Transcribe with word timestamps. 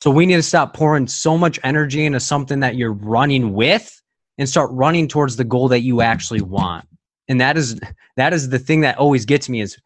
So 0.00 0.10
we 0.10 0.26
need 0.26 0.36
to 0.36 0.42
stop 0.42 0.74
pouring 0.74 1.06
so 1.06 1.36
much 1.36 1.58
energy 1.62 2.06
into 2.06 2.20
something 2.20 2.60
that 2.60 2.76
you're 2.76 2.92
running 2.92 3.52
with 3.52 4.00
and 4.38 4.48
start 4.48 4.70
running 4.72 5.08
towards 5.08 5.36
the 5.36 5.44
goal 5.44 5.68
that 5.68 5.80
you 5.80 6.00
actually 6.00 6.40
want. 6.40 6.86
And 7.28 7.40
that 7.40 7.56
is 7.56 7.78
that 8.16 8.32
is 8.32 8.48
the 8.48 8.58
thing 8.58 8.80
that 8.80 8.98
always 8.98 9.24
gets 9.24 9.48
me 9.48 9.60
is 9.60 9.78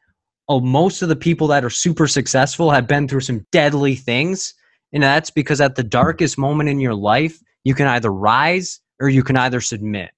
oh 0.49 0.61
most 0.61 1.03
of 1.03 1.09
the 1.09 1.17
people 1.17 1.49
that 1.49 1.65
are 1.65 1.71
super 1.71 2.07
successful 2.07 2.71
have 2.71 2.87
been 2.87 3.09
through 3.09 3.21
some 3.21 3.45
deadly 3.53 3.97
things 3.97 4.55
and 4.93 5.03
that's 5.03 5.31
because 5.31 5.61
at 5.61 5.75
the 5.75 5.83
darkest 5.83 6.39
moment 6.39 6.69
in 6.69 6.81
your 6.81 6.95
life 6.95 7.39
you 7.65 7.75
can 7.75 7.87
either 7.89 8.11
rise 8.11 8.81
or 9.01 9.09
you 9.09 9.23
can 9.23 9.37
either 9.37 9.61
submit. 9.61 10.11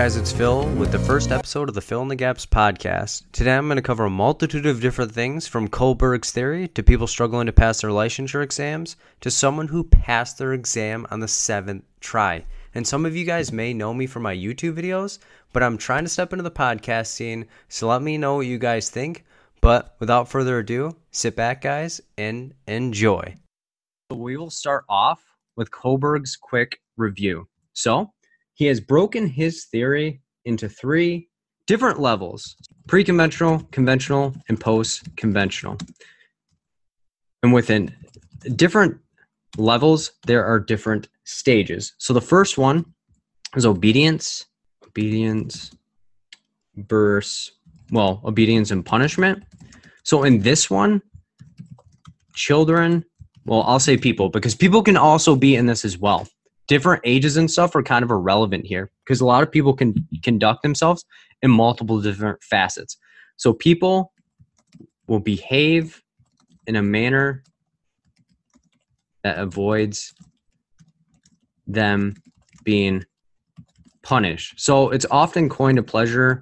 Guys, 0.00 0.16
it's 0.16 0.32
Phil 0.32 0.66
with 0.76 0.90
the 0.90 0.98
first 0.98 1.30
episode 1.30 1.68
of 1.68 1.74
the 1.74 1.80
Fill 1.82 2.00
in 2.00 2.08
the 2.08 2.16
Gaps 2.16 2.46
podcast. 2.46 3.22
Today 3.32 3.54
I'm 3.54 3.66
going 3.66 3.76
to 3.76 3.82
cover 3.82 4.06
a 4.06 4.10
multitude 4.10 4.64
of 4.64 4.80
different 4.80 5.12
things 5.12 5.46
from 5.46 5.68
Kohlberg's 5.68 6.30
theory 6.30 6.68
to 6.68 6.82
people 6.82 7.06
struggling 7.06 7.44
to 7.44 7.52
pass 7.52 7.82
their 7.82 7.90
licensure 7.90 8.42
exams 8.42 8.96
to 9.20 9.30
someone 9.30 9.68
who 9.68 9.84
passed 9.84 10.38
their 10.38 10.54
exam 10.54 11.06
on 11.10 11.20
the 11.20 11.28
seventh 11.28 11.84
try. 12.00 12.46
And 12.74 12.86
some 12.86 13.04
of 13.04 13.14
you 13.14 13.26
guys 13.26 13.52
may 13.52 13.74
know 13.74 13.92
me 13.92 14.06
from 14.06 14.22
my 14.22 14.34
YouTube 14.34 14.72
videos, 14.72 15.18
but 15.52 15.62
I'm 15.62 15.76
trying 15.76 16.04
to 16.04 16.08
step 16.08 16.32
into 16.32 16.44
the 16.44 16.50
podcast 16.50 17.08
scene, 17.08 17.44
so 17.68 17.88
let 17.88 18.00
me 18.00 18.16
know 18.16 18.36
what 18.36 18.46
you 18.46 18.56
guys 18.56 18.88
think. 18.88 19.26
But 19.60 19.96
without 19.98 20.30
further 20.30 20.60
ado, 20.60 20.96
sit 21.10 21.36
back, 21.36 21.60
guys, 21.60 22.00
and 22.16 22.54
enjoy. 22.66 23.34
We 24.10 24.38
will 24.38 24.48
start 24.48 24.86
off 24.88 25.22
with 25.56 25.70
Kohlberg's 25.70 26.38
quick 26.40 26.80
review. 26.96 27.48
So, 27.74 28.14
he 28.60 28.66
has 28.66 28.78
broken 28.78 29.26
his 29.26 29.64
theory 29.64 30.20
into 30.44 30.68
three 30.68 31.30
different 31.66 31.98
levels 31.98 32.56
pre 32.86 33.02
conventional, 33.02 33.60
conventional, 33.72 34.34
and 34.50 34.60
post 34.60 35.16
conventional. 35.16 35.78
And 37.42 37.54
within 37.54 37.96
different 38.56 38.98
levels, 39.56 40.12
there 40.26 40.44
are 40.44 40.60
different 40.60 41.08
stages. 41.24 41.94
So 41.96 42.12
the 42.12 42.20
first 42.20 42.58
one 42.58 42.84
is 43.56 43.64
obedience, 43.64 44.44
obedience 44.86 45.70
versus, 46.76 47.52
well, 47.90 48.20
obedience 48.26 48.72
and 48.72 48.84
punishment. 48.84 49.42
So 50.02 50.24
in 50.24 50.40
this 50.40 50.68
one, 50.68 51.00
children, 52.34 53.06
well, 53.46 53.62
I'll 53.62 53.80
say 53.80 53.96
people 53.96 54.28
because 54.28 54.54
people 54.54 54.82
can 54.82 54.98
also 54.98 55.34
be 55.34 55.56
in 55.56 55.64
this 55.64 55.86
as 55.86 55.96
well 55.96 56.28
different 56.70 57.02
ages 57.04 57.36
and 57.36 57.50
stuff 57.50 57.74
are 57.74 57.82
kind 57.82 58.04
of 58.04 58.12
irrelevant 58.12 58.64
here 58.64 58.92
because 59.04 59.20
a 59.20 59.26
lot 59.26 59.42
of 59.42 59.50
people 59.50 59.74
can 59.74 59.92
conduct 60.22 60.62
themselves 60.62 61.04
in 61.42 61.50
multiple 61.50 62.00
different 62.00 62.40
facets. 62.44 62.96
So 63.38 63.52
people 63.52 64.12
will 65.08 65.18
behave 65.18 66.00
in 66.68 66.76
a 66.76 66.82
manner 66.82 67.42
that 69.24 69.36
avoids 69.36 70.14
them 71.66 72.14
being 72.62 73.04
punished. 74.04 74.60
So 74.60 74.90
it's 74.90 75.06
often 75.10 75.48
coined 75.48 75.80
a 75.80 75.82
pleasure 75.82 76.40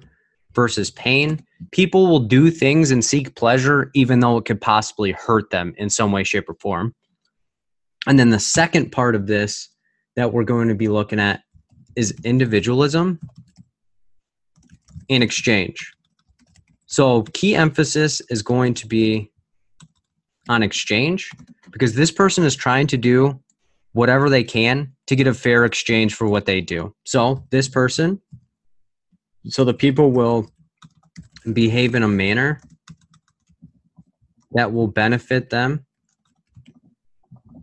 versus 0.53 0.91
pain. 0.91 1.43
People 1.71 2.05
will 2.05 2.19
do 2.19 2.51
things 2.51 2.91
and 2.91 3.03
seek 3.03 3.35
pleasure 3.35 3.89
even 3.95 4.19
though 4.19 4.37
it 4.37 4.45
could 4.45 4.61
possibly 4.61 5.11
hurt 5.11 5.49
them 5.49 5.73
in 5.77 5.89
some 5.89 6.11
way, 6.11 6.23
shape, 6.23 6.47
or 6.47 6.55
form. 6.61 6.93
And 8.05 8.19
then 8.19 8.29
the 8.29 8.39
second 8.39 8.91
part 8.91 9.15
of 9.15 9.25
this 9.25 9.69
that 10.19 10.33
we're 10.33 10.43
going 10.43 10.67
to 10.67 10.75
be 10.75 10.89
looking 10.89 11.17
at 11.17 11.43
is 11.95 12.13
individualism 12.25 13.17
and 15.09 15.23
exchange. 15.23 15.93
So, 16.87 17.23
key 17.33 17.55
emphasis 17.55 18.21
is 18.29 18.41
going 18.41 18.73
to 18.75 18.87
be 18.87 19.31
on 20.49 20.61
exchange 20.61 21.29
because 21.71 21.93
this 21.93 22.11
person 22.11 22.43
is 22.43 22.53
trying 22.53 22.87
to 22.87 22.97
do 22.97 23.39
whatever 23.93 24.29
they 24.29 24.43
can 24.43 24.91
to 25.07 25.15
get 25.15 25.25
a 25.25 25.33
fair 25.33 25.63
exchange 25.63 26.15
for 26.15 26.27
what 26.27 26.45
they 26.45 26.59
do. 26.59 26.93
So, 27.05 27.45
this 27.49 27.69
person, 27.69 28.21
so 29.45 29.63
the 29.63 29.73
people 29.73 30.11
will 30.11 30.51
behave 31.53 31.95
in 31.95 32.03
a 32.03 32.09
manner 32.09 32.59
that 34.51 34.73
will 34.73 34.87
benefit 34.87 35.49
them 35.49 35.85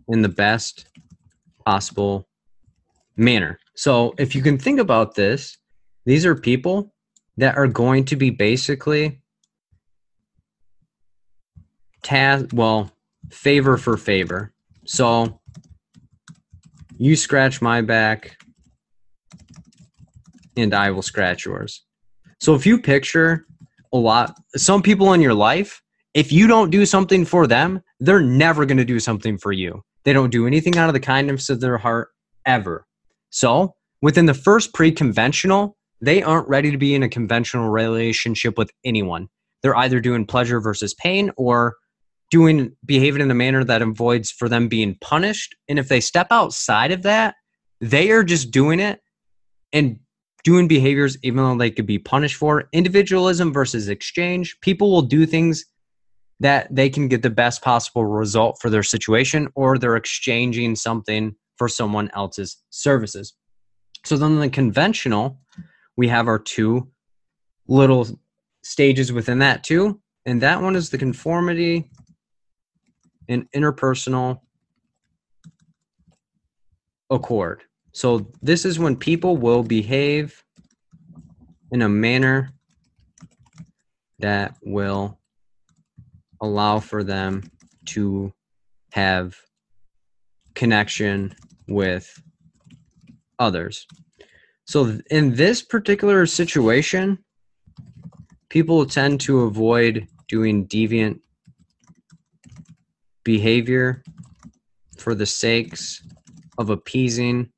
in 0.07 0.23
the 0.23 0.29
best 0.29 0.87
possible 1.63 2.26
manner. 3.17 3.59
So 3.75 4.13
if 4.17 4.35
you 4.35 4.41
can 4.41 4.57
think 4.57 4.79
about 4.79 5.15
this, 5.15 5.57
these 6.05 6.25
are 6.25 6.35
people 6.35 6.93
that 7.37 7.57
are 7.57 7.67
going 7.67 8.05
to 8.05 8.15
be 8.15 8.29
basically 8.29 9.21
task 12.03 12.47
well 12.53 12.91
favor 13.31 13.77
for 13.77 13.97
favor. 13.97 14.53
So 14.85 15.41
you 16.97 17.15
scratch 17.15 17.61
my 17.61 17.81
back 17.81 18.37
and 20.55 20.73
I 20.73 20.91
will 20.91 21.01
scratch 21.01 21.45
yours. 21.45 21.83
So 22.39 22.55
if 22.55 22.65
you 22.65 22.81
picture 22.81 23.45
a 23.93 23.97
lot 23.97 24.37
some 24.55 24.81
people 24.81 25.13
in 25.13 25.21
your 25.21 25.33
life, 25.33 25.81
if 26.13 26.31
you 26.31 26.47
don't 26.47 26.71
do 26.71 26.85
something 26.85 27.25
for 27.25 27.45
them, 27.45 27.81
they're 27.99 28.21
never 28.21 28.65
going 28.65 28.77
to 28.77 28.85
do 28.85 28.99
something 28.99 29.37
for 29.37 29.51
you. 29.51 29.83
They 30.03 30.13
don't 30.13 30.31
do 30.31 30.47
anything 30.47 30.77
out 30.77 30.89
of 30.89 30.93
the 30.93 30.99
kindness 30.99 31.49
of 31.49 31.59
their 31.59 31.77
heart 31.77 32.09
ever. 32.45 32.86
So, 33.29 33.75
within 34.01 34.25
the 34.25 34.33
first 34.33 34.73
pre 34.73 34.91
conventional, 34.91 35.77
they 36.01 36.21
aren't 36.23 36.47
ready 36.47 36.71
to 36.71 36.77
be 36.77 36.93
in 36.95 37.03
a 37.03 37.09
conventional 37.09 37.69
relationship 37.69 38.57
with 38.57 38.71
anyone. 38.85 39.27
They're 39.61 39.75
either 39.75 39.99
doing 39.99 40.25
pleasure 40.25 40.59
versus 40.59 40.93
pain 40.93 41.31
or 41.37 41.75
doing 42.29 42.75
behaving 42.85 43.21
in 43.21 43.31
a 43.31 43.35
manner 43.35 43.63
that 43.63 43.81
avoids 43.81 44.31
for 44.31 44.49
them 44.49 44.67
being 44.67 44.97
punished. 45.01 45.55
And 45.67 45.79
if 45.79 45.87
they 45.87 46.01
step 46.01 46.27
outside 46.29 46.91
of 46.91 47.03
that, 47.03 47.35
they 47.79 48.11
are 48.11 48.23
just 48.23 48.51
doing 48.51 48.79
it 48.79 48.99
and 49.73 49.99
doing 50.43 50.67
behaviors 50.67 51.17
even 51.23 51.37
though 51.37 51.57
they 51.57 51.71
could 51.71 51.85
be 51.85 51.99
punished 51.99 52.35
for. 52.35 52.69
Individualism 52.73 53.51
versus 53.51 53.89
exchange. 53.89 54.57
People 54.61 54.91
will 54.91 55.01
do 55.01 55.25
things 55.25 55.65
that 56.39 56.73
they 56.73 56.89
can 56.89 57.07
get 57.07 57.23
the 57.23 57.29
best 57.29 57.61
possible 57.61 58.05
result 58.05 58.59
for 58.61 58.69
their 58.69 58.83
situation 58.83 59.47
or 59.55 59.77
they're 59.77 59.95
exchanging 59.95 60.75
something 60.75 61.35
for 61.57 61.67
someone 61.67 62.09
else's 62.13 62.57
services. 62.69 63.33
So 64.05 64.17
then 64.17 64.39
the 64.39 64.49
conventional, 64.49 65.39
we 65.95 66.07
have 66.07 66.27
our 66.27 66.39
two 66.39 66.89
little 67.67 68.07
stages 68.63 69.11
within 69.11 69.39
that 69.39 69.63
too. 69.63 69.99
And 70.25 70.41
that 70.41 70.61
one 70.61 70.75
is 70.75 70.89
the 70.89 70.97
conformity 70.97 71.89
and 73.29 73.49
interpersonal 73.51 74.41
accord. 77.09 77.63
So 77.93 78.31
this 78.41 78.65
is 78.65 78.77
when 78.77 78.95
people 78.95 79.37
will 79.37 79.63
behave 79.63 80.43
in 81.71 81.81
a 81.81 81.89
manner 81.89 82.51
that 84.19 84.55
will 84.61 85.19
allow 86.41 86.79
for 86.79 87.03
them 87.03 87.43
to 87.85 88.33
have 88.91 89.35
connection 90.53 91.35
with 91.67 92.21
others. 93.39 93.85
So, 94.65 94.99
in 95.09 95.35
this 95.35 95.61
particular 95.61 96.25
situation, 96.25 97.19
people 98.49 98.85
tend 98.85 99.21
to 99.21 99.41
avoid 99.41 100.07
doing 100.27 100.67
deviant 100.67 101.21
behavior 103.23 104.03
for 104.97 105.15
the 105.15 105.25
sakes 105.25 106.01
of 106.57 106.69
appeasing 106.69 107.49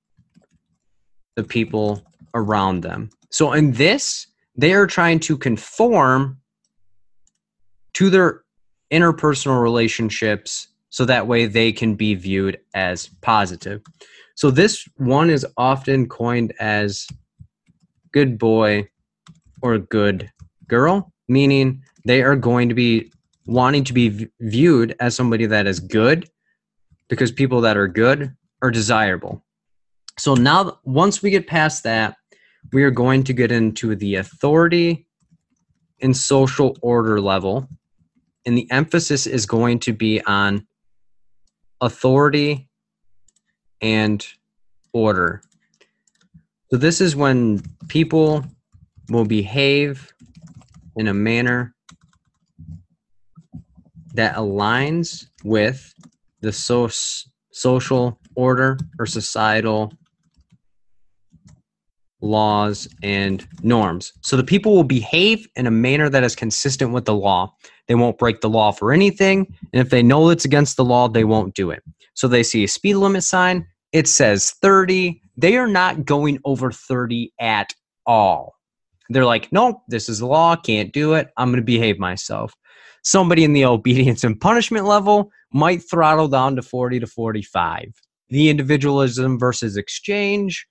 the 1.36 1.44
people 1.44 2.04
around 2.36 2.82
them. 2.82 3.10
So, 3.32 3.54
in 3.54 3.72
this, 3.72 4.28
they 4.56 4.74
are 4.74 4.88
trying 4.88 5.20
to 5.22 5.38
conform 5.38 6.42
to 7.94 8.10
their 8.10 8.44
interpersonal 8.92 9.62
relationships 9.62 10.69
so 10.90 11.06
that 11.06 11.28
way 11.28 11.46
they 11.46 11.72
can 11.72 11.96
be 11.96 12.16
viewed 12.16 12.60
as 12.74 13.10
positive. 13.22 13.82
So 14.36 14.52
this 14.52 14.88
one 14.98 15.30
is 15.30 15.46
often 15.58 16.08
coined 16.08 16.54
as 16.60 17.08
good 18.12 18.38
boy 18.38 18.90
or 19.62 19.78
good 19.78 20.32
girl, 20.68 21.12
meaning 21.28 21.84
they 22.06 22.22
are 22.22 22.36
going 22.36 22.70
to 22.70 22.76
be 22.76 23.12
wanting 23.46 23.84
to 23.84 23.94
be 23.94 24.30
viewed 24.40 24.96
as 25.00 25.16
somebody 25.16 25.46
that 25.48 25.68
is 25.68 25.80
good 25.80 26.30
because 27.08 27.32
people 27.32 27.62
that 27.62 27.78
are 27.78 27.88
good 27.88 28.36
are 28.62 28.72
desirable. 28.72 29.44
So 30.18 30.36
now, 30.36 30.80
once 30.84 31.22
we 31.22 31.32
get 31.32 31.48
past 31.48 31.84
that, 31.84 32.16
we 32.74 32.84
are 32.84 32.92
going 32.92 33.24
to 33.24 33.34
get 33.34 33.52
into 33.52 33.96
the 33.96 34.16
authority 34.16 35.08
and 36.02 36.16
social 36.16 36.78
order 36.82 37.22
level. 37.22 37.68
And 38.46 38.58
the 38.58 38.70
emphasis 38.72 39.28
is 39.28 39.46
going 39.46 39.80
to 39.80 39.94
be 39.94 40.22
on 40.24 40.68
authority 41.82 42.70
and 43.82 44.26
order. 44.94 45.42
So, 46.72 46.78
this 46.78 47.02
is 47.02 47.16
when 47.16 47.64
people 47.88 48.46
will 49.10 49.26
behave 49.26 50.14
in 50.96 51.08
a 51.08 51.14
manner 51.14 51.74
that 54.14 54.36
aligns 54.36 55.28
with 55.44 55.94
the 56.42 56.52
so- 56.52 56.90
social 57.52 58.20
order 58.36 58.78
or 59.00 59.06
societal 59.06 59.94
laws 62.22 62.88
and 63.02 63.48
norms. 63.62 64.14
So 64.22 64.36
the 64.36 64.44
people 64.44 64.76
will 64.76 64.84
behave 64.84 65.48
in 65.56 65.68
a 65.68 65.72
manner 65.72 66.10
that 66.10 66.24
is 66.24 66.36
consistent 66.36 66.92
with 66.92 67.06
the 67.06 67.16
law. 67.16 67.56
They 67.90 67.96
won't 67.96 68.20
break 68.20 68.40
the 68.40 68.50
law 68.50 68.72
for 68.72 68.94
anything, 68.94 69.54
and 69.74 69.82
if 69.82 69.90
they 69.90 70.04
know 70.04 70.30
it's 70.30 70.46
against 70.46 70.78
the 70.78 70.86
law, 70.86 71.10
they 71.10 71.24
won't 71.24 71.56
do 71.56 71.72
it. 71.72 71.82
So 72.14 72.28
they 72.28 72.44
see 72.44 72.64
a 72.64 72.68
speed 72.68 72.94
limit 72.94 73.24
sign, 73.24 73.66
it 73.92 74.08
says 74.08 74.52
30. 74.62 75.20
They 75.38 75.58
are 75.58 75.68
not 75.68 76.06
going 76.06 76.38
over 76.46 76.72
30 76.72 77.34
at 77.40 77.74
all. 78.06 78.54
They're 79.10 79.26
like, 79.26 79.52
nope, 79.52 79.82
this 79.88 80.08
is 80.08 80.20
the 80.20 80.28
law, 80.28 80.56
can't 80.56 80.94
do 80.94 81.16
it. 81.16 81.30
I'm 81.36 81.50
going 81.50 81.62
to 81.62 81.66
behave 81.66 81.98
myself. 81.98 82.54
Somebody 83.02 83.44
in 83.44 83.54
the 83.54 83.66
obedience 83.66 84.24
and 84.24 84.40
punishment 84.40 84.86
level 84.86 85.32
might 85.52 85.82
throttle 85.82 86.28
down 86.28 86.56
to 86.58 86.62
40 86.62 87.00
to 87.00 87.08
45. 87.08 87.92
The 88.30 88.50
individualism 88.52 89.40
versus 89.40 89.78
exchange, 89.78 90.68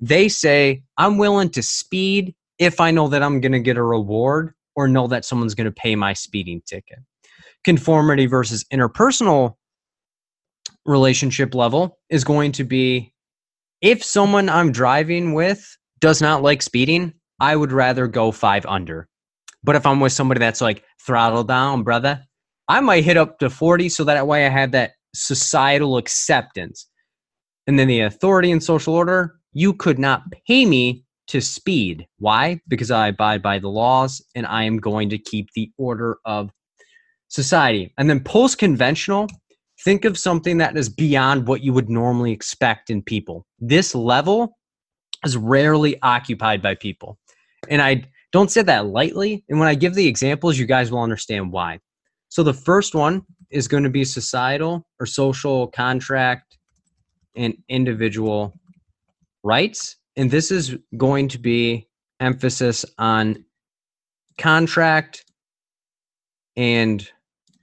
they 0.00 0.28
say, 0.28 0.82
I'm 0.96 1.18
willing 1.18 1.50
to 1.50 1.62
speed 1.62 2.34
if 2.58 2.80
I 2.80 2.90
know 2.90 3.08
that 3.08 3.22
I'm 3.22 3.42
going 3.42 3.52
to 3.52 3.60
get 3.60 3.76
a 3.76 3.82
reward 3.82 4.54
or 4.76 4.88
know 4.88 5.06
that 5.08 5.24
someone's 5.24 5.54
going 5.54 5.66
to 5.66 5.72
pay 5.72 5.96
my 5.96 6.12
speeding 6.12 6.62
ticket. 6.66 6.98
Conformity 7.64 8.26
versus 8.26 8.64
interpersonal 8.72 9.54
relationship 10.86 11.54
level 11.54 11.98
is 12.10 12.24
going 12.24 12.52
to 12.52 12.64
be 12.64 13.12
if 13.80 14.02
someone 14.02 14.48
I'm 14.48 14.72
driving 14.72 15.34
with 15.34 15.76
does 16.00 16.20
not 16.20 16.42
like 16.42 16.62
speeding, 16.62 17.12
I 17.40 17.56
would 17.56 17.72
rather 17.72 18.06
go 18.06 18.32
five 18.32 18.64
under. 18.66 19.08
But 19.62 19.76
if 19.76 19.86
I'm 19.86 20.00
with 20.00 20.12
somebody 20.12 20.38
that's 20.38 20.60
like 20.60 20.84
throttle 21.00 21.44
down, 21.44 21.82
brother, 21.82 22.22
I 22.68 22.80
might 22.80 23.04
hit 23.04 23.16
up 23.16 23.38
to 23.38 23.50
40 23.50 23.88
so 23.88 24.04
that 24.04 24.26
way 24.26 24.46
I 24.46 24.50
have 24.50 24.72
that 24.72 24.92
societal 25.14 25.96
acceptance. 25.96 26.86
And 27.66 27.78
then 27.78 27.88
the 27.88 28.00
authority 28.00 28.50
and 28.50 28.62
social 28.62 28.94
order, 28.94 29.36
you 29.52 29.72
could 29.72 29.98
not 29.98 30.22
pay 30.46 30.66
me 30.66 31.03
to 31.28 31.40
speed. 31.40 32.06
Why? 32.18 32.60
Because 32.68 32.90
I 32.90 33.08
abide 33.08 33.42
by 33.42 33.58
the 33.58 33.68
laws 33.68 34.22
and 34.34 34.46
I 34.46 34.64
am 34.64 34.78
going 34.78 35.08
to 35.10 35.18
keep 35.18 35.48
the 35.54 35.70
order 35.78 36.18
of 36.24 36.50
society. 37.28 37.92
And 37.98 38.08
then 38.08 38.20
post 38.20 38.58
conventional, 38.58 39.28
think 39.84 40.04
of 40.04 40.18
something 40.18 40.58
that 40.58 40.76
is 40.76 40.88
beyond 40.88 41.46
what 41.46 41.62
you 41.62 41.72
would 41.72 41.88
normally 41.88 42.32
expect 42.32 42.90
in 42.90 43.02
people. 43.02 43.46
This 43.58 43.94
level 43.94 44.58
is 45.24 45.36
rarely 45.36 46.00
occupied 46.02 46.62
by 46.62 46.74
people. 46.74 47.18
And 47.68 47.80
I 47.80 48.04
don't 48.32 48.50
say 48.50 48.62
that 48.62 48.86
lightly. 48.86 49.44
And 49.48 49.58
when 49.58 49.68
I 49.68 49.74
give 49.74 49.94
the 49.94 50.06
examples, 50.06 50.58
you 50.58 50.66
guys 50.66 50.90
will 50.90 51.02
understand 51.02 51.52
why. 51.52 51.80
So 52.28 52.42
the 52.42 52.52
first 52.52 52.94
one 52.94 53.22
is 53.50 53.68
going 53.68 53.84
to 53.84 53.90
be 53.90 54.04
societal 54.04 54.86
or 54.98 55.06
social 55.06 55.68
contract 55.68 56.58
and 57.36 57.54
individual 57.68 58.58
rights. 59.42 59.96
And 60.16 60.30
this 60.30 60.50
is 60.50 60.76
going 60.96 61.28
to 61.28 61.38
be 61.38 61.88
emphasis 62.20 62.84
on 62.98 63.44
contract 64.38 65.24
and 66.56 67.08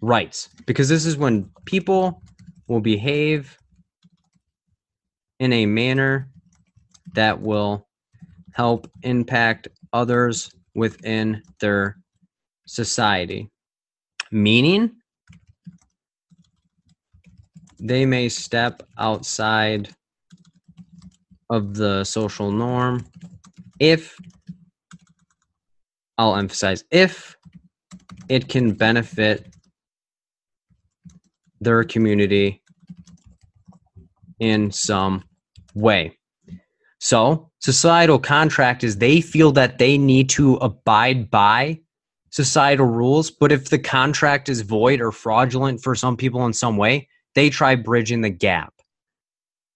rights 0.01 0.49
because 0.65 0.89
this 0.89 1.05
is 1.05 1.17
when 1.17 1.49
people 1.65 2.21
will 2.67 2.81
behave 2.81 3.57
in 5.39 5.53
a 5.53 5.65
manner 5.65 6.29
that 7.13 7.41
will 7.41 7.87
help 8.53 8.89
impact 9.03 9.67
others 9.93 10.51
within 10.75 11.41
their 11.59 11.97
society. 12.67 13.49
Meaning, 14.31 14.91
they 17.79 18.05
may 18.05 18.29
step 18.29 18.83
outside 18.97 19.93
of 21.51 21.75
the 21.75 22.03
social 22.03 22.51
norm 22.51 23.05
if, 23.79 24.15
I'll 26.17 26.35
emphasize, 26.35 26.83
if 26.91 27.35
it 28.29 28.47
can 28.47 28.73
benefit 28.73 29.47
their 31.59 31.83
community 31.83 32.61
in 34.39 34.71
some 34.71 35.23
way. 35.73 36.17
So, 36.99 37.51
societal 37.59 38.19
contract 38.19 38.83
is 38.83 38.97
they 38.97 39.19
feel 39.19 39.51
that 39.53 39.79
they 39.79 39.97
need 39.97 40.29
to 40.31 40.55
abide 40.55 41.31
by 41.31 41.79
societal 42.29 42.85
rules, 42.85 43.31
but 43.31 43.51
if 43.51 43.69
the 43.69 43.79
contract 43.79 44.47
is 44.47 44.61
void 44.61 45.01
or 45.01 45.11
fraudulent 45.11 45.81
for 45.81 45.95
some 45.95 46.15
people 46.15 46.45
in 46.45 46.53
some 46.53 46.77
way, 46.77 47.09
they 47.33 47.49
try 47.49 47.75
bridging 47.75 48.21
the 48.21 48.29
gap 48.29 48.73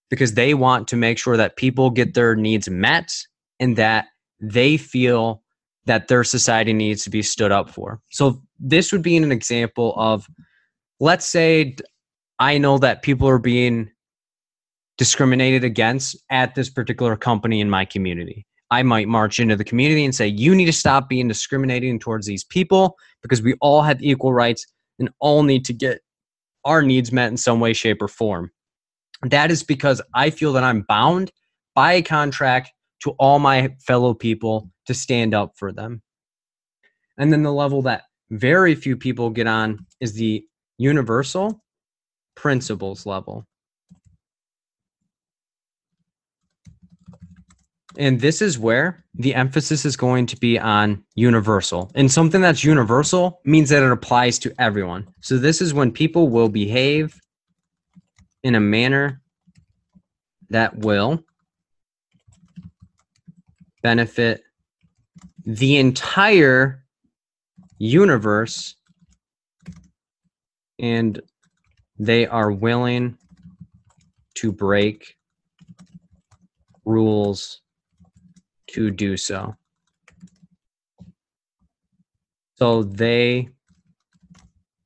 because 0.10 0.34
they 0.34 0.54
want 0.54 0.88
to 0.90 0.96
make 0.96 1.18
sure 1.18 1.38
that 1.38 1.58
people 1.58 1.90
get 1.90 2.14
their 2.14 2.36
needs 2.36 2.70
met 2.70 3.12
and 3.60 3.78
that 3.78 4.08
they 4.40 4.78
feel 4.78 5.42
that 5.86 6.08
their 6.08 6.24
society 6.24 6.74
needs 6.74 7.04
to 7.04 7.10
be 7.10 7.22
stood 7.22 7.52
up 7.52 7.70
for. 7.70 8.00
So, 8.10 8.42
this 8.60 8.92
would 8.92 9.02
be 9.02 9.18
an 9.18 9.32
example 9.32 9.94
of 9.98 10.28
let's 11.00 11.26
say 11.26 11.76
I 12.40 12.58
know 12.58 12.78
that 12.80 13.02
people 13.02 13.28
are 13.28 13.40
being 13.40 13.92
discriminated 14.98 15.64
against 15.64 16.18
at 16.30 16.56
this 16.56 16.70
particular 16.70 17.16
company 17.16 17.62
in 17.62 17.70
my 17.70 17.86
community. 17.86 18.46
I 18.72 18.84
might 18.84 19.08
march 19.08 19.40
into 19.40 19.56
the 19.56 19.64
community 19.64 20.04
and 20.04 20.16
say, 20.16 20.28
you 20.28 20.56
need 20.56 20.66
to 20.66 20.74
stop 20.74 21.08
being 21.08 21.28
discriminating 21.28 22.00
towards 22.00 22.26
these 22.26 22.44
people 22.44 22.98
because 23.22 23.42
we 23.42 23.54
all 23.62 23.82
have 23.84 24.02
equal 24.02 24.34
rights 24.34 24.66
and 25.00 25.10
all 25.20 25.44
need 25.44 25.66
to 25.66 25.74
get 25.74 26.00
our 26.64 26.82
needs 26.82 27.12
met 27.12 27.30
in 27.30 27.38
some 27.38 27.60
way, 27.60 27.74
shape, 27.74 28.02
or 28.02 28.08
form. 28.08 28.52
That 29.26 29.50
is 29.50 29.64
because 29.64 30.02
I 30.14 30.30
feel 30.30 30.54
that 30.54 30.64
I'm 30.64 30.82
bound 30.82 31.32
by 31.74 31.94
a 31.94 32.02
contract 32.02 32.72
to 33.02 33.12
all 33.12 33.40
my 33.40 33.76
fellow 33.80 34.14
people 34.14 34.70
to 34.86 34.94
stand 34.94 35.34
up 35.34 35.54
for 35.58 35.72
them. 35.72 36.02
And 37.18 37.34
then 37.34 37.44
the 37.44 37.52
level 37.52 37.82
that 37.84 38.04
very 38.30 38.76
few 38.76 38.96
people 38.96 39.30
get 39.30 39.48
on 39.48 39.86
is 40.00 40.14
the 40.14 40.46
universal 40.78 41.64
principles 42.36 43.06
level. 43.06 43.48
And 47.98 48.20
this 48.20 48.42
is 48.42 48.60
where 48.60 49.06
the 49.16 49.34
emphasis 49.34 49.86
is 49.86 49.96
going 49.96 50.26
to 50.28 50.38
be 50.38 50.60
on 50.60 51.04
universal. 51.16 51.90
And 51.96 52.12
something 52.12 52.42
that's 52.42 52.64
universal 52.64 53.40
means 53.46 53.70
that 53.70 53.84
it 53.84 53.92
applies 53.92 54.38
to 54.40 54.54
everyone. 54.60 55.08
So 55.22 55.38
this 55.38 55.62
is 55.62 55.74
when 55.74 55.92
people 55.92 56.28
will 56.28 56.50
behave 56.50 57.18
in 58.44 58.54
a 58.54 58.60
manner 58.60 59.22
that 60.50 60.78
will 60.78 61.24
benefit 63.82 64.44
the 65.46 65.78
entire 65.78 66.84
universe 67.78 68.76
and 70.80 71.22
they 71.98 72.26
are 72.26 72.52
willing 72.52 73.18
to 74.36 74.52
break 74.52 75.16
rules 76.84 77.62
to 78.68 78.92
do 78.92 79.18
so. 79.18 79.56
So 82.58 82.84
they 82.84 83.50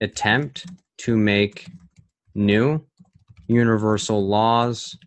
attempt 0.01 0.65
to 0.99 1.17
make 1.17 1.67
new 2.35 2.85
universal 3.47 4.27
laws 4.27 4.97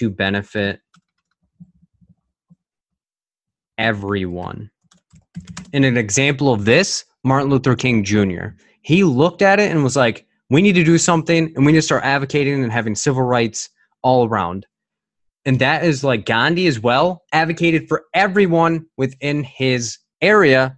to 0.00 0.10
benefit 0.10 0.80
everyone. 3.78 4.70
In 5.72 5.84
an 5.84 5.96
example 5.96 6.52
of 6.52 6.64
this, 6.64 7.04
Martin 7.24 7.48
Luther 7.48 7.76
King 7.76 8.04
Jr. 8.04 8.48
He 8.82 9.04
looked 9.04 9.42
at 9.42 9.60
it 9.60 9.70
and 9.70 9.84
was 9.84 9.96
like, 9.96 10.26
we 10.50 10.60
need 10.60 10.74
to 10.74 10.84
do 10.84 10.98
something 10.98 11.52
and 11.54 11.64
we 11.64 11.72
need 11.72 11.78
to 11.78 11.82
start 11.82 12.04
advocating 12.04 12.62
and 12.62 12.72
having 12.72 12.94
civil 12.94 13.22
rights 13.22 13.70
all 14.02 14.26
around 14.26 14.66
and 15.44 15.58
that 15.58 15.84
is 15.84 16.04
like 16.04 16.26
Gandhi 16.26 16.66
as 16.66 16.80
well 16.80 17.22
advocated 17.32 17.88
for 17.88 18.04
everyone 18.14 18.86
within 18.96 19.42
his 19.42 19.98
area 20.20 20.76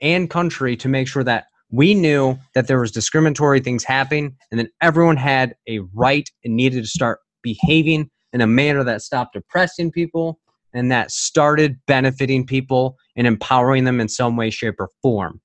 and 0.00 0.30
country 0.30 0.76
to 0.76 0.88
make 0.88 1.08
sure 1.08 1.24
that 1.24 1.46
we 1.70 1.92
knew 1.92 2.38
that 2.54 2.66
there 2.66 2.80
was 2.80 2.90
discriminatory 2.90 3.60
things 3.60 3.84
happening 3.84 4.36
and 4.50 4.58
then 4.58 4.68
everyone 4.80 5.16
had 5.16 5.54
a 5.68 5.80
right 5.94 6.28
and 6.44 6.56
needed 6.56 6.82
to 6.82 6.88
start 6.88 7.20
behaving 7.42 8.10
in 8.32 8.40
a 8.40 8.46
manner 8.46 8.84
that 8.84 9.02
stopped 9.02 9.36
oppressing 9.36 9.90
people 9.90 10.38
and 10.74 10.90
that 10.92 11.10
started 11.10 11.76
benefiting 11.86 12.46
people 12.46 12.96
and 13.16 13.26
empowering 13.26 13.84
them 13.84 14.00
in 14.00 14.08
some 14.08 14.36
way, 14.36 14.50
shape, 14.50 14.76
or 14.78 14.90
form. 15.02 15.40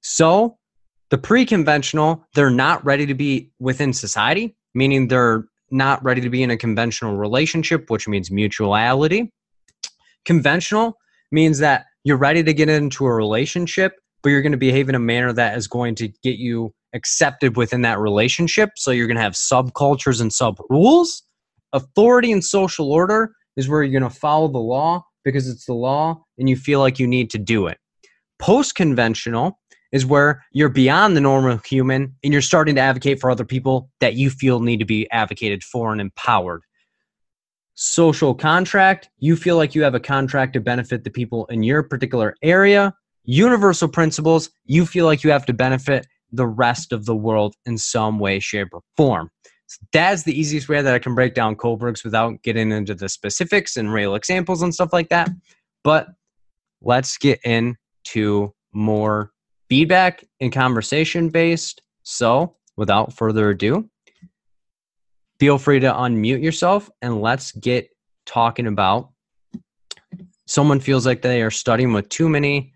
So, 0.00 0.56
the 1.10 1.18
pre 1.18 1.44
conventional, 1.44 2.24
they're 2.34 2.50
not 2.50 2.84
ready 2.84 3.06
to 3.06 3.14
be 3.14 3.50
within 3.58 3.92
society, 3.92 4.56
meaning 4.74 5.08
they're 5.08 5.44
not 5.70 6.02
ready 6.04 6.20
to 6.20 6.30
be 6.30 6.42
in 6.42 6.50
a 6.50 6.56
conventional 6.56 7.16
relationship, 7.16 7.90
which 7.90 8.06
means 8.06 8.30
mutuality. 8.30 9.32
Conventional 10.24 10.96
means 11.32 11.58
that 11.58 11.86
you're 12.04 12.16
ready 12.16 12.42
to 12.42 12.52
get 12.52 12.68
into 12.68 13.06
a 13.06 13.12
relationship, 13.12 13.94
but 14.22 14.30
you're 14.30 14.42
going 14.42 14.52
to 14.52 14.58
behave 14.58 14.88
in 14.88 14.94
a 14.94 15.00
manner 15.00 15.32
that 15.32 15.56
is 15.56 15.66
going 15.66 15.94
to 15.96 16.08
get 16.22 16.36
you 16.36 16.72
accepted 16.94 17.56
within 17.56 17.82
that 17.82 17.98
relationship. 17.98 18.70
So 18.76 18.90
you're 18.90 19.06
going 19.06 19.16
to 19.16 19.22
have 19.22 19.34
subcultures 19.34 20.20
and 20.20 20.32
sub 20.32 20.58
rules. 20.70 21.22
Authority 21.72 22.32
and 22.32 22.44
social 22.44 22.90
order 22.92 23.32
is 23.56 23.68
where 23.68 23.82
you're 23.82 24.00
going 24.00 24.10
to 24.10 24.18
follow 24.18 24.48
the 24.48 24.58
law 24.58 25.04
because 25.24 25.48
it's 25.48 25.66
the 25.66 25.74
law 25.74 26.22
and 26.38 26.48
you 26.48 26.56
feel 26.56 26.80
like 26.80 26.98
you 26.98 27.06
need 27.06 27.30
to 27.30 27.38
do 27.38 27.66
it. 27.66 27.78
Post 28.38 28.74
conventional 28.74 29.58
is 29.92 30.06
where 30.06 30.44
you're 30.52 30.68
beyond 30.68 31.16
the 31.16 31.20
normal 31.20 31.58
human 31.58 32.14
and 32.22 32.32
you're 32.32 32.42
starting 32.42 32.74
to 32.74 32.80
advocate 32.80 33.20
for 33.20 33.30
other 33.30 33.44
people 33.44 33.90
that 34.00 34.14
you 34.14 34.30
feel 34.30 34.60
need 34.60 34.78
to 34.78 34.84
be 34.84 35.10
advocated 35.10 35.62
for 35.64 35.92
and 35.92 36.00
empowered. 36.00 36.62
Social 37.74 38.34
contract, 38.34 39.08
you 39.18 39.36
feel 39.36 39.56
like 39.56 39.74
you 39.74 39.82
have 39.82 39.94
a 39.94 40.00
contract 40.00 40.52
to 40.54 40.60
benefit 40.60 41.04
the 41.04 41.10
people 41.10 41.46
in 41.46 41.62
your 41.62 41.82
particular 41.82 42.34
area. 42.42 42.94
Universal 43.24 43.88
principles, 43.88 44.50
you 44.64 44.84
feel 44.84 45.06
like 45.06 45.22
you 45.22 45.30
have 45.30 45.46
to 45.46 45.52
benefit 45.52 46.06
the 46.32 46.46
rest 46.46 46.92
of 46.92 47.06
the 47.06 47.14
world 47.14 47.54
in 47.66 47.78
some 47.78 48.18
way, 48.18 48.38
shape, 48.40 48.68
or 48.72 48.82
form. 48.96 49.30
That's 49.92 50.22
the 50.22 50.38
easiest 50.38 50.68
way 50.68 50.80
that 50.80 50.94
I 50.94 50.98
can 50.98 51.14
break 51.14 51.34
down 51.34 51.56
Kohlberg's 51.56 52.04
without 52.04 52.42
getting 52.42 52.72
into 52.72 52.94
the 52.94 53.08
specifics 53.08 53.76
and 53.76 53.92
real 53.92 54.14
examples 54.14 54.62
and 54.62 54.72
stuff 54.72 54.92
like 54.92 55.08
that. 55.10 55.30
But 55.84 56.08
let's 56.80 57.18
get 57.18 57.40
into 57.44 58.54
more 58.72 59.32
feedback 59.68 60.24
and 60.40 60.52
conversation 60.52 61.28
based. 61.28 61.82
So, 62.02 62.56
without 62.76 63.12
further 63.12 63.50
ado, 63.50 63.90
feel 65.38 65.58
free 65.58 65.80
to 65.80 65.92
unmute 65.92 66.42
yourself 66.42 66.90
and 67.02 67.20
let's 67.20 67.52
get 67.52 67.90
talking 68.24 68.66
about 68.66 69.10
someone 70.46 70.80
feels 70.80 71.06
like 71.06 71.22
they 71.22 71.42
are 71.42 71.50
studying 71.50 71.92
with 71.92 72.08
too 72.08 72.28
many 72.28 72.72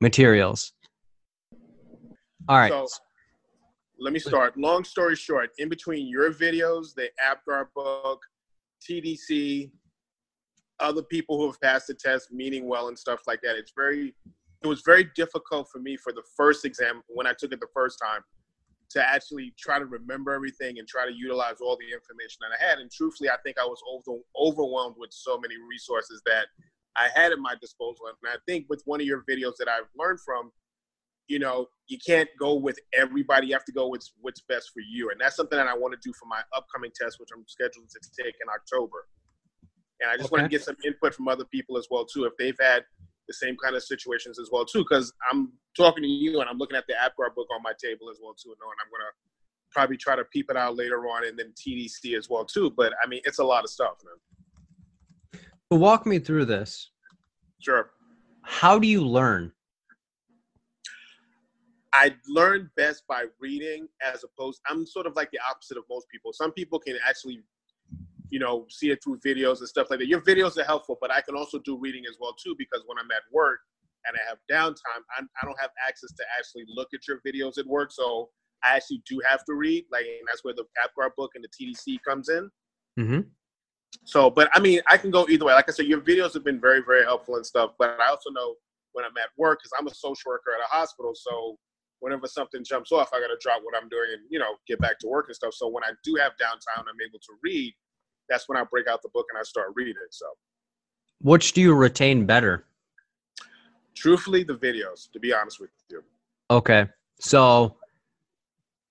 materials. 0.00 0.72
All 2.48 2.58
right. 2.58 2.72
So, 2.72 2.86
let 4.02 4.12
me 4.12 4.18
start. 4.18 4.58
Long 4.58 4.82
story 4.82 5.14
short, 5.14 5.50
in 5.58 5.68
between 5.68 6.08
your 6.08 6.32
videos, 6.32 6.94
the 6.94 7.08
APGAR 7.22 7.68
book, 7.74 8.20
TDC, 8.82 9.70
other 10.80 11.02
people 11.02 11.38
who 11.38 11.46
have 11.46 11.60
passed 11.60 11.86
the 11.86 11.94
test, 11.94 12.32
meaning 12.32 12.66
well 12.66 12.88
and 12.88 12.98
stuff 12.98 13.20
like 13.28 13.40
that, 13.42 13.56
it's 13.56 13.72
very 13.76 14.14
it 14.62 14.66
was 14.66 14.82
very 14.84 15.08
difficult 15.16 15.68
for 15.72 15.78
me 15.78 15.96
for 15.96 16.12
the 16.12 16.22
first 16.36 16.64
exam 16.64 17.02
when 17.08 17.26
I 17.26 17.32
took 17.32 17.52
it 17.52 17.60
the 17.60 17.66
first 17.74 17.98
time 18.02 18.22
to 18.90 19.08
actually 19.08 19.54
try 19.58 19.78
to 19.78 19.86
remember 19.86 20.32
everything 20.32 20.78
and 20.78 20.86
try 20.86 21.06
to 21.06 21.12
utilize 21.12 21.56
all 21.60 21.76
the 21.76 21.92
information 21.92 22.38
that 22.42 22.52
I 22.58 22.70
had. 22.70 22.78
And 22.78 22.90
truthfully, 22.90 23.30
I 23.30 23.36
think 23.44 23.56
I 23.58 23.64
was 23.64 23.80
over, 23.90 24.20
overwhelmed 24.36 24.96
with 24.98 25.10
so 25.12 25.38
many 25.38 25.54
resources 25.68 26.22
that 26.26 26.46
I 26.96 27.08
had 27.14 27.32
at 27.32 27.38
my 27.38 27.54
disposal. 27.60 28.06
And 28.06 28.32
I 28.32 28.36
think 28.46 28.66
with 28.68 28.82
one 28.84 29.00
of 29.00 29.06
your 29.06 29.24
videos 29.28 29.54
that 29.58 29.68
I've 29.68 29.88
learned 29.96 30.20
from, 30.24 30.52
you 31.32 31.38
know, 31.38 31.66
you 31.88 31.98
can't 32.06 32.28
go 32.38 32.54
with 32.54 32.78
everybody. 32.92 33.46
You 33.48 33.54
have 33.54 33.64
to 33.64 33.72
go 33.72 33.88
with 33.88 34.06
what's 34.20 34.42
best 34.42 34.70
for 34.74 34.80
you. 34.80 35.10
And 35.10 35.18
that's 35.18 35.36
something 35.36 35.56
that 35.56 35.66
I 35.66 35.74
want 35.74 35.94
to 35.94 36.00
do 36.06 36.12
for 36.12 36.26
my 36.26 36.42
upcoming 36.54 36.90
test, 36.94 37.18
which 37.18 37.30
I'm 37.34 37.44
scheduled 37.46 37.88
to 37.88 38.22
take 38.22 38.34
in 38.42 38.48
October. 38.54 39.08
And 40.00 40.10
I 40.10 40.16
just 40.16 40.26
okay. 40.26 40.40
want 40.40 40.50
to 40.50 40.54
get 40.56 40.62
some 40.62 40.76
input 40.84 41.14
from 41.14 41.28
other 41.28 41.44
people 41.44 41.78
as 41.78 41.86
well 41.90 42.04
too. 42.04 42.24
If 42.24 42.34
they've 42.38 42.56
had 42.60 42.84
the 43.28 43.34
same 43.34 43.56
kind 43.56 43.74
of 43.76 43.82
situations 43.82 44.38
as 44.38 44.50
well 44.52 44.64
too. 44.64 44.84
Because 44.88 45.12
I'm 45.30 45.52
talking 45.76 46.02
to 46.02 46.08
you 46.08 46.40
and 46.40 46.48
I'm 46.48 46.58
looking 46.58 46.76
at 46.76 46.84
the 46.86 46.94
APGAR 46.94 47.34
book 47.34 47.48
on 47.54 47.62
my 47.62 47.72
table 47.82 48.10
as 48.10 48.18
well 48.22 48.34
too, 48.34 48.50
and 48.50 48.58
I'm 48.62 48.90
gonna 48.90 49.10
probably 49.70 49.96
try 49.96 50.16
to 50.16 50.24
peep 50.24 50.50
it 50.50 50.56
out 50.56 50.76
later 50.76 51.06
on, 51.08 51.26
and 51.26 51.38
then 51.38 51.52
TDC 51.56 52.16
as 52.16 52.28
well 52.28 52.44
too. 52.44 52.72
But 52.76 52.92
I 53.02 53.08
mean, 53.08 53.20
it's 53.24 53.38
a 53.38 53.44
lot 53.44 53.64
of 53.64 53.70
stuff, 53.70 53.94
man. 54.04 55.42
Well, 55.70 55.80
walk 55.80 56.06
me 56.06 56.18
through 56.18 56.44
this. 56.46 56.90
Sure. 57.60 57.90
How 58.42 58.78
do 58.78 58.86
you 58.86 59.06
learn? 59.06 59.52
I 61.94 62.14
learn 62.26 62.70
best 62.76 63.04
by 63.08 63.26
reading 63.40 63.86
as 64.02 64.24
opposed 64.24 64.60
I'm 64.66 64.86
sort 64.86 65.06
of 65.06 65.14
like 65.14 65.30
the 65.30 65.38
opposite 65.48 65.76
of 65.76 65.84
most 65.90 66.06
people. 66.08 66.32
Some 66.32 66.52
people 66.52 66.78
can 66.78 66.96
actually 67.06 67.42
you 68.32 68.38
know, 68.38 68.64
see 68.70 68.90
it 68.90 68.98
through 69.04 69.18
videos 69.18 69.58
and 69.58 69.68
stuff 69.68 69.88
like 69.90 69.98
that. 69.98 70.08
Your 70.08 70.22
videos 70.22 70.56
are 70.56 70.64
helpful, 70.64 70.96
but 71.02 71.12
I 71.12 71.20
can 71.20 71.36
also 71.36 71.58
do 71.58 71.76
reading 71.76 72.04
as 72.08 72.16
well 72.18 72.32
too 72.32 72.54
because 72.58 72.82
when 72.86 72.96
I'm 72.98 73.10
at 73.10 73.22
work 73.30 73.60
and 74.06 74.16
I 74.16 74.26
have 74.26 74.38
downtime, 74.50 75.02
I'm, 75.18 75.28
I 75.36 75.44
do 75.44 75.48
not 75.48 75.60
have 75.60 75.70
access 75.86 76.12
to 76.12 76.24
actually 76.38 76.64
look 76.66 76.88
at 76.94 77.06
your 77.06 77.20
videos 77.26 77.58
at 77.58 77.66
work. 77.66 77.92
So 77.92 78.30
I 78.64 78.74
actually 78.74 79.02
do 79.06 79.20
have 79.28 79.44
to 79.44 79.54
read. 79.54 79.84
Like, 79.92 80.06
and 80.06 80.26
that's 80.26 80.42
where 80.44 80.54
the 80.54 80.64
APGAR 80.82 81.10
book 81.14 81.32
and 81.34 81.44
the 81.44 81.48
TDC 81.48 81.98
comes 82.08 82.30
in. 82.30 82.50
Mm-hmm. 82.98 83.20
So, 84.04 84.30
but 84.30 84.48
I 84.54 84.60
mean, 84.60 84.80
I 84.88 84.96
can 84.96 85.10
go 85.10 85.26
either 85.28 85.44
way. 85.44 85.52
Like 85.52 85.68
I 85.68 85.72
said, 85.72 85.86
your 85.86 86.00
videos 86.00 86.32
have 86.32 86.42
been 86.42 86.58
very, 86.58 86.80
very 86.80 87.04
helpful 87.04 87.36
and 87.36 87.44
stuff. 87.44 87.72
But 87.78 87.98
I 88.00 88.08
also 88.08 88.30
know 88.30 88.54
when 88.94 89.04
I'm 89.04 89.16
at 89.18 89.28
work 89.36 89.58
because 89.60 89.72
I'm 89.78 89.86
a 89.88 89.94
social 89.94 90.30
worker 90.30 90.52
at 90.54 90.64
a 90.64 90.74
hospital. 90.74 91.12
So 91.14 91.58
whenever 92.02 92.26
something 92.26 92.64
jumps 92.64 92.90
off, 92.90 93.10
I 93.14 93.20
got 93.20 93.28
to 93.28 93.38
drop 93.40 93.60
what 93.62 93.74
I'm 93.80 93.88
doing 93.88 94.08
and 94.12 94.22
you 94.28 94.38
know 94.38 94.56
get 94.66 94.80
back 94.80 94.98
to 95.00 95.06
work 95.06 95.26
and 95.28 95.36
stuff. 95.36 95.54
So 95.54 95.68
when 95.68 95.84
I 95.84 95.92
do 96.04 96.16
have 96.16 96.32
downtime, 96.32 96.80
I'm 96.80 97.00
able 97.00 97.20
to 97.20 97.32
read 97.42 97.72
that's 98.28 98.48
when 98.48 98.58
I 98.58 98.64
break 98.64 98.88
out 98.88 99.02
the 99.02 99.08
book 99.10 99.26
and 99.30 99.38
I 99.38 99.42
start 99.42 99.68
reading. 99.74 99.94
So, 100.10 100.26
which 101.20 101.52
do 101.52 101.60
you 101.60 101.74
retain 101.74 102.26
better? 102.26 102.66
Truthfully, 103.94 104.42
the 104.42 104.54
videos. 104.54 105.10
To 105.12 105.20
be 105.20 105.32
honest 105.32 105.60
with 105.60 105.70
you. 105.90 106.02
Okay, 106.50 106.86
so 107.20 107.76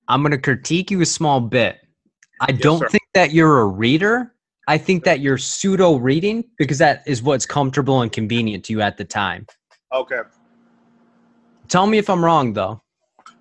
I'm 0.08 0.22
going 0.22 0.32
to 0.32 0.38
critique 0.38 0.90
you 0.90 1.02
a 1.02 1.06
small 1.06 1.42
bit. 1.42 1.80
I 2.40 2.52
yes, 2.52 2.62
don't 2.62 2.80
sir. 2.80 2.90
think 2.90 3.04
that 3.14 3.32
you're 3.32 3.60
a 3.60 3.68
reader. 3.68 4.34
I 4.68 4.78
think 4.78 5.04
that 5.04 5.20
you're 5.20 5.38
pseudo 5.38 5.96
reading 5.96 6.46
because 6.58 6.78
that 6.78 7.04
is 7.06 7.22
what's 7.22 7.46
comfortable 7.46 8.02
and 8.02 8.12
convenient 8.12 8.64
to 8.66 8.74
you 8.74 8.82
at 8.82 8.98
the 8.98 9.04
time. 9.04 9.46
Okay. 9.94 10.22
Tell 11.68 11.88
me 11.88 11.98
if 11.98 12.10
I'm 12.10 12.24
wrong, 12.24 12.54
though. 12.54 12.81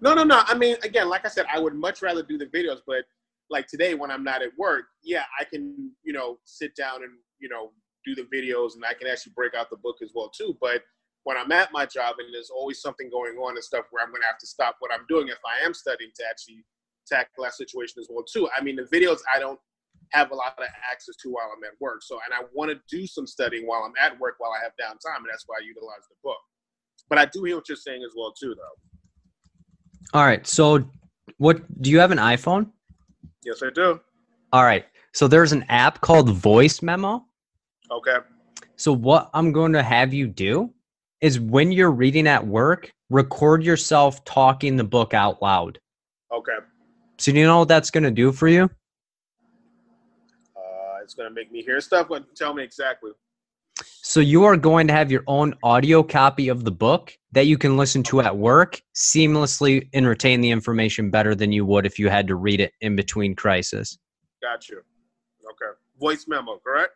No, 0.00 0.14
no, 0.14 0.25
no. 0.25 0.42
I 0.47 0.54
mean, 0.54 0.76
again, 0.83 1.09
like 1.09 1.26
I 1.26 1.28
said, 1.28 1.47
I 1.52 1.59
would 1.59 1.75
much 1.75 2.02
rather 2.02 2.23
do 2.23 2.38
the 2.38 2.47
videos, 2.47 2.78
but 2.87 3.04
like 3.50 3.66
today 3.66 3.95
when 3.95 4.11
I'm 4.11 4.25
not 4.25 4.42
at 4.42 4.50
work, 4.59 4.85
yeah, 5.02 5.25
I 5.38 5.45
can, 5.45 5.92
you 6.02 6.12
know, 6.12 6.38
sit 6.45 6.75
down 6.75 7.02
and, 7.02 7.12
you 7.38 7.49
know, 7.49 7.73
do 8.04 8.14
the 8.14 8.23
videos 8.35 8.75
and 8.75 8.85
I 8.85 8.95
can 8.95 9.09
actually 9.09 9.33
break 9.37 9.54
out 9.54 9.69
the 9.69 9.76
book 9.76 9.97
as 10.02 10.12
well 10.14 10.30
too. 10.30 10.57
But 10.61 10.83
when 11.25 11.37
I'm 11.37 11.52
at 11.52 11.73
my 11.73 11.85
job 11.85 12.16
and 12.19 12.33
there's 12.33 12.50
always 12.50 12.80
something 12.80 13.11
going 13.11 13.37
on 13.37 13.57
and 13.57 13.64
stuff 13.64 13.85
where 13.90 14.02
I'm 14.02 14.11
going 14.11 14.23
to 14.23 14.26
have 14.26 14.38
to 14.38 14.47
stop 14.47 14.76
what 14.78 14.90
I'm 14.92 15.04
doing 15.09 15.28
if 15.28 15.38
I 15.45 15.64
am 15.66 15.75
studying 15.75 16.11
to 16.16 16.25
actually 16.30 16.64
tackle 17.07 17.45
that 17.45 17.54
situation 17.54 18.00
as 18.00 18.07
well 18.09 18.25
too. 18.25 18.49
I 18.57 18.62
mean, 18.62 18.76
the 18.76 18.85
videos 18.85 19.19
I 19.35 19.38
don't 19.38 19.59
have 20.12 20.30
a 20.30 20.35
lot 20.35 20.54
of 20.59 20.64
access 20.90 21.16
to 21.23 21.30
while 21.30 21.50
I'm 21.54 21.62
at 21.64 21.78
work. 21.80 22.02
So, 22.02 22.19
and 22.25 22.35
I 22.35 22.47
want 22.54 22.71
to 22.71 22.80
do 22.88 23.07
some 23.07 23.26
studying 23.26 23.66
while 23.66 23.83
I'm 23.83 23.92
at 24.00 24.19
work 24.19 24.37
while 24.38 24.52
I 24.52 24.62
have 24.62 24.73
downtime, 24.80 25.19
and 25.19 25.26
that's 25.30 25.45
why 25.47 25.57
I 25.61 25.64
utilize 25.64 26.07
the 26.09 26.16
book. 26.25 26.40
But 27.09 27.19
I 27.19 27.26
do 27.26 27.45
hear 27.45 27.57
what 27.57 27.69
you're 27.69 27.76
saying 27.76 28.02
as 28.04 28.12
well 28.16 28.33
too, 28.33 28.54
though. 28.54 28.90
All 30.12 30.25
right. 30.25 30.47
So, 30.47 30.85
what 31.38 31.61
do 31.81 31.90
you 31.90 31.99
have 32.00 32.11
an 32.11 32.19
iPhone? 32.19 32.71
Yes, 33.45 33.62
I 33.62 33.71
do. 33.71 34.00
All 34.52 34.64
right. 34.64 34.85
So 35.12 35.29
there's 35.29 35.52
an 35.52 35.64
app 35.69 36.00
called 36.00 36.31
Voice 36.31 36.83
Memo. 36.83 37.25
Okay. 37.90 38.17
So 38.76 38.93
what 38.93 39.31
I'm 39.35 39.52
going 39.52 39.73
to 39.73 39.83
have 39.83 40.14
you 40.14 40.26
do 40.26 40.73
is 41.21 41.38
when 41.40 41.73
you're 41.73 41.90
reading 41.90 42.26
at 42.26 42.47
work, 42.47 42.93
record 43.11 43.62
yourself 43.62 44.25
talking 44.25 44.76
the 44.76 44.85
book 44.85 45.14
out 45.14 45.43
loud. 45.43 45.79
Okay. 46.33 46.57
So 47.19 47.33
do 47.33 47.38
you 47.38 47.47
know 47.47 47.61
what 47.61 47.69
that's 47.69 47.90
going 47.90 48.05
to 48.05 48.11
do 48.11 48.33
for 48.33 48.49
you? 48.49 48.64
Uh, 50.57 51.02
it's 51.02 51.14
going 51.14 51.29
to 51.29 51.35
make 51.35 51.52
me 51.52 51.62
hear 51.62 51.81
stuff. 51.81 52.09
But 52.09 52.35
tell 52.35 52.55
me 52.55 52.62
exactly. 52.62 53.11
So 54.11 54.19
you 54.19 54.43
are 54.43 54.57
going 54.57 54.88
to 54.88 54.93
have 54.93 55.12
your 55.12 55.23
own 55.29 55.55
audio 55.62 56.02
copy 56.02 56.49
of 56.49 56.64
the 56.64 56.73
book 56.73 57.17
that 57.31 57.47
you 57.47 57.57
can 57.57 57.76
listen 57.76 58.02
to 58.02 58.21
at 58.21 58.37
work 58.37 58.83
seamlessly 58.93 59.88
and 59.95 60.05
retain 60.05 60.40
the 60.40 60.50
information 60.50 61.12
better 61.12 61.33
than 61.33 61.52
you 61.52 61.64
would 61.64 61.87
if 61.87 61.97
you 61.97 62.09
had 62.09 62.26
to 62.26 62.35
read 62.35 62.61
it 62.61 62.73
in 62.81 62.97
between 62.97 63.37
crisis. 63.37 63.97
Got 64.43 64.69
you. 64.69 64.79
Okay. 64.79 65.79
Voice 66.00 66.25
memo, 66.26 66.59
correct? 66.59 66.90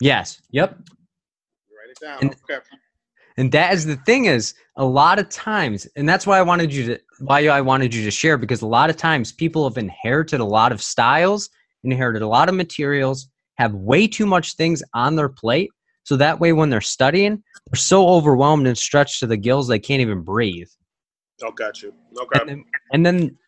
Yes. 0.00 0.40
Yep. 0.52 0.78
Write 0.78 1.90
it 1.90 1.98
down. 2.00 2.18
And, 2.20 2.36
okay. 2.48 2.64
And 3.36 3.50
that 3.50 3.74
is 3.74 3.84
the 3.84 3.96
thing 3.96 4.26
is 4.26 4.54
a 4.76 4.84
lot 4.84 5.18
of 5.18 5.28
times, 5.28 5.88
and 5.96 6.08
that's 6.08 6.24
why 6.24 6.38
I 6.38 6.42
wanted 6.42 6.72
you 6.72 6.86
to 6.86 7.00
why 7.18 7.48
I 7.48 7.62
wanted 7.62 7.92
you 7.92 8.04
to 8.04 8.12
share 8.12 8.38
because 8.38 8.62
a 8.62 8.68
lot 8.68 8.90
of 8.90 8.96
times 8.96 9.32
people 9.32 9.68
have 9.68 9.76
inherited 9.76 10.38
a 10.38 10.44
lot 10.44 10.70
of 10.70 10.80
styles, 10.80 11.50
inherited 11.82 12.22
a 12.22 12.28
lot 12.28 12.48
of 12.48 12.54
materials, 12.54 13.26
have 13.56 13.74
way 13.74 14.06
too 14.06 14.24
much 14.24 14.54
things 14.54 14.84
on 14.94 15.16
their 15.16 15.28
plate 15.28 15.72
so 16.04 16.16
that 16.16 16.40
way, 16.40 16.52
when 16.52 16.70
they're 16.70 16.80
studying, 16.80 17.42
they're 17.70 17.78
so 17.78 18.08
overwhelmed 18.08 18.66
and 18.66 18.76
stretched 18.76 19.20
to 19.20 19.26
the 19.26 19.36
gills 19.36 19.68
they 19.68 19.78
can't 19.78 20.00
even 20.00 20.22
breathe. 20.22 20.68
Oh, 21.42 21.52
got 21.52 21.82
you. 21.82 21.94
Okay. 22.20 22.40
And 22.40 22.48
then, 22.48 22.64
and 22.92 23.06
then 23.06 23.38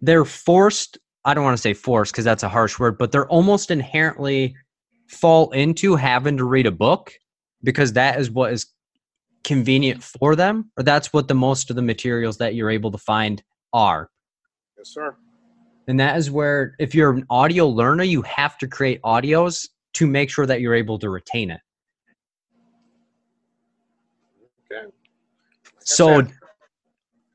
they're 0.00 0.24
forced. 0.24 0.98
I 1.24 1.34
don't 1.34 1.44
want 1.44 1.56
to 1.56 1.62
say 1.62 1.74
forced 1.74 2.12
because 2.12 2.24
that's 2.24 2.42
a 2.42 2.48
harsh 2.48 2.78
word, 2.78 2.98
but 2.98 3.12
they're 3.12 3.28
almost 3.28 3.70
inherently 3.70 4.54
fall 5.08 5.50
into 5.50 5.96
having 5.96 6.36
to 6.36 6.44
read 6.44 6.66
a 6.66 6.72
book 6.72 7.12
because 7.62 7.92
that 7.94 8.18
is 8.20 8.30
what 8.30 8.52
is 8.52 8.66
convenient 9.44 10.02
for 10.02 10.36
them, 10.36 10.70
or 10.76 10.82
that's 10.82 11.12
what 11.12 11.28
the 11.28 11.34
most 11.34 11.70
of 11.70 11.76
the 11.76 11.82
materials 11.82 12.38
that 12.38 12.54
you're 12.54 12.70
able 12.70 12.90
to 12.90 12.98
find 12.98 13.42
are. 13.72 14.10
Yes, 14.76 14.88
sir. 14.88 15.16
And 15.86 15.98
that 16.00 16.18
is 16.18 16.30
where, 16.30 16.74
if 16.78 16.94
you're 16.94 17.12
an 17.12 17.24
audio 17.30 17.66
learner, 17.66 18.04
you 18.04 18.20
have 18.22 18.58
to 18.58 18.68
create 18.68 19.00
audios 19.02 19.66
to 19.94 20.06
make 20.06 20.30
sure 20.30 20.44
that 20.44 20.60
you're 20.60 20.74
able 20.74 20.98
to 20.98 21.08
retain 21.08 21.50
it. 21.50 21.60
Okay. 24.70 24.86
So 25.88 26.22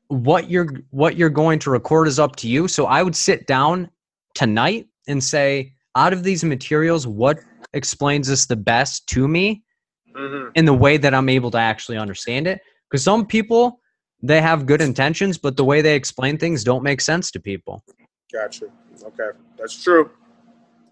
what 0.08 0.48
you're 0.48 0.68
what 0.90 1.16
you're 1.16 1.30
going 1.30 1.58
to 1.60 1.70
record 1.70 2.08
is 2.08 2.18
up 2.18 2.36
to 2.36 2.48
you. 2.48 2.68
So 2.68 2.86
I 2.86 3.02
would 3.02 3.16
sit 3.16 3.46
down 3.46 3.90
tonight 4.34 4.86
and 5.08 5.22
say, 5.22 5.72
out 5.96 6.12
of 6.12 6.22
these 6.22 6.44
materials, 6.44 7.06
what 7.06 7.38
explains 7.72 8.28
this 8.28 8.46
the 8.46 8.56
best 8.56 9.06
to 9.08 9.28
me 9.28 9.62
Mm-hmm. 10.16 10.50
in 10.54 10.64
the 10.64 10.72
way 10.72 10.96
that 10.96 11.12
I'm 11.12 11.28
able 11.28 11.50
to 11.50 11.58
actually 11.58 11.98
understand 11.98 12.46
it? 12.46 12.60
Because 12.88 13.02
some 13.02 13.26
people 13.26 13.80
they 14.22 14.40
have 14.40 14.64
good 14.64 14.80
intentions, 14.80 15.36
but 15.38 15.56
the 15.56 15.64
way 15.64 15.82
they 15.82 15.96
explain 15.96 16.38
things 16.38 16.62
don't 16.62 16.84
make 16.84 17.00
sense 17.00 17.32
to 17.32 17.40
people. 17.40 17.82
Gotcha. 18.32 18.66
Okay. 19.02 19.30
That's 19.58 19.82
true. 19.82 20.10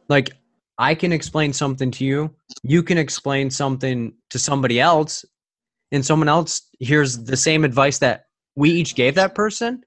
like 0.09 0.31
I 0.79 0.95
can 0.97 1.13
explain 1.13 1.53
something 1.53 1.93
to 1.93 2.05
you, 2.05 2.35
you 2.65 2.83
can 2.83 2.99
explain 2.99 3.49
something 3.49 4.13
to 4.31 4.39
somebody 4.41 4.81
else, 4.81 5.25
and 5.93 6.05
someone 6.05 6.29
else 6.29 6.63
hears 6.81 7.23
the 7.25 7.37
same 7.37 7.65
advice 7.65 7.99
that 7.99 8.25
we 8.57 8.71
each 8.71 8.95
gave 8.97 9.15
that 9.15 9.35
person, 9.35 9.85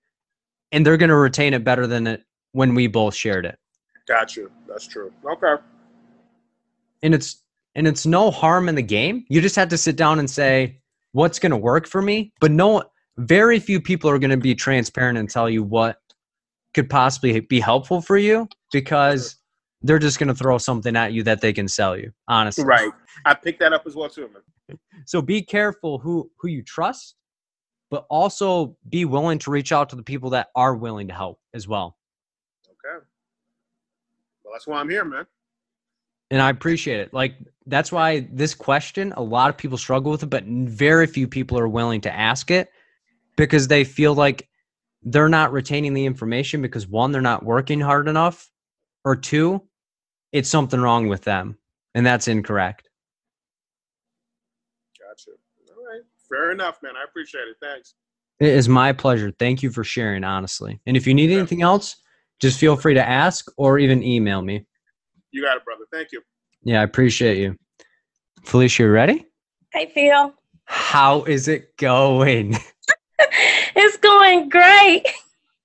and 0.72 0.86
they're 0.86 0.98
going 0.98 1.10
to 1.10 1.16
retain 1.16 1.54
it 1.54 1.64
better 1.64 1.88
than 1.88 2.08
it 2.08 2.24
when 2.54 2.74
we 2.74 2.88
both 2.88 3.16
shared 3.16 3.46
it. 3.46 3.60
got 4.08 4.36
you 4.38 4.50
That's 4.68 4.88
true. 4.88 5.12
Okay. 5.30 5.62
And 7.04 7.14
it's 7.14 7.42
and 7.76 7.88
it's 7.88 8.06
no 8.06 8.32
harm 8.32 8.70
in 8.70 8.76
the 8.76 8.82
game. 8.82 9.26
You 9.28 9.42
just 9.42 9.58
have 9.58 9.68
to 9.70 9.78
sit 9.78 9.98
down 9.98 10.20
and 10.20 10.30
say 10.30 10.80
what's 11.12 11.40
going 11.40 11.52
to 11.52 11.58
work 11.58 11.88
for 11.88 12.02
me, 12.02 12.32
but 12.40 12.52
no 12.52 12.84
very 13.18 13.60
few 13.60 13.82
people 13.82 14.10
are 14.10 14.20
going 14.20 14.32
to 14.32 14.38
be 14.38 14.56
transparent 14.56 15.18
and 15.18 15.30
tell 15.30 15.50
you 15.50 15.64
what 15.64 15.98
could 16.74 16.90
possibly 16.90 17.40
be 17.40 17.60
helpful 17.60 18.02
for 18.02 18.18
you 18.18 18.48
because 18.72 19.38
they're 19.86 20.00
just 20.00 20.18
going 20.18 20.28
to 20.28 20.36
throw 20.36 20.58
something 20.58 20.96
at 20.96 21.14
you 21.14 21.24
that 21.24 21.42
they 21.42 21.54
can 21.54 21.68
sell 21.68 21.96
you, 21.96 22.12
honestly. 22.28 22.66
Right. 22.66 22.92
I 23.26 23.36
picked 23.36 23.60
that 23.60 23.72
up 23.72 23.84
as 23.86 23.96
well 23.96 24.10
too, 24.10 24.30
man. 24.34 24.80
So 25.06 25.22
be 25.22 25.44
careful 25.44 26.00
who 26.00 26.32
who 26.38 26.48
you 26.48 26.64
trust, 26.64 27.16
but 27.92 28.06
also 28.10 28.76
be 28.90 29.06
willing 29.06 29.38
to 29.40 29.52
reach 29.52 29.72
out 29.72 29.90
to 29.90 29.96
the 29.96 30.04
people 30.04 30.32
that 30.32 30.48
are 30.56 30.76
willing 30.76 31.08
to 31.10 31.14
help 31.14 31.40
as 31.54 31.68
well. 31.68 31.98
Okay. 32.68 33.06
Well, 34.44 34.54
that's 34.54 34.66
why 34.66 34.80
I'm 34.80 34.90
here, 34.90 35.06
man. 35.06 35.28
And 36.32 36.42
I 36.42 36.50
appreciate 36.50 37.00
it. 37.00 37.14
Like 37.14 37.36
that's 37.68 37.92
why 37.92 38.28
this 38.32 38.56
question 38.56 39.14
a 39.16 39.22
lot 39.22 39.52
of 39.52 39.58
people 39.58 39.78
struggle 39.78 40.12
with 40.12 40.24
it, 40.24 40.32
but 40.32 40.44
very 40.46 41.06
few 41.06 41.28
people 41.28 41.60
are 41.60 41.68
willing 41.68 42.02
to 42.02 42.14
ask 42.14 42.50
it 42.50 42.70
because 43.38 43.68
they 43.68 43.84
feel 43.84 44.16
like 44.16 44.50
they're 45.04 45.30
not 45.30 45.52
retaining 45.54 45.94
the 45.94 46.08
information 46.08 46.64
because 46.64 46.88
one 46.88 47.12
they're 47.12 47.22
not 47.22 47.46
working 47.46 47.80
hard 47.80 48.08
enough 48.08 48.50
or 49.04 49.16
two 49.16 49.62
it's 50.36 50.50
something 50.50 50.82
wrong 50.82 51.08
with 51.08 51.22
them 51.24 51.58
and 51.94 52.06
that's 52.06 52.28
incorrect. 52.28 52.90
Gotcha. 55.00 55.32
All 55.70 55.86
right. 55.86 56.02
Fair 56.28 56.52
enough, 56.52 56.78
man. 56.84 56.92
I 56.98 57.06
appreciate 57.06 57.44
it. 57.44 57.56
Thanks. 57.62 57.94
It 58.42 58.50
is 58.50 58.68
my 58.68 58.92
pleasure. 58.92 59.32
Thank 59.40 59.64
you 59.64 59.70
for 59.72 59.86
sharing, 59.86 60.26
honestly. 60.26 60.82
And 60.86 60.98
if 60.98 61.08
you 61.08 61.14
need 61.14 61.32
anything 61.32 61.62
else, 61.62 61.96
just 62.42 62.60
feel 62.60 62.76
free 62.76 62.94
to 62.96 63.08
ask 63.08 63.50
or 63.56 63.80
even 63.80 64.04
email 64.04 64.42
me. 64.42 64.66
You 65.32 65.42
got 65.42 65.56
it, 65.56 65.64
brother. 65.64 65.86
Thank 65.90 66.12
you. 66.12 66.22
Yeah, 66.64 66.82
I 66.82 66.84
appreciate 66.84 67.38
you. 67.38 67.56
Felicia, 68.44 68.84
you 68.84 68.90
ready? 68.90 69.26
Hey, 69.72 69.90
Phil. 69.94 70.34
How 70.66 71.24
is 71.24 71.48
it 71.48 71.78
going? 71.78 72.58
It's 73.78 73.98
going 73.98 74.48
great. 74.48 75.06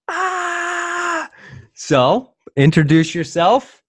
ah! 0.09 1.31
So, 1.75 2.33
introduce 2.57 3.15
yourself. 3.15 3.80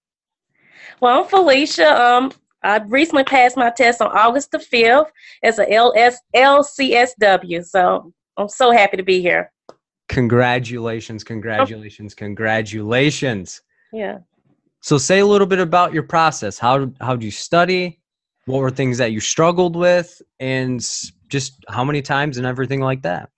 Well, 1.02 1.18
I'm 1.18 1.28
Felicia. 1.28 2.00
Um, 2.00 2.30
I 2.62 2.76
recently 2.86 3.24
passed 3.24 3.56
my 3.56 3.70
test 3.70 4.00
on 4.00 4.16
August 4.16 4.52
the 4.52 4.58
5th 4.58 5.08
as 5.42 5.58
a 5.58 5.68
LS, 5.68 6.16
LCSW. 6.32 7.64
So 7.64 8.12
I'm 8.36 8.48
so 8.48 8.70
happy 8.70 8.98
to 8.98 9.02
be 9.02 9.20
here. 9.20 9.50
Congratulations, 10.08 11.24
congratulations, 11.24 12.14
congratulations. 12.14 13.62
Yeah. 13.92 14.18
So, 14.80 14.96
say 14.96 15.18
a 15.18 15.26
little 15.26 15.46
bit 15.46 15.58
about 15.58 15.92
your 15.92 16.04
process. 16.04 16.56
How 16.56 16.92
how 17.00 17.16
do 17.16 17.24
you 17.24 17.32
study? 17.32 17.98
What 18.44 18.60
were 18.60 18.70
things 18.70 18.98
that 18.98 19.10
you 19.10 19.18
struggled 19.18 19.74
with, 19.74 20.22
and 20.38 20.80
just 21.28 21.64
how 21.68 21.82
many 21.82 22.02
times 22.02 22.36
and 22.38 22.46
everything 22.46 22.80
like 22.80 23.02
that? 23.02 23.28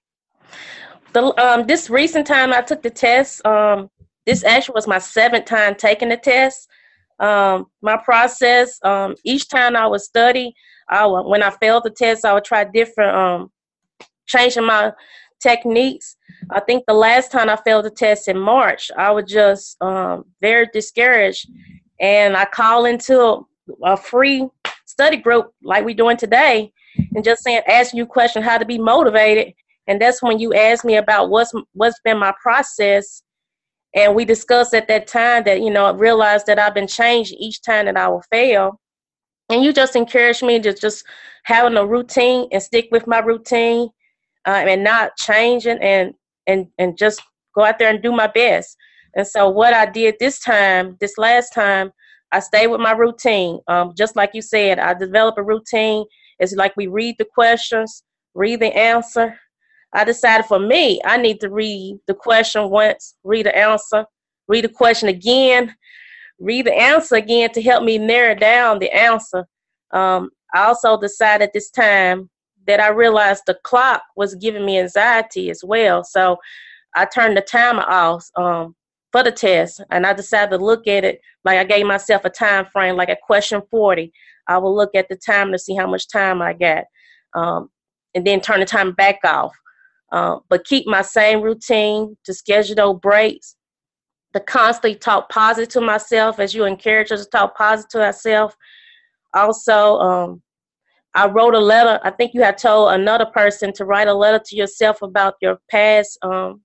The, 1.14 1.33
um, 1.42 1.66
this 1.66 1.88
recent 1.88 2.27
time 2.27 2.53
I 2.53 2.61
took 2.61 2.83
the 2.83 2.90
test, 2.90 3.44
um, 3.46 3.88
this 4.27 4.44
actually 4.44 4.74
was 4.74 4.87
my 4.87 4.98
seventh 4.98 5.46
time 5.46 5.74
taking 5.77 6.11
the 6.11 6.16
test. 6.18 6.68
Um, 7.20 7.66
my 7.83 7.96
process, 7.96 8.79
um, 8.83 9.14
each 9.24 9.48
time 9.48 9.77
I 9.77 9.87
would 9.87 10.00
study, 10.00 10.55
I 10.88 11.07
would, 11.07 11.22
when 11.22 11.42
I 11.42 11.50
failed 11.50 11.85
the 11.85 11.90
test, 11.90 12.24
I 12.24 12.35
would 12.35 12.44
try 12.44 12.64
different, 12.64 13.16
um, 13.16 13.50
changing 14.27 14.66
my 14.66 14.92
techniques. 15.40 16.16
I 16.50 16.61
think 16.61 16.85
the 16.87 16.94
last 16.94 17.31
time 17.31 17.48
I 17.48 17.57
failed 17.57 17.85
the 17.85 17.90
test 17.90 18.29
in 18.29 18.38
March, 18.38 18.90
I 18.96 19.11
was 19.11 19.24
just 19.27 19.81
um, 19.83 20.24
very 20.40 20.66
discouraged. 20.72 21.48
And 22.00 22.37
I 22.37 22.44
called 22.44 22.87
into 22.87 23.20
a, 23.20 23.40
a 23.85 23.96
free 23.96 24.48
study 24.87 25.16
group 25.16 25.53
like 25.62 25.85
we're 25.85 25.94
doing 25.94 26.16
today 26.16 26.72
and 27.14 27.24
just 27.24 27.42
saying, 27.42 27.62
asking 27.68 27.98
you 27.98 28.07
questions 28.07 28.44
how 28.44 28.59
to 28.59 28.64
be 28.64 28.79
motivated 28.79 29.55
and 29.87 30.00
that's 30.00 30.22
when 30.22 30.38
you 30.38 30.55
asked 30.55 30.85
me 30.85 30.96
about 30.96 31.31
what's 31.31 31.53
what's 31.72 32.00
been 32.05 32.18
my 32.18 32.33
process 32.42 33.22
and 33.94 34.14
we 34.14 34.24
discussed 34.24 34.74
at 34.74 34.88
that 34.88 35.07
time 35.07 35.44
that 35.44 35.61
you 35.61 35.70
know 35.70 35.87
I 35.87 35.92
realized 35.92 36.46
that 36.46 36.59
I've 36.59 36.74
been 36.74 36.88
changed 36.88 37.35
each 37.38 37.62
time 37.62 37.87
that 37.87 37.96
I 37.96 38.09
will 38.09 38.24
fail. 38.30 38.80
And 39.50 39.62
you 39.62 39.72
just 39.72 39.94
encouraged 39.94 40.42
me 40.42 40.59
to 40.61 40.72
just 40.72 41.04
having 41.44 41.76
a 41.76 41.87
routine 41.87 42.48
and 42.50 42.62
stick 42.62 42.88
with 42.90 43.07
my 43.07 43.18
routine 43.18 43.90
uh, 44.46 44.64
and 44.66 44.83
not 44.83 45.16
changing 45.16 45.78
and 45.78 46.14
and 46.46 46.66
and 46.78 46.98
just 46.98 47.22
go 47.54 47.64
out 47.64 47.78
there 47.78 47.90
and 47.90 48.02
do 48.02 48.12
my 48.12 48.26
best. 48.26 48.76
And 49.16 49.26
so 49.26 49.48
what 49.48 49.74
I 49.74 49.87
did 49.87 50.16
this 50.18 50.40
time 50.40 50.96
this 51.00 51.18
last 51.18 51.50
time 51.50 51.92
I 52.33 52.40
stayed 52.40 52.66
with 52.66 52.80
my 52.80 52.92
routine. 52.92 53.61
Um, 53.68 53.94
just 53.96 54.16
like 54.16 54.30
you 54.35 54.42
said 54.42 54.78
I 54.78 54.94
developed 54.94 55.38
a 55.38 55.42
routine. 55.42 56.04
It's 56.40 56.54
like 56.54 56.74
we 56.76 56.88
read 56.88 57.16
the 57.18 57.26
questions 57.33 58.02
read 58.35 58.61
the 58.61 58.76
answer 58.76 59.38
I 59.94 60.04
decided 60.04 60.46
for 60.46 60.59
me, 60.59 61.00
I 61.04 61.16
need 61.16 61.40
to 61.40 61.50
read 61.50 61.98
the 62.07 62.14
question 62.14 62.68
once, 62.68 63.14
read 63.22 63.46
the 63.46 63.57
answer, 63.57 64.04
read 64.48 64.64
the 64.64 64.68
question 64.68 65.09
again, 65.09 65.74
read 66.40 66.66
the 66.66 66.74
answer 66.74 67.14
again 67.14 67.52
to 67.52 67.62
help 67.62 67.85
me 67.85 67.98
narrow 67.98 68.35
down 68.35 68.80
the 68.80 68.92
answer. 68.92 69.46
Um, 69.92 70.30
I 70.52 70.64
also 70.64 71.00
decided 71.00 71.50
this 71.52 71.70
time 71.70 72.28
that 72.66 72.80
I 72.80 72.88
realized 72.88 73.44
the 73.46 73.59
clock 73.62 74.02
was 74.16 74.35
giving 74.35 74.64
me 74.64 74.78
anxiety 74.78 75.50
as 75.50 75.62
well. 75.62 76.02
So 76.02 76.38
I 76.94 77.04
turned 77.04 77.37
the 77.37 77.42
timer 77.42 77.85
off 77.88 78.26
um, 78.37 78.74
for 79.12 79.22
the 79.22 79.33
test 79.33 79.80
and 79.90 80.07
I 80.07 80.12
decided 80.12 80.50
to 80.50 80.64
look 80.64 80.87
at 80.87 81.04
it 81.04 81.20
like 81.44 81.59
I 81.59 81.64
gave 81.64 81.87
myself 81.87 82.24
a 82.24 82.30
time 82.30 82.66
frame, 82.66 82.96
like 82.96 83.11
at 83.11 83.20
question 83.20 83.62
40. 83.70 84.12
I 84.48 84.59
will 84.59 84.74
look 84.74 84.90
at 84.94 85.09
the 85.09 85.16
time 85.16 85.52
to 85.52 85.59
see 85.59 85.74
how 85.74 85.87
much 85.87 86.09
time 86.09 86.42
I 86.42 86.52
got 86.52 86.85
um, 87.35 87.68
and 88.14 88.26
then 88.26 88.40
turn 88.40 88.61
the 88.61 88.66
time 88.66 88.92
back 88.92 89.20
off. 89.24 89.54
Uh, 90.14 90.38
but 90.48 90.64
keep 90.64 90.87
my 90.87 91.03
same 91.03 91.42
routine 91.42 92.16
to 92.24 92.33
schedule 92.33 92.77
those 92.77 93.00
breaks, 93.00 93.57
to 94.33 94.38
constantly 94.38 94.94
talk 94.94 95.29
positive 95.29 95.68
to 95.68 95.81
myself 95.81 96.38
as 96.38 96.55
you 96.55 96.64
encourage 96.64 97.11
us 97.11 97.24
to 97.24 97.31
talk 97.31 97.57
positive 97.57 97.90
to 97.90 98.05
ourselves. 98.05 98.55
Also, 99.35 99.98
um, 99.98 100.40
I 101.14 101.27
wrote 101.27 101.57
a 101.57 101.59
letter. 101.59 101.98
I 102.05 102.11
think 102.11 102.33
you 102.33 102.44
had 102.44 102.59
told 102.59 102.92
another 102.92 103.27
person 103.27 103.72
to 103.72 103.85
write 103.85 104.07
a 104.07 104.14
letter 104.14 104.40
to 104.46 104.57
yourself 104.57 105.03
about 105.03 105.35
your 105.42 105.59
past 105.68 106.16
um, 106.22 106.62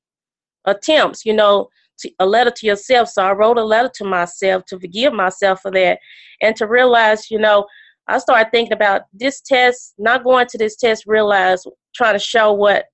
attempts, 0.66 1.26
you 1.26 1.34
know, 1.34 1.70
to, 2.02 2.12
a 2.20 2.28
letter 2.28 2.52
to 2.52 2.68
yourself. 2.68 3.10
So 3.10 3.24
I 3.24 3.32
wrote 3.32 3.58
a 3.58 3.64
letter 3.64 3.90
to 3.96 4.04
myself 4.04 4.64
to 4.68 4.80
forgive 4.80 5.14
myself 5.14 5.62
for 5.62 5.72
that 5.72 5.98
and 6.44 6.56
to 6.58 6.68
realize, 6.68 7.32
you 7.32 7.40
know, 7.40 7.66
I 8.08 8.20
started 8.20 8.52
thinking 8.52 8.74
about 8.74 9.02
this 9.12 9.42
test, 9.42 9.96
not 9.98 10.24
going 10.24 10.46
to 10.50 10.58
this 10.60 10.76
test, 10.76 11.06
realize 11.08 11.64
trying 11.96 12.14
to 12.14 12.20
show 12.20 12.54
what 12.54 12.86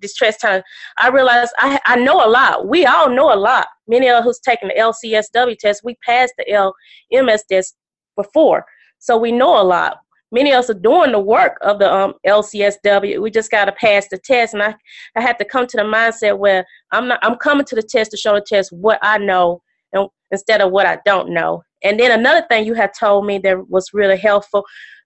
this 0.00 0.12
stress 0.12 0.38
time, 0.38 0.62
I 0.98 1.08
realized 1.08 1.52
I, 1.58 1.80
I 1.86 1.96
know 1.96 2.24
a 2.24 2.28
lot. 2.28 2.68
We 2.68 2.86
all 2.86 3.10
know 3.10 3.32
a 3.32 3.36
lot. 3.36 3.66
Many 3.86 4.08
of 4.08 4.16
us 4.16 4.24
who's 4.24 4.40
taken 4.40 4.68
the 4.68 4.74
LCSW 4.74 5.58
test, 5.58 5.82
we 5.84 5.96
passed 6.06 6.34
the 6.38 6.74
LMS 7.12 7.40
test 7.50 7.76
before. 8.16 8.64
So 8.98 9.16
we 9.16 9.32
know 9.32 9.60
a 9.60 9.62
lot. 9.62 9.98
Many 10.32 10.52
of 10.52 10.60
us 10.60 10.70
are 10.70 10.74
doing 10.74 11.12
the 11.12 11.20
work 11.20 11.58
of 11.62 11.78
the 11.78 11.92
um, 11.92 12.14
LCSW. 12.26 13.22
We 13.22 13.30
just 13.30 13.50
got 13.50 13.66
to 13.66 13.72
pass 13.72 14.08
the 14.08 14.18
test. 14.18 14.54
And 14.54 14.62
I, 14.62 14.74
I 15.14 15.20
had 15.20 15.38
to 15.38 15.44
come 15.44 15.66
to 15.66 15.76
the 15.76 15.84
mindset 15.84 16.38
where 16.38 16.66
I'm 16.90 17.06
not, 17.06 17.20
I'm 17.22 17.36
coming 17.36 17.64
to 17.66 17.74
the 17.76 17.82
test 17.82 18.10
to 18.10 18.16
show 18.16 18.34
the 18.34 18.40
test 18.40 18.72
what 18.72 18.98
I 19.02 19.18
know 19.18 19.62
and 19.92 20.08
instead 20.30 20.60
of 20.60 20.72
what 20.72 20.86
I 20.86 20.98
don't 21.04 21.30
know. 21.30 21.62
And 21.84 22.00
then 22.00 22.18
another 22.18 22.44
thing 22.48 22.64
you 22.66 22.74
had 22.74 22.92
told 22.98 23.26
me 23.26 23.38
that 23.38 23.68
was 23.68 23.90
really 23.92 24.16
helpful, 24.16 24.64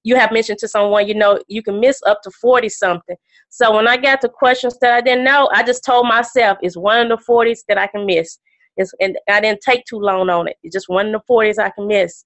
you 0.08 0.16
have 0.16 0.32
mentioned 0.32 0.58
to 0.58 0.66
someone, 0.66 1.06
you 1.06 1.14
know, 1.14 1.38
you 1.48 1.62
can 1.62 1.80
miss 1.80 2.00
up 2.06 2.22
to 2.22 2.30
40 2.30 2.70
something. 2.70 3.16
So 3.50 3.76
when 3.76 3.86
I 3.86 3.98
got 3.98 4.22
to 4.22 4.28
questions 4.30 4.78
that 4.80 4.94
I 4.94 5.02
didn't 5.02 5.24
know, 5.24 5.50
I 5.52 5.62
just 5.62 5.84
told 5.84 6.08
myself 6.08 6.56
it's 6.62 6.78
one 6.78 7.10
of 7.10 7.18
the 7.18 7.24
40s 7.24 7.60
that 7.68 7.76
I 7.76 7.88
can 7.88 8.06
miss. 8.06 8.38
It's, 8.78 8.90
and 9.00 9.18
I 9.28 9.40
didn't 9.42 9.60
take 9.60 9.84
too 9.84 9.98
long 9.98 10.30
on 10.30 10.48
it. 10.48 10.56
It's 10.62 10.72
just 10.72 10.88
one 10.88 11.08
of 11.08 11.12
the 11.12 11.20
40s 11.30 11.58
I 11.58 11.68
can 11.68 11.86
miss. 11.86 12.24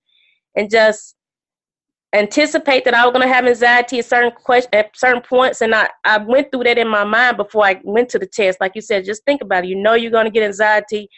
And 0.54 0.70
just 0.70 1.16
anticipate 2.12 2.84
that 2.84 2.94
I 2.94 3.04
was 3.04 3.12
going 3.12 3.26
to 3.26 3.34
have 3.34 3.46
anxiety 3.46 3.98
at 3.98 4.04
certain 4.04 4.30
question, 4.30 4.70
at 4.72 4.96
certain 4.96 5.22
points, 5.22 5.60
and 5.60 5.74
I, 5.74 5.88
I 6.04 6.18
went 6.18 6.52
through 6.52 6.64
that 6.64 6.78
in 6.78 6.86
my 6.86 7.04
mind 7.04 7.36
before 7.36 7.64
I 7.64 7.80
went 7.82 8.10
to 8.10 8.18
the 8.20 8.26
test. 8.26 8.60
Like 8.60 8.72
you 8.76 8.82
said, 8.82 9.04
just 9.04 9.24
think 9.24 9.42
about 9.42 9.64
it. 9.64 9.68
You 9.68 9.76
know 9.76 9.94
you're 9.94 10.10
going 10.10 10.26
to 10.26 10.30
get 10.30 10.44
anxiety 10.44 11.08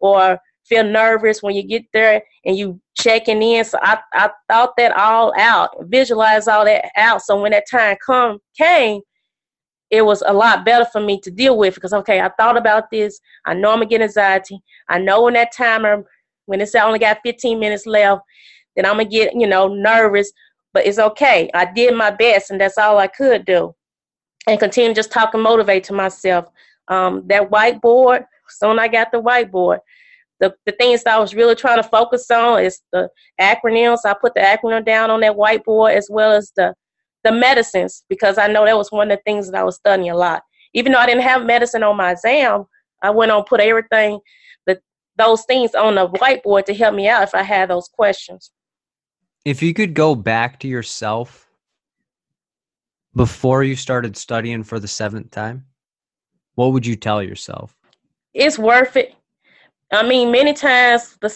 or 0.00 0.38
feel 0.64 0.84
nervous 0.84 1.42
when 1.42 1.54
you 1.54 1.64
get 1.64 1.84
there 1.92 2.22
and 2.44 2.56
you 2.56 2.80
checking 2.96 3.42
in. 3.42 3.64
So 3.64 3.78
I, 3.82 3.98
I 4.12 4.30
thought 4.48 4.76
that 4.76 4.96
all 4.96 5.32
out, 5.38 5.70
visualize 5.82 6.48
all 6.48 6.64
that 6.64 6.90
out. 6.96 7.22
So 7.22 7.40
when 7.40 7.52
that 7.52 7.64
time 7.70 7.96
come 8.04 8.38
came, 8.56 9.00
it 9.90 10.02
was 10.02 10.22
a 10.26 10.32
lot 10.32 10.64
better 10.64 10.84
for 10.86 11.00
me 11.00 11.20
to 11.20 11.30
deal 11.30 11.56
with 11.56 11.74
because 11.74 11.92
okay, 11.92 12.20
I 12.20 12.30
thought 12.30 12.56
about 12.56 12.90
this. 12.90 13.20
I 13.44 13.54
know 13.54 13.70
I'm 13.70 13.76
gonna 13.78 13.86
get 13.86 14.02
anxiety. 14.02 14.60
I 14.88 14.98
know 14.98 15.22
when 15.22 15.34
that 15.34 15.52
timer, 15.52 16.04
when 16.46 16.60
it's 16.60 16.74
only 16.74 16.98
got 16.98 17.20
15 17.24 17.58
minutes 17.58 17.86
left, 17.86 18.22
then 18.76 18.86
I'm 18.86 18.94
gonna 18.94 19.04
get 19.04 19.34
you 19.34 19.46
know 19.46 19.68
nervous. 19.68 20.32
But 20.72 20.86
it's 20.86 20.98
okay. 20.98 21.48
I 21.54 21.70
did 21.72 21.94
my 21.94 22.10
best, 22.10 22.50
and 22.50 22.60
that's 22.60 22.78
all 22.78 22.98
I 22.98 23.06
could 23.06 23.44
do. 23.44 23.74
And 24.48 24.58
continue 24.58 24.92
just 24.94 25.12
talking, 25.12 25.40
motivate 25.40 25.84
to 25.84 25.92
myself. 25.92 26.46
Um, 26.88 27.22
that 27.28 27.50
whiteboard. 27.50 28.26
Soon 28.48 28.78
I 28.78 28.88
got 28.88 29.10
the 29.12 29.22
whiteboard 29.22 29.78
the, 30.40 30.54
the 30.66 30.72
things 30.72 31.04
that 31.04 31.14
I 31.14 31.18
was 31.18 31.34
really 31.34 31.54
trying 31.54 31.82
to 31.82 31.88
focus 31.88 32.30
on 32.30 32.62
is 32.62 32.80
the 32.92 33.08
acronyms. 33.40 33.98
I 34.04 34.14
put 34.20 34.34
the 34.34 34.40
acronym 34.40 34.84
down 34.84 35.10
on 35.10 35.20
that 35.20 35.36
whiteboard 35.36 35.94
as 35.94 36.08
well 36.10 36.32
as 36.32 36.52
the 36.56 36.74
the 37.22 37.32
medicines 37.32 38.04
because 38.10 38.36
I 38.36 38.48
know 38.48 38.66
that 38.66 38.76
was 38.76 38.92
one 38.92 39.10
of 39.10 39.16
the 39.16 39.22
things 39.24 39.50
that 39.50 39.58
I 39.58 39.64
was 39.64 39.76
studying 39.76 40.10
a 40.10 40.16
lot. 40.16 40.42
Even 40.74 40.92
though 40.92 40.98
I 40.98 41.06
didn't 41.06 41.22
have 41.22 41.46
medicine 41.46 41.82
on 41.82 41.96
my 41.96 42.12
exam, 42.12 42.66
I 43.02 43.10
went 43.10 43.32
on 43.32 43.44
put 43.44 43.60
everything 43.60 44.20
that 44.66 44.80
those 45.16 45.44
things 45.46 45.74
on 45.74 45.94
the 45.94 46.08
whiteboard 46.08 46.66
to 46.66 46.74
help 46.74 46.94
me 46.94 47.08
out 47.08 47.22
if 47.22 47.34
I 47.34 47.42
had 47.42 47.70
those 47.70 47.88
questions. 47.88 48.50
If 49.46 49.62
you 49.62 49.72
could 49.72 49.94
go 49.94 50.14
back 50.14 50.60
to 50.60 50.68
yourself 50.68 51.48
before 53.14 53.62
you 53.62 53.76
started 53.76 54.16
studying 54.16 54.62
for 54.62 54.78
the 54.78 54.88
seventh 54.88 55.30
time, 55.30 55.64
what 56.56 56.72
would 56.72 56.84
you 56.84 56.96
tell 56.96 57.22
yourself? 57.22 57.74
It's 58.34 58.58
worth 58.58 58.96
it 58.96 59.14
I 59.92 60.06
mean, 60.06 60.32
many 60.32 60.52
times 60.52 61.16
the 61.20 61.28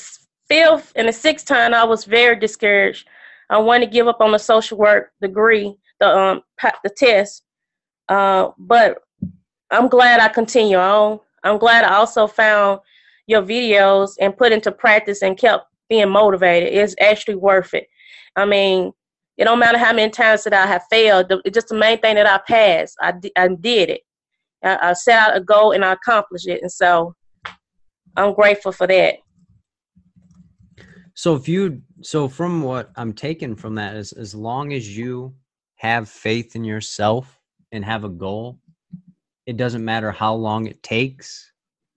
fifth 0.48 0.92
and 0.96 1.08
the 1.08 1.12
sixth 1.12 1.46
time 1.46 1.74
I 1.74 1.84
was 1.84 2.04
very 2.04 2.38
discouraged. 2.38 3.08
I 3.50 3.58
wanted 3.58 3.86
to 3.86 3.92
give 3.92 4.08
up 4.08 4.20
on 4.20 4.32
the 4.32 4.38
social 4.38 4.78
work 4.78 5.12
degree, 5.20 5.76
the 6.00 6.08
um 6.08 6.42
the 6.82 6.90
test. 6.90 7.42
Uh, 8.08 8.50
but 8.58 8.98
I'm 9.70 9.88
glad 9.88 10.20
I 10.20 10.28
continue 10.28 10.76
on. 10.78 11.20
I'm 11.44 11.58
glad 11.58 11.84
I 11.84 11.94
also 11.94 12.26
found 12.26 12.80
your 13.26 13.42
videos 13.42 14.12
and 14.20 14.36
put 14.36 14.52
into 14.52 14.72
practice 14.72 15.22
and 15.22 15.36
kept 15.36 15.66
being 15.88 16.08
motivated. 16.08 16.72
It's 16.72 16.94
actually 17.00 17.36
worth 17.36 17.74
it. 17.74 17.86
I 18.36 18.44
mean, 18.46 18.92
it 19.36 19.44
don't 19.44 19.58
matter 19.58 19.78
how 19.78 19.92
many 19.92 20.10
times 20.10 20.44
that 20.44 20.54
I 20.54 20.66
have 20.66 20.82
failed. 20.90 21.32
It's 21.44 21.54
just 21.54 21.68
the 21.68 21.74
main 21.74 21.98
thing 21.98 22.16
that 22.16 22.26
I 22.26 22.38
passed. 22.46 22.96
I, 23.00 23.12
I 23.36 23.48
did 23.48 23.90
it. 23.90 24.00
I, 24.64 24.90
I 24.90 24.92
set 24.94 25.18
out 25.18 25.36
a 25.36 25.40
goal 25.40 25.72
and 25.72 25.84
I 25.84 25.92
accomplished 25.92 26.48
it. 26.48 26.62
And 26.62 26.72
so 26.72 27.14
I'm 28.16 28.34
grateful 28.34 28.72
for 28.72 28.86
that. 28.86 29.18
So 31.14 31.34
if 31.34 31.48
you 31.48 31.82
so 32.02 32.28
from 32.28 32.62
what 32.62 32.90
I'm 32.96 33.12
taking 33.12 33.56
from 33.56 33.74
that 33.74 33.96
is 33.96 34.12
as 34.12 34.34
long 34.34 34.72
as 34.72 34.96
you 34.96 35.34
have 35.76 36.08
faith 36.08 36.54
in 36.54 36.64
yourself 36.64 37.40
and 37.72 37.84
have 37.84 38.04
a 38.04 38.08
goal, 38.08 38.58
it 39.46 39.56
doesn't 39.56 39.84
matter 39.84 40.12
how 40.12 40.34
long 40.34 40.66
it 40.66 40.82
takes. 40.82 41.52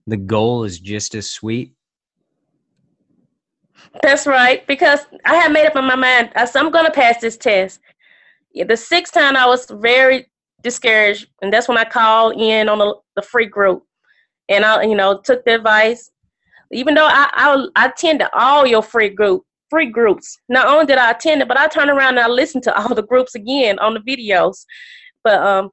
The 0.08 0.18
goal 0.18 0.64
is 0.64 0.80
just 0.80 1.16
as 1.16 1.30
sweet. 1.30 1.76
That's 4.02 4.26
right, 4.26 4.66
because 4.68 5.02
I 5.26 5.36
had 5.36 5.52
made 5.52 5.66
up 5.68 5.76
in 5.76 5.86
my 5.86 5.96
mind. 5.96 6.30
Uh, 6.36 6.42
I 6.42 6.46
said 6.46 6.62
I'm 6.62 6.72
going 6.72 6.86
to 6.86 6.92
pass 6.92 7.20
this 7.20 7.38
test. 7.38 7.80
The 8.54 8.78
sixth 8.78 9.14
time 9.14 9.36
I 9.36 9.46
was 9.46 9.66
very 9.70 10.30
discouraged, 10.64 11.28
and 11.42 11.52
that's 11.52 11.68
when 11.68 11.78
I 11.78 11.84
called 11.84 12.40
in 12.40 12.70
on 12.70 12.80
the, 12.80 12.96
the 13.16 13.22
free 13.22 13.48
group, 13.48 13.84
and 14.52 14.64
I, 14.66 14.84
you 14.84 14.96
know, 14.96 15.20
took 15.24 15.44
the 15.46 15.56
advice 15.56 16.12
even 16.72 16.94
though 16.94 17.08
I, 17.08 17.30
I, 17.34 17.68
I 17.76 17.88
attended 17.88 18.28
all 18.34 18.66
your 18.66 18.82
free 18.82 19.10
group 19.10 19.44
free 19.70 19.90
groups. 19.90 20.38
Not 20.50 20.68
only 20.68 20.86
did 20.86 20.98
I 20.98 21.12
attend 21.12 21.42
it, 21.42 21.48
but 21.48 21.58
I 21.58 21.68
turned 21.68 21.90
around 21.90 22.18
and 22.18 22.20
I 22.20 22.28
listened 22.28 22.64
to 22.66 22.78
all 22.78 22.94
the 22.94 23.04
groups 23.04 23.36
again 23.36 23.80
on 23.80 23.94
the 23.94 24.00
videos. 24.02 24.66
But 25.24 25.42
um, 25.42 25.70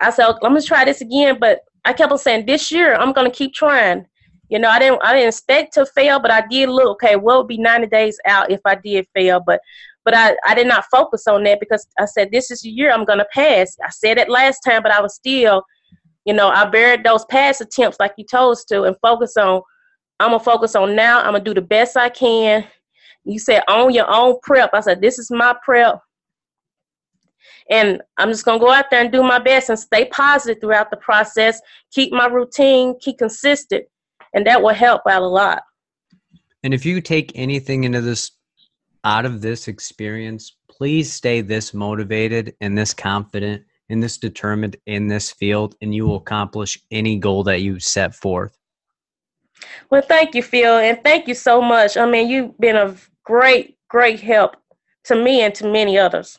I 0.00 0.10
said, 0.10 0.34
let 0.42 0.52
me 0.52 0.60
try 0.60 0.84
this 0.84 1.00
again. 1.00 1.38
But 1.40 1.60
I 1.84 1.92
kept 1.92 2.10
on 2.10 2.18
saying, 2.18 2.46
this 2.46 2.72
year 2.72 2.94
I'm 2.94 3.12
gonna 3.12 3.30
keep 3.30 3.54
trying. 3.54 4.06
You 4.48 4.58
know, 4.58 4.68
I 4.68 4.78
didn't 4.78 5.00
I 5.04 5.14
didn't 5.14 5.28
expect 5.28 5.74
to 5.74 5.86
fail, 5.86 6.20
but 6.20 6.30
I 6.30 6.42
did 6.48 6.68
look 6.68 6.88
okay. 6.92 7.16
What 7.16 7.38
would 7.38 7.48
be 7.48 7.58
90 7.58 7.86
days 7.88 8.18
out 8.26 8.50
if 8.50 8.60
I 8.64 8.74
did 8.76 9.06
fail? 9.14 9.40
But 9.44 9.60
but 10.04 10.16
I, 10.16 10.36
I 10.46 10.54
did 10.54 10.66
not 10.66 10.86
focus 10.90 11.26
on 11.26 11.44
that 11.44 11.60
because 11.60 11.86
I 11.98 12.06
said 12.06 12.30
this 12.32 12.50
is 12.50 12.62
the 12.62 12.70
year 12.70 12.90
I'm 12.90 13.04
gonna 13.04 13.26
pass. 13.32 13.76
I 13.84 13.90
said 13.90 14.18
it 14.18 14.30
last 14.30 14.60
time, 14.60 14.82
but 14.82 14.90
I 14.92 15.02
was 15.02 15.14
still, 15.14 15.62
you 16.28 16.34
know, 16.34 16.50
I 16.50 16.66
buried 16.68 17.04
those 17.04 17.24
past 17.24 17.62
attempts 17.62 17.96
like 17.98 18.12
you 18.18 18.24
told 18.24 18.52
us 18.52 18.64
to 18.66 18.82
and 18.82 18.94
focus 19.00 19.38
on 19.38 19.62
I'm 20.20 20.32
gonna 20.32 20.40
focus 20.40 20.76
on 20.76 20.94
now. 20.94 21.20
I'm 21.20 21.32
gonna 21.32 21.42
do 21.42 21.54
the 21.54 21.62
best 21.62 21.96
I 21.96 22.10
can. 22.10 22.66
You 23.24 23.38
said 23.38 23.62
own 23.66 23.94
your 23.94 24.10
own 24.10 24.36
prep. 24.42 24.70
I 24.74 24.80
said 24.80 25.00
this 25.00 25.18
is 25.18 25.30
my 25.30 25.56
prep, 25.64 26.02
and 27.70 28.02
I'm 28.18 28.28
just 28.28 28.44
gonna 28.44 28.58
go 28.58 28.70
out 28.70 28.90
there 28.90 29.00
and 29.00 29.10
do 29.10 29.22
my 29.22 29.38
best 29.38 29.70
and 29.70 29.78
stay 29.78 30.04
positive 30.04 30.60
throughout 30.60 30.90
the 30.90 30.98
process. 30.98 31.62
Keep 31.92 32.12
my 32.12 32.26
routine, 32.26 32.98
keep 33.00 33.16
consistent, 33.16 33.86
and 34.34 34.46
that 34.46 34.60
will 34.60 34.74
help 34.74 35.00
out 35.08 35.22
a 35.22 35.26
lot. 35.26 35.62
And 36.62 36.74
if 36.74 36.84
you 36.84 37.00
take 37.00 37.32
anything 37.36 37.84
into 37.84 38.02
this 38.02 38.32
out 39.02 39.24
of 39.24 39.40
this 39.40 39.66
experience, 39.66 40.56
please 40.68 41.10
stay 41.10 41.40
this 41.40 41.72
motivated 41.72 42.54
and 42.60 42.76
this 42.76 42.92
confident 42.92 43.62
and 43.88 44.02
this 44.02 44.18
determined 44.18 44.76
in 44.86 45.08
this 45.08 45.30
field, 45.30 45.74
and 45.80 45.94
you 45.94 46.06
will 46.06 46.16
accomplish 46.16 46.78
any 46.90 47.16
goal 47.16 47.42
that 47.44 47.62
you 47.62 47.78
set 47.78 48.14
forth. 48.14 48.56
Well, 49.90 50.02
thank 50.02 50.34
you, 50.34 50.42
Phil, 50.42 50.78
and 50.78 51.02
thank 51.02 51.26
you 51.26 51.34
so 51.34 51.60
much. 51.60 51.96
I 51.96 52.06
mean, 52.06 52.28
you've 52.28 52.58
been 52.58 52.76
a 52.76 52.94
great, 53.24 53.76
great 53.88 54.20
help 54.20 54.56
to 55.04 55.16
me 55.16 55.40
and 55.40 55.54
to 55.56 55.66
many 55.66 55.98
others. 55.98 56.38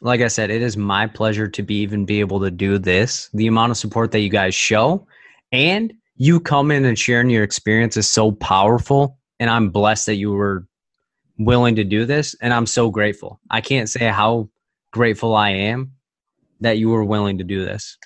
Like 0.00 0.20
I 0.20 0.28
said, 0.28 0.50
it 0.50 0.62
is 0.62 0.76
my 0.76 1.06
pleasure 1.06 1.48
to 1.48 1.62
be 1.62 1.76
even 1.76 2.04
be 2.04 2.20
able 2.20 2.40
to 2.40 2.50
do 2.50 2.78
this. 2.78 3.30
The 3.34 3.46
amount 3.46 3.70
of 3.70 3.76
support 3.76 4.10
that 4.10 4.20
you 4.20 4.28
guys 4.28 4.54
show 4.54 5.06
and 5.52 5.92
you 6.16 6.40
come 6.40 6.70
in 6.70 6.84
and 6.84 6.98
sharing 6.98 7.30
your 7.30 7.44
experience 7.44 7.96
is 7.96 8.10
so 8.10 8.32
powerful. 8.32 9.18
And 9.40 9.48
I'm 9.48 9.70
blessed 9.70 10.06
that 10.06 10.16
you 10.16 10.32
were 10.32 10.66
willing 11.38 11.76
to 11.76 11.84
do 11.84 12.04
this. 12.04 12.34
And 12.40 12.52
I'm 12.52 12.66
so 12.66 12.90
grateful. 12.90 13.40
I 13.50 13.60
can't 13.60 13.88
say 13.88 14.06
how 14.06 14.48
grateful 14.92 15.34
I 15.34 15.50
am 15.50 15.93
that 16.64 16.78
you 16.78 16.88
were 16.88 17.04
willing 17.04 17.38
to 17.38 17.44
do 17.44 17.64
this. 17.64 17.96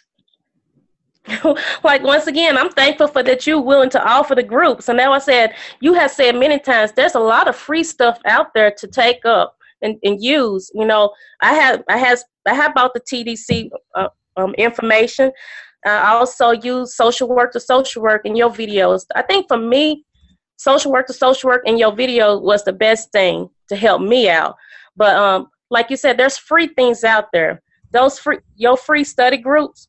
like 1.85 2.03
once 2.03 2.27
again, 2.27 2.57
I'm 2.57 2.71
thankful 2.71 3.09
for 3.09 3.23
that 3.23 3.47
you're 3.47 3.61
willing 3.61 3.91
to 3.91 4.05
offer 4.05 4.35
the 4.35 4.43
groups. 4.43 4.89
And 4.89 4.97
now 4.97 5.13
I 5.13 5.19
said, 5.19 5.55
you 5.81 5.95
have 5.95 6.11
said 6.11 6.37
many 6.37 6.59
times, 6.59 6.93
there's 6.93 7.15
a 7.15 7.21
lot 7.21 7.49
of 7.49 7.57
free 7.57 7.85
stuff 7.85 8.19
out 8.27 8.55
there 8.55 8.73
to 8.79 8.87
take 8.87 9.25
up 9.27 9.57
and, 9.83 9.97
and 10.03 10.23
use. 10.23 10.71
You 10.75 10.87
know, 10.87 11.13
I 11.41 11.55
have 11.55 11.83
I 11.89 11.99
has 11.99 12.25
I 12.47 12.55
have 12.55 12.75
bought 12.75 12.95
the 12.95 13.01
TDC 13.01 13.71
uh, 13.95 14.09
um, 14.37 14.55
information. 14.55 15.33
I 15.85 16.15
also 16.15 16.51
use 16.51 16.97
social 16.97 17.29
work 17.29 17.53
to 17.53 17.61
social 17.61 18.03
work 18.03 18.23
in 18.25 18.35
your 18.37 18.51
videos. 18.51 19.05
I 19.15 19.23
think 19.23 19.47
for 19.49 19.57
me, 19.57 20.05
social 20.57 20.91
work 20.93 21.07
to 21.07 21.13
social 21.13 21.49
work 21.49 21.63
in 21.67 21.79
your 21.79 21.95
video 21.95 22.39
was 22.39 22.65
the 22.65 22.73
best 22.73 23.13
thing 23.13 23.49
to 23.69 23.77
help 23.77 24.03
me 24.03 24.29
out. 24.29 24.57
But 24.97 25.17
um, 25.17 25.49
like 25.71 25.89
you 25.91 25.97
said, 25.97 26.17
there's 26.17 26.37
free 26.37 26.69
things 26.69 27.05
out 27.05 27.27
there. 27.33 27.63
Those 27.93 28.19
free 28.19 28.39
your 28.57 28.77
free 28.77 29.05
study 29.05 29.37
groups 29.37 29.89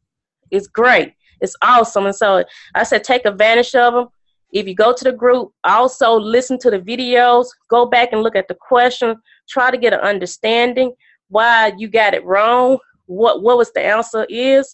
is 0.52 0.68
great 0.68 1.14
it's 1.42 1.56
awesome. 1.62 2.06
And 2.06 2.16
so 2.16 2.44
I 2.76 2.84
said, 2.84 3.04
take 3.04 3.26
advantage 3.26 3.76
of 3.76 3.94
them. 3.94 4.08
If 4.52 4.68
you 4.68 4.76
go 4.76 4.94
to 4.94 5.04
the 5.04 5.12
group, 5.12 5.52
also 5.64 6.20
listen 6.20 6.58
to 6.60 6.72
the 6.72 6.80
videos, 6.80 7.48
go 7.70 7.86
back 7.86 8.10
and 8.14 8.24
look 8.24 8.36
at 8.36 8.48
the 8.48 8.56
question, 8.56 9.16
try 9.48 9.70
to 9.70 9.78
get 9.78 9.94
an 9.94 10.00
understanding 10.00 10.94
why 11.28 11.74
you 11.78 11.88
got 11.88 12.16
it 12.16 12.26
wrong, 12.26 12.80
what 13.06 13.44
what 13.44 13.58
was 13.58 13.72
the 13.74 13.82
answer 13.82 14.26
is. 14.28 14.74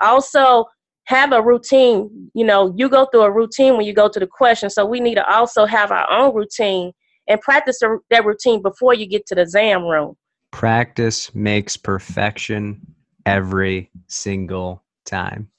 Also, 0.00 0.66
have 1.04 1.32
a 1.32 1.42
routine. 1.42 2.30
You 2.34 2.44
know, 2.44 2.72
you 2.76 2.88
go 2.88 3.06
through 3.06 3.22
a 3.22 3.30
routine 3.30 3.76
when 3.76 3.86
you 3.86 3.92
go 3.92 4.08
to 4.08 4.20
the 4.20 4.28
question. 4.28 4.70
So 4.70 4.86
we 4.86 5.00
need 5.00 5.16
to 5.16 5.28
also 5.28 5.66
have 5.66 5.90
our 5.90 6.08
own 6.10 6.34
routine 6.34 6.92
and 7.26 7.40
practice 7.40 7.80
that 8.10 8.24
routine 8.24 8.62
before 8.62 8.94
you 8.94 9.06
get 9.06 9.26
to 9.26 9.34
the 9.34 9.42
exam 9.42 9.82
room. 9.82 10.16
Practice 10.50 11.34
makes 11.34 11.76
perfection 11.76 12.94
every 13.26 13.90
single 14.06 14.82
time. 15.04 15.50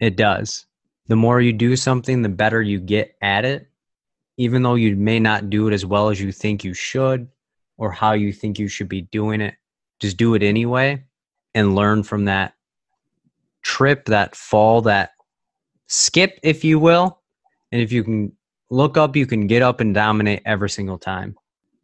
It 0.00 0.16
does. 0.16 0.66
The 1.08 1.16
more 1.16 1.40
you 1.40 1.52
do 1.52 1.76
something, 1.76 2.22
the 2.22 2.28
better 2.28 2.62
you 2.62 2.80
get 2.80 3.16
at 3.20 3.44
it. 3.44 3.68
even 4.40 4.62
though 4.62 4.74
you 4.74 4.96
may 4.96 5.20
not 5.20 5.50
do 5.50 5.68
it 5.68 5.74
as 5.74 5.84
well 5.84 6.08
as 6.08 6.18
you 6.18 6.32
think 6.32 6.64
you 6.64 6.72
should 6.72 7.28
or 7.76 7.92
how 7.92 8.12
you 8.12 8.32
think 8.32 8.58
you 8.58 8.68
should 8.68 8.88
be 8.88 9.02
doing 9.02 9.42
it. 9.42 9.54
Just 10.00 10.16
do 10.16 10.34
it 10.34 10.42
anyway 10.42 11.04
and 11.54 11.74
learn 11.74 12.02
from 12.02 12.24
that 12.24 12.54
trip, 13.60 14.06
that 14.06 14.34
fall, 14.34 14.80
that 14.80 15.10
skip, 15.88 16.40
if 16.42 16.64
you 16.64 16.78
will. 16.78 17.20
And 17.70 17.82
if 17.82 17.92
you 17.92 18.02
can 18.02 18.32
look 18.70 18.96
up, 18.96 19.14
you 19.14 19.26
can 19.26 19.46
get 19.46 19.60
up 19.60 19.80
and 19.80 19.94
dominate 19.94 20.40
every 20.46 20.70
single 20.70 20.96
time. 20.96 21.36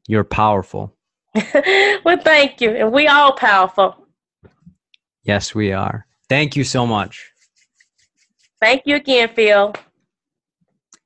You're 0.08 0.24
powerful. 0.24 0.95
well, 2.04 2.18
thank 2.18 2.60
you. 2.60 2.70
And 2.70 2.92
we 2.92 3.08
all 3.08 3.32
powerful. 3.32 4.06
Yes, 5.24 5.54
we 5.54 5.72
are. 5.72 6.06
Thank 6.28 6.56
you 6.56 6.64
so 6.64 6.86
much. 6.86 7.30
Thank 8.60 8.82
you 8.86 8.96
again, 8.96 9.28
Phil. 9.34 9.74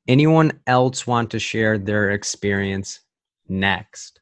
Anyone 0.06 0.52
else 0.66 1.06
want 1.06 1.30
to 1.30 1.38
share 1.38 1.78
their 1.78 2.10
experience 2.10 3.00
next? 3.48 4.20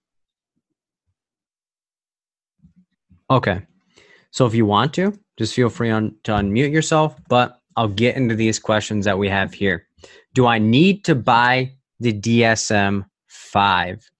Okay. 3.30 3.62
So 4.30 4.46
if 4.46 4.54
you 4.54 4.66
want 4.66 4.94
to, 4.94 5.18
just 5.36 5.54
feel 5.54 5.68
free 5.68 5.90
on, 5.90 6.14
to 6.24 6.32
unmute 6.32 6.72
yourself, 6.72 7.16
but 7.28 7.60
I'll 7.76 7.88
get 7.88 8.16
into 8.16 8.34
these 8.34 8.58
questions 8.58 9.04
that 9.04 9.18
we 9.18 9.28
have 9.28 9.52
here. 9.52 9.86
Do 10.34 10.46
I 10.46 10.58
need 10.58 11.04
to 11.04 11.14
buy 11.14 11.72
the 12.00 12.12
DSM 12.12 13.04
5? 13.26 14.10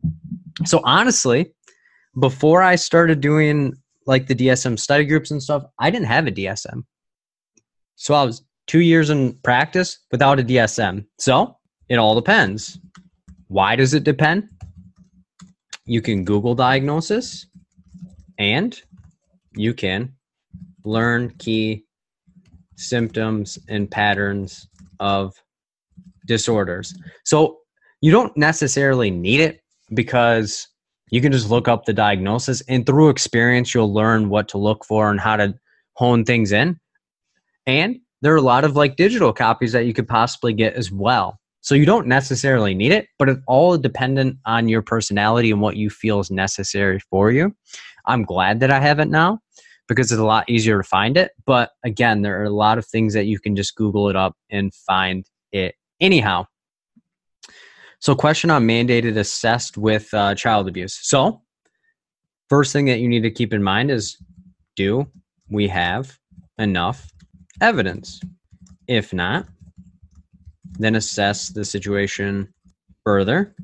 So 0.64 0.80
honestly, 0.84 1.52
before 2.18 2.62
I 2.62 2.76
started 2.76 3.20
doing 3.20 3.74
like 4.06 4.26
the 4.26 4.34
DSM 4.34 4.78
study 4.78 5.04
groups 5.04 5.30
and 5.30 5.42
stuff, 5.42 5.64
I 5.78 5.90
didn't 5.90 6.06
have 6.06 6.26
a 6.26 6.32
DSM. 6.32 6.84
So 7.96 8.14
I 8.14 8.24
was 8.24 8.42
two 8.66 8.80
years 8.80 9.10
in 9.10 9.34
practice 9.44 9.98
without 10.10 10.40
a 10.40 10.42
DSM. 10.42 11.06
So 11.18 11.56
it 11.88 11.96
all 11.96 12.14
depends. 12.14 12.78
Why 13.48 13.76
does 13.76 13.94
it 13.94 14.04
depend? 14.04 14.48
You 15.84 16.02
can 16.02 16.24
Google 16.24 16.54
diagnosis 16.54 17.46
and 18.38 18.80
you 19.54 19.74
can 19.74 20.12
learn 20.84 21.30
key 21.38 21.84
symptoms 22.76 23.58
and 23.68 23.90
patterns 23.90 24.68
of 25.00 25.34
disorders. 26.26 26.94
So 27.24 27.58
you 28.00 28.12
don't 28.12 28.36
necessarily 28.36 29.10
need 29.10 29.40
it 29.40 29.60
because 29.94 30.68
you 31.10 31.20
can 31.20 31.32
just 31.32 31.50
look 31.50 31.68
up 31.68 31.84
the 31.84 31.92
diagnosis 31.92 32.60
and 32.68 32.84
through 32.86 33.08
experience 33.08 33.74
you'll 33.74 33.92
learn 33.92 34.28
what 34.28 34.48
to 34.48 34.58
look 34.58 34.84
for 34.84 35.10
and 35.10 35.20
how 35.20 35.36
to 35.36 35.54
hone 35.94 36.24
things 36.24 36.52
in. 36.52 36.78
And 37.66 37.98
there 38.22 38.32
are 38.32 38.36
a 38.36 38.42
lot 38.42 38.64
of 38.64 38.76
like 38.76 38.96
digital 38.96 39.32
copies 39.32 39.72
that 39.72 39.86
you 39.86 39.94
could 39.94 40.08
possibly 40.08 40.52
get 40.52 40.74
as 40.74 40.90
well. 40.90 41.38
So 41.60 41.74
you 41.74 41.84
don't 41.84 42.06
necessarily 42.06 42.74
need 42.74 42.92
it, 42.92 43.08
but 43.18 43.28
it's 43.28 43.40
all 43.46 43.76
dependent 43.76 44.38
on 44.46 44.68
your 44.68 44.80
personality 44.80 45.50
and 45.50 45.60
what 45.60 45.76
you 45.76 45.90
feel 45.90 46.20
is 46.20 46.30
necessary 46.30 47.00
for 47.10 47.30
you. 47.30 47.54
I'm 48.06 48.24
glad 48.24 48.60
that 48.60 48.70
I 48.70 48.80
have 48.80 49.00
it 49.00 49.08
now 49.08 49.40
because 49.88 50.12
it's 50.12 50.20
a 50.20 50.24
lot 50.24 50.48
easier 50.48 50.78
to 50.78 50.84
find 50.88 51.16
it. 51.16 51.32
But 51.46 51.70
again, 51.84 52.22
there 52.22 52.40
are 52.40 52.44
a 52.44 52.50
lot 52.50 52.78
of 52.78 52.86
things 52.86 53.12
that 53.14 53.26
you 53.26 53.38
can 53.38 53.56
just 53.56 53.74
Google 53.74 54.08
it 54.08 54.16
up 54.16 54.36
and 54.50 54.72
find 54.72 55.26
it 55.52 55.74
anyhow. 56.00 56.46
So, 58.00 58.14
question 58.14 58.50
on 58.50 58.66
mandated 58.66 59.16
assessed 59.16 59.76
with 59.76 60.12
uh, 60.14 60.34
child 60.34 60.68
abuse. 60.68 60.98
So, 61.02 61.42
first 62.48 62.72
thing 62.72 62.86
that 62.86 63.00
you 63.00 63.08
need 63.08 63.22
to 63.22 63.30
keep 63.30 63.52
in 63.52 63.62
mind 63.62 63.90
is 63.90 64.16
do 64.76 65.06
we 65.50 65.66
have 65.68 66.16
enough 66.58 67.10
evidence? 67.60 68.20
If 68.86 69.12
not, 69.12 69.46
then 70.78 70.94
assess 70.94 71.48
the 71.48 71.64
situation 71.64 72.52
further. 73.04 73.54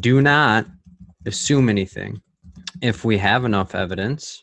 Do 0.00 0.20
not 0.20 0.66
assume 1.26 1.68
anything. 1.68 2.20
If 2.80 3.04
we 3.04 3.16
have 3.18 3.44
enough 3.44 3.74
evidence, 3.74 4.42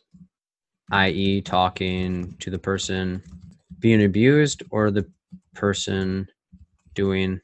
i.e., 0.91 1.41
talking 1.41 2.35
to 2.39 2.49
the 2.49 2.59
person 2.59 3.21
being 3.79 4.03
abused 4.03 4.63
or 4.71 4.91
the 4.91 5.05
person 5.55 6.27
doing 6.95 7.41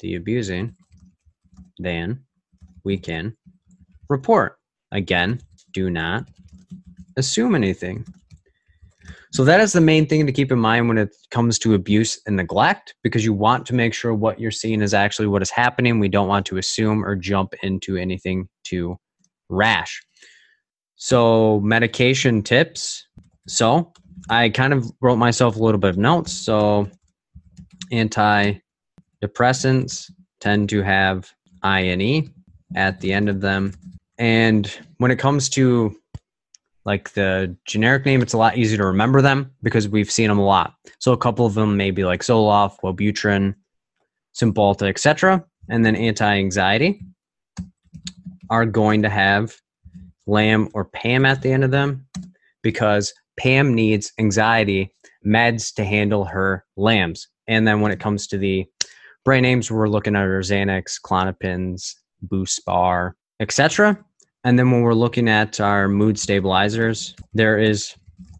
the 0.00 0.16
abusing, 0.16 0.76
then 1.78 2.24
we 2.84 2.98
can 2.98 3.36
report. 4.08 4.58
Again, 4.92 5.40
do 5.72 5.90
not 5.90 6.28
assume 7.16 7.54
anything. 7.54 8.06
So 9.32 9.44
that 9.44 9.60
is 9.60 9.74
the 9.74 9.80
main 9.80 10.06
thing 10.06 10.26
to 10.26 10.32
keep 10.32 10.50
in 10.50 10.58
mind 10.58 10.88
when 10.88 10.96
it 10.96 11.14
comes 11.30 11.58
to 11.60 11.74
abuse 11.74 12.20
and 12.26 12.36
neglect 12.36 12.94
because 13.02 13.24
you 13.24 13.34
want 13.34 13.66
to 13.66 13.74
make 13.74 13.92
sure 13.92 14.14
what 14.14 14.40
you're 14.40 14.50
seeing 14.50 14.80
is 14.80 14.94
actually 14.94 15.28
what 15.28 15.42
is 15.42 15.50
happening. 15.50 15.98
We 15.98 16.08
don't 16.08 16.28
want 16.28 16.46
to 16.46 16.56
assume 16.56 17.04
or 17.04 17.14
jump 17.14 17.52
into 17.62 17.96
anything 17.96 18.48
too 18.64 18.98
rash. 19.50 20.02
So 20.96 21.60
medication 21.60 22.42
tips. 22.42 23.06
So 23.46 23.92
I 24.30 24.48
kind 24.48 24.72
of 24.72 24.90
wrote 25.00 25.16
myself 25.16 25.56
a 25.56 25.62
little 25.62 25.78
bit 25.78 25.90
of 25.90 25.98
notes. 25.98 26.32
So 26.32 26.88
antidepressants 27.92 30.10
tend 30.40 30.70
to 30.70 30.82
have 30.82 31.30
INE 31.62 32.32
at 32.74 33.00
the 33.00 33.12
end 33.12 33.28
of 33.28 33.40
them. 33.40 33.74
And 34.18 34.70
when 34.98 35.10
it 35.10 35.18
comes 35.18 35.48
to 35.50 35.96
like 36.84 37.12
the 37.12 37.54
generic 37.66 38.06
name, 38.06 38.22
it's 38.22 38.32
a 38.32 38.38
lot 38.38 38.56
easier 38.56 38.78
to 38.78 38.86
remember 38.86 39.20
them 39.20 39.52
because 39.62 39.88
we've 39.88 40.10
seen 40.10 40.28
them 40.28 40.38
a 40.38 40.44
lot. 40.44 40.74
So 40.98 41.12
a 41.12 41.18
couple 41.18 41.46
of 41.46 41.54
them 41.54 41.76
may 41.76 41.90
be 41.90 42.04
like 42.04 42.22
Zoloft, 42.22 42.80
Wellbutrin, 42.82 43.54
Cymbalta, 44.34 44.88
etc. 44.88 45.44
And 45.68 45.84
then 45.84 45.96
anti-anxiety 45.96 47.02
are 48.50 48.64
going 48.64 49.02
to 49.02 49.10
have 49.10 49.54
LAM 50.26 50.68
or 50.72 50.86
PAM 50.86 51.26
at 51.26 51.42
the 51.42 51.52
end 51.52 51.64
of 51.64 51.70
them 51.70 52.06
because 52.62 53.12
Pam 53.38 53.74
needs 53.74 54.12
anxiety 54.18 54.92
meds 55.26 55.74
to 55.74 55.84
handle 55.84 56.24
her 56.24 56.64
LAMs. 56.76 57.28
And 57.46 57.66
then 57.66 57.80
when 57.80 57.92
it 57.92 58.00
comes 58.00 58.26
to 58.28 58.38
the 58.38 58.66
brain 59.28 59.42
names, 59.42 59.70
we're 59.70 59.90
looking 59.90 60.16
at 60.16 60.22
are 60.22 60.40
Xanax, 60.40 60.98
Klonopins, 60.98 61.96
BuSpar, 62.28 63.12
etc. 63.40 64.02
And 64.42 64.58
then 64.58 64.70
when 64.70 64.80
we're 64.80 64.94
looking 64.94 65.28
at 65.28 65.60
our 65.60 65.86
mood 65.86 66.18
stabilizers, 66.18 67.14
there 67.34 67.58
is 67.58 67.94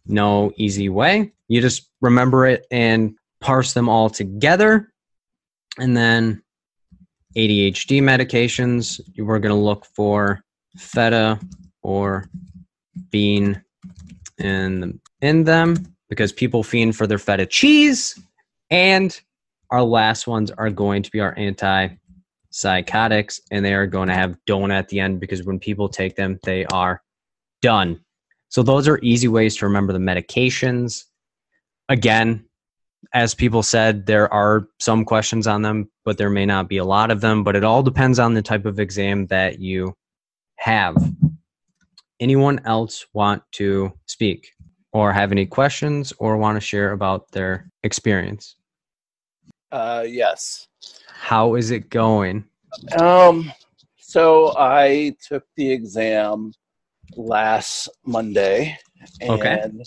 no 0.06 0.50
easy 0.56 0.88
way. 0.88 1.30
You 1.48 1.60
just 1.60 1.90
remember 2.00 2.46
it 2.46 2.66
and 2.70 3.14
parse 3.42 3.74
them 3.74 3.90
all 3.90 4.08
together. 4.08 4.90
And 5.78 5.94
then 5.94 6.42
ADHD 7.36 8.00
medications, 8.00 8.98
we're 9.18 9.40
going 9.40 9.54
to 9.54 9.62
look 9.62 9.84
for 9.94 10.40
feta 10.78 11.38
or 11.82 12.30
bean 13.10 13.62
in, 14.38 14.98
in 15.20 15.44
them 15.44 15.94
because 16.08 16.32
people 16.32 16.62
fiend 16.62 16.96
for 16.96 17.06
their 17.06 17.18
feta 17.18 17.44
cheese. 17.44 18.18
And 18.70 19.20
our 19.70 19.82
last 19.82 20.26
ones 20.26 20.50
are 20.50 20.70
going 20.70 21.02
to 21.02 21.10
be 21.10 21.20
our 21.20 21.36
anti 21.36 21.88
psychotics, 22.50 23.40
and 23.50 23.64
they 23.64 23.74
are 23.74 23.86
going 23.86 24.08
to 24.08 24.14
have 24.14 24.38
donut 24.48 24.72
at 24.72 24.88
the 24.88 25.00
end 25.00 25.20
because 25.20 25.44
when 25.44 25.58
people 25.58 25.88
take 25.88 26.16
them, 26.16 26.38
they 26.44 26.64
are 26.66 27.02
done. 27.62 28.00
So 28.48 28.62
those 28.62 28.88
are 28.88 28.98
easy 29.02 29.28
ways 29.28 29.56
to 29.56 29.66
remember 29.66 29.92
the 29.92 29.98
medications. 29.98 31.04
Again, 31.88 32.44
as 33.12 33.34
people 33.34 33.62
said, 33.62 34.06
there 34.06 34.32
are 34.32 34.68
some 34.78 35.04
questions 35.04 35.46
on 35.46 35.62
them, 35.62 35.90
but 36.04 36.18
there 36.18 36.30
may 36.30 36.46
not 36.46 36.68
be 36.68 36.78
a 36.78 36.84
lot 36.84 37.10
of 37.10 37.20
them. 37.20 37.44
But 37.44 37.56
it 37.56 37.64
all 37.64 37.82
depends 37.82 38.18
on 38.18 38.34
the 38.34 38.42
type 38.42 38.64
of 38.64 38.80
exam 38.80 39.26
that 39.26 39.58
you 39.58 39.94
have. 40.56 40.96
Anyone 42.20 42.60
else 42.64 43.06
want 43.12 43.42
to 43.52 43.92
speak 44.06 44.50
or 44.92 45.12
have 45.12 45.30
any 45.30 45.46
questions 45.46 46.12
or 46.18 46.36
want 46.36 46.56
to 46.56 46.60
share 46.60 46.92
about 46.92 47.30
their 47.30 47.70
experience? 47.84 48.56
Uh, 49.70 50.04
yes. 50.06 50.68
How 51.06 51.54
is 51.54 51.70
it 51.70 51.90
going? 51.90 52.44
Um, 52.98 53.52
so 53.98 54.54
I 54.56 55.14
took 55.26 55.44
the 55.56 55.70
exam 55.70 56.52
last 57.16 57.88
Monday, 58.06 58.78
and 59.20 59.30
Okay. 59.30 59.82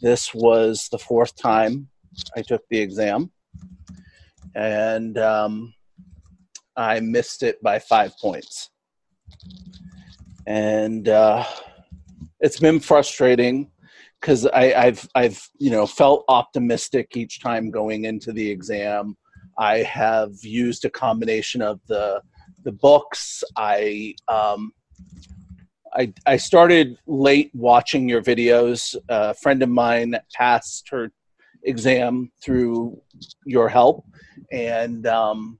this 0.00 0.34
was 0.34 0.88
the 0.90 0.98
fourth 0.98 1.34
time 1.36 1.88
I 2.36 2.42
took 2.42 2.62
the 2.70 2.78
exam, 2.78 3.32
and 4.54 5.18
um, 5.18 5.74
I 6.76 7.00
missed 7.00 7.42
it 7.42 7.60
by 7.62 7.78
five 7.80 8.12
points, 8.20 8.70
and 10.46 11.08
uh, 11.08 11.44
it's 12.40 12.60
been 12.60 12.78
frustrating 12.78 13.70
because 14.20 14.46
I've 14.46 15.08
I've 15.14 15.48
you 15.58 15.70
know 15.70 15.86
felt 15.86 16.24
optimistic 16.28 17.16
each 17.16 17.40
time 17.40 17.70
going 17.70 18.04
into 18.04 18.32
the 18.32 18.48
exam. 18.48 19.16
I 19.58 19.78
have 19.78 20.32
used 20.42 20.84
a 20.84 20.90
combination 20.90 21.62
of 21.62 21.80
the 21.86 22.20
the 22.64 22.72
books. 22.72 23.44
I 23.56 24.14
um, 24.28 24.72
I, 25.94 26.12
I 26.26 26.36
started 26.36 26.96
late 27.06 27.50
watching 27.54 28.08
your 28.08 28.22
videos. 28.22 28.96
A 29.08 29.34
friend 29.34 29.62
of 29.62 29.68
mine 29.68 30.16
passed 30.32 30.88
her 30.90 31.12
exam 31.62 32.32
through 32.42 33.00
your 33.46 33.68
help, 33.68 34.04
and 34.50 35.06
um, 35.06 35.58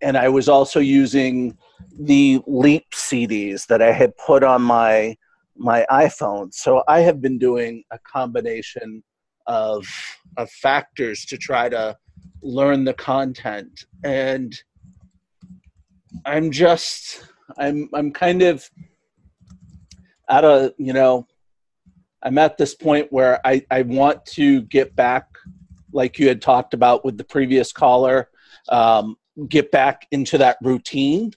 and 0.00 0.16
I 0.16 0.28
was 0.28 0.48
also 0.48 0.80
using 0.80 1.56
the 1.98 2.40
Leap 2.46 2.86
CDs 2.94 3.66
that 3.66 3.82
I 3.82 3.92
had 3.92 4.16
put 4.16 4.44
on 4.44 4.62
my 4.62 5.16
my 5.56 5.86
iPhone. 5.90 6.52
So 6.52 6.82
I 6.86 7.00
have 7.00 7.20
been 7.20 7.38
doing 7.38 7.82
a 7.90 7.98
combination 8.10 9.02
of 9.46 9.86
of 10.36 10.50
factors 10.50 11.24
to 11.26 11.36
try 11.36 11.68
to 11.68 11.96
learn 12.42 12.84
the 12.84 12.94
content. 12.94 13.84
And 14.04 14.54
I'm 16.24 16.50
just 16.50 17.24
I'm 17.58 17.88
I'm 17.94 18.10
kind 18.12 18.42
of 18.42 18.68
at 20.28 20.44
a 20.44 20.74
you 20.78 20.92
know 20.92 21.26
I'm 22.22 22.38
at 22.38 22.58
this 22.58 22.74
point 22.74 23.12
where 23.12 23.40
I, 23.46 23.64
I 23.70 23.82
want 23.82 24.24
to 24.26 24.62
get 24.62 24.96
back 24.96 25.26
like 25.92 26.18
you 26.18 26.26
had 26.26 26.42
talked 26.42 26.74
about 26.74 27.04
with 27.04 27.16
the 27.16 27.24
previous 27.24 27.72
caller 27.72 28.30
um, 28.68 29.16
get 29.48 29.70
back 29.70 30.06
into 30.10 30.38
that 30.38 30.58
routine. 30.62 31.32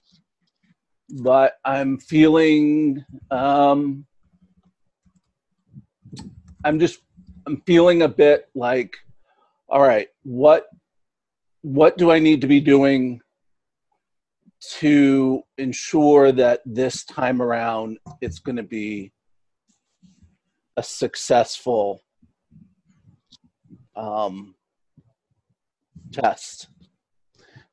But 1.22 1.54
I'm 1.64 1.98
feeling 1.98 3.04
um, 3.30 4.06
I'm 6.64 6.78
just 6.78 7.00
I'm 7.46 7.62
feeling 7.62 8.02
a 8.02 8.08
bit 8.08 8.48
like 8.54 8.96
all 9.68 9.80
right 9.80 10.08
what 10.22 10.66
what 11.62 11.98
do 11.98 12.10
I 12.10 12.18
need 12.18 12.40
to 12.40 12.46
be 12.46 12.60
doing 12.60 13.20
to 14.78 15.42
ensure 15.56 16.32
that 16.32 16.60
this 16.66 17.04
time 17.04 17.40
around 17.40 17.98
it's 18.20 18.38
going 18.38 18.56
to 18.56 18.62
be 18.62 19.12
a 20.76 20.82
successful 20.82 22.02
um, 23.96 24.54
test. 26.12 26.68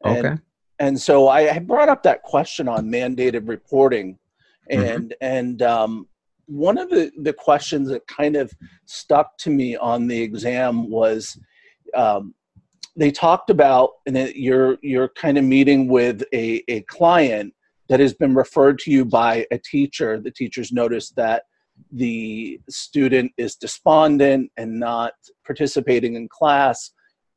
Okay. 0.05 0.27
And, 0.27 0.41
and 0.79 1.01
so 1.01 1.27
I, 1.27 1.55
I 1.55 1.59
brought 1.59 1.89
up 1.89 2.03
that 2.03 2.23
question 2.23 2.67
on 2.67 2.89
mandated 2.89 3.47
reporting, 3.47 4.17
and 4.69 5.15
and 5.21 5.61
um, 5.61 6.07
one 6.45 6.77
of 6.77 6.89
the 6.89 7.11
the 7.21 7.33
questions 7.33 7.89
that 7.89 8.05
kind 8.07 8.35
of 8.35 8.51
stuck 8.85 9.37
to 9.39 9.49
me 9.49 9.75
on 9.75 10.07
the 10.07 10.21
exam 10.21 10.89
was 10.89 11.39
um, 11.95 12.35
they 12.97 13.11
talked 13.11 13.49
about 13.49 13.91
and 14.07 14.17
you're 14.35 14.77
you're 14.81 15.09
kind 15.09 15.37
of 15.37 15.43
meeting 15.43 15.87
with 15.87 16.23
a, 16.33 16.63
a 16.67 16.81
client 16.81 17.53
that 17.89 17.99
has 17.99 18.13
been 18.13 18.33
referred 18.35 18.79
to 18.79 18.91
you 18.91 19.05
by 19.05 19.45
a 19.51 19.57
teacher. 19.59 20.19
The 20.19 20.31
teacher's 20.31 20.71
noticed 20.71 21.15
that 21.15 21.43
the 21.91 22.59
student 22.69 23.31
is 23.37 23.55
despondent 23.55 24.51
and 24.57 24.79
not 24.79 25.13
participating 25.45 26.15
in 26.15 26.27
class. 26.27 26.91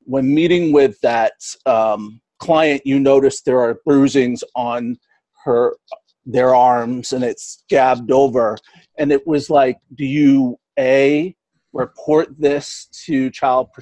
When 0.04 0.34
meeting 0.34 0.72
with 0.72 0.98
that 1.02 1.34
um, 1.66 2.22
client 2.38 2.80
you 2.86 2.98
notice 2.98 3.42
there 3.42 3.60
are 3.60 3.80
bruisings 3.84 4.42
on 4.56 4.96
her 5.44 5.76
their 6.24 6.54
arms 6.54 7.12
and 7.12 7.22
it's 7.22 7.64
scabbed 7.64 8.10
over. 8.10 8.56
And 8.98 9.12
it 9.12 9.26
was 9.26 9.50
like 9.50 9.76
do 9.94 10.06
you 10.06 10.58
a 10.78 11.36
report 11.74 12.28
this 12.38 12.88
to 13.04 13.30
child 13.30 13.72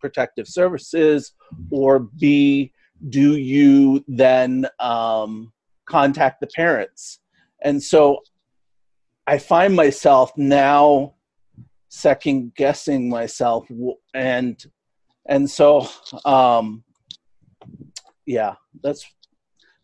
protective 0.00 0.46
services 0.46 1.32
or 1.70 2.00
b 2.18 2.72
do 3.08 3.36
you 3.36 4.02
then 4.08 4.66
um, 4.80 5.52
contact 5.86 6.40
the 6.40 6.46
parents 6.48 7.20
and 7.62 7.82
so 7.82 8.18
i 9.26 9.38
find 9.38 9.74
myself 9.74 10.32
now 10.36 11.14
second 11.88 12.52
guessing 12.56 13.08
myself 13.08 13.66
and 14.14 14.64
and 15.28 15.48
so 15.48 15.88
um 16.24 16.82
yeah 18.26 18.54
that's 18.82 19.06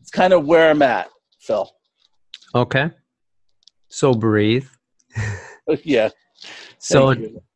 it's 0.01 0.11
kind 0.11 0.33
of 0.33 0.45
where 0.45 0.69
i'm 0.69 0.81
at 0.81 1.07
phil 1.39 1.71
Okay. 2.55 2.91
So 3.89 4.13
breathe. 4.13 4.67
yeah 5.83 6.09
So 6.79 7.15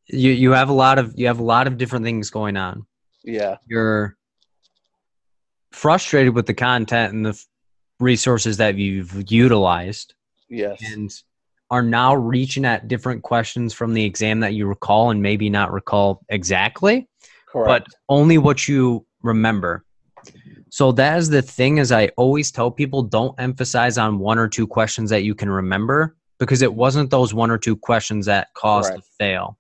you. 0.10 0.32
you 0.32 0.52
have 0.52 0.70
a 0.70 0.74
lot 0.74 0.98
of 1.00 1.14
you 1.18 1.28
have 1.28 1.40
a 1.40 1.44
lot 1.44 1.68
of 1.68 1.78
different 1.78 2.06
things 2.06 2.30
going 2.30 2.58
on. 2.58 2.86
yeah 3.24 3.58
You're 3.68 4.16
frustrated 5.72 6.34
with 6.34 6.46
the 6.48 6.54
content 6.54 7.14
and 7.14 7.26
the 7.26 7.30
f- 7.32 7.46
resources 8.00 8.58
that 8.58 8.76
you've 8.76 9.30
utilized 9.32 10.14
yes 10.50 10.80
and 10.94 11.12
are 11.70 11.84
now 11.84 12.16
reaching 12.16 12.64
at 12.64 12.88
different 12.88 13.22
questions 13.24 13.74
from 13.74 13.94
the 13.94 14.04
exam 14.04 14.40
that 14.40 14.54
you 14.54 14.66
recall 14.68 15.10
and 15.12 15.22
maybe 15.22 15.50
not 15.50 15.72
recall 15.74 16.22
exactly, 16.30 17.10
correct 17.52 17.68
but 17.68 17.94
only 18.08 18.38
what 18.38 18.68
you 18.70 19.06
remember. 19.22 19.84
So 20.70 20.92
that 20.94 21.18
is 21.18 21.30
the 21.30 21.42
thing 21.42 21.78
is 21.78 21.92
I 21.92 22.08
always 22.18 22.52
tell 22.52 22.72
people 22.72 23.02
don't 23.04 23.38
emphasize 23.40 23.98
on 23.98 24.20
one 24.20 24.38
or 24.38 24.48
two 24.48 24.66
questions 24.68 25.10
that 25.10 25.24
you 25.24 25.36
can 25.36 25.50
remember 25.50 26.16
because 26.40 26.62
it 26.62 26.74
wasn't 26.74 27.10
those 27.10 27.34
one 27.34 27.52
or 27.52 27.58
two 27.58 27.76
questions 27.76 28.26
that 28.28 28.48
caused 28.54 28.90
Correct. 28.92 29.04
the 29.04 29.26
fail. 29.26 29.58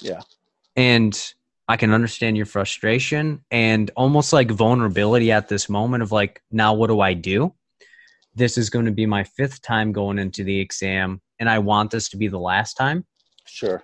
Yeah. 0.00 0.20
And 0.76 1.34
I 1.68 1.76
can 1.76 1.92
understand 1.92 2.36
your 2.36 2.46
frustration 2.46 3.44
and 3.50 3.90
almost 3.96 4.32
like 4.32 4.50
vulnerability 4.50 5.30
at 5.30 5.48
this 5.48 5.68
moment 5.68 6.02
of 6.02 6.10
like, 6.10 6.42
now 6.50 6.74
what 6.74 6.88
do 6.88 7.00
I 7.00 7.14
do? 7.14 7.54
This 8.34 8.58
is 8.58 8.70
going 8.70 8.86
to 8.86 8.92
be 8.92 9.06
my 9.06 9.24
fifth 9.24 9.62
time 9.62 9.92
going 9.92 10.18
into 10.18 10.44
the 10.44 10.58
exam, 10.58 11.20
and 11.38 11.48
I 11.48 11.58
want 11.58 11.90
this 11.90 12.08
to 12.10 12.16
be 12.16 12.28
the 12.28 12.38
last 12.38 12.74
time. 12.74 13.04
sure 13.44 13.82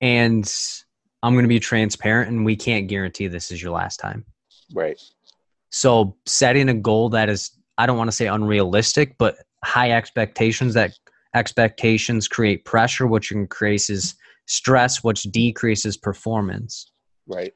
And 0.00 0.50
I'm 1.22 1.34
going 1.34 1.44
to 1.44 1.48
be 1.48 1.60
transparent, 1.60 2.30
and 2.30 2.44
we 2.44 2.56
can't 2.56 2.88
guarantee 2.88 3.26
this 3.26 3.50
is 3.50 3.62
your 3.62 3.72
last 3.72 3.98
time. 3.98 4.24
right 4.72 5.00
So 5.70 6.16
setting 6.26 6.68
a 6.68 6.74
goal 6.74 7.10
that 7.10 7.28
is, 7.28 7.50
I 7.76 7.86
don't 7.86 7.98
want 7.98 8.08
to 8.08 8.16
say 8.16 8.26
unrealistic, 8.26 9.16
but 9.18 9.36
high 9.64 9.92
expectations 9.92 10.74
that 10.74 10.92
expectations 11.34 12.28
create 12.28 12.64
pressure, 12.64 13.06
which 13.06 13.32
increases 13.32 14.14
stress, 14.48 15.04
which 15.04 15.22
decreases 15.24 15.96
performance. 15.96 16.90
right 17.28 17.52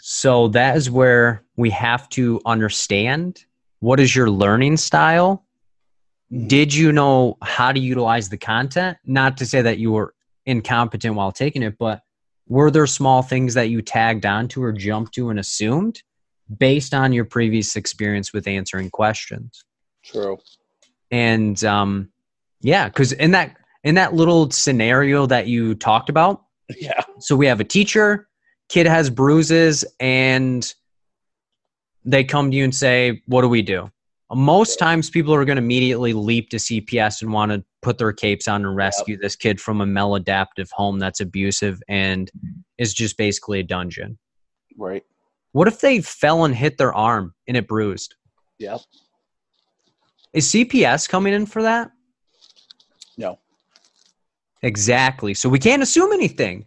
So 0.00 0.48
that 0.48 0.76
is 0.76 0.90
where 0.90 1.44
we 1.56 1.70
have 1.70 2.08
to 2.10 2.40
understand 2.44 3.44
what 3.78 4.00
is 4.00 4.16
your 4.16 4.30
learning 4.30 4.76
style? 4.78 5.44
Did 6.46 6.72
you 6.72 6.92
know 6.92 7.36
how 7.42 7.72
to 7.72 7.78
utilize 7.80 8.28
the 8.28 8.38
content? 8.38 8.96
Not 9.04 9.36
to 9.36 9.46
say 9.46 9.60
that 9.62 9.78
you 9.78 9.92
were 9.92 10.14
incompetent 10.46 11.14
while 11.14 11.30
taking 11.30 11.62
it, 11.62 11.76
but 11.78 12.00
were 12.48 12.70
there 12.70 12.86
small 12.86 13.22
things 13.22 13.54
that 13.54 13.70
you 13.70 13.82
tagged 13.82 14.24
onto 14.24 14.62
or 14.62 14.72
jumped 14.72 15.14
to 15.14 15.30
and 15.30 15.38
assumed 15.38 16.02
based 16.58 16.94
on 16.94 17.12
your 17.12 17.24
previous 17.24 17.76
experience 17.76 18.32
with 18.32 18.46
answering 18.46 18.90
questions? 18.90 19.64
true 20.04 20.38
And 21.10 21.62
um, 21.64 22.10
yeah, 22.60 22.88
because 22.88 23.12
in 23.12 23.32
that 23.32 23.56
in 23.84 23.94
that 23.96 24.14
little 24.14 24.50
scenario 24.50 25.26
that 25.26 25.46
you 25.46 25.74
talked 25.74 26.08
about, 26.08 26.44
yeah 26.78 27.02
so 27.22 27.36
we 27.36 27.46
have 27.46 27.60
a 27.60 27.64
teacher, 27.64 28.28
kid 28.68 28.86
has 28.86 29.08
bruises, 29.08 29.84
and 30.00 30.74
they 32.04 32.24
come 32.24 32.50
to 32.50 32.56
you 32.56 32.64
and 32.64 32.74
say, 32.74 33.22
What 33.26 33.42
do 33.42 33.48
we 33.48 33.62
do? 33.62 33.90
Most 34.34 34.78
times 34.78 35.10
people 35.10 35.34
are 35.34 35.44
going 35.44 35.56
to 35.56 35.62
immediately 35.62 36.14
leap 36.14 36.48
to 36.50 36.56
CPS 36.56 37.20
and 37.20 37.32
want 37.32 37.52
to 37.52 37.62
put 37.82 37.98
their 37.98 38.12
capes 38.12 38.48
on 38.48 38.64
and 38.64 38.74
rescue 38.74 39.18
this 39.18 39.36
kid 39.36 39.60
from 39.60 39.82
a 39.82 39.86
maladaptive 39.86 40.70
home 40.72 40.98
that's 40.98 41.20
abusive 41.20 41.82
and 41.86 42.30
is 42.78 42.94
just 42.94 43.18
basically 43.18 43.60
a 43.60 43.62
dungeon. 43.62 44.18
right 44.78 45.04
What 45.52 45.68
if 45.68 45.80
they 45.80 46.00
fell 46.00 46.44
and 46.44 46.54
hit 46.54 46.78
their 46.78 46.94
arm 46.94 47.34
and 47.46 47.56
it 47.56 47.68
bruised? 47.68 48.14
yep 48.58 48.80
Is 50.32 50.50
CPS 50.50 51.08
coming 51.08 51.34
in 51.34 51.46
for 51.46 51.62
that? 51.62 51.90
Exactly. 54.62 55.34
So 55.34 55.48
we 55.48 55.58
can't 55.58 55.82
assume 55.82 56.12
anything. 56.12 56.66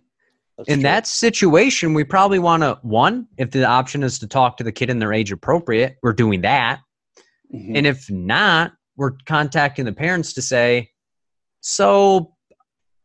that's 0.57 0.69
in 0.69 0.75
true. 0.79 0.83
that 0.83 1.05
situation, 1.05 1.93
we 1.93 2.03
probably 2.05 2.39
want 2.39 2.63
to 2.63 2.79
one, 2.81 3.27
if 3.37 3.51
the 3.51 3.65
option 3.65 4.03
is 4.03 4.17
to 4.19 4.27
talk 4.27 4.55
to 4.57 4.63
the 4.63 4.71
kid 4.71 4.89
in 4.89 4.99
their 4.99 5.11
age 5.11 5.31
appropriate, 5.33 5.97
we're 6.01 6.13
doing 6.13 6.41
that. 6.41 6.79
Mhm. 7.53 7.75
And 7.77 7.85
if 7.87 8.09
not, 8.09 8.71
we're 8.95 9.11
contacting 9.25 9.83
the 9.83 9.91
parents 9.91 10.31
to 10.33 10.41
say, 10.41 10.91
"So, 11.59 12.33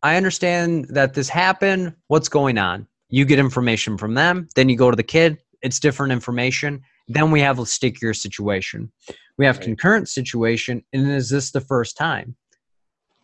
I 0.03 0.17
understand 0.17 0.87
that 0.91 1.15
this 1.15 1.29
happened. 1.29 1.95
What's 2.07 2.29
going 2.29 2.57
on?" 2.57 2.87
You 3.09 3.25
get 3.25 3.41
information 3.41 3.99
from 3.99 4.15
them, 4.15 4.49
then 4.55 4.69
you 4.69 4.77
go 4.77 4.91
to 4.91 4.97
the 4.97 5.03
kid. 5.03 5.39
It's 5.63 5.81
different 5.81 6.13
information. 6.13 6.83
Then 7.09 7.33
we 7.33 7.41
have 7.41 7.59
a 7.59 7.67
stickier 7.67 8.15
situation. 8.15 8.93
We 9.37 9.45
have 9.47 9.57
Right. 9.57 9.65
concurrent 9.65 10.09
situation, 10.09 10.85
and 10.93 11.11
is 11.11 11.29
this 11.31 11.51
the 11.51 11.61
first 11.61 11.97
time? 11.97 12.37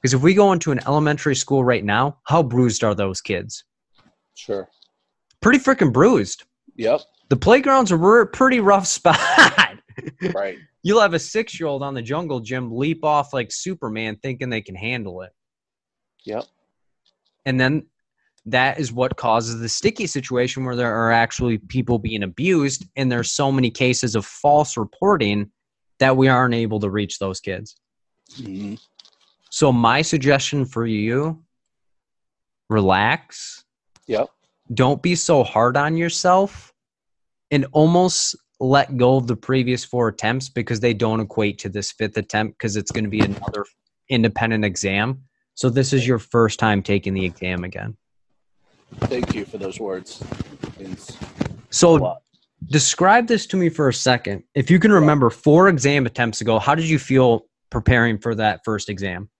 Because 0.01 0.14
if 0.14 0.22
we 0.22 0.34
go 0.34 0.53
into 0.53 0.72
an 0.72 0.80
elementary 0.86 1.34
school 1.34 1.64
right 1.64 1.84
now, 1.84 2.18
how 2.24 2.42
bruised 2.42 2.84
are 2.84 2.94
those 2.94 3.20
kids? 3.20 3.64
sure 4.34 4.68
pretty 5.40 5.59
freaking 5.59 5.92
bruised. 5.92 6.44
yep 6.76 7.01
The 7.30 7.36
playground's 7.36 7.90
a 7.92 8.26
pretty 8.32 8.61
rough 8.61 8.86
spot. 8.99 9.78
right 10.34 10.59
You'll 10.82 11.01
have 11.01 11.14
a 11.14 11.18
six 11.18 11.59
year 11.59 11.66
old 11.68 11.82
on 11.82 11.94
the 11.94 12.03
jungle 12.03 12.40
gym 12.40 12.70
leap 12.70 13.05
off 13.05 13.32
like 13.32 13.51
Superman 13.51 14.16
thinking 14.22 14.51
they 14.51 14.61
can 14.61 14.74
handle 14.74 15.22
it. 15.22 15.30
yep 16.24 16.44
And 17.47 17.59
then 17.59 17.86
that 18.44 18.78
is 18.78 18.92
what 18.92 19.16
causes 19.16 19.59
the 19.59 19.68
sticky 19.68 20.07
situation 20.07 20.64
where 20.64 20.76
there 20.76 20.94
are 20.94 21.11
actually 21.11 21.59
people 21.59 21.99
being 21.99 22.22
abused 22.22 22.84
and 22.94 23.11
there's 23.11 23.32
so 23.32 23.51
many 23.51 23.70
cases 23.70 24.14
of 24.14 24.24
false 24.26 24.76
reporting 24.76 25.51
that 25.99 26.16
we 26.16 26.28
aren't 26.28 26.55
able 26.55 26.78
to 26.80 26.90
reach 26.90 27.18
those 27.18 27.40
kids. 27.40 27.76
Mhm. 28.38 28.78
So 29.57 29.72
my 29.72 30.02
suggestion 30.02 30.66
for 30.66 30.84
you 30.84 31.42
relax. 32.68 33.64
Yep. 34.07 34.28
Don't 34.74 35.02
be 35.02 35.14
so 35.14 35.42
hard 35.44 35.78
on 35.78 35.96
yourself 35.96 36.74
and 37.50 37.64
almost 37.72 38.36
let 38.61 38.98
go 38.98 39.16
of 39.16 39.26
the 39.26 39.34
previous 39.34 39.82
four 39.82 40.09
attempts 40.09 40.50
because 40.50 40.80
they 40.80 40.92
don't 40.92 41.20
equate 41.20 41.59
to 41.61 41.70
this 41.70 41.90
fifth 41.90 42.18
attempt 42.18 42.59
because 42.59 42.76
it's 42.76 42.90
going 42.90 43.04
to 43.04 43.09
be 43.09 43.20
another 43.20 43.64
independent 44.11 44.62
exam. 44.62 45.22
So 45.54 45.70
this 45.70 45.94
is 45.94 46.07
your 46.07 46.18
first 46.18 46.59
time 46.59 46.82
taking 46.82 47.14
the 47.14 47.24
exam 47.24 47.64
again. 47.64 47.96
Thank 49.04 49.34
you 49.34 49.46
for 49.46 49.57
those 49.57 49.80
words. 49.80 50.22
A 50.80 50.96
So 51.70 52.18
describe 52.66 53.26
this 53.26 53.46
to 53.46 53.57
me 53.57 53.70
for 53.70 53.88
a 53.88 53.94
second. 53.94 54.42
If 54.54 54.70
you 54.70 54.78
can 54.78 54.92
remember 54.92 55.30
four 55.30 55.70
exam 55.70 56.04
attempts 56.04 56.42
ago, 56.42 56.59
how 56.59 56.74
did 56.74 56.90
you 56.90 56.98
feel 56.98 57.46
preparing 57.70 58.18
for 58.18 58.34
that 58.34 58.61
first 58.62 58.90
exam? 58.90 59.30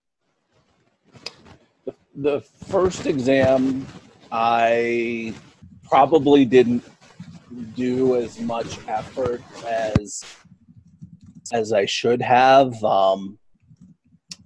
The 2.17 2.41
first 2.41 3.05
exam 3.05 3.85
i 4.31 5.33
probably 5.87 6.43
didn't 6.45 6.83
do 7.75 8.15
as 8.15 8.39
much 8.41 8.79
effort 8.87 9.41
as 9.67 10.23
as 11.53 11.71
i 11.71 11.85
should 11.85 12.21
have 12.21 12.83
um 12.83 13.37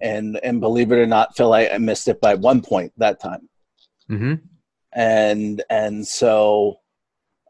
and 0.02 0.38
and 0.42 0.60
believe 0.60 0.92
it 0.92 0.96
or 0.96 1.06
not 1.06 1.34
phil 1.34 1.54
i, 1.54 1.66
I 1.66 1.78
missed 1.78 2.08
it 2.08 2.20
by 2.20 2.34
one 2.34 2.60
point 2.60 2.92
that 2.98 3.20
time 3.20 3.48
Mm-hmm. 4.10 4.34
and 4.92 5.62
and 5.70 6.06
so 6.06 6.80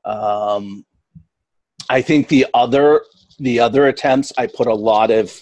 um 0.04 0.84
i 1.88 2.00
think 2.00 2.28
the 2.28 2.46
other 2.54 3.02
the 3.40 3.58
other 3.58 3.88
attempts 3.88 4.32
i 4.38 4.46
put 4.46 4.68
a 4.68 4.74
lot 4.74 5.10
of 5.10 5.32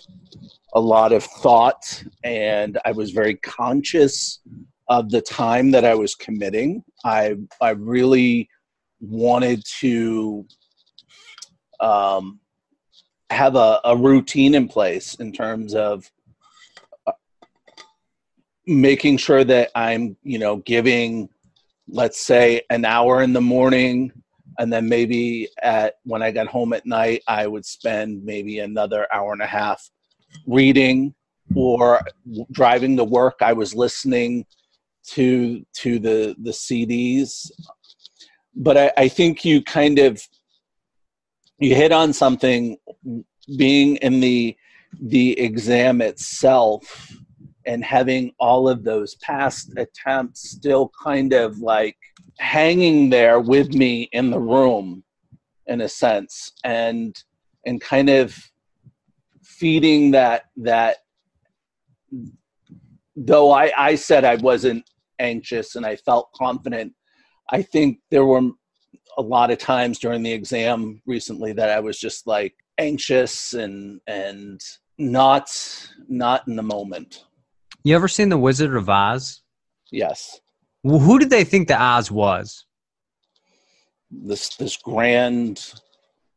a 0.75 0.81
lot 0.81 1.13
of 1.13 1.25
thought 1.25 2.03
and 2.25 2.79
i 2.85 2.93
was 2.93 3.11
very 3.11 3.35
conscious 3.37 4.41
of 4.89 5.11
the 5.11 5.21
time 5.21 5.71
that 5.71 5.85
i 5.85 5.95
was 5.95 6.15
committing. 6.15 6.83
I 7.05 7.37
i 7.61 7.71
really 7.71 8.49
wanted 9.01 9.65
to 9.81 10.47
um 11.81 12.41
have 13.31 13.55
a, 13.55 13.81
a 13.85 13.97
routine 13.97 14.55
in 14.55 14.69
place 14.69 15.15
in 15.15 15.33
terms 15.33 15.75
of 15.75 16.11
uh, 17.07 17.13
making 18.67 19.17
sure 19.17 19.45
that 19.45 19.71
i'm 19.75 20.17
you 20.23 20.39
know 20.39 20.57
giving 20.59 21.29
let's 21.89 22.21
say 22.21 22.61
an 22.71 22.85
hour 22.85 23.23
in 23.23 23.33
the 23.33 23.41
morning 23.41 24.13
and 24.59 24.73
then 24.73 24.89
maybe 24.89 25.49
at 25.63 25.95
when 26.05 26.23
i 26.23 26.31
got 26.31 26.47
home 26.47 26.73
at 26.73 26.85
night 26.85 27.23
i 27.27 27.47
would 27.47 27.65
spend 27.65 28.23
maybe 28.25 28.59
another 28.59 29.07
hour 29.13 29.33
and 29.33 29.43
a 29.43 29.47
half 29.47 29.89
reading 30.47 31.15
or 31.55 32.01
driving 32.53 32.97
to 32.97 33.05
work 33.05 33.37
i 33.41 33.53
was 33.53 33.75
listening 33.75 34.45
to 35.05 35.65
to 35.75 35.99
the 35.99 36.35
the 36.43 36.51
cds 36.51 37.51
but 38.55 38.77
i, 38.77 38.93
I 38.97 39.09
think 39.09 39.45
you 39.45 39.63
kind 39.63 39.99
of 39.99 40.23
you 41.59 41.75
hit 41.75 41.93
on 41.93 42.13
something 42.13 42.77
being 43.57 43.97
in 43.97 44.21
the 44.21 44.57
the 45.01 45.39
exam 45.39 46.01
itself 46.01 47.13
and 47.67 47.85
having 47.85 48.33
all 48.41 48.69
of 48.69 48.83
those 48.83 49.15
past 49.17 49.73
attempts 49.77 50.51
still 50.51 50.91
kind 51.03 51.33
of 51.33 51.59
like 51.59 51.97
hanging 52.39 53.11
there 53.11 53.39
with 53.39 53.73
me 53.75 54.09
in 54.13 54.31
the 54.31 54.41
room 54.41 55.05
in 55.67 55.83
a 55.83 55.89
sense 55.89 56.53
and 56.65 57.23
and 57.67 57.81
kind 57.81 58.09
of 58.09 58.37
feeding 59.61 60.11
that 60.13 60.45
that 60.57 60.97
though 63.15 63.53
I, 63.53 63.71
I 63.77 63.95
said 63.95 64.25
I 64.25 64.37
wasn't 64.37 64.89
anxious 65.19 65.77
and 65.77 65.85
I 65.85 65.97
felt 65.97 66.33
confident, 66.33 66.95
I 67.51 67.61
think 67.61 67.99
there 68.11 68.25
were 68.25 68.51
a 69.19 69.23
lot 69.23 69.51
of 69.51 69.59
times 69.59 69.99
during 69.99 70.23
the 70.23 70.33
exam 70.33 71.03
recently 71.07 71.53
that 71.53 71.69
I 71.69 71.81
was 71.81 71.99
just 71.99 72.27
like 72.27 72.55
anxious 72.79 73.53
and 73.53 74.01
and 74.07 74.61
not 74.99 75.51
not 76.09 76.49
in 76.49 76.57
the 76.57 76.63
moment. 76.63 77.25
You 77.85 77.95
ever 77.95 78.09
seen 78.09 78.31
The 78.31 78.39
Wizard 78.39 78.75
of 78.75 78.89
Oz? 78.89 79.43
Yes. 79.93 80.41
Well, 80.83 80.99
who 80.99 81.19
did 81.19 81.31
they 81.31 81.45
think 81.45 81.69
the 81.69 81.81
Oz 81.81 82.11
was? 82.11 82.65
This 84.11 84.57
this 84.57 84.79
grand 84.79 85.75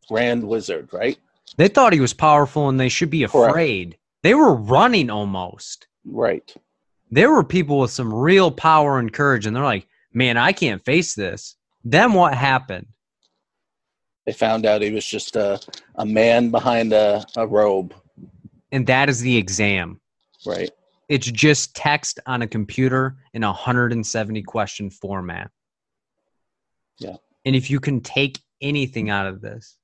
grand 0.10 0.44
wizard, 0.44 0.90
right? 0.92 1.18
They 1.58 1.68
thought 1.68 1.94
he 1.94 2.00
was 2.00 2.14
powerful 2.14 2.70
and 2.70 2.80
they 2.80 2.90
should 2.90 3.10
be 3.10 3.26
Correct. 3.26 3.52
afraid. 3.52 3.98
They 4.24 4.34
were 4.34 4.54
running 4.54 5.10
almost. 5.10 5.88
Right. 6.06 6.54
There 7.12 7.32
were 7.32 7.44
people 7.44 7.80
with 7.80 7.92
some 7.92 8.14
real 8.14 8.50
power 8.50 8.98
and 8.98 9.14
courage, 9.14 9.46
and 9.46 9.56
they're 9.56 9.64
like, 9.64 9.88
man, 10.14 10.38
I 10.38 10.52
can't 10.52 10.84
face 10.84 11.14
this. 11.14 11.56
Then 11.84 12.14
what 12.14 12.34
happened? 12.34 12.88
They 14.26 14.34
found 14.34 14.66
out 14.66 14.82
he 14.82 14.92
was 14.92 15.06
just 15.06 15.36
a, 15.36 15.60
a 15.96 16.06
man 16.06 16.50
behind 16.50 16.94
a, 16.94 17.26
a 17.36 17.46
robe. 17.46 17.94
And 18.72 18.88
that 18.88 19.10
is 19.10 19.20
the 19.20 19.38
exam. 19.38 20.00
Right. 20.46 20.72
It's 21.10 21.30
just 21.30 21.76
text 21.76 22.20
on 22.26 22.42
a 22.42 22.48
computer 22.48 23.18
in 23.34 23.44
a 23.44 23.48
170 23.48 24.42
question 24.44 24.90
format. 24.90 25.52
Yeah. 26.98 27.18
And 27.46 27.56
if 27.56 27.70
you 27.70 27.80
can 27.80 28.02
take 28.02 28.40
anything 28.62 29.10
out 29.10 29.28
of 29.28 29.42
this, 29.42 29.78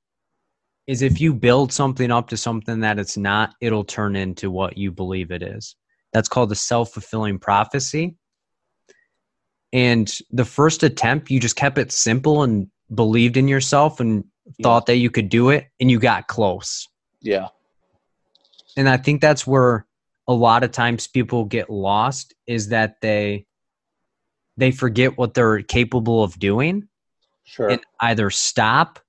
is 0.89 1.03
if 1.03 1.21
you 1.21 1.35
build 1.35 1.71
something 1.71 2.09
up 2.11 2.27
to 2.29 2.35
something 2.35 2.79
that 2.79 2.97
it's 2.97 3.15
not, 3.15 3.53
it'll 3.61 3.83
turn 3.83 4.15
into 4.15 4.49
what 4.49 4.75
you 4.75 4.91
believe 4.91 5.29
it 5.29 5.43
is. 5.43 5.75
That's 6.13 6.27
called 6.27 6.49
the 6.49 6.55
self 6.55 6.91
fulfilling 6.93 7.37
prophecy. 7.37 8.15
And 9.71 10.11
the 10.31 10.45
first 10.45 10.81
attempt, 10.81 11.29
you 11.29 11.39
just 11.39 11.55
kept 11.55 11.77
it 11.77 11.91
simple 11.91 12.41
and 12.41 12.67
believed 12.95 13.37
in 13.37 13.47
yourself 13.47 13.99
and 13.99 14.23
Yeah. 14.57 14.63
thought 14.63 14.87
that 14.87 14.95
you 14.95 15.11
could 15.11 15.29
do 15.29 15.49
it, 15.51 15.67
and 15.79 15.91
you 15.91 15.99
got 15.99 16.27
close. 16.27 16.87
Yeah. 17.21 17.49
and 18.77 18.87
i 18.87 18.95
think 18.97 19.19
that's 19.19 19.45
where 19.45 19.85
a 20.27 20.33
lot 20.33 20.63
of 20.63 20.71
times 20.71 21.07
people 21.07 21.43
get 21.43 21.69
lost 21.69 22.33
is 22.47 22.69
that 22.69 22.95
they 23.01 23.45
they 24.57 24.71
forget 24.71 25.17
what 25.17 25.33
they're 25.33 25.61
capable 25.63 26.23
of 26.23 26.37
doing 26.39 26.87
Sure. 27.43 27.69
and 27.71 27.81
either 27.99 28.29
stop 28.29 28.99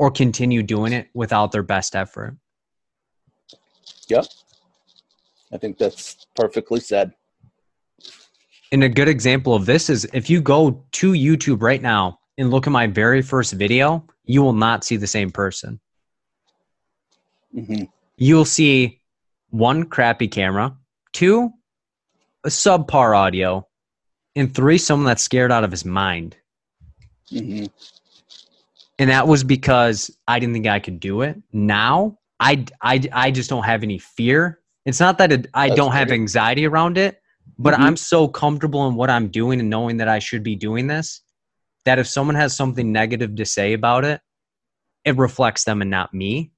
or 0.00 0.10
continue 0.10 0.62
doing 0.62 0.94
it 0.94 1.08
without 1.12 1.52
their 1.52 1.62
best 1.62 1.94
effort? 1.94 2.34
Yep. 4.08 4.24
I 5.52 5.58
think 5.58 5.76
that's 5.76 6.26
perfectly 6.34 6.80
said. 6.80 7.12
and 8.72 8.82
a 8.82 8.88
good 8.88 9.08
example 9.08 9.54
of 9.54 9.66
this 9.66 9.90
is 9.90 10.08
if 10.14 10.30
you 10.30 10.40
go 10.40 10.84
to 10.92 11.12
youtube 11.12 11.60
right 11.60 11.82
now 11.82 12.18
and 12.38 12.50
look 12.50 12.66
at 12.66 12.72
my 12.72 12.86
very 12.86 13.20
first 13.20 13.52
video 13.52 14.06
you 14.24 14.40
will 14.42 14.54
not 14.54 14.84
see 14.84 14.96
the 14.96 15.06
same 15.06 15.30
person. 15.30 15.78
Hmm 17.52 17.84
you'll 18.16 18.44
see 18.44 19.00
one 19.50 19.84
crappy 19.84 20.28
camera 20.28 20.74
two 21.12 21.50
a 22.44 22.48
subpar 22.48 23.14
audio 23.16 23.66
and 24.34 24.54
three 24.54 24.78
someone 24.78 25.06
that's 25.06 25.22
scared 25.22 25.52
out 25.52 25.64
of 25.64 25.70
his 25.70 25.84
mind. 25.84 26.36
Hmm 27.28 27.66
and 29.00 29.08
that 29.08 29.26
was 29.26 29.42
because 29.42 30.10
I 30.28 30.38
didn't 30.38 30.52
think 30.52 30.66
I 30.66 30.78
could 30.78 31.00
do 31.00 31.22
it. 31.22 31.36
Now 31.52 32.18
I 32.38 32.64
I 32.82 33.00
I 33.12 33.30
just 33.30 33.48
don't 33.50 33.64
have 33.64 33.82
any 33.82 33.98
fear. 33.98 34.60
It's 34.84 35.00
not 35.00 35.18
that 35.18 35.32
it, 35.32 35.46
I 35.54 35.68
That's 35.68 35.76
don't 35.78 35.92
have 35.92 36.10
anxiety 36.10 36.66
around 36.66 36.98
it, 36.98 37.20
but 37.58 37.74
Mhm. 37.74 37.80
I'm 37.80 37.96
so 37.96 38.28
comfortable 38.28 38.86
in 38.88 38.94
what 38.94 39.10
I'm 39.10 39.28
doing 39.28 39.58
and 39.58 39.70
knowing 39.70 39.96
that 39.98 40.08
I 40.08 40.18
should 40.18 40.42
be 40.42 40.54
doing 40.54 40.86
this 40.86 41.22
that 41.86 41.98
if 41.98 42.06
someone 42.06 42.34
has 42.36 42.54
something 42.54 42.92
negative 42.92 43.34
to 43.36 43.44
say 43.46 43.72
about 43.72 44.04
it, 44.04 44.20
it 45.06 45.16
reflects 45.16 45.64
them 45.64 45.80
and 45.80 45.90
not 45.90 46.12
me. 46.12 46.52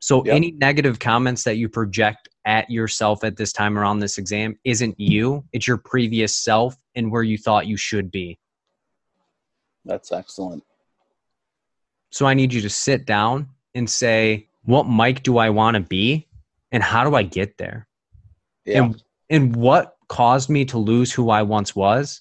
So 0.00 0.24
Yep. 0.24 0.34
any 0.34 0.50
negative 0.50 0.98
comments 0.98 1.44
that 1.44 1.58
you 1.58 1.68
project 1.68 2.28
at 2.44 2.68
yourself 2.68 3.22
at 3.22 3.36
this 3.36 3.52
time 3.52 3.78
around 3.78 4.00
this 4.00 4.18
exam 4.18 4.58
isn't 4.64 4.98
you, 4.98 5.44
it's 5.52 5.68
your 5.68 5.78
previous 5.78 6.34
self 6.34 6.74
and 6.96 7.12
where 7.12 7.22
you 7.22 7.38
thought 7.38 7.68
you 7.68 7.76
should 7.76 8.10
be. 8.10 8.36
That's 9.84 10.10
excellent. 10.10 10.64
So 12.12 12.26
I 12.26 12.34
need 12.34 12.52
you 12.52 12.60
to 12.60 12.70
sit 12.70 13.06
down 13.06 13.48
and 13.74 13.88
say, 13.88 14.48
what 14.64 14.86
Mike 14.86 15.22
do 15.22 15.38
I 15.38 15.50
want 15.50 15.74
to 15.74 15.80
be? 15.80 16.28
And 16.70 16.82
how 16.82 17.04
do 17.04 17.16
I 17.16 17.22
get 17.22 17.58
there? 17.58 17.88
Yeah. 18.64 18.84
And 18.84 19.02
and 19.28 19.56
what 19.56 19.96
caused 20.08 20.50
me 20.50 20.64
to 20.66 20.78
lose 20.78 21.10
who 21.10 21.30
I 21.30 21.42
once 21.42 21.74
was? 21.74 22.20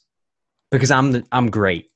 Because 0.72 0.92
I'm 0.92 1.12
the, 1.12 1.26
I'm 1.32 1.50
great. 1.50 1.92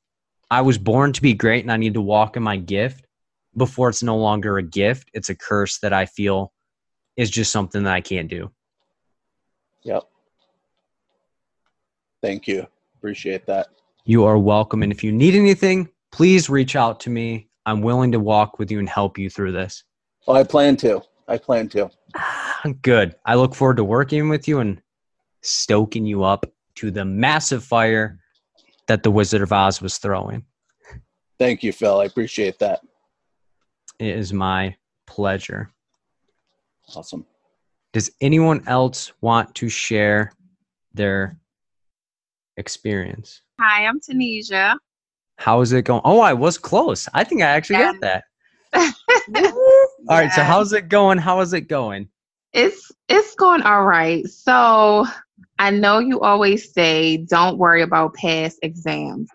I 0.52 0.62
was 0.62 0.78
born 0.78 1.14
to 1.14 1.22
be 1.22 1.34
great 1.34 1.64
and 1.64 1.72
I 1.72 1.78
need 1.78 1.93
to 1.93 2.02
walk 2.02 2.36
in 2.36 2.43
my 2.43 2.58
gift 2.58 3.08
before 3.56 3.89
it's 3.89 4.04
no 4.04 4.18
longer 4.18 4.58
a 4.58 4.64
gift. 4.64 5.10
It's 5.14 5.30
a 5.30 5.36
curse 5.36 5.80
that 5.80 5.93
I 5.93 6.06
feel 6.06 6.52
is 7.16 7.30
just 7.30 7.52
something 7.52 7.84
that 7.84 7.93
I 7.93 8.02
can't 8.02 8.30
do. 8.30 8.52
Yep. 9.84 10.04
Thank 12.22 12.48
you. 12.48 12.68
Appreciate 12.98 13.46
that. 13.46 13.68
You 14.04 14.26
are 14.26 14.38
welcome. 14.38 14.84
And 14.84 14.91
if 14.91 15.04
you 15.04 15.12
need 15.12 15.36
anything, 15.36 15.89
please 16.12 16.50
reach 16.50 16.76
out 16.76 17.00
to 17.02 17.10
me. 17.10 17.48
I'm 17.66 17.82
willing 17.82 18.11
to 18.11 18.20
walk 18.20 18.59
with 18.59 18.72
you 18.72 18.80
and 18.80 18.88
help 18.88 19.18
you 19.18 19.30
through 19.30 19.53
this. 19.53 19.84
Oh, 20.28 20.34
I 20.34 20.43
plan 20.43 20.78
to. 20.78 21.01
I 21.28 21.38
plan 21.38 21.70
to. 21.70 21.89
Good. 22.82 23.16
I 23.26 23.36
look 23.36 23.55
forward 23.55 23.78
to 23.78 23.84
working 23.84 24.30
with 24.30 24.47
you 24.47 24.59
and 24.59 24.82
stoking 25.41 26.05
you 26.05 26.24
up 26.24 26.45
to 26.76 26.91
the 26.91 27.05
massive 27.05 27.63
fire 27.63 28.20
that 28.88 29.03
the 29.03 29.11
Wizard 29.11 29.41
of 29.41 29.51
Oz 29.51 29.82
was 29.82 29.97
throwing. 29.97 30.43
Thank 31.39 31.63
you, 31.63 31.74
Phil. 31.74 31.99
I 31.99 32.05
appreciate 32.05 32.59
that. 32.59 32.82
It 33.99 34.18
is 34.18 34.34
my 34.34 34.76
pleasure. 35.07 35.72
Awesome. 36.95 37.26
Does 37.93 38.11
anyone 38.22 38.63
else 38.68 39.13
want 39.22 39.55
to 39.55 39.70
share 39.70 40.32
their 40.93 41.38
experience? 42.57 43.41
Hi, 43.59 43.86
I'm 43.86 43.99
Tanisha. 43.99 44.76
How 45.38 45.61
is 45.61 45.73
it 45.73 45.83
going? 45.83 46.01
Oh, 46.05 46.19
I 46.19 46.33
was 46.33 46.57
close. 46.57 47.07
I 47.13 47.23
think 47.23 47.41
I 47.41 47.45
actually 47.47 47.77
Yeah. 47.79 47.93
got 47.93 48.01
that. 48.01 48.23
All 50.09 50.17
right. 50.17 50.31
So 50.31 50.43
how's 50.43 50.73
it 50.73 50.89
going? 50.89 51.17
How 51.17 51.39
is 51.41 51.53
it 51.53 51.61
going? 51.61 52.09
It's 52.53 52.91
it's 53.09 53.36
going 53.36 53.61
all 53.63 53.83
right. 53.83 54.25
So 54.27 55.05
I 55.59 55.71
know 55.71 55.99
you 55.99 56.21
always 56.21 56.71
say 56.73 57.17
don't 57.17 57.57
worry 57.57 57.81
about 57.81 58.13
past 58.13 58.59
exams. 58.61 59.29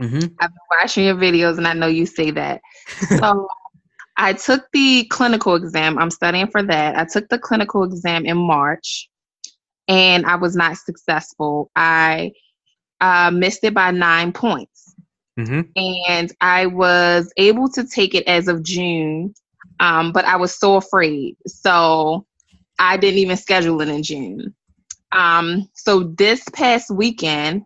Mm-hmm. 0.00 0.28
I've 0.40 0.50
been 0.50 0.80
watching 0.80 1.04
your 1.04 1.16
videos 1.16 1.58
and 1.58 1.66
I 1.66 1.72
know 1.74 1.88
you 1.88 2.06
say 2.06 2.30
that. 2.32 2.60
So 3.18 3.48
I 4.16 4.32
took 4.32 4.66
the 4.72 5.04
clinical 5.10 5.54
exam. 5.54 5.98
I'm 5.98 6.10
studying 6.10 6.48
for 6.48 6.62
that. 6.62 6.96
I 6.96 7.04
took 7.04 7.28
the 7.28 7.38
clinical 7.38 7.84
exam 7.84 8.26
in 8.26 8.36
March 8.36 9.08
and 9.86 10.26
I 10.26 10.36
was 10.36 10.56
not 10.56 10.76
successful. 10.76 11.70
I 11.76 12.32
uh, 13.00 13.30
missed 13.30 13.62
it 13.64 13.74
by 13.74 13.90
nine 13.90 14.32
points. 14.32 14.87
Mm-hmm. 15.38 15.60
and 15.76 16.32
I 16.40 16.66
was 16.66 17.32
able 17.36 17.68
to 17.70 17.86
take 17.86 18.14
it 18.14 18.26
as 18.26 18.48
of 18.48 18.64
June, 18.64 19.34
um, 19.78 20.10
but 20.10 20.24
I 20.24 20.36
was 20.36 20.54
so 20.54 20.74
afraid, 20.76 21.36
so 21.46 22.26
I 22.78 22.96
didn't 22.96 23.18
even 23.18 23.36
schedule 23.36 23.80
it 23.80 23.88
in 23.88 24.02
June. 24.02 24.54
Um, 25.12 25.68
so 25.74 26.02
this 26.02 26.42
past 26.52 26.90
weekend, 26.90 27.62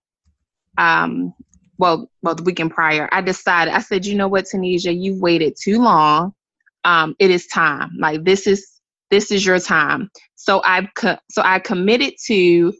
um, 0.77 1.33
well, 1.79 2.11
well, 2.23 2.35
the 2.35 2.43
weekend 2.43 2.73
prior, 2.73 3.09
I 3.11 3.23
decided. 3.23 3.75
I 3.75 3.81
said, 3.81 4.05
you 4.05 4.15
know 4.15 4.29
what, 4.29 4.45
Tanisha, 4.45 4.95
you've 4.95 5.21
waited 5.21 5.57
too 5.61 5.81
long. 5.83 6.35
Um, 6.85 7.17
it 7.19 7.31
is 7.31 7.47
time. 7.47 7.93
Like 7.99 8.25
this 8.25 8.47
is 8.47 8.69
this 9.11 9.31
is 9.31 9.45
your 9.45 9.59
time. 9.59 10.11
So 10.35 10.63
I've 10.63 10.89
co- 10.95 11.19
so 11.31 11.43
I 11.43 11.59
committed 11.59 12.15
to 12.27 12.73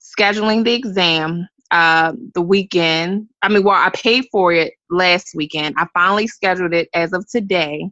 scheduling 0.00 0.64
the 0.64 0.74
exam 0.74 1.48
uh, 1.70 2.12
the 2.34 2.42
weekend. 2.42 3.28
I 3.42 3.48
mean, 3.48 3.64
well, 3.64 3.74
I 3.74 3.90
paid 3.90 4.26
for 4.32 4.52
it 4.52 4.74
last 4.90 5.28
weekend. 5.34 5.76
I 5.78 5.86
finally 5.94 6.26
scheduled 6.26 6.74
it 6.74 6.88
as 6.94 7.12
of 7.12 7.28
today, 7.28 7.90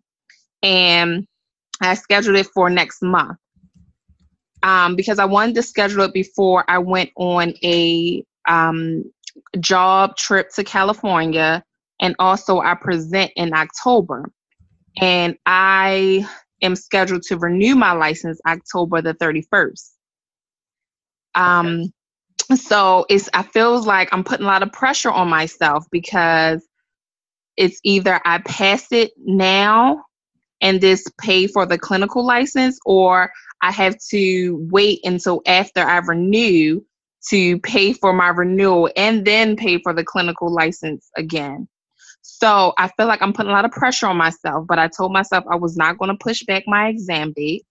and 0.62 1.26
I 1.80 1.94
scheduled 1.94 2.36
it 2.36 2.46
for 2.46 2.70
next 2.70 3.02
month 3.02 3.38
um, 4.62 4.96
because 4.96 5.18
I 5.18 5.24
wanted 5.24 5.54
to 5.56 5.62
schedule 5.62 6.02
it 6.02 6.12
before 6.12 6.64
I 6.68 6.78
went 6.78 7.10
on 7.16 7.54
a 7.62 8.24
um, 8.48 9.04
job 9.60 10.16
trip 10.16 10.50
to 10.54 10.64
California, 10.64 11.62
and 12.00 12.14
also 12.18 12.60
I 12.60 12.74
present 12.74 13.32
in 13.36 13.54
October, 13.54 14.30
and 15.00 15.36
I 15.46 16.26
am 16.62 16.74
scheduled 16.74 17.22
to 17.24 17.38
renew 17.38 17.76
my 17.76 17.92
license 17.92 18.40
October 18.46 19.02
the 19.02 19.14
thirty 19.14 19.42
first. 19.50 19.94
Um, 21.34 21.92
so 22.54 23.04
it's 23.08 23.28
I 23.34 23.42
feels 23.42 23.86
like 23.86 24.08
I'm 24.12 24.24
putting 24.24 24.44
a 24.44 24.48
lot 24.48 24.62
of 24.62 24.72
pressure 24.72 25.10
on 25.10 25.28
myself 25.28 25.84
because 25.90 26.66
it's 27.56 27.80
either 27.84 28.20
I 28.24 28.38
pass 28.38 28.90
it 28.92 29.12
now 29.18 30.04
and 30.60 30.80
this 30.80 31.04
pay 31.20 31.46
for 31.46 31.66
the 31.66 31.78
clinical 31.78 32.24
license 32.24 32.78
or 32.86 33.30
I 33.62 33.72
have 33.72 33.96
to 34.10 34.66
wait 34.70 35.00
until 35.04 35.42
after 35.46 35.80
I 35.80 35.98
renew 35.98 36.80
to 37.30 37.58
pay 37.60 37.92
for 37.92 38.12
my 38.12 38.28
renewal 38.28 38.90
and 38.96 39.24
then 39.24 39.56
pay 39.56 39.78
for 39.82 39.92
the 39.92 40.04
clinical 40.04 40.52
license 40.52 41.10
again. 41.16 41.68
So 42.22 42.72
I 42.78 42.88
feel 42.96 43.06
like 43.06 43.20
I'm 43.22 43.32
putting 43.32 43.50
a 43.50 43.54
lot 43.54 43.64
of 43.64 43.72
pressure 43.72 44.06
on 44.06 44.16
myself, 44.16 44.66
but 44.68 44.78
I 44.78 44.88
told 44.88 45.12
myself 45.12 45.44
I 45.50 45.56
was 45.56 45.76
not 45.76 45.98
going 45.98 46.10
to 46.10 46.16
push 46.16 46.42
back 46.44 46.64
my 46.66 46.88
exam 46.88 47.32
date 47.34 47.64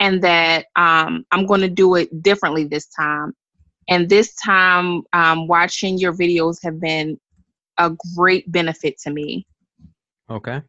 and 0.00 0.22
that 0.22 0.66
um, 0.76 1.24
I'm 1.30 1.46
going 1.46 1.60
to 1.60 1.68
do 1.68 1.94
it 1.96 2.22
differently 2.22 2.64
this 2.64 2.86
time 2.86 3.34
and 3.88 4.08
this 4.08 4.34
time 4.36 5.02
um, 5.12 5.46
watching 5.46 5.98
your 5.98 6.12
videos 6.12 6.58
have 6.62 6.80
been 6.80 7.18
a 7.78 7.92
great 8.16 8.50
benefit 8.50 8.98
to 9.00 9.10
me. 9.10 9.46
Okay. 10.30 10.62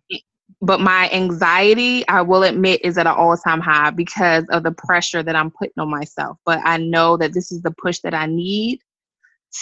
but 0.62 0.82
my 0.82 1.10
anxiety 1.12 2.06
i 2.10 2.22
will 2.22 2.44
admit 2.44 2.82
is 2.84 2.98
at 2.98 3.08
an 3.08 3.14
all-time 3.14 3.62
high 3.62 3.92
because 3.92 4.44
of 4.50 4.64
the 4.64 4.72
pressure 4.72 5.24
that 5.24 5.36
i'm 5.36 5.52
putting 5.52 5.78
on 5.78 5.90
myself. 5.90 6.38
But 6.46 6.60
i 6.64 6.78
know 6.78 7.18
that 7.18 7.34
this 7.34 7.52
is 7.52 7.62
the 7.62 7.72
push 7.72 8.00
that 8.00 8.14
i 8.14 8.26
need 8.26 8.80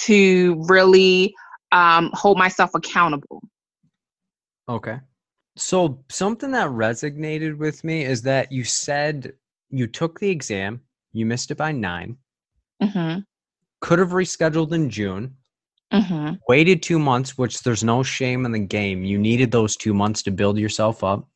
to 0.06 0.64
really 0.68 1.34
um, 1.72 2.10
hold 2.14 2.38
myself 2.38 2.72
accountable. 2.76 3.42
Okay. 4.68 5.00
So 5.58 6.04
something 6.10 6.52
that 6.52 6.70
resonated 6.70 7.58
with 7.58 7.84
me 7.84 8.04
is 8.04 8.22
that 8.24 8.52
you 8.52 8.64
said 8.64 9.34
you 9.70 9.88
took 9.88 10.20
the 10.20 10.30
exam, 10.30 10.82
you 11.14 11.26
missed 11.26 11.52
it 11.52 11.56
by 11.56 11.72
nine, 11.72 12.18
hmm 12.82 13.20
could 13.82 14.00
have 14.00 14.10
rescheduled 14.12 14.72
in 14.72 14.90
June, 14.90 15.36
hmm 15.92 16.32
waited 16.48 16.82
two 16.82 16.98
months, 17.00 17.38
which 17.38 17.62
there's 17.64 17.84
no 17.84 18.02
shame 18.04 18.46
in 18.46 18.52
the 18.52 18.60
game. 18.60 19.04
You 19.04 19.18
needed 19.18 19.52
those 19.52 19.76
two 19.78 19.94
months 19.94 20.24
to 20.24 20.32
build 20.32 20.58
yourself 20.58 21.04
up. 21.04 21.28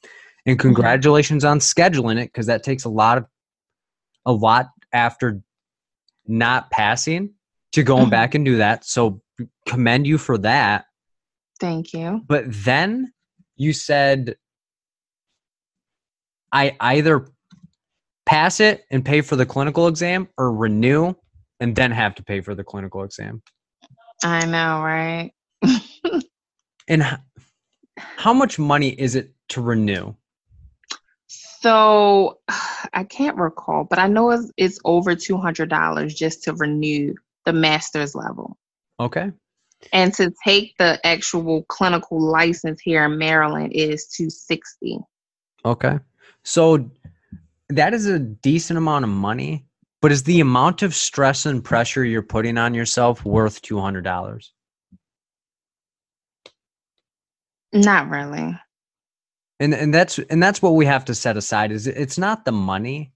And 0.45 0.57
congratulations 0.59 1.43
on 1.45 1.59
scheduling 1.59 2.19
it 2.19 2.25
because 2.25 2.47
that 2.47 2.63
takes 2.63 2.85
a 2.85 2.89
lot 2.89 3.17
of 3.17 3.25
a 4.25 4.31
lot 4.31 4.69
after 4.93 5.41
not 6.27 6.69
passing 6.71 7.33
to 7.73 7.83
going 7.83 8.07
Mhm. 8.07 8.11
back 8.11 8.35
and 8.35 8.45
do 8.45 8.57
that. 8.57 8.83
So 8.85 9.21
commend 9.67 10.07
you 10.07 10.17
for 10.17 10.37
that. 10.39 10.85
thank 11.59 11.93
you 11.93 12.21
But 12.27 12.45
then 12.47 13.13
you 13.55 13.71
said 13.73 14.35
I 16.51 16.75
either 16.79 17.27
pass 18.25 18.59
it 18.59 18.85
and 18.91 19.03
pay 19.05 19.21
for 19.21 19.35
the 19.35 19.45
clinical 19.45 19.87
exam 19.87 20.27
or 20.37 20.53
renew 20.53 21.13
and 21.59 21.75
then 21.75 21.91
have 21.91 22.15
to 22.15 22.23
pay 22.23 22.41
for 22.41 22.55
the 22.55 22.63
clinical 22.63 23.03
exam. 23.03 23.41
i 24.23 24.45
know 24.45 24.81
right 24.81 25.31
And 26.87 27.01
h- 27.01 27.19
how 27.97 28.33
much 28.33 28.59
money 28.59 28.89
is 28.89 29.15
it 29.15 29.33
to 29.49 29.61
renew? 29.61 30.13
so 31.27 32.39
i 32.93 33.03
can't 33.03 33.37
recall 33.37 33.83
but 33.83 33.97
i 33.99 34.07
know 34.07 34.29
it's, 34.31 34.51
it's 34.57 34.79
over 34.85 35.15
$200 35.15 36.15
just 36.15 36.43
to 36.43 36.53
renew 36.53 37.13
the 37.45 37.53
master's 37.53 38.13
level 38.15 38.57
Okay. 38.99 39.31
and 39.91 40.13
to 40.13 40.31
take 40.45 40.75
the 40.77 40.99
actual 41.05 41.63
clinical 41.63 42.19
license 42.21 42.79
here 42.81 43.03
in 43.05 43.17
Maryland 43.17 43.73
is 43.73 44.07
260. 44.07 44.99
Okay. 45.65 45.99
So 46.43 46.89
that 47.69 47.93
is 47.93 48.05
a 48.07 48.17
decent 48.19 48.77
amount 48.77 49.03
of 49.03 49.09
money, 49.11 49.65
but 50.05 50.11
is 50.11 50.21
the 50.21 50.39
amount 50.39 50.83
of 50.83 50.93
stress 50.93 51.47
and 51.47 51.63
pressure 51.63 52.05
you're 52.05 52.21
putting 52.21 52.59
on 52.59 52.75
yourself 52.75 53.25
worth 53.25 53.63
$200? 53.63 54.51
Not 57.73 58.11
really. 58.11 58.55
And 59.59 59.73
and 59.73 59.91
that's 59.91 60.19
and 60.19 60.43
that's 60.43 60.61
what 60.61 60.75
we 60.75 60.85
have 60.85 61.05
to 61.05 61.15
set 61.15 61.37
aside 61.37 61.71
is 61.71 61.87
it's 61.87 62.19
not 62.19 62.45
the 62.45 62.51
money. 62.51 63.13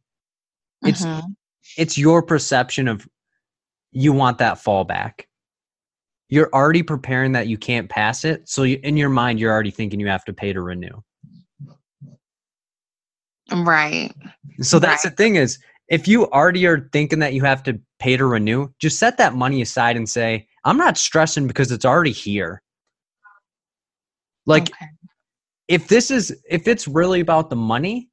It's 0.83 1.05
Mhm. 1.05 1.35
it's 1.77 1.95
your 1.95 2.23
perception 2.23 2.87
of 2.87 3.07
you 3.91 4.11
want 4.11 4.39
that 4.39 4.57
fallback. 4.57 5.25
You're 6.27 6.49
already 6.51 6.81
preparing 6.81 7.33
that 7.33 7.45
you 7.45 7.59
can't 7.59 7.87
pass 7.87 8.25
it, 8.25 8.49
so 8.49 8.63
you, 8.63 8.79
in 8.81 8.97
your 8.97 9.09
mind 9.09 9.39
you're 9.39 9.53
already 9.53 9.69
thinking 9.69 9.99
you 9.99 10.07
have 10.07 10.25
to 10.25 10.33
pay 10.33 10.53
to 10.53 10.61
renew. 10.63 11.03
right. 13.51 14.11
So 14.61 14.79
that's 14.79 15.03
the 15.03 15.11
thing 15.11 15.35
is, 15.35 15.59
if 15.89 16.07
you 16.07 16.29
already 16.31 16.65
are 16.67 16.87
thinking 16.93 17.19
that 17.19 17.33
you 17.33 17.43
have 17.43 17.63
to 17.63 17.79
pay 17.99 18.15
to 18.15 18.25
renew, 18.25 18.69
just 18.79 18.99
set 18.99 19.17
that 19.17 19.35
money 19.35 19.61
aside 19.61 19.97
and 19.97 20.07
say, 20.07 20.47
I'm 20.63 20.77
not 20.77 20.97
stressing 20.97 21.47
because 21.47 21.71
it's 21.71 21.85
already 21.85 22.11
here. 22.11 22.61
Like 24.45 24.69
Okay. 24.69 24.85
if 25.67 25.87
this 25.87 26.11
is 26.11 26.35
if 26.49 26.67
it's 26.67 26.87
really 26.87 27.19
about 27.19 27.49
the 27.49 27.55
money, 27.55 28.09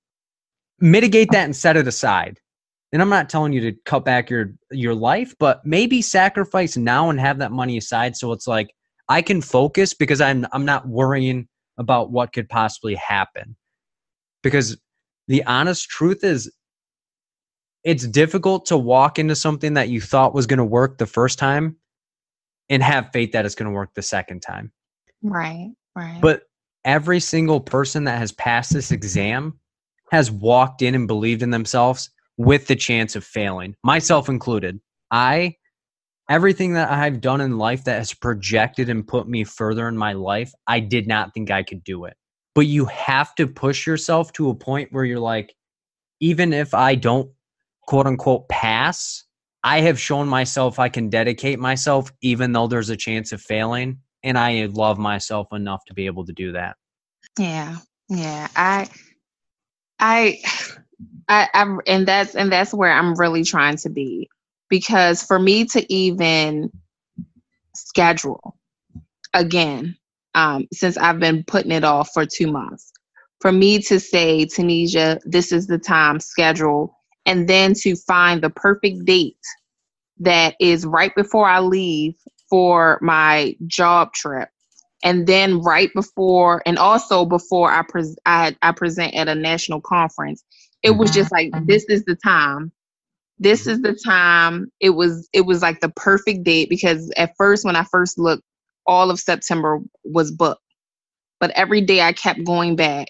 mitigate 0.81 1.31
that 1.33 1.45
and 1.45 1.57
set 1.57 1.77
it 1.77 1.87
aside. 1.87 2.41
And 2.93 3.03
I'm 3.03 3.09
not 3.09 3.29
telling 3.29 3.53
you 3.53 3.61
to 3.62 3.79
cut 3.85 4.05
back 4.05 4.31
your 4.31 4.55
your 4.70 4.95
life, 4.95 5.35
but 5.39 5.64
maybe 5.66 6.01
sacrifice 6.01 6.77
now 6.77 7.11
and 7.11 7.20
have 7.20 7.39
that 7.39 7.53
money 7.53 7.77
aside 7.77 8.16
so 8.16 8.33
it's 8.33 8.47
like 8.47 8.74
I 9.09 9.22
can 9.22 9.43
focus 9.43 9.93
because 9.93 10.20
I'm 10.20 10.47
I'm 10.53 10.64
not 10.64 10.89
worrying 10.89 11.49
about 11.79 12.11
what 12.11 12.33
could 12.33 12.49
possibly 12.49 12.95
happen. 12.95 13.57
Because 14.43 14.79
the 15.29 15.45
honest 15.45 15.89
truth 15.89 16.24
is 16.24 16.51
it's 17.87 18.05
difficult 18.05 18.66
to 18.66 18.76
walk 18.76 19.16
into 19.16 19.37
something 19.37 19.74
that 19.74 19.89
you 19.89 20.01
thought 20.01 20.34
was 20.34 20.49
going 20.49 20.59
to 20.59 20.64
work 20.64 20.99
the 20.99 21.07
first 21.07 21.39
time 21.39 21.76
and 22.68 22.82
have 22.82 23.11
faith 23.12 23.30
that 23.30 23.47
it's 23.47 23.55
going 23.55 23.70
to 23.70 23.74
work 23.74 23.95
the 23.95 24.03
second 24.03 24.41
time. 24.41 24.72
Right. 25.22 25.70
Right. 25.95 26.18
But 26.20 26.43
every 26.84 27.20
single 27.20 27.61
person 27.61 28.03
that 28.05 28.18
has 28.18 28.32
passed 28.32 28.72
this 28.72 28.91
exam 28.91 29.61
has 30.11 30.32
walked 30.32 30.82
in 30.82 30.97
and 30.97 31.07
believed 31.07 31.43
in 31.43 31.51
themselves 31.51 32.11
with 32.37 32.66
the 32.66 32.74
chance 32.74 33.14
of 33.14 33.22
failing, 33.22 33.76
myself 33.84 34.28
included. 34.28 34.80
I, 35.12 35.55
everything 36.28 36.74
that 36.74 36.91
I've 36.91 37.20
done 37.20 37.41
in 37.41 37.57
life 37.57 37.84
that 37.84 37.99
has 37.99 38.12
projected 38.12 38.89
and 38.89 39.07
put 39.07 39.28
me 39.28 39.45
further 39.45 39.87
in 39.87 39.97
my 39.97 40.12
life, 40.12 40.53
I 40.66 40.80
did 40.80 41.07
not 41.07 41.32
think 41.34 41.53
I 41.53 41.62
could 41.62 41.84
do 41.84 42.05
it. 42.05 42.16
But 42.57 42.66
you 42.66 42.87
have 42.87 43.32
to 43.37 43.47
push 43.47 43.87
yourself 43.87 44.32
to 44.32 44.51
a 44.51 44.57
point 44.57 44.89
where 44.91 45.05
you're 45.05 45.20
like, 45.20 45.55
even 46.18 46.53
if 46.53 46.74
I 46.74 46.97
don't 46.97 47.30
quote 47.87 48.07
unquote 48.07 48.49
pass, 48.49 49.24
I 49.64 49.80
have 49.80 49.99
shown 49.99 50.28
myself 50.28 50.78
I 50.78 50.89
can 50.89 51.09
dedicate 51.09 51.59
myself, 51.59 52.12
even 52.20 52.53
though 52.53 52.66
there's 52.66 52.91
a 52.91 52.97
chance 52.97 53.32
of 53.32 53.41
failing. 53.41 53.99
And 54.22 54.39
I 54.39 54.66
love 54.72 54.99
myself 54.99 55.49
enough 55.53 55.84
to 55.87 55.95
be 55.95 56.07
able 56.07 56.24
to 56.26 56.32
do 56.32 56.53
that. 56.53 56.76
Yeah. 57.39 57.76
Yeah. 58.09 58.49
I, 58.57 58.89
I, 59.99 60.41
I, 61.28 61.49
I'm, 61.55 61.80
and 61.87 62.07
that's, 62.07 62.34
and 62.34 62.51
that's 62.51 62.72
where 62.74 62.93
I'm 62.93 63.14
really 63.14 63.45
trying 63.45 63.76
to 63.78 63.91
be 63.91 64.28
because 64.68 65.22
for 65.22 65.39
me 65.39 65.64
to 65.66 65.93
even 65.93 66.70
schedule 67.74 68.57
again, 69.34 69.97
um, 70.34 70.66
since 70.72 70.97
I've 70.97 71.18
been 71.18 71.45
putting 71.45 71.72
it 71.72 71.84
off 71.84 72.11
for 72.12 72.26
two 72.26 72.51
months, 72.51 72.93
for 73.41 73.53
me 73.53 73.80
to 73.82 74.01
say, 74.01 74.47
Tanisha, 74.47 75.18
this 75.24 75.53
is 75.53 75.66
the 75.66 75.78
time 75.78 76.20
schedule, 76.20 76.95
and 77.27 77.49
then 77.49 77.74
to 77.74 77.97
find 77.97 78.43
the 78.43 78.51
perfect 78.51 79.05
date 79.05 79.37
that 80.20 80.55
is 80.61 80.87
right 80.87 81.14
before 81.14 81.47
I 81.49 81.61
leave 81.61 82.14
for 82.49 82.99
my 83.03 83.57
job 83.66 84.12
trip. 84.14 84.49
And 85.03 85.27
then 85.27 85.61
right 85.61 85.93
before, 85.95 86.62
and 86.64 86.79
also 86.79 87.24
before 87.27 87.70
I, 87.70 87.83
pres 87.83 88.16
I, 88.24 88.57
I 88.62 88.72
present 88.72 89.14
at 89.14 89.29
a 89.29 89.35
national 89.35 89.81
conference, 89.81 90.43
it 90.83 90.93
was 90.93 91.11
just 91.11 91.33
like, 91.33 91.51
this 91.66 91.85
is 91.89 92.05
the 92.05 92.16
time. 92.16 92.72
This 93.39 93.66
is 93.66 93.83
the 93.83 93.99
time. 94.07 94.72
It 94.81 94.91
was 94.91 95.29
it 95.33 95.43
was 95.43 95.61
like 95.61 95.81
the 95.81 95.91
perfect 95.91 96.45
date 96.45 96.70
because 96.70 97.12
at 97.18 97.35
first 97.37 97.66
when 97.66 97.77
i 97.77 97.85
first 97.85 98.18
looked 98.18 98.43
all 98.87 99.11
of 99.11 99.20
september 99.20 99.81
was 100.05 100.33
booked. 100.33 100.62
But 101.39 101.51
every 101.51 101.83
day 101.83 102.01
i 102.01 102.12
kept 102.12 102.45
going 102.45 102.77
back 102.77 103.09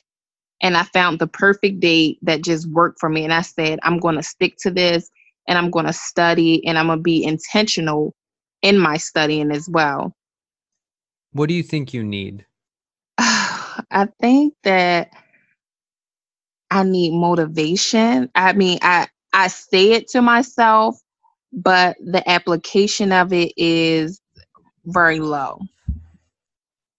and 0.62 0.76
i 0.76 0.82
found 0.84 1.18
the 1.18 1.26
perfect 1.26 1.80
date 1.80 2.18
that 2.22 2.42
just 2.42 2.68
worked 2.70 2.98
for 3.00 3.08
me. 3.08 3.24
And 3.24 3.32
i 3.32 3.42
said 3.42 3.78
i'm 3.82 3.98
going 3.98 4.16
to 4.16 4.22
stick 4.22 4.56
to 4.60 4.70
this 4.70 5.10
and 5.48 5.58
i'm 5.58 5.70
going 5.70 5.86
to 5.86 5.92
study 5.92 6.66
and 6.66 6.78
i'm 6.78 6.86
going 6.86 6.98
to 6.98 7.02
be 7.02 7.24
intentional 7.24 8.14
in 8.62 8.78
my 8.78 8.96
studying 8.96 9.50
as 9.52 9.68
well. 9.68 10.12
What 11.32 11.48
do 11.48 11.54
you 11.54 11.62
think 11.62 11.92
you 11.94 12.02
need? 12.02 12.46
i 13.18 14.08
think 14.20 14.54
that 14.64 15.10
i 16.70 16.82
need 16.82 17.12
motivation. 17.12 18.30
I 18.34 18.52
mean 18.52 18.78
i 18.82 19.08
I 19.32 19.48
say 19.48 19.92
it 19.92 20.08
to 20.08 20.22
myself, 20.22 20.96
but 21.52 21.96
the 22.00 22.26
application 22.28 23.12
of 23.12 23.32
it 23.34 23.52
is 23.56 24.20
very 24.86 25.20
low. 25.20 25.60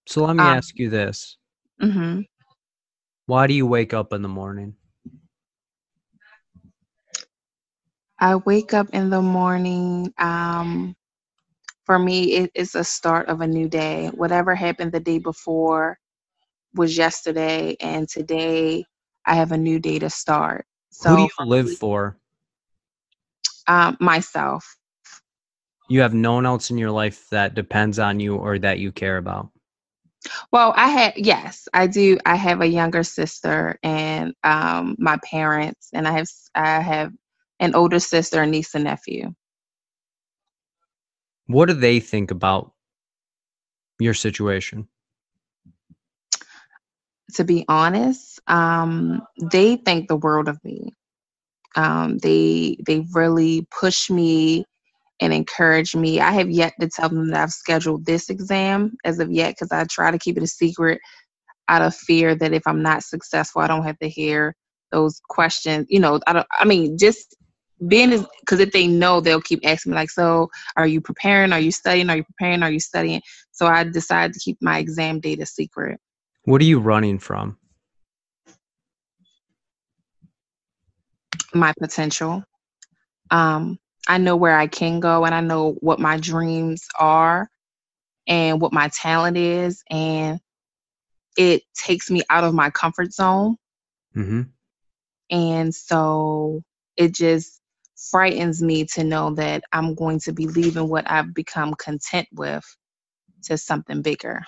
So 0.07 0.23
let 0.23 0.35
me 0.35 0.47
Um, 0.47 0.57
ask 0.57 0.77
you 0.77 0.89
this. 0.89 1.37
hmm 1.79 2.21
Why 3.27 3.45
do 3.47 3.53
you 3.53 3.67
wake 3.67 3.93
up 3.93 4.13
in 4.13 4.21
the 4.21 4.29
morning? 4.29 4.75
I 8.19 8.37
wake 8.37 8.73
up 8.73 8.87
in 8.93 9.09
the 9.09 9.21
morning. 9.21 10.13
Um, 10.17 10.95
for 11.85 11.99
me, 11.99 12.33
it 12.35 12.51
is 12.55 12.73
a 12.73 12.85
start 12.85 13.27
of 13.27 13.41
a 13.41 13.47
new 13.47 13.67
day. 13.67 14.07
Whatever 14.13 14.55
happened 14.55 14.93
the 14.93 15.01
day 15.01 15.19
before 15.19 15.99
was 16.73 16.97
yesterday, 16.97 17.75
and 17.81 18.07
today 18.07 18.85
I 19.25 19.35
have 19.35 19.51
a 19.51 19.57
new 19.57 19.77
day 19.79 19.99
to 19.99 20.09
start. 20.09 20.65
So 20.89 21.09
Who 21.09 21.17
do 21.17 21.23
you 21.23 21.45
live 21.45 21.71
for? 21.73 22.17
Um, 23.67 23.97
myself. 23.99 24.77
You 25.89 25.99
have 25.99 26.13
no 26.13 26.33
one 26.33 26.45
else 26.45 26.71
in 26.71 26.77
your 26.77 26.91
life 26.91 27.27
that 27.31 27.55
depends 27.55 27.99
on 27.99 28.21
you 28.21 28.37
or 28.37 28.57
that 28.59 28.79
you 28.79 28.93
care 28.93 29.17
about. 29.17 29.49
Well, 30.51 30.73
I 30.75 30.87
had 30.89 31.13
yes, 31.17 31.67
I 31.73 31.87
do. 31.87 32.17
I 32.25 32.35
have 32.35 32.61
a 32.61 32.67
younger 32.67 33.03
sister 33.03 33.77
and 33.83 34.33
um, 34.43 34.95
my 34.97 35.17
parents, 35.23 35.89
and 35.93 36.07
I 36.07 36.11
have 36.11 36.27
I 36.55 36.79
have 36.79 37.11
an 37.59 37.75
older 37.75 37.99
sister, 37.99 38.41
and 38.41 38.51
niece, 38.51 38.75
and 38.75 38.83
nephew. 38.83 39.33
What 41.47 41.67
do 41.67 41.73
they 41.73 41.99
think 41.99 42.31
about 42.31 42.73
your 43.99 44.13
situation? 44.13 44.87
To 47.35 47.43
be 47.43 47.65
honest, 47.67 48.39
um, 48.47 49.21
they 49.51 49.75
think 49.77 50.07
the 50.07 50.15
world 50.15 50.47
of 50.47 50.63
me. 50.63 50.93
Um, 51.75 52.17
they 52.17 52.77
they 52.85 53.05
really 53.13 53.67
push 53.79 54.09
me 54.09 54.65
and 55.19 55.33
encourage 55.33 55.95
me. 55.95 56.19
I 56.19 56.31
have 56.31 56.49
yet 56.49 56.73
to 56.79 56.87
tell 56.87 57.09
them 57.09 57.29
that 57.29 57.43
I've 57.43 57.51
scheduled 57.51 58.05
this 58.05 58.29
exam 58.29 58.97
as 59.03 59.19
of 59.19 59.31
yet 59.31 59.55
because 59.55 59.71
I 59.71 59.83
try 59.85 60.11
to 60.11 60.19
keep 60.19 60.37
it 60.37 60.43
a 60.43 60.47
secret 60.47 60.99
out 61.67 61.81
of 61.81 61.95
fear 61.95 62.35
that 62.35 62.53
if 62.53 62.63
I'm 62.65 62.81
not 62.81 63.03
successful, 63.03 63.61
I 63.61 63.67
don't 63.67 63.83
have 63.83 63.99
to 63.99 64.09
hear 64.09 64.55
those 64.91 65.19
questions. 65.29 65.87
You 65.89 65.99
know, 65.99 66.19
I 66.27 66.33
don't. 66.33 66.47
I 66.51 66.65
mean, 66.65 66.97
just 66.97 67.35
being 67.87 68.11
as 68.13 68.25
because 68.39 68.59
if 68.59 68.71
they 68.71 68.87
know, 68.87 69.21
they'll 69.21 69.41
keep 69.41 69.59
asking 69.63 69.91
me 69.91 69.95
like, 69.95 70.09
"So, 70.09 70.49
are 70.75 70.87
you 70.87 71.01
preparing? 71.01 71.51
Are 71.53 71.59
you 71.59 71.71
studying? 71.71 72.09
Are 72.09 72.17
you 72.17 72.23
preparing? 72.23 72.63
Are 72.63 72.71
you 72.71 72.79
studying?" 72.79 73.21
So 73.51 73.67
I 73.67 73.83
decided 73.83 74.33
to 74.33 74.39
keep 74.39 74.57
my 74.61 74.79
exam 74.79 75.19
date 75.19 75.41
a 75.41 75.45
secret. 75.45 75.99
What 76.45 76.61
are 76.61 76.65
you 76.65 76.79
running 76.79 77.19
from? 77.19 77.57
My 81.53 81.73
potential. 81.79 82.43
Um, 83.31 83.77
I 84.07 84.17
know 84.17 84.35
where 84.35 84.57
I 84.57 84.67
can 84.67 84.99
go, 84.99 85.25
and 85.25 85.35
I 85.35 85.41
know 85.41 85.73
what 85.81 85.99
my 85.99 86.17
dreams 86.17 86.87
are, 86.97 87.49
and 88.27 88.61
what 88.61 88.73
my 88.73 88.89
talent 88.89 89.37
is, 89.37 89.83
and 89.89 90.39
it 91.37 91.63
takes 91.75 92.09
me 92.09 92.23
out 92.29 92.43
of 92.43 92.53
my 92.53 92.69
comfort 92.69 93.13
zone. 93.13 93.57
hmm 94.13 94.43
And 95.29 95.73
so 95.73 96.63
it 96.95 97.13
just 97.13 97.61
frightens 98.11 98.61
me 98.61 98.85
to 98.85 99.03
know 99.03 99.33
that 99.35 99.63
I'm 99.71 99.95
going 99.95 100.19
to 100.21 100.33
be 100.33 100.47
leaving 100.47 100.87
what 100.87 101.09
I've 101.09 101.33
become 101.33 101.73
content 101.75 102.27
with 102.31 102.63
to 103.43 103.57
something 103.57 104.01
bigger. 104.01 104.41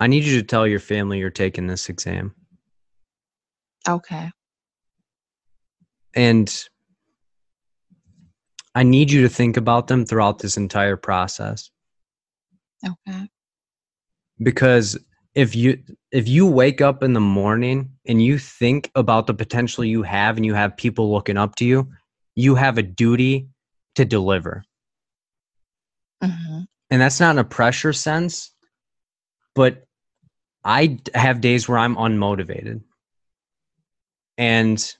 I 0.00 0.06
need 0.06 0.24
you 0.24 0.40
to 0.40 0.46
tell 0.46 0.66
your 0.66 0.80
family 0.80 1.18
you're 1.18 1.30
taking 1.30 1.66
this 1.66 1.88
exam. 1.88 2.34
Okay. 3.88 4.30
And 6.14 6.68
I 8.74 8.82
need 8.82 9.10
you 9.10 9.22
to 9.22 9.28
think 9.28 9.56
about 9.56 9.86
them 9.88 10.04
throughout 10.04 10.38
this 10.38 10.56
entire 10.56 10.96
process. 10.96 11.70
Okay. 12.84 13.28
because 14.42 14.98
if 15.34 15.54
you 15.54 15.78
if 16.10 16.28
you 16.28 16.46
wake 16.46 16.80
up 16.80 17.02
in 17.02 17.12
the 17.12 17.20
morning 17.20 17.90
and 18.06 18.22
you 18.22 18.38
think 18.38 18.90
about 18.94 19.26
the 19.26 19.34
potential 19.34 19.84
you 19.84 20.02
have 20.02 20.36
and 20.36 20.44
you 20.44 20.54
have 20.54 20.76
people 20.76 21.12
looking 21.12 21.36
up 21.36 21.54
to 21.56 21.64
you 21.64 21.88
you 22.34 22.54
have 22.54 22.78
a 22.78 22.82
duty 22.82 23.48
to 23.94 24.04
deliver 24.04 24.64
hmm 26.22 26.62
and 26.90 27.00
that's 27.00 27.20
not 27.20 27.30
in 27.30 27.38
a 27.38 27.44
pressure 27.44 27.92
sense 27.92 28.50
but 29.54 29.86
I 30.64 30.98
have 31.14 31.40
days 31.40 31.68
where 31.68 31.78
i'm 31.78 31.96
unmotivated 31.96 32.82
and 34.38 34.96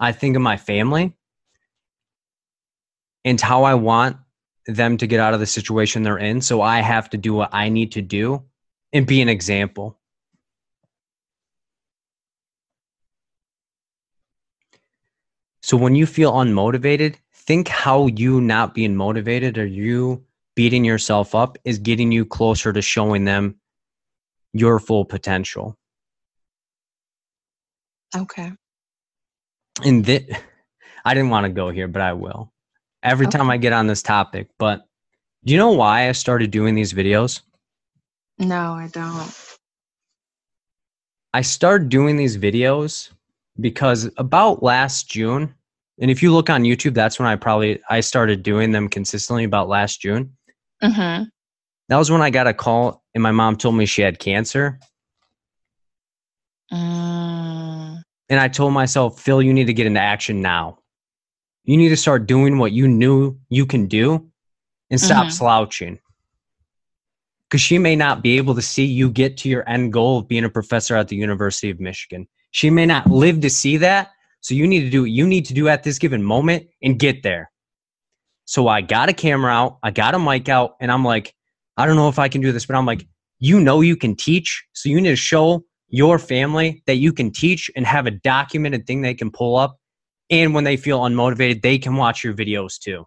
i 0.00 0.12
think 0.12 0.36
of 0.36 0.42
my 0.42 0.56
family 0.56 1.14
and 3.24 3.40
how 3.40 3.64
i 3.64 3.74
want 3.74 4.16
them 4.66 4.96
to 4.96 5.06
get 5.06 5.20
out 5.20 5.34
of 5.34 5.40
the 5.40 5.46
situation 5.46 6.02
they're 6.02 6.18
in 6.18 6.40
so 6.40 6.62
i 6.62 6.80
have 6.80 7.10
to 7.10 7.16
do 7.16 7.34
what 7.34 7.50
i 7.52 7.68
need 7.68 7.92
to 7.92 8.02
do 8.02 8.42
and 8.92 9.06
be 9.06 9.20
an 9.20 9.28
example 9.28 9.98
so 15.62 15.76
when 15.76 15.94
you 15.94 16.06
feel 16.06 16.32
unmotivated 16.32 17.16
think 17.32 17.68
how 17.68 18.06
you 18.06 18.40
not 18.40 18.74
being 18.74 18.96
motivated 18.96 19.58
or 19.58 19.66
you 19.66 20.24
beating 20.54 20.84
yourself 20.84 21.34
up 21.34 21.58
is 21.64 21.78
getting 21.78 22.10
you 22.10 22.24
closer 22.24 22.72
to 22.72 22.80
showing 22.80 23.24
them 23.24 23.56
your 24.52 24.78
full 24.78 25.04
potential. 25.04 25.76
Okay. 28.16 28.52
And 29.82 30.04
that 30.04 30.42
I 31.04 31.14
didn't 31.14 31.30
want 31.30 31.44
to 31.44 31.50
go 31.50 31.70
here, 31.70 31.88
but 31.88 32.02
I 32.02 32.12
will. 32.12 32.52
Every 33.02 33.26
time 33.26 33.50
I 33.50 33.56
get 33.56 33.72
on 33.72 33.86
this 33.86 34.02
topic, 34.02 34.48
but 34.58 34.86
do 35.44 35.52
you 35.52 35.58
know 35.58 35.72
why 35.72 36.08
I 36.08 36.12
started 36.12 36.50
doing 36.50 36.74
these 36.74 36.92
videos? 36.92 37.42
No, 38.38 38.72
I 38.74 38.88
don't. 38.92 39.56
I 41.34 41.42
started 41.42 41.88
doing 41.88 42.16
these 42.16 42.38
videos 42.38 43.10
because 43.60 44.08
about 44.16 44.62
last 44.62 45.10
June, 45.10 45.54
And 45.98 46.10
if 46.10 46.22
you 46.22 46.32
look 46.32 46.50
on 46.50 46.62
YouTube, 46.64 46.94
that's 46.94 47.18
when 47.18 47.28
I 47.28 47.36
probably 47.36 47.80
I 47.88 48.00
started 48.00 48.42
doing 48.42 48.72
them 48.72 48.88
consistently 48.88 49.44
about 49.44 49.68
last 49.68 50.00
June. 50.00 50.36
Mm-hmm. 50.82 51.24
That 51.88 51.96
was 51.96 52.10
when 52.10 52.22
I 52.22 52.30
got 52.30 52.46
a 52.46 52.54
call 52.54 53.04
and 53.14 53.22
my 53.22 53.30
mom 53.30 53.56
told 53.56 53.76
me 53.76 53.86
she 53.86 54.02
had 54.02 54.18
cancer. 54.18 54.80
Mm. 56.72 57.43
And 58.28 58.40
I 58.40 58.48
told 58.48 58.72
myself, 58.72 59.20
Phil, 59.20 59.42
you 59.42 59.52
need 59.52 59.66
to 59.66 59.74
get 59.74 59.86
into 59.86 60.00
action 60.00 60.40
now. 60.40 60.78
You 61.64 61.76
need 61.76 61.90
to 61.90 61.96
start 61.96 62.26
doing 62.26 62.58
what 62.58 62.72
you 62.72 62.88
knew 62.88 63.38
you 63.48 63.66
can 63.66 63.86
do 63.86 64.30
and 64.90 65.00
stop 65.00 65.26
Mhm. 65.26 65.32
slouching. 65.32 65.98
Because 67.48 67.60
she 67.60 67.78
may 67.78 67.96
not 67.96 68.22
be 68.22 68.36
able 68.36 68.54
to 68.54 68.62
see 68.62 68.84
you 68.84 69.10
get 69.10 69.36
to 69.38 69.48
your 69.48 69.68
end 69.68 69.92
goal 69.92 70.18
of 70.18 70.28
being 70.28 70.44
a 70.44 70.50
professor 70.50 70.96
at 70.96 71.08
the 71.08 71.16
University 71.16 71.70
of 71.70 71.80
Michigan. 71.80 72.26
She 72.50 72.70
may 72.70 72.86
not 72.86 73.10
live 73.10 73.40
to 73.42 73.50
see 73.50 73.76
that. 73.78 74.10
So 74.40 74.54
you 74.54 74.66
need 74.66 74.80
to 74.80 74.90
do 74.90 75.02
what 75.02 75.10
you 75.10 75.26
need 75.26 75.46
to 75.46 75.54
do 75.54 75.68
at 75.68 75.82
this 75.82 75.98
given 75.98 76.22
moment 76.22 76.66
and 76.82 76.98
get 76.98 77.22
there. 77.22 77.50
So 78.44 78.68
I 78.68 78.82
got 78.82 79.08
a 79.08 79.14
camera 79.14 79.52
out, 79.52 79.78
I 79.82 79.90
got 79.90 80.14
a 80.14 80.18
mic 80.18 80.48
out, 80.48 80.76
and 80.80 80.92
I'm 80.92 81.04
like, 81.04 81.34
I 81.76 81.86
don't 81.86 81.96
know 81.96 82.08
if 82.08 82.18
I 82.18 82.28
can 82.28 82.42
do 82.42 82.52
this, 82.52 82.66
but 82.66 82.76
I'm 82.76 82.84
like, 82.84 83.06
you 83.38 83.58
know 83.58 83.80
you 83.80 83.96
can 83.96 84.14
teach. 84.14 84.64
So 84.74 84.88
you 84.88 85.00
need 85.00 85.10
to 85.10 85.16
show 85.16 85.64
your 85.88 86.18
family 86.18 86.82
that 86.86 86.96
you 86.96 87.12
can 87.12 87.30
teach 87.30 87.70
and 87.76 87.86
have 87.86 88.06
a 88.06 88.10
documented 88.10 88.86
thing 88.86 89.02
they 89.02 89.14
can 89.14 89.30
pull 89.30 89.56
up. 89.56 89.78
And 90.30 90.54
when 90.54 90.64
they 90.64 90.76
feel 90.76 91.00
unmotivated, 91.00 91.62
they 91.62 91.78
can 91.78 91.96
watch 91.96 92.24
your 92.24 92.34
videos 92.34 92.78
too. 92.78 93.04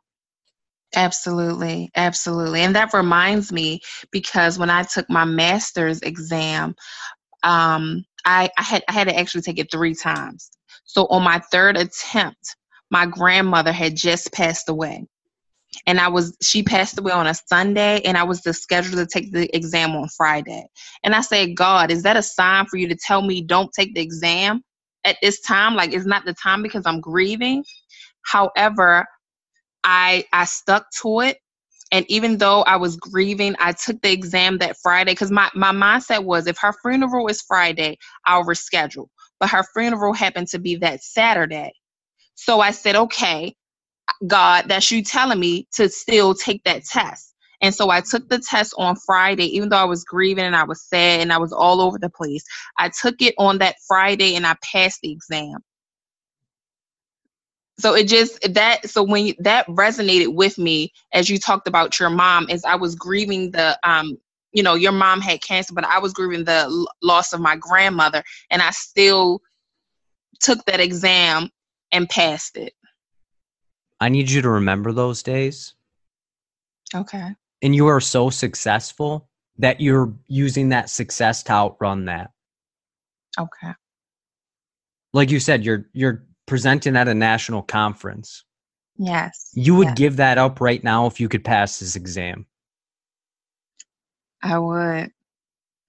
Absolutely, 0.95 1.91
absolutely. 1.95 2.61
And 2.61 2.75
that 2.75 2.93
reminds 2.93 3.51
me 3.51 3.81
because 4.11 4.57
when 4.57 4.69
I 4.69 4.83
took 4.83 5.09
my 5.09 5.25
master's 5.25 6.01
exam, 6.01 6.75
um, 7.43 8.05
I, 8.25 8.49
I 8.57 8.63
had 8.63 8.83
I 8.87 8.93
had 8.93 9.07
to 9.09 9.17
actually 9.17 9.41
take 9.41 9.59
it 9.59 9.71
three 9.71 9.93
times. 9.93 10.49
So 10.85 11.05
on 11.07 11.23
my 11.23 11.39
third 11.51 11.77
attempt, 11.77 12.55
my 12.89 13.05
grandmother 13.05 13.71
had 13.71 13.95
just 13.95 14.31
passed 14.31 14.69
away. 14.69 15.05
And 15.85 15.99
I 15.99 16.07
was 16.07 16.35
she 16.41 16.63
passed 16.63 16.97
away 16.97 17.11
on 17.11 17.27
a 17.27 17.33
Sunday 17.33 18.01
and 18.01 18.17
I 18.17 18.23
was 18.23 18.41
the 18.41 18.53
scheduled 18.53 18.97
to 18.97 19.05
take 19.05 19.31
the 19.31 19.53
exam 19.55 19.95
on 19.95 20.07
Friday. 20.09 20.67
And 21.03 21.15
I 21.15 21.21
said, 21.21 21.55
God, 21.55 21.91
is 21.91 22.03
that 22.03 22.17
a 22.17 22.23
sign 22.23 22.65
for 22.65 22.77
you 22.77 22.87
to 22.87 22.95
tell 22.95 23.21
me 23.21 23.41
don't 23.41 23.71
take 23.73 23.93
the 23.93 24.01
exam 24.01 24.63
at 25.05 25.17
this 25.21 25.41
time? 25.41 25.75
Like 25.75 25.93
it's 25.93 26.05
not 26.05 26.25
the 26.25 26.33
time 26.33 26.63
because 26.63 26.83
I'm 26.85 27.01
grieving. 27.01 27.63
However, 28.23 29.05
I 29.83 30.25
I 30.33 30.45
stuck 30.45 30.87
to 31.01 31.21
it. 31.21 31.37
And 31.91 32.05
even 32.09 32.37
though 32.37 32.63
I 32.63 32.77
was 32.77 32.97
grieving, 32.97 33.55
I 33.59 33.71
took 33.73 34.01
the 34.01 34.11
exam 34.11 34.57
that 34.59 34.77
Friday 34.83 35.13
because 35.13 35.31
my, 35.31 35.49
my 35.55 35.71
mindset 35.71 36.23
was 36.23 36.47
if 36.47 36.57
her 36.59 36.73
funeral 36.83 37.27
is 37.27 37.41
Friday, 37.41 37.97
I'll 38.25 38.43
reschedule. 38.43 39.07
But 39.39 39.49
her 39.51 39.63
funeral 39.73 40.13
happened 40.13 40.49
to 40.49 40.59
be 40.59 40.75
that 40.77 41.03
Saturday. 41.03 41.73
So 42.35 42.59
I 42.59 42.71
said, 42.71 42.95
okay, 42.95 43.55
God, 44.25 44.65
that's 44.67 44.89
you 44.91 45.03
telling 45.03 45.39
me 45.39 45.67
to 45.73 45.89
still 45.89 46.33
take 46.33 46.63
that 46.63 46.85
test. 46.85 47.33
And 47.61 47.73
so 47.73 47.89
I 47.89 48.01
took 48.01 48.29
the 48.29 48.39
test 48.39 48.73
on 48.77 48.95
Friday, 48.95 49.45
even 49.55 49.69
though 49.69 49.77
I 49.77 49.85
was 49.85 50.03
grieving 50.03 50.45
and 50.45 50.55
I 50.55 50.63
was 50.63 50.83
sad 50.83 51.21
and 51.21 51.33
I 51.33 51.37
was 51.37 51.51
all 51.51 51.81
over 51.81 51.97
the 51.97 52.09
place. 52.09 52.43
I 52.77 52.89
took 52.89 53.21
it 53.21 53.33
on 53.37 53.57
that 53.59 53.75
Friday 53.87 54.35
and 54.35 54.45
I 54.45 54.55
passed 54.61 55.01
the 55.01 55.11
exam 55.11 55.59
so 57.79 57.93
it 57.93 58.07
just 58.07 58.53
that 58.53 58.89
so 58.89 59.03
when 59.03 59.33
that 59.39 59.67
resonated 59.67 60.33
with 60.33 60.57
me 60.57 60.91
as 61.13 61.29
you 61.29 61.37
talked 61.37 61.67
about 61.67 61.99
your 61.99 62.09
mom 62.09 62.47
as 62.49 62.63
i 62.65 62.75
was 62.75 62.95
grieving 62.95 63.51
the 63.51 63.77
um 63.83 64.17
you 64.51 64.63
know 64.63 64.75
your 64.75 64.91
mom 64.91 65.21
had 65.21 65.41
cancer 65.41 65.73
but 65.73 65.85
i 65.85 65.99
was 65.99 66.13
grieving 66.13 66.45
the 66.45 66.87
loss 67.01 67.33
of 67.33 67.39
my 67.39 67.55
grandmother 67.55 68.23
and 68.49 68.61
i 68.61 68.71
still 68.71 69.41
took 70.39 70.63
that 70.65 70.79
exam 70.79 71.49
and 71.91 72.09
passed 72.09 72.57
it 72.57 72.73
I 73.99 74.09
need 74.09 74.29
you 74.29 74.41
to 74.41 74.49
remember 74.49 74.91
those 74.91 75.23
days. 75.23 75.73
okay 76.93 77.29
And 77.61 77.75
you 77.75 77.87
are 77.87 77.99
so 77.99 78.29
successful 78.29 79.27
that 79.57 79.81
you're 79.81 80.13
using 80.27 80.69
that 80.69 80.89
success 80.89 81.43
to 81.43 81.51
outrun 81.51 82.05
that. 82.05 82.31
okay 83.39 83.71
Like 85.13 85.31
you 85.31 85.39
said, 85.39 85.63
you're 85.65 85.89
you're 85.93 86.25
presenting 86.45 86.95
at 86.95 87.07
a 87.07 87.13
national 87.13 87.61
conference. 87.63 88.43
yes 88.97 89.49
You 89.53 89.75
would 89.75 89.87
yes, 89.89 89.97
give 89.97 90.15
that 90.17 90.37
up 90.37 90.61
right 90.61 90.83
now 90.83 91.07
if 91.07 91.19
you 91.19 91.27
could 91.27 91.43
pass 91.43 91.79
this 91.79 91.95
exam. 91.95 92.45
i 94.43 94.57
would 94.57 95.11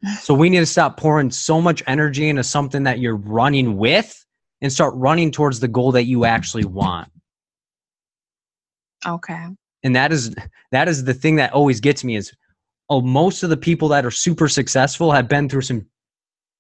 So 0.20 0.32
we 0.32 0.48
need 0.48 0.60
to 0.60 0.66
stop 0.66 0.96
pouring 0.96 1.30
so 1.30 1.60
much 1.60 1.82
energy 1.86 2.28
into 2.28 2.44
something 2.44 2.84
that 2.84 3.00
you're 3.00 3.16
running 3.16 3.76
with 3.76 4.24
and 4.60 4.72
start 4.72 4.94
running 4.94 5.30
towards 5.32 5.58
the 5.60 5.68
goal 5.68 5.92
that 5.92 6.04
you 6.04 6.24
actually 6.24 6.64
want. 6.64 7.10
Okay 9.06 9.46
And 9.82 9.94
that 9.94 10.12
is 10.12 10.34
that 10.72 10.88
is 10.88 11.04
the 11.04 11.14
thing 11.14 11.36
that 11.36 11.52
always 11.52 11.80
gets 11.80 12.04
me 12.04 12.16
is 12.16 12.32
oh 12.88 13.00
most 13.00 13.42
of 13.42 13.50
the 13.50 13.56
people 13.56 13.88
that 13.88 14.04
are 14.04 14.10
super 14.10 14.48
successful 14.48 15.12
have 15.12 15.28
been 15.28 15.48
through 15.48 15.62
some 15.62 15.86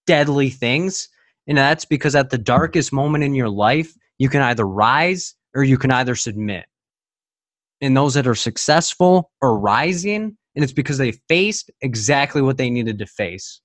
deadly 0.06 0.50
things 0.50 1.08
and 1.46 1.56
that's 1.56 1.84
because 1.84 2.14
at 2.14 2.30
the 2.30 2.38
darkest 2.38 2.92
moment 2.92 3.24
in 3.24 3.34
your 3.34 3.48
life 3.48 3.94
you 4.18 4.28
can 4.28 4.42
either 4.42 4.66
rise 4.66 5.34
or 5.54 5.64
you 5.64 5.78
can 5.78 5.90
either 5.90 6.14
submit. 6.14 6.66
And 7.80 7.96
those 7.96 8.14
that 8.14 8.26
are 8.26 8.34
successful 8.34 9.30
are 9.40 9.56
rising 9.56 10.36
and 10.54 10.64
it's 10.64 10.72
because 10.72 10.98
they 10.98 11.12
faced 11.28 11.70
exactly 11.80 12.42
what 12.42 12.58
they 12.58 12.68
needed 12.68 12.98
to 12.98 13.06
face. 13.06 13.60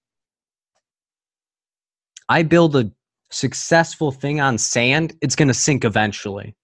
I 2.29 2.43
build 2.43 2.75
a 2.75 2.91
successful 3.31 4.11
thing 4.11 4.39
on 4.39 4.57
sand, 4.57 5.15
it's 5.21 5.35
going 5.35 5.47
to 5.47 5.53
sink 5.53 5.83
eventually. 5.83 6.55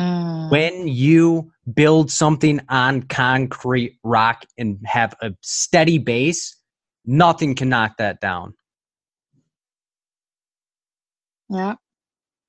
Mm, 0.00 0.50
When 0.50 0.88
you 0.88 1.52
build 1.74 2.10
something 2.10 2.60
on 2.68 3.02
concrete 3.04 3.98
rock 4.04 4.44
and 4.58 4.78
have 4.86 5.14
a 5.22 5.32
steady 5.42 5.98
base, 5.98 6.56
nothing 7.06 7.54
can 7.56 7.70
knock 7.70 7.98
that 7.98 8.20
down. 8.20 8.54
yeah 11.50 11.74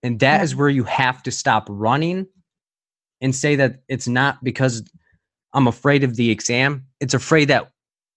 And 0.03 0.19
that 0.21 0.41
is 0.43 0.53
Yeah. 0.53 0.59
where 0.59 0.69
you 0.69 0.85
have 0.85 1.23
to 1.23 1.31
stop 1.31 1.67
running 1.69 2.27
and 3.21 3.35
say 3.35 3.55
that 3.57 3.81
it's 3.89 4.07
not 4.07 4.43
because 4.43 4.83
I'm 5.53 5.67
afraid 5.67 6.03
of 6.03 6.15
the 6.15 6.31
exam. 6.31 6.87
It's 6.99 7.13
afraid 7.15 7.47
that 7.49 7.71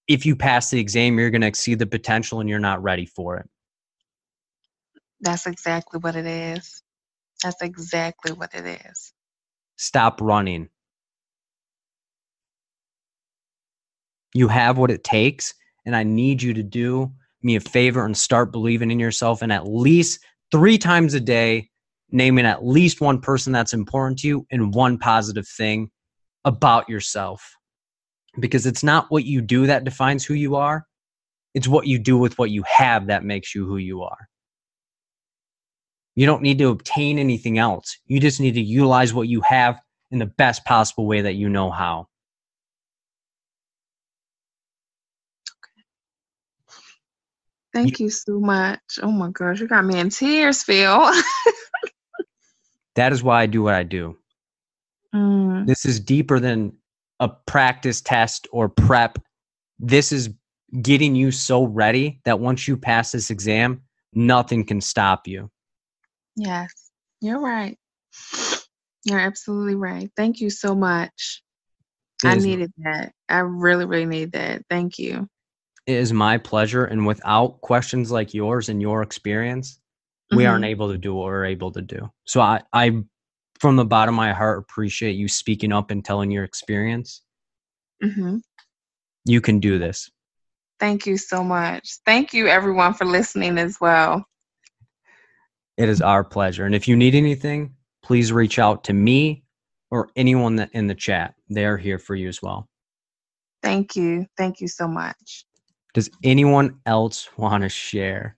if 0.08 0.26
you 0.26 0.36
pass 0.36 0.70
the 0.70 0.80
exam, 0.80 1.18
you're 1.18 1.30
going 1.30 1.42
to 1.42 1.46
exceed 1.48 1.78
the 1.80 1.86
potential 1.86 2.40
and 2.40 2.48
you're 2.48 2.58
not 2.60 2.82
ready 2.82 3.06
for 3.06 3.38
it. 3.38 3.48
that's 5.20 5.46
exactly 5.46 6.00
what 6.00 6.16
it 6.16 6.26
is 6.26 6.82
that's 7.42 7.62
exactly 7.62 8.32
what 8.32 8.54
it 8.54 8.80
is 8.90 9.12
Stop 9.80 10.20
running. 10.20 10.68
You 14.34 14.46
have 14.48 14.76
what 14.76 14.90
it 14.90 15.02
takes, 15.02 15.54
and 15.86 15.96
I 15.96 16.02
need 16.02 16.42
you 16.42 16.52
to 16.52 16.62
do 16.62 17.10
me 17.42 17.56
a 17.56 17.60
favor 17.60 18.04
and 18.04 18.14
start 18.14 18.52
believing 18.52 18.90
in 18.90 19.00
yourself 19.00 19.40
and 19.40 19.50
at 19.50 19.66
least 19.66 20.20
three 20.52 20.76
times 20.76 21.14
a 21.14 21.20
day 21.20 21.70
naming 22.10 22.44
at 22.44 22.62
least 22.62 23.00
one 23.00 23.22
person 23.22 23.54
that's 23.54 23.72
important 23.72 24.18
to 24.18 24.28
you 24.28 24.46
and 24.50 24.74
one 24.74 24.98
positive 24.98 25.48
thing 25.48 25.90
about 26.44 26.86
yourself. 26.86 27.56
Because 28.38 28.66
it's 28.66 28.84
not 28.84 29.06
what 29.08 29.24
you 29.24 29.40
do 29.40 29.66
that 29.66 29.84
defines 29.84 30.26
who 30.26 30.34
you 30.34 30.56
are, 30.56 30.86
it's 31.54 31.68
what 31.68 31.86
you 31.86 31.98
do 31.98 32.18
with 32.18 32.38
what 32.38 32.50
you 32.50 32.62
have 32.64 33.06
that 33.06 33.24
makes 33.24 33.54
you 33.54 33.64
who 33.64 33.78
you 33.78 34.02
are. 34.02 34.28
You 36.20 36.26
don't 36.26 36.42
need 36.42 36.58
to 36.58 36.68
obtain 36.68 37.18
anything 37.18 37.56
else. 37.56 37.96
You 38.04 38.20
just 38.20 38.40
need 38.40 38.52
to 38.52 38.60
utilize 38.60 39.14
what 39.14 39.28
you 39.28 39.40
have 39.40 39.80
in 40.10 40.18
the 40.18 40.26
best 40.26 40.66
possible 40.66 41.06
way 41.06 41.22
that 41.22 41.36
you 41.36 41.48
know 41.48 41.70
how. 41.70 42.08
thank 47.72 48.00
you 48.00 48.10
so 48.10 48.38
much 48.38 48.80
oh 49.02 49.10
my 49.12 49.30
gosh 49.30 49.60
you 49.60 49.68
got 49.68 49.84
me 49.84 49.98
in 49.98 50.10
tears 50.10 50.62
phil 50.62 51.10
That 52.96 53.12
is 53.12 53.22
why 53.22 53.40
I 53.42 53.46
do 53.46 53.62
what 53.62 53.74
I 53.74 53.82
do. 53.84 54.18
Mm, 55.14 55.66
This 55.66 55.86
is 55.86 55.98
deeper 55.98 56.38
than 56.38 56.72
a 57.18 57.28
practice 57.28 58.00
test 58.02 58.46
or 58.52 58.68
prep. 58.68 59.18
This 59.78 60.12
is 60.12 60.28
getting 60.82 61.14
you 61.16 61.30
so 61.30 61.64
ready 61.64 62.20
that 62.24 62.40
once 62.40 62.68
you 62.68 62.76
pass 62.76 63.12
this 63.12 63.30
exam, 63.30 63.82
nothing 64.12 64.64
can 64.64 64.80
stop 64.80 65.26
you. 65.26 65.50
Yes, 66.36 66.72
you're 67.20 67.40
right. 67.40 67.78
You're 69.04 69.18
absolutely 69.20 69.76
right. 69.76 70.10
Thank 70.16 70.40
you 70.40 70.50
so 70.50 70.74
much. 70.74 71.42
I 72.24 72.36
is- 72.36 72.44
needed 72.44 72.72
that. 72.78 73.12
I 73.28 73.38
really, 73.38 73.86
really 73.86 74.06
need 74.06 74.32
that. 74.32 74.62
Thank 74.68 74.98
you. 74.98 75.28
It 75.86 75.94
is 75.94 76.12
my 76.12 76.36
pleasure. 76.38 76.84
And 76.84 77.06
without 77.06 77.60
questions 77.62 78.10
like 78.10 78.34
yours 78.34 78.68
and 78.68 78.80
your 78.80 79.02
experience, 79.02 79.80
we 80.30 80.46
aren't 80.46 80.64
Mhm. 80.64 80.68
able 80.68 80.92
to 80.92 80.98
do 80.98 81.14
what 81.14 81.24
we're 81.24 81.46
able 81.46 81.72
to 81.72 81.82
do. 81.82 82.10
So 82.26 82.40
I, 82.40 82.62
I, 82.72 83.02
from 83.58 83.76
the 83.76 83.84
bottom 83.84 84.14
of 84.14 84.16
my 84.16 84.32
heart, 84.32 84.58
appreciate 84.58 85.12
you 85.12 85.26
speaking 85.28 85.72
up 85.72 85.90
and 85.90 86.04
telling 86.04 86.30
your 86.30 86.44
experience. 86.44 87.22
Mhm. 88.02 88.42
You 89.24 89.40
can 89.40 89.58
do 89.58 89.78
this. 89.78 90.10
Thank 90.78 91.06
you 91.06 91.16
so 91.16 91.42
much. 91.42 91.98
Thank 92.06 92.32
you, 92.32 92.46
everyone, 92.46 92.94
for 92.94 93.04
listening 93.06 93.58
as 93.58 93.78
well. 93.80 94.24
It 95.80 95.88
is 95.88 96.02
our 96.02 96.22
pleasure. 96.22 96.66
And 96.66 96.74
if 96.74 96.86
you 96.86 96.94
need 96.94 97.14
anything, 97.14 97.74
please 98.02 98.34
reach 98.34 98.58
out 98.58 98.84
to 98.84 98.92
me 98.92 99.44
or 99.90 100.10
anyone 100.14 100.68
in 100.74 100.88
the 100.88 100.94
chat. 100.94 101.32
They're 101.48 101.78
here 101.78 101.98
for 101.98 102.14
you 102.14 102.28
as 102.28 102.42
well. 102.42 102.68
Thank 103.62 103.96
you. 103.96 104.26
Thank 104.36 104.60
you 104.60 104.68
so 104.68 104.86
much. 104.86 105.46
Does 105.94 106.10
anyone 106.22 106.80
else 106.84 107.30
want 107.38 107.62
to 107.62 107.70
share? 107.70 108.36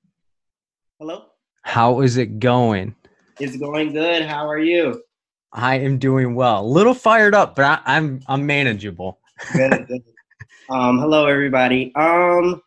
Hello. 1.01 1.24
How 1.62 2.03
is 2.03 2.16
it 2.16 2.38
going? 2.38 2.95
It's 3.40 3.57
going 3.57 3.93
good. 3.93 4.22
How 4.22 4.49
are 4.49 4.61
you? 4.61 5.03
I 5.53 5.80
am 5.80 5.99
doing 5.99 6.36
well. 6.36 6.64
A 6.64 6.64
little 6.64 6.95
fired 6.95 7.34
up, 7.34 7.57
but 7.57 7.64
I, 7.64 7.80
I'm 7.86 8.20
I'm 8.28 8.47
manageable. 8.47 9.18
Good. 9.53 9.88
good. 9.88 10.03
Um, 10.70 11.01
hello, 11.01 11.26
everybody. 11.26 11.93
Um, 11.97 12.62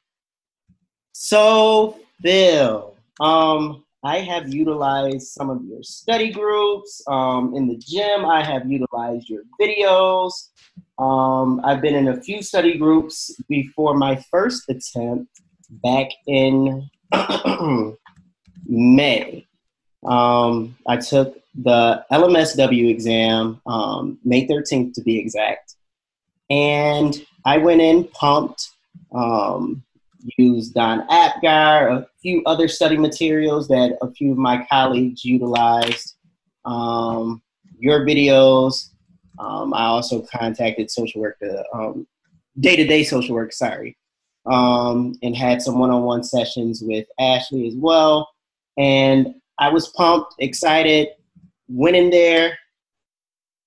so 1.14 1.98
Phil, 2.22 2.94
um, 3.20 3.85
I 4.06 4.20
have 4.20 4.54
utilized 4.54 5.30
some 5.30 5.50
of 5.50 5.64
your 5.66 5.82
study 5.82 6.32
groups. 6.32 7.02
Um, 7.08 7.56
in 7.56 7.68
the 7.68 7.76
gym, 7.76 8.24
I 8.24 8.44
have 8.44 8.70
utilized 8.70 9.28
your 9.28 9.42
videos. 9.60 10.32
Um, 11.00 11.60
I've 11.64 11.82
been 11.82 11.96
in 11.96 12.10
a 12.10 12.22
few 12.22 12.44
study 12.44 12.78
groups 12.78 13.36
before 13.50 13.96
my 13.96 14.24
first 14.30 14.70
attempt 14.70 15.42
back 15.70 16.10
in 16.28 16.88
May. 18.68 19.48
Um, 20.06 20.78
I 20.88 20.98
took 20.98 21.40
the 21.56 22.06
LMSW 22.12 22.92
exam, 22.92 23.60
um, 23.66 24.20
May 24.24 24.46
13th 24.48 24.94
to 24.94 25.02
be 25.02 25.18
exact, 25.18 25.74
and 26.52 27.20
I 27.44 27.58
went 27.58 27.82
in 27.82 28.04
pumped. 28.04 28.70
Um, 29.16 29.85
used 30.38 30.74
Dawn 30.74 31.06
Apgar, 31.10 31.88
a 31.88 32.08
few 32.22 32.42
other 32.46 32.68
study 32.68 32.98
materials 32.98 33.68
that 33.68 33.98
a 34.02 34.12
few 34.12 34.32
of 34.32 34.38
my 34.38 34.66
colleagues 34.70 35.24
utilized, 35.24 36.16
um, 36.66 37.42
your 37.78 38.06
videos. 38.06 38.90
Um, 39.38 39.74
I 39.74 39.86
also 39.86 40.22
contacted 40.22 40.90
social 40.90 41.22
work, 41.22 41.38
um, 41.74 42.08
day-to-day 42.60 43.04
social 43.04 43.36
work, 43.36 43.54
sorry, 43.54 43.98
um, 44.46 45.16
and 45.22 45.36
had 45.36 45.62
some 45.62 45.78
one-on-one 45.78 46.24
sessions 46.24 46.82
with 46.82 47.06
Ashley 47.20 47.68
as 47.68 47.76
well. 47.76 48.30
And 48.78 49.36
I 49.60 49.70
was 49.70 49.90
pumped, 49.90 50.36
excited, 50.40 51.10
went 51.68 51.96
in 51.96 52.10
there, 52.10 52.58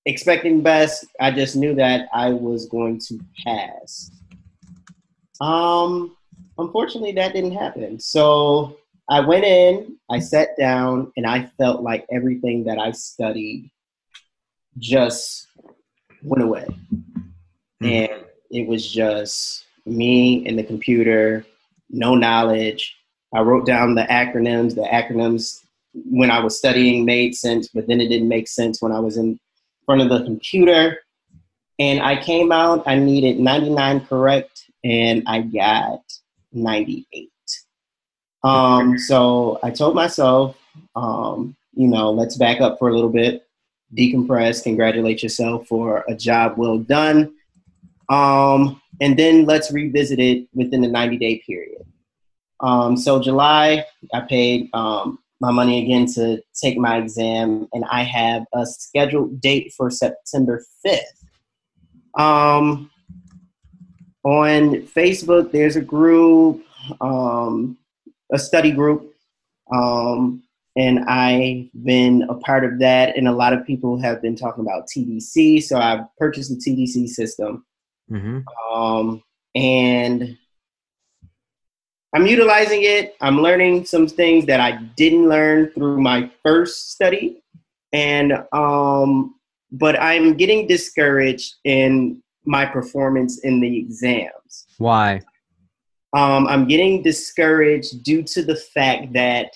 expecting 0.05 0.61
best. 0.61 1.05
I 1.19 1.31
just 1.31 1.55
knew 1.55 1.75
that 1.75 2.07
I 2.13 2.29
was 2.29 2.67
going 2.67 2.99
to 3.07 3.19
pass. 3.43 4.11
Um, 5.41 6.15
unfortunately, 6.59 7.13
that 7.13 7.33
didn't 7.33 7.53
happen. 7.53 7.99
So 7.99 8.77
I 9.09 9.21
went 9.21 9.45
in, 9.45 9.97
I 10.09 10.19
sat 10.19 10.49
down, 10.57 11.11
and 11.17 11.25
I 11.25 11.49
felt 11.57 11.81
like 11.81 12.05
everything 12.11 12.63
that 12.65 12.77
I 12.77 12.91
studied 12.91 13.69
just 14.77 15.47
went 16.23 16.43
away. 16.43 16.67
Hmm. 17.81 17.85
And 17.85 18.23
it 18.51 18.67
was 18.67 18.91
just 18.91 19.65
me 19.85 20.45
and 20.47 20.57
the 20.57 20.63
computer, 20.63 21.45
no 21.89 22.15
knowledge. 22.15 22.95
I 23.33 23.41
wrote 23.41 23.65
down 23.65 23.95
the 23.95 24.03
acronyms. 24.03 24.75
The 24.75 24.81
acronyms, 24.81 25.63
when 25.93 26.31
I 26.31 26.39
was 26.39 26.57
studying, 26.57 27.05
made 27.05 27.35
sense, 27.35 27.69
but 27.69 27.87
then 27.87 28.01
it 28.01 28.09
didn't 28.09 28.27
make 28.27 28.47
sense 28.47 28.81
when 28.81 28.91
I 28.91 28.99
was 28.99 29.17
in 29.17 29.39
front 29.85 30.01
of 30.01 30.09
the 30.09 30.23
computer. 30.23 30.97
And 31.79 32.01
I 32.01 32.21
came 32.21 32.51
out, 32.51 32.83
I 32.85 32.95
needed 32.95 33.39
99 33.39 34.05
correct, 34.05 34.65
and 34.83 35.23
I 35.27 35.41
got 35.41 36.01
98. 36.51 37.31
Um, 38.43 38.97
so 38.97 39.59
I 39.63 39.71
told 39.71 39.95
myself, 39.95 40.57
um, 40.95 41.55
you 41.73 41.87
know, 41.87 42.11
let's 42.11 42.37
back 42.37 42.61
up 42.61 42.79
for 42.79 42.89
a 42.89 42.93
little 42.93 43.09
bit, 43.09 43.47
decompress, 43.97 44.63
congratulate 44.63 45.23
yourself 45.23 45.67
for 45.67 46.03
a 46.07 46.15
job 46.15 46.57
well 46.57 46.77
done. 46.77 47.33
Um, 48.09 48.81
and 49.01 49.17
then 49.17 49.45
let's 49.45 49.71
revisit 49.71 50.19
it 50.19 50.47
within 50.53 50.81
the 50.81 50.87
90 50.87 51.17
day 51.17 51.41
period. 51.45 51.85
Um, 52.59 52.97
so 52.97 53.21
July, 53.21 53.85
I 54.13 54.21
paid 54.21 54.69
um, 54.73 55.19
my 55.39 55.51
money 55.51 55.83
again 55.83 56.05
to 56.13 56.41
take 56.53 56.77
my 56.77 56.97
exam, 56.97 57.67
and 57.71 57.85
I 57.85 58.03
have 58.03 58.43
a 58.53 58.65
scheduled 58.65 59.39
date 59.39 59.73
for 59.77 59.89
September 59.89 60.63
5th. 60.85 62.19
Um, 62.19 62.91
on 64.23 64.81
Facebook, 64.87 65.51
there's 65.51 65.75
a 65.75 65.81
group, 65.81 66.63
um, 67.01 67.77
a 68.31 68.39
study 68.39 68.71
group, 68.71 69.13
um, 69.73 70.43
and 70.75 70.99
I've 71.05 71.67
been 71.83 72.23
a 72.29 72.35
part 72.35 72.63
of 72.63 72.79
that. 72.79 73.17
And 73.17 73.27
a 73.27 73.33
lot 73.33 73.53
of 73.53 73.65
people 73.65 73.99
have 74.01 74.21
been 74.21 74.35
talking 74.35 74.63
about 74.63 74.87
TDC, 74.87 75.63
so 75.63 75.77
I've 75.77 76.05
purchased 76.17 76.49
the 76.49 76.57
TDC 76.57 77.07
system, 77.07 77.65
Mm-hmm. 78.11 78.39
um, 78.73 79.21
and 79.53 80.35
I'm 82.13 82.25
utilizing 82.25 82.81
it. 82.83 83.15
I'm 83.21 83.41
learning 83.41 83.85
some 83.85 84.07
things 84.07 84.47
that 84.47 84.59
I 84.59 84.71
didn't 84.95 85.29
learn 85.29 85.71
through 85.71 86.01
my 86.01 86.31
first 86.43 86.91
study, 86.91 87.43
and 87.93 88.33
um, 88.51 89.35
but 89.71 90.01
I'm 90.01 90.33
getting 90.35 90.65
discouraged 90.65 91.55
in 91.63 92.23
my 92.49 92.65
performance 92.65 93.39
in 93.39 93.59
the 93.59 93.77
exams. 93.77 94.65
Why? 94.79 95.21
Um, 96.13 96.47
I'm 96.47 96.67
getting 96.67 97.03
discouraged 97.03 98.03
due 98.03 98.23
to 98.23 98.41
the 98.43 98.55
fact 98.55 99.13
that 99.13 99.51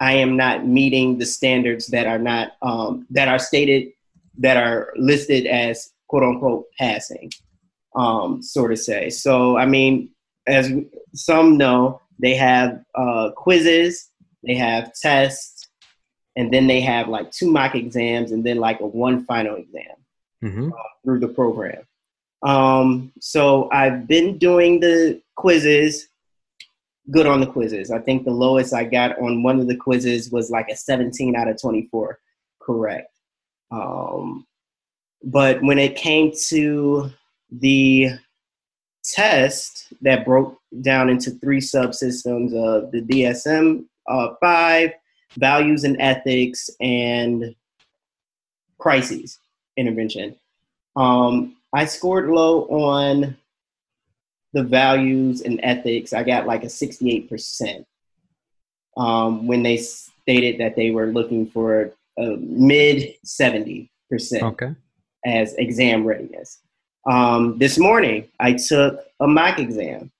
I 0.00 0.14
am 0.14 0.36
not 0.36 0.66
meeting 0.66 1.18
the 1.18 1.26
standards 1.26 1.86
that 1.88 2.06
are 2.06 2.18
not 2.18 2.52
um, 2.60 3.06
that 3.10 3.28
are 3.28 3.38
stated 3.38 3.92
that 4.38 4.56
are 4.56 4.92
listed 4.96 5.46
as 5.46 5.92
quote 6.08 6.24
unquote 6.24 6.64
passing, 6.76 7.30
um, 7.94 8.42
sort 8.42 8.72
of 8.72 8.80
say. 8.80 9.10
So 9.10 9.56
I 9.56 9.66
mean, 9.66 10.10
as 10.48 10.72
some 11.14 11.56
know, 11.56 12.00
they 12.18 12.34
have 12.34 12.82
uh, 12.96 13.30
quizzes, 13.36 14.10
they 14.42 14.54
have 14.54 14.92
tests, 15.00 15.68
and 16.34 16.52
then 16.52 16.66
they 16.66 16.80
have 16.80 17.08
like 17.08 17.30
two 17.30 17.50
mock 17.50 17.76
exams, 17.76 18.32
and 18.32 18.42
then 18.44 18.56
like 18.56 18.80
a 18.80 18.86
one 18.86 19.24
final 19.24 19.54
exam 19.54 19.94
Mm-hmm. 20.44 20.70
through 21.04 21.18
the 21.18 21.26
program. 21.26 21.82
Um, 22.42 23.12
so 23.20 23.68
I've 23.72 24.06
been 24.06 24.38
doing 24.38 24.80
the 24.80 25.20
quizzes, 25.36 26.08
good 27.10 27.26
on 27.26 27.40
the 27.40 27.46
quizzes. 27.46 27.90
I 27.90 27.98
think 27.98 28.24
the 28.24 28.30
lowest 28.30 28.72
I 28.72 28.84
got 28.84 29.18
on 29.18 29.42
one 29.42 29.58
of 29.60 29.66
the 29.66 29.76
quizzes 29.76 30.30
was 30.30 30.50
like 30.50 30.68
a 30.68 30.76
17 30.76 31.34
out 31.36 31.48
of 31.48 31.60
24, 31.60 32.18
correct. 32.60 33.12
Um, 33.70 34.46
but 35.24 35.62
when 35.62 35.78
it 35.78 35.96
came 35.96 36.32
to 36.48 37.10
the 37.50 38.10
test 39.02 39.92
that 40.02 40.24
broke 40.24 40.58
down 40.82 41.08
into 41.08 41.30
three 41.32 41.60
subsystems 41.60 42.54
of 42.54 42.90
the 42.92 43.00
DSM 43.00 43.84
uh, 44.08 44.34
5, 44.40 44.92
values 45.36 45.84
and 45.84 45.96
ethics, 46.00 46.70
and 46.80 47.54
crises 48.78 49.38
intervention. 49.76 50.36
Um, 50.96 51.56
I 51.74 51.84
scored 51.84 52.28
low 52.28 52.62
on 52.68 53.36
the 54.52 54.62
values 54.62 55.42
and 55.42 55.60
ethics. 55.62 56.12
I 56.12 56.22
got 56.22 56.46
like 56.46 56.64
a 56.64 56.68
68% 56.68 57.84
um, 58.96 59.46
when 59.46 59.62
they 59.62 59.76
stated 59.76 60.58
that 60.60 60.76
they 60.76 60.90
were 60.90 61.06
looking 61.06 61.46
for 61.46 61.92
a 62.18 62.36
mid 62.38 63.14
70% 63.24 63.88
Okay. 64.42 64.74
as 65.26 65.54
exam 65.54 66.04
readiness. 66.04 66.58
Um, 67.08 67.58
this 67.58 67.78
morning, 67.78 68.28
I 68.40 68.54
took 68.54 69.04
a 69.20 69.26
mock 69.26 69.58
exam 69.58 70.10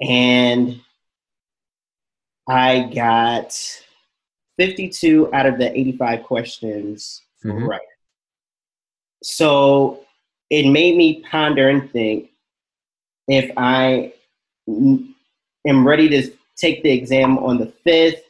and 0.00 0.80
I 2.48 2.90
got 2.94 3.52
52 4.58 5.32
out 5.34 5.46
of 5.46 5.58
the 5.58 5.76
85 5.76 6.22
questions 6.22 7.22
Mhm. 7.44 7.66
right. 7.68 7.80
So 9.22 10.05
it 10.50 10.70
made 10.70 10.96
me 10.96 11.22
ponder 11.30 11.68
and 11.68 11.90
think 11.90 12.30
if 13.28 13.50
I 13.56 14.12
am 14.68 15.86
ready 15.86 16.08
to 16.08 16.30
take 16.56 16.82
the 16.82 16.90
exam 16.90 17.38
on 17.38 17.58
the 17.58 17.72
5th, 17.86 18.20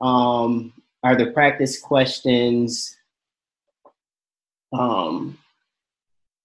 um, 0.00 0.72
are 1.02 1.16
the 1.16 1.30
practice 1.32 1.80
questions 1.80 2.96
um, 4.72 5.38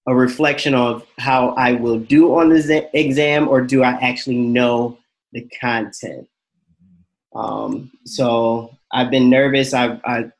a 0.08 0.16
reflection 0.16 0.74
of 0.74 1.06
how 1.18 1.50
I 1.50 1.74
will 1.74 2.00
do 2.00 2.36
on 2.36 2.50
the 2.50 2.90
exam, 2.94 3.48
or 3.48 3.62
do 3.62 3.84
I 3.84 3.92
actually 3.92 4.38
know 4.38 4.98
the 5.32 5.48
content? 5.60 6.28
Um, 7.34 7.92
so 8.06 8.76
I've 8.92 9.12
been 9.12 9.30
nervous. 9.30 9.74
I, 9.74 10.00
I, 10.04 10.32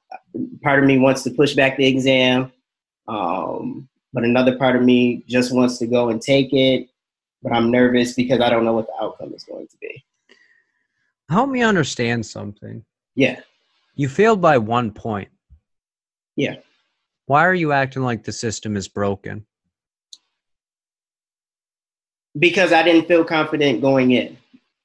part 0.64 0.80
of 0.80 0.86
me 0.86 0.98
wants 0.98 1.24
to 1.24 1.32
push 1.32 1.54
back 1.54 1.78
the 1.78 1.86
exam, 1.86 2.52
um, 3.08 3.88
but 4.14 4.24
another 4.24 4.58
part 4.58 4.76
of 4.76 4.82
me 4.82 5.24
just 5.28 5.54
wants 5.54 5.78
to 5.80 5.88
go 5.88 6.10
and 6.10 6.22
take 6.22 6.54
it. 6.54 6.90
But 7.44 7.54
I'm 7.54 7.72
nervous 7.72 8.14
because 8.14 8.40
I 8.40 8.50
don't 8.50 8.66
know 8.66 8.74
what 8.74 8.88
the 8.88 9.04
outcome 9.04 9.34
is 9.34 9.44
going 9.44 9.68
to 9.68 9.78
be. 9.82 10.04
Help 11.30 11.50
me 11.50 11.64
understand 11.64 12.26
something. 12.26 12.84
Yeah. 13.16 13.40
You 13.96 14.10
failed 14.10 14.42
by 14.42 14.58
one 14.58 14.92
point. 14.92 15.30
Yeah. 16.36 16.58
Why 17.26 17.46
are 17.46 17.54
you 17.54 17.72
acting 17.72 18.04
like 18.04 18.24
the 18.24 18.32
system 18.32 18.76
is 18.76 18.88
broken? 18.88 19.46
because 22.38 22.72
I 22.72 22.84
didn't 22.84 23.08
feel 23.08 23.24
confident 23.24 23.82
going 23.82 24.12
in. 24.12 24.38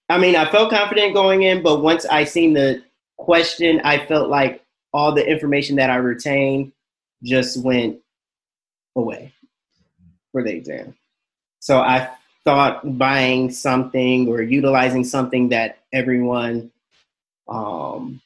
I 0.09 0.19
mean, 0.19 0.37
I 0.37 0.51
felt 0.51 0.71
confident 0.71 1.15
going 1.15 1.43
in, 1.43 1.63
but 1.63 1.83
once 1.83 2.07
I 2.07 2.25
seen 2.25 2.53
the 2.55 2.83
question, 3.17 3.81
I 3.85 4.05
felt 4.07 4.29
like 4.29 4.65
all 4.93 5.13
the 5.13 5.27
information 5.27 5.77
that 5.77 5.91
I 5.91 5.97
retained 5.97 6.73
just 7.23 7.63
went 7.63 7.99
away 8.97 9.33
for 10.33 10.43
the 10.43 10.51
exam. 10.51 10.95
So 11.61 11.79
I 11.79 12.11
thought 12.45 12.99
buying 12.99 13.51
something 13.51 14.29
or 14.29 14.43
utilizing 14.43 15.05
something 15.05 15.49
that 15.51 15.79
everyone 15.93 16.71
um, 17.49 18.21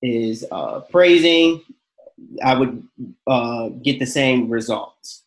is 0.00 0.44
uh, 0.50 0.80
praising, 0.80 1.62
I 2.44 2.54
would 2.54 2.82
uh, 3.26 3.68
get 3.82 3.98
the 3.98 4.06
same 4.06 4.48
results. 4.48 5.24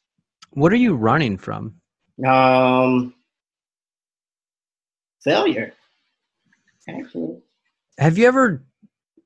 What 0.51 0.71
are 0.71 0.77
you 0.77 0.95
running 0.95 1.37
from? 1.37 1.75
Um, 2.25 3.13
failure. 5.21 5.73
Actually, 6.87 7.41
Have 7.97 8.17
you 8.17 8.27
ever 8.27 8.63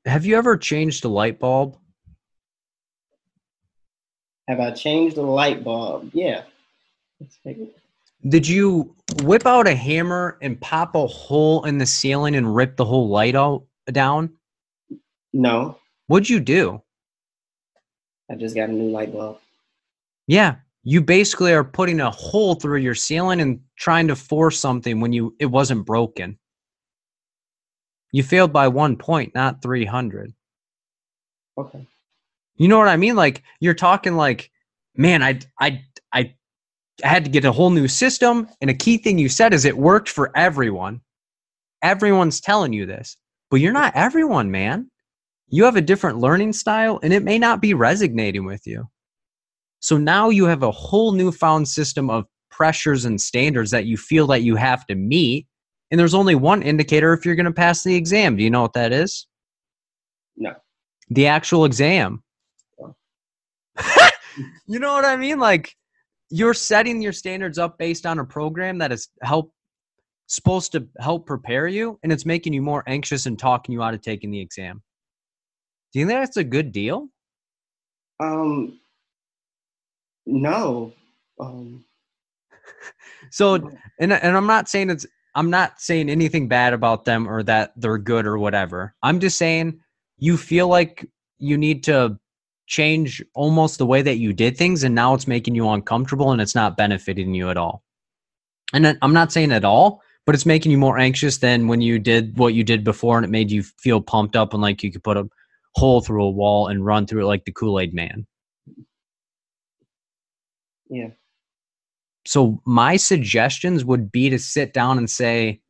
have 0.06 0.24
you 0.24 0.36
ever 0.36 0.56
changed 0.56 1.04
a 1.04 1.08
light 1.08 1.38
bulb? 1.38 1.76
Have 4.50 4.60
I 4.60 4.72
changed 4.72 5.16
the 5.16 5.22
light 5.22 5.62
bulb? 5.62 6.10
Yeah. 6.12 6.42
Let's 7.20 7.38
take 7.44 7.58
it. 7.58 7.76
Did 8.28 8.46
you 8.46 8.94
whip 9.22 9.46
out 9.46 9.66
a 9.66 9.74
hammer 9.74 10.36
and 10.42 10.60
pop 10.60 10.94
a 10.94 11.06
hole 11.06 11.64
in 11.64 11.78
the 11.78 11.86
ceiling 11.86 12.34
and 12.34 12.54
rip 12.54 12.76
the 12.76 12.84
whole 12.84 13.08
light 13.08 13.36
out 13.36 13.64
down? 13.92 14.30
No, 15.32 15.78
What'd 16.10 16.28
you 16.28 16.40
do? 16.40 16.82
I 18.28 18.34
just 18.34 18.56
got 18.56 18.68
a 18.68 18.72
new 18.72 18.90
light 18.90 19.12
bulb. 19.12 19.38
Yeah, 20.26 20.56
you 20.82 21.00
basically 21.00 21.52
are 21.52 21.62
putting 21.62 22.00
a 22.00 22.10
hole 22.10 22.56
through 22.56 22.78
your 22.78 22.96
ceiling 22.96 23.40
and 23.40 23.60
trying 23.76 24.08
to 24.08 24.16
force 24.16 24.58
something 24.58 24.98
when 24.98 25.12
you 25.12 25.36
it 25.38 25.46
wasn't 25.46 25.86
broken. 25.86 26.36
You 28.10 28.24
failed 28.24 28.52
by 28.52 28.66
one 28.66 28.96
point, 28.96 29.36
not 29.36 29.62
300. 29.62 30.34
Okay. 31.56 31.86
You 32.60 32.68
know 32.68 32.76
what 32.76 32.88
I 32.88 32.98
mean? 32.98 33.16
Like 33.16 33.42
you're 33.60 33.72
talking 33.72 34.16
like, 34.16 34.50
man, 34.94 35.22
I 35.22 35.40
I 35.58 35.82
I 36.12 36.34
I 37.02 37.08
had 37.08 37.24
to 37.24 37.30
get 37.30 37.46
a 37.46 37.52
whole 37.52 37.70
new 37.70 37.88
system. 37.88 38.48
And 38.60 38.68
a 38.68 38.74
key 38.74 38.98
thing 38.98 39.16
you 39.16 39.30
said 39.30 39.54
is 39.54 39.64
it 39.64 39.78
worked 39.78 40.10
for 40.10 40.30
everyone. 40.36 41.00
Everyone's 41.82 42.38
telling 42.38 42.74
you 42.74 42.84
this, 42.84 43.16
but 43.50 43.60
you're 43.60 43.72
not 43.72 43.96
everyone, 43.96 44.50
man. 44.50 44.90
You 45.48 45.64
have 45.64 45.76
a 45.76 45.80
different 45.80 46.18
learning 46.18 46.52
style, 46.52 47.00
and 47.02 47.14
it 47.14 47.22
may 47.22 47.38
not 47.38 47.62
be 47.62 47.72
resonating 47.72 48.44
with 48.44 48.66
you. 48.66 48.86
So 49.80 49.96
now 49.96 50.28
you 50.28 50.44
have 50.44 50.62
a 50.62 50.70
whole 50.70 51.12
newfound 51.12 51.66
system 51.66 52.10
of 52.10 52.26
pressures 52.50 53.06
and 53.06 53.18
standards 53.18 53.70
that 53.70 53.86
you 53.86 53.96
feel 53.96 54.26
that 54.26 54.42
you 54.42 54.56
have 54.56 54.86
to 54.88 54.94
meet. 54.94 55.46
And 55.90 55.98
there's 55.98 56.12
only 56.12 56.34
one 56.34 56.62
indicator 56.62 57.14
if 57.14 57.24
you're 57.24 57.36
going 57.36 57.46
to 57.46 57.52
pass 57.52 57.82
the 57.82 57.96
exam. 57.96 58.36
Do 58.36 58.44
you 58.44 58.50
know 58.50 58.60
what 58.60 58.74
that 58.74 58.92
is? 58.92 59.26
No. 60.36 60.52
The 61.08 61.26
actual 61.26 61.64
exam. 61.64 62.22
You 64.66 64.78
know 64.78 64.92
what 64.92 65.04
I 65.04 65.16
mean? 65.16 65.38
Like 65.38 65.74
you're 66.30 66.54
setting 66.54 67.02
your 67.02 67.12
standards 67.12 67.58
up 67.58 67.78
based 67.78 68.06
on 68.06 68.18
a 68.18 68.24
program 68.24 68.78
that 68.78 68.92
is 68.92 69.08
help 69.22 69.52
supposed 70.26 70.70
to 70.72 70.86
help 71.00 71.26
prepare 71.26 71.66
you 71.66 71.98
and 72.02 72.12
it's 72.12 72.24
making 72.24 72.52
you 72.52 72.62
more 72.62 72.84
anxious 72.86 73.26
and 73.26 73.38
talking 73.38 73.72
you 73.72 73.82
out 73.82 73.94
of 73.94 74.00
taking 74.00 74.30
the 74.30 74.40
exam. 74.40 74.80
Do 75.92 75.98
you 75.98 76.06
think 76.06 76.20
that's 76.20 76.36
a 76.36 76.44
good 76.44 76.70
deal? 76.70 77.08
Um, 78.20 78.78
no. 80.26 80.92
Um, 81.38 81.84
So 83.30 83.54
and 83.98 84.12
and 84.12 84.36
I'm 84.36 84.46
not 84.46 84.68
saying 84.68 84.90
it's 84.90 85.06
I'm 85.34 85.50
not 85.50 85.80
saying 85.80 86.08
anything 86.08 86.48
bad 86.48 86.72
about 86.72 87.04
them 87.04 87.28
or 87.28 87.42
that 87.44 87.72
they're 87.76 87.98
good 87.98 88.26
or 88.26 88.38
whatever. 88.38 88.94
I'm 89.02 89.20
just 89.20 89.38
saying 89.38 89.80
you 90.18 90.36
feel 90.36 90.68
like 90.68 91.06
you 91.38 91.56
need 91.56 91.84
to 91.84 92.18
change 92.70 93.22
almost 93.34 93.78
the 93.78 93.84
way 93.84 94.00
that 94.00 94.18
you 94.18 94.32
did 94.32 94.56
things 94.56 94.84
and 94.84 94.94
now 94.94 95.12
it's 95.12 95.26
making 95.26 95.56
you 95.56 95.68
uncomfortable 95.68 96.30
and 96.30 96.40
it's 96.40 96.54
not 96.54 96.76
benefiting 96.76 97.34
you 97.34 97.50
at 97.50 97.56
all. 97.56 97.82
And 98.72 98.96
I'm 99.02 99.12
not 99.12 99.32
saying 99.32 99.50
at 99.50 99.64
all, 99.64 100.00
but 100.24 100.36
it's 100.36 100.46
making 100.46 100.70
you 100.70 100.78
more 100.78 100.96
anxious 100.96 101.38
than 101.38 101.66
when 101.66 101.80
you 101.80 101.98
did 101.98 102.38
what 102.38 102.54
you 102.54 102.62
did 102.62 102.84
before 102.84 103.16
and 103.16 103.24
it 103.24 103.30
made 103.30 103.50
you 103.50 103.64
feel 103.64 104.00
pumped 104.00 104.36
up 104.36 104.54
and 104.54 104.62
like 104.62 104.84
you 104.84 104.92
could 104.92 105.02
put 105.02 105.16
a 105.16 105.28
hole 105.74 106.00
through 106.00 106.24
a 106.24 106.30
wall 106.30 106.68
and 106.68 106.86
run 106.86 107.06
through 107.06 107.24
it 107.24 107.26
like 107.26 107.44
the 107.44 107.52
Kool-Aid 107.52 107.92
man. 107.92 108.24
yeah. 110.90 111.08
So 112.26 112.60
my 112.66 112.96
suggestions 112.96 113.84
would 113.84 114.12
be 114.12 114.30
to 114.30 114.38
sit 114.38 114.74
down 114.74 114.98
and 114.98 115.08
say 115.08 115.60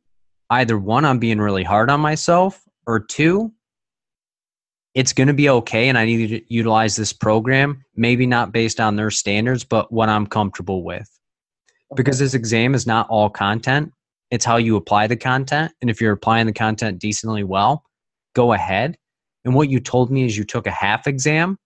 either 0.49 0.77
one, 0.77 1.05
I'm 1.05 1.19
being 1.19 1.39
really 1.39 1.63
hard 1.63 1.89
on 1.89 2.01
myself, 2.01 2.61
or 2.85 2.99
two, 2.99 3.53
it's 4.93 5.13
going 5.13 5.27
to 5.27 5.33
be 5.33 5.49
okay 5.49 5.89
and 5.89 5.97
I 5.97 6.05
need 6.05 6.27
to 6.27 6.53
utilize 6.53 6.95
this 6.95 7.13
program, 7.13 7.83
maybe 7.95 8.25
not 8.25 8.51
based 8.51 8.79
on 8.79 8.95
their 8.95 9.11
standards, 9.11 9.63
but 9.63 9.91
what 9.91 10.09
I'm 10.09 10.27
comfortable 10.27 10.83
with. 10.83 11.09
Because 11.95 12.19
this 12.19 12.33
exam 12.33 12.73
is 12.73 12.87
not 12.87 13.07
all 13.09 13.29
content, 13.29 13.91
it's 14.31 14.45
how 14.45 14.57
you 14.57 14.77
apply 14.77 15.07
the 15.07 15.17
content. 15.17 15.73
And 15.81 15.89
if 15.89 15.99
you're 15.99 16.13
applying 16.13 16.45
the 16.45 16.53
content 16.53 16.99
decently 16.99 17.43
well, 17.43 17.83
go 18.33 18.53
ahead. 18.53 18.97
And 19.43 19.53
what 19.53 19.69
you 19.69 19.79
told 19.79 20.11
me 20.11 20.25
is 20.25 20.37
you 20.37 20.45
took 20.45 20.67
a 20.67 20.71
half 20.71 21.07
exam. 21.07 21.57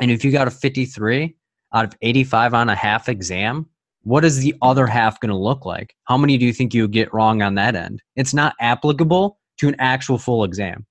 And 0.00 0.10
if 0.10 0.24
you 0.24 0.32
got 0.32 0.48
a 0.48 0.50
53 0.50 1.36
out 1.74 1.84
of 1.84 1.94
85 2.02 2.54
on 2.54 2.68
a 2.68 2.74
half 2.74 3.08
exam, 3.08 3.68
what 4.02 4.24
is 4.24 4.38
the 4.38 4.54
other 4.62 4.86
half 4.86 5.20
going 5.20 5.30
to 5.30 5.36
look 5.36 5.64
like? 5.64 5.94
How 6.04 6.16
many 6.16 6.36
do 6.38 6.44
you 6.44 6.52
think 6.52 6.74
you 6.74 6.88
get 6.88 7.12
wrong 7.14 7.40
on 7.40 7.54
that 7.54 7.76
end? 7.76 8.02
It's 8.16 8.34
not 8.34 8.54
applicable 8.60 9.38
to 9.58 9.68
an 9.68 9.76
actual 9.78 10.18
full 10.18 10.42
exam. 10.42 10.86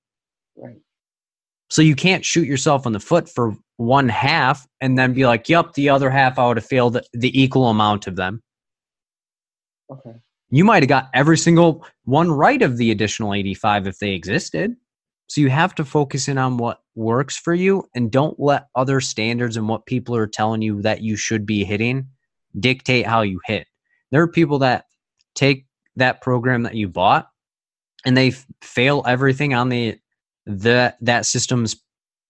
Right. 0.55 0.77
So 1.71 1.81
you 1.81 1.95
can't 1.95 2.25
shoot 2.25 2.45
yourself 2.45 2.85
in 2.85 2.91
the 2.91 2.99
foot 2.99 3.29
for 3.29 3.55
one 3.77 4.09
half 4.09 4.67
and 4.81 4.97
then 4.97 5.13
be 5.13 5.25
like, 5.25 5.47
yep, 5.47 5.73
the 5.73 5.87
other 5.89 6.09
half 6.09 6.37
I 6.37 6.45
would 6.45 6.57
have 6.57 6.65
failed 6.65 6.99
the 7.13 7.41
equal 7.41 7.69
amount 7.69 8.07
of 8.07 8.17
them. 8.17 8.43
Okay. 9.89 10.15
You 10.49 10.65
might 10.65 10.83
have 10.83 10.89
got 10.89 11.09
every 11.13 11.37
single 11.37 11.85
one 12.03 12.29
right 12.29 12.61
of 12.61 12.75
the 12.75 12.91
additional 12.91 13.33
85 13.33 13.87
if 13.87 13.99
they 13.99 14.11
existed. 14.11 14.75
So 15.27 15.39
you 15.39 15.49
have 15.49 15.73
to 15.75 15.85
focus 15.85 16.27
in 16.27 16.37
on 16.37 16.57
what 16.57 16.81
works 16.95 17.37
for 17.37 17.53
you 17.53 17.87
and 17.95 18.11
don't 18.11 18.37
let 18.37 18.67
other 18.75 18.99
standards 18.99 19.55
and 19.55 19.69
what 19.69 19.85
people 19.85 20.13
are 20.13 20.27
telling 20.27 20.61
you 20.61 20.81
that 20.81 21.01
you 21.01 21.15
should 21.15 21.45
be 21.45 21.63
hitting 21.63 22.05
dictate 22.59 23.07
how 23.07 23.21
you 23.21 23.39
hit. 23.45 23.65
There 24.11 24.21
are 24.21 24.27
people 24.27 24.59
that 24.59 24.87
take 25.35 25.67
that 25.95 26.19
program 26.19 26.63
that 26.63 26.75
you 26.75 26.89
bought 26.89 27.29
and 28.05 28.17
they 28.17 28.31
fail 28.61 29.03
everything 29.07 29.53
on 29.53 29.69
the 29.69 29.97
the 30.45 30.95
that 31.01 31.25
system's 31.25 31.75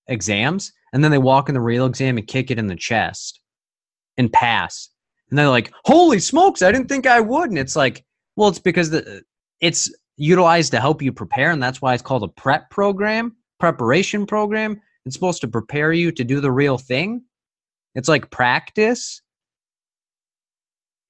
exams 0.07 0.73
and 0.93 1.03
then 1.03 1.11
they 1.11 1.17
walk 1.17 1.49
in 1.49 1.55
the 1.55 1.61
real 1.61 1.85
exam 1.85 2.17
and 2.17 2.27
kick 2.27 2.51
it 2.51 2.59
in 2.59 2.67
the 2.67 2.75
chest 2.75 3.39
and 4.17 4.31
pass. 4.31 4.89
And 5.29 5.39
they're 5.39 5.49
like, 5.49 5.71
"Holy 5.85 6.19
smokes, 6.19 6.61
I 6.61 6.71
didn't 6.71 6.89
think 6.89 7.07
I 7.07 7.19
would." 7.19 7.49
And 7.49 7.57
it's 7.57 7.75
like, 7.75 8.03
well, 8.35 8.49
it's 8.49 8.59
because 8.59 8.89
the 8.89 9.23
it's 9.61 9.93
utilized 10.17 10.71
to 10.71 10.79
help 10.79 11.01
you 11.01 11.11
prepare 11.11 11.51
and 11.51 11.63
that's 11.63 11.81
why 11.81 11.93
it's 11.93 12.03
called 12.03 12.23
a 12.23 12.27
prep 12.27 12.69
program, 12.69 13.35
preparation 13.59 14.25
program. 14.25 14.81
It's 15.05 15.15
supposed 15.15 15.41
to 15.41 15.47
prepare 15.47 15.93
you 15.93 16.11
to 16.11 16.23
do 16.23 16.41
the 16.41 16.51
real 16.51 16.77
thing. 16.77 17.23
It's 17.95 18.09
like 18.09 18.29
practice. 18.29 19.21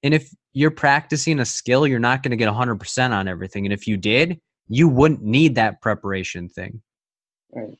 And 0.02 0.14
if 0.14 0.32
you're 0.52 0.70
practicing 0.70 1.40
a 1.40 1.44
skill, 1.44 1.86
you're 1.86 1.98
not 1.98 2.22
going 2.22 2.30
to 2.30 2.36
get 2.36 2.48
100% 2.48 3.10
on 3.10 3.28
everything. 3.28 3.66
And 3.66 3.72
if 3.72 3.86
you 3.86 3.96
did, 3.96 4.40
you 4.68 4.88
wouldn't 4.88 5.22
need 5.22 5.54
that 5.56 5.80
preparation 5.80 6.48
thing. 6.48 6.82
Right. 7.52 7.78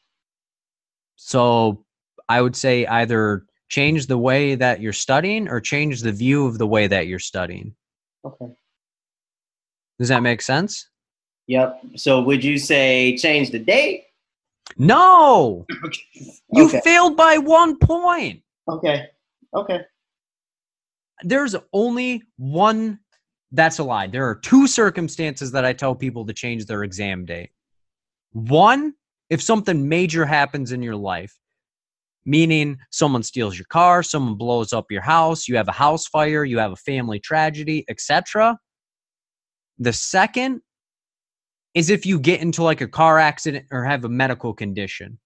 So 1.16 1.84
I 2.28 2.40
would 2.40 2.56
say 2.56 2.86
either 2.86 3.46
change 3.68 4.06
the 4.06 4.18
way 4.18 4.54
that 4.54 4.80
you're 4.80 4.92
studying 4.92 5.48
or 5.48 5.60
change 5.60 6.02
the 6.02 6.12
view 6.12 6.46
of 6.46 6.58
the 6.58 6.66
way 6.66 6.86
that 6.86 7.06
you're 7.06 7.18
studying. 7.18 7.74
Okay. 8.24 8.46
Does 9.98 10.08
that 10.08 10.22
make 10.22 10.42
sense? 10.42 10.88
Yep. 11.46 11.80
So 11.96 12.20
would 12.22 12.44
you 12.44 12.58
say 12.58 13.16
change 13.16 13.50
the 13.50 13.58
date? 13.58 14.04
No! 14.78 15.66
You 16.54 16.66
Okay. 16.66 16.80
failed 16.84 17.16
by 17.16 17.38
one 17.38 17.78
point. 17.78 18.42
Okay. 18.68 19.06
Okay. 19.54 19.80
There's 21.22 21.56
only 21.72 22.22
one 22.36 22.98
that's 23.52 23.78
a 23.78 23.84
lie. 23.84 24.06
There 24.06 24.28
are 24.28 24.34
two 24.34 24.66
circumstances 24.66 25.50
that 25.52 25.64
I 25.64 25.72
tell 25.72 25.94
people 25.94 26.26
to 26.26 26.34
change 26.34 26.66
their 26.66 26.84
exam 26.84 27.24
date. 27.24 27.50
One, 28.32 28.94
if 29.32 29.40
something 29.40 29.88
major 29.88 30.26
happens 30.26 30.72
in 30.72 30.82
your 30.82 30.94
life, 30.94 31.34
meaning 32.26 32.76
someone 32.90 33.22
steals 33.22 33.56
your 33.56 33.64
car, 33.70 34.02
someone 34.02 34.34
blows 34.34 34.74
up 34.74 34.92
your 34.92 35.00
house, 35.00 35.48
you 35.48 35.56
have 35.56 35.68
a 35.68 35.72
house 35.72 36.06
fire, 36.06 36.44
you 36.44 36.58
have 36.58 36.72
a 36.72 36.76
family 36.76 37.18
tragedy, 37.18 37.82
etc. 37.88 38.58
The 39.78 39.94
second 39.94 40.60
is 41.72 41.88
if 41.88 42.04
you 42.04 42.20
get 42.20 42.42
into 42.42 42.62
like 42.62 42.82
a 42.82 42.86
car 42.86 43.18
accident 43.18 43.64
or 43.70 43.84
have 43.84 44.04
a 44.04 44.08
medical 44.10 44.52
condition. 44.52 45.18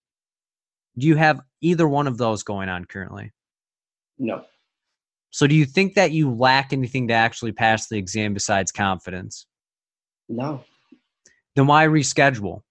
Do 0.97 1.09
you 1.09 1.17
have 1.17 1.41
either 1.61 1.89
one 1.89 2.07
of 2.07 2.17
those 2.17 2.45
going 2.45 2.69
on 2.69 2.85
currently? 2.85 3.33
No. 4.21 4.45
So 5.31 5.49
do 5.49 5.57
you 5.57 5.65
think 5.65 5.95
that 5.95 6.13
you 6.13 6.33
lack 6.33 6.73
anything 6.73 7.09
to 7.09 7.15
actually 7.15 7.51
pass 7.51 7.89
the 7.89 7.99
exam 7.99 8.35
besides 8.35 8.71
confidence? 8.71 9.49
No. 10.29 10.63
Then 11.57 11.67
why 11.67 11.89
reschedule? 11.89 12.63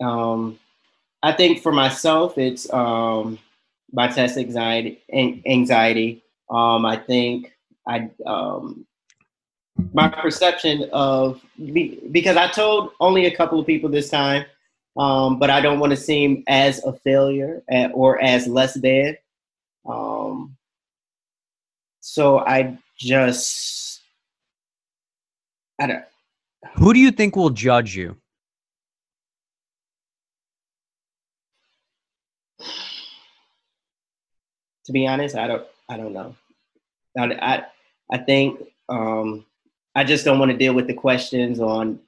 Um, 0.00 0.58
I 1.22 1.32
think 1.32 1.62
for 1.62 1.72
myself, 1.72 2.38
it's 2.38 2.72
um, 2.72 3.38
my 3.92 4.08
test 4.08 4.36
anxiety. 4.36 5.02
Anxiety. 5.12 6.22
Um, 6.50 6.86
I 6.86 6.96
think 6.96 7.52
I 7.86 8.10
um, 8.26 8.86
my 9.92 10.08
perception 10.08 10.88
of 10.92 11.40
because 12.12 12.36
I 12.36 12.48
told 12.48 12.92
only 13.00 13.26
a 13.26 13.36
couple 13.36 13.58
of 13.58 13.66
people 13.66 13.90
this 13.90 14.10
time, 14.10 14.44
um, 14.96 15.38
but 15.38 15.50
I 15.50 15.60
don't 15.60 15.80
want 15.80 15.90
to 15.90 15.96
seem 15.96 16.44
as 16.46 16.82
a 16.84 16.92
failure 16.92 17.62
or 17.92 18.22
as 18.22 18.46
less 18.46 18.74
than. 18.74 19.16
Um, 19.86 20.56
so 22.00 22.38
I 22.38 22.78
just 22.98 24.00
I 25.80 25.86
don't. 25.86 26.04
Who 26.74 26.94
do 26.94 27.00
you 27.00 27.10
think 27.10 27.36
will 27.36 27.50
judge 27.50 27.96
you? 27.96 28.16
To 34.86 34.92
be 34.92 35.06
honest, 35.06 35.36
I 35.36 35.46
don't. 35.46 35.66
I 35.88 35.96
don't 35.96 36.12
know. 36.12 36.34
I 37.18 37.24
I, 37.24 37.64
I 38.12 38.18
think 38.18 38.60
um, 38.88 39.44
I 39.94 40.04
just 40.04 40.24
don't 40.24 40.38
want 40.38 40.50
to 40.50 40.56
deal 40.56 40.74
with 40.74 40.86
the 40.86 40.94
questions 40.94 41.60
on 41.60 41.98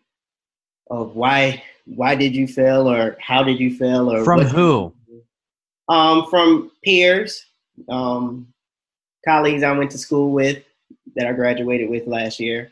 of 0.90 1.16
why 1.16 1.62
why 1.86 2.14
did 2.14 2.36
you 2.36 2.46
fail 2.46 2.88
or 2.88 3.16
how 3.20 3.42
did 3.42 3.58
you 3.58 3.74
fail 3.74 4.12
or 4.12 4.24
from 4.24 4.42
who? 4.42 4.92
Um, 5.88 6.26
from 6.28 6.70
peers, 6.84 7.46
um, 7.88 8.48
colleagues 9.26 9.62
I 9.62 9.72
went 9.72 9.90
to 9.92 9.98
school 9.98 10.32
with 10.32 10.62
that 11.16 11.26
I 11.26 11.32
graduated 11.32 11.88
with 11.88 12.06
last 12.06 12.38
year. 12.38 12.70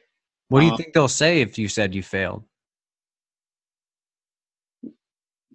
What 0.48 0.60
do 0.60 0.66
you 0.66 0.72
um, 0.72 0.76
think 0.76 0.92
they'll 0.92 1.08
say 1.08 1.40
if 1.40 1.58
you 1.58 1.68
said 1.68 1.94
you 1.94 2.02
failed? 2.02 2.44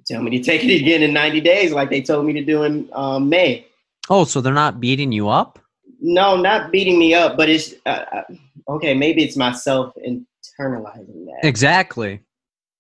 Tell 0.08 0.24
me 0.24 0.32
to 0.38 0.44
take 0.44 0.64
it 0.64 0.82
again 0.82 1.04
in 1.04 1.14
90 1.14 1.42
days, 1.42 1.72
like 1.72 1.90
they 1.90 2.02
told 2.02 2.26
me 2.26 2.34
to 2.34 2.44
do 2.44 2.64
in 2.64 2.90
um, 2.94 3.30
May. 3.30 3.68
Oh, 4.10 4.26
so 4.26 4.42
they're 4.42 4.54
not 4.54 4.80
beating 4.80 5.12
you 5.12 5.30
up? 5.30 5.60
No, 6.02 6.36
not 6.36 6.72
beating 6.72 6.98
me 6.98 7.14
up, 7.14 7.38
but 7.38 7.50
it's 7.50 7.74
uh, 7.86 8.06
uh 8.12 8.24
okay. 8.70 8.94
Maybe 8.94 9.24
it's 9.24 9.38
myself 9.38 9.94
internalizing 9.98 11.26
that. 11.26 11.40
Exactly, 11.44 12.22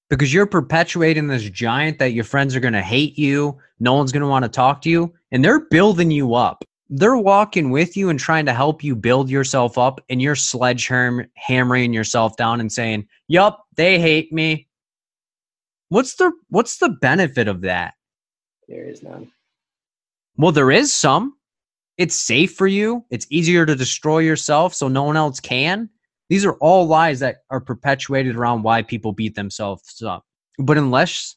because 0.09 0.33
you're 0.33 0.47
perpetuating 0.47 1.27
this 1.27 1.43
giant 1.49 1.99
that 1.99 2.13
your 2.13 2.23
friends 2.23 2.55
are 2.55 2.59
going 2.59 2.73
to 2.73 2.81
hate 2.81 3.17
you. 3.17 3.57
No 3.79 3.93
one's 3.93 4.11
going 4.11 4.21
to 4.21 4.27
want 4.27 4.43
to 4.43 4.49
talk 4.49 4.81
to 4.83 4.89
you, 4.89 5.13
and 5.31 5.45
they're 5.45 5.67
building 5.69 6.09
you 6.09 6.33
up 6.33 6.65
they're 6.91 7.17
walking 7.17 7.71
with 7.71 7.95
you 7.95 8.09
and 8.09 8.19
trying 8.19 8.45
to 8.45 8.53
help 8.53 8.83
you 8.83 8.95
build 8.95 9.29
yourself 9.29 9.77
up 9.77 10.01
and 10.09 10.21
you're 10.21 10.35
sledgehammer 10.35 11.25
hammering 11.35 11.93
yourself 11.93 12.35
down 12.35 12.59
and 12.59 12.71
saying 12.71 13.07
yup 13.29 13.65
they 13.77 13.99
hate 13.99 14.31
me 14.31 14.67
what's 15.87 16.15
the 16.15 16.31
what's 16.49 16.77
the 16.77 16.89
benefit 16.89 17.47
of 17.47 17.61
that 17.61 17.93
there 18.67 18.83
is 18.83 19.01
none 19.01 19.31
well 20.41 20.51
there 20.51 20.71
is 20.71 20.93
some 20.93 21.35
it's 21.97 22.15
safe 22.15 22.53
for 22.55 22.67
you 22.67 23.05
it's 23.09 23.27
easier 23.29 23.65
to 23.65 23.75
destroy 23.75 24.19
yourself 24.19 24.73
so 24.73 24.87
no 24.87 25.03
one 25.03 25.17
else 25.17 25.39
can 25.39 25.89
these 26.29 26.45
are 26.45 26.53
all 26.55 26.87
lies 26.87 27.19
that 27.19 27.37
are 27.49 27.59
perpetuated 27.61 28.35
around 28.35 28.63
why 28.63 28.81
people 28.81 29.11
beat 29.11 29.35
themselves 29.35 30.01
up 30.01 30.25
but 30.59 30.77
unless 30.77 31.35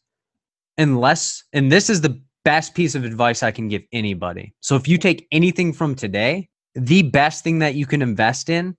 unless 0.79 1.45
and 1.53 1.71
this 1.71 1.89
is 1.89 2.01
the 2.01 2.21
best 2.45 2.75
piece 2.75 2.95
of 2.95 3.05
advice 3.05 3.43
I 3.43 3.51
can 3.51 3.69
give 3.69 3.83
anybody. 3.93 4.55
So 4.61 4.77
if 4.77 4.87
you 4.87 4.99
take 4.99 5.27
anything 5.33 5.73
from 5.73 5.95
today, 5.95 6.49
the 6.75 7.03
best 7.03 7.43
thing 7.43 7.59
that 7.61 7.75
you 7.75 7.87
can 7.87 8.03
invest 8.03 8.51
in 8.51 8.77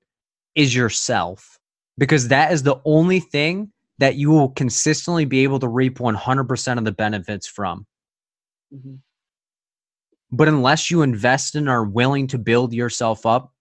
is 0.54 0.76
yourself 0.76 1.60
because 1.98 2.28
that 2.30 2.52
is 2.52 2.64
the 2.64 2.80
only 2.86 3.20
thing 3.20 3.72
that 3.98 4.16
you 4.16 4.30
will 4.30 4.50
consistently 4.50 5.26
be 5.26 5.44
able 5.44 5.60
to 5.60 5.68
reap 5.68 5.98
100% 5.98 6.78
of 6.78 6.86
the 6.86 6.92
benefits 6.92 7.48
from. 7.48 7.86
Mm-hmm. 8.74 8.96
But 10.32 10.48
unless 10.48 10.92
you 10.92 11.02
invest 11.02 11.56
and 11.56 11.70
are 11.70 11.84
willing 11.84 12.28
to 12.28 12.38
build 12.38 12.74
yourself 12.74 13.26
up, 13.26 13.54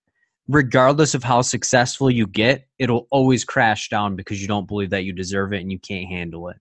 regardless 0.49 1.15
of 1.15 1.23
how 1.23 1.43
successful 1.43 2.11
you 2.11 2.27
get, 2.27 2.67
it'll 2.79 3.07
always 3.11 3.45
crash 3.45 3.89
down 3.89 4.17
because 4.17 4.43
you 4.43 4.49
don't 4.49 4.69
believe 4.69 4.91
that 4.91 5.05
you 5.05 5.13
deserve 5.13 5.53
it 5.53 5.61
and 5.61 5.71
you 5.71 5.79
can't 5.79 6.09
handle 6.09 6.49
it. 6.49 6.57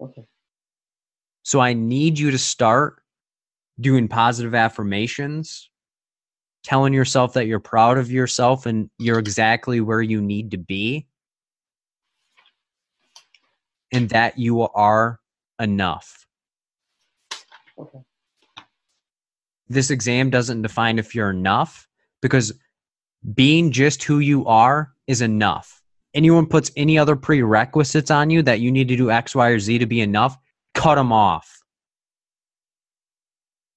Okay. 0.00 0.26
So 1.42 1.60
I 1.60 1.74
need 1.74 2.18
you 2.18 2.30
to 2.32 2.38
start 2.38 3.02
doing 3.80 4.08
positive 4.08 4.54
affirmations, 4.54 5.70
telling 6.64 6.92
yourself 6.92 7.34
that 7.34 7.46
you're 7.46 7.60
proud 7.60 7.98
of 7.98 8.10
yourself 8.10 8.66
and 8.66 8.90
you're 8.98 9.18
exactly 9.18 9.80
where 9.80 10.02
you 10.02 10.20
need 10.20 10.50
to 10.50 10.58
be, 10.58 11.06
and 13.92 14.08
that 14.08 14.38
you 14.38 14.62
are 14.62 15.20
enough. 15.60 16.26
Okay. 17.78 17.98
This 19.68 19.90
exam 19.90 20.30
doesn't 20.30 20.62
define 20.62 20.98
if 20.98 21.14
you're 21.14 21.30
enough 21.30 21.88
because 22.22 22.52
being 23.34 23.72
just 23.72 24.02
who 24.02 24.20
you 24.20 24.46
are 24.46 24.92
is 25.06 25.22
enough. 25.22 25.82
Anyone 26.14 26.46
puts 26.46 26.70
any 26.76 26.98
other 26.98 27.16
prerequisites 27.16 28.10
on 28.10 28.30
you 28.30 28.42
that 28.42 28.60
you 28.60 28.70
need 28.70 28.88
to 28.88 28.96
do 28.96 29.10
X, 29.10 29.34
Y, 29.34 29.48
or 29.48 29.58
Z 29.58 29.78
to 29.78 29.86
be 29.86 30.00
enough, 30.00 30.36
cut 30.74 30.94
them 30.94 31.12
off. 31.12 31.60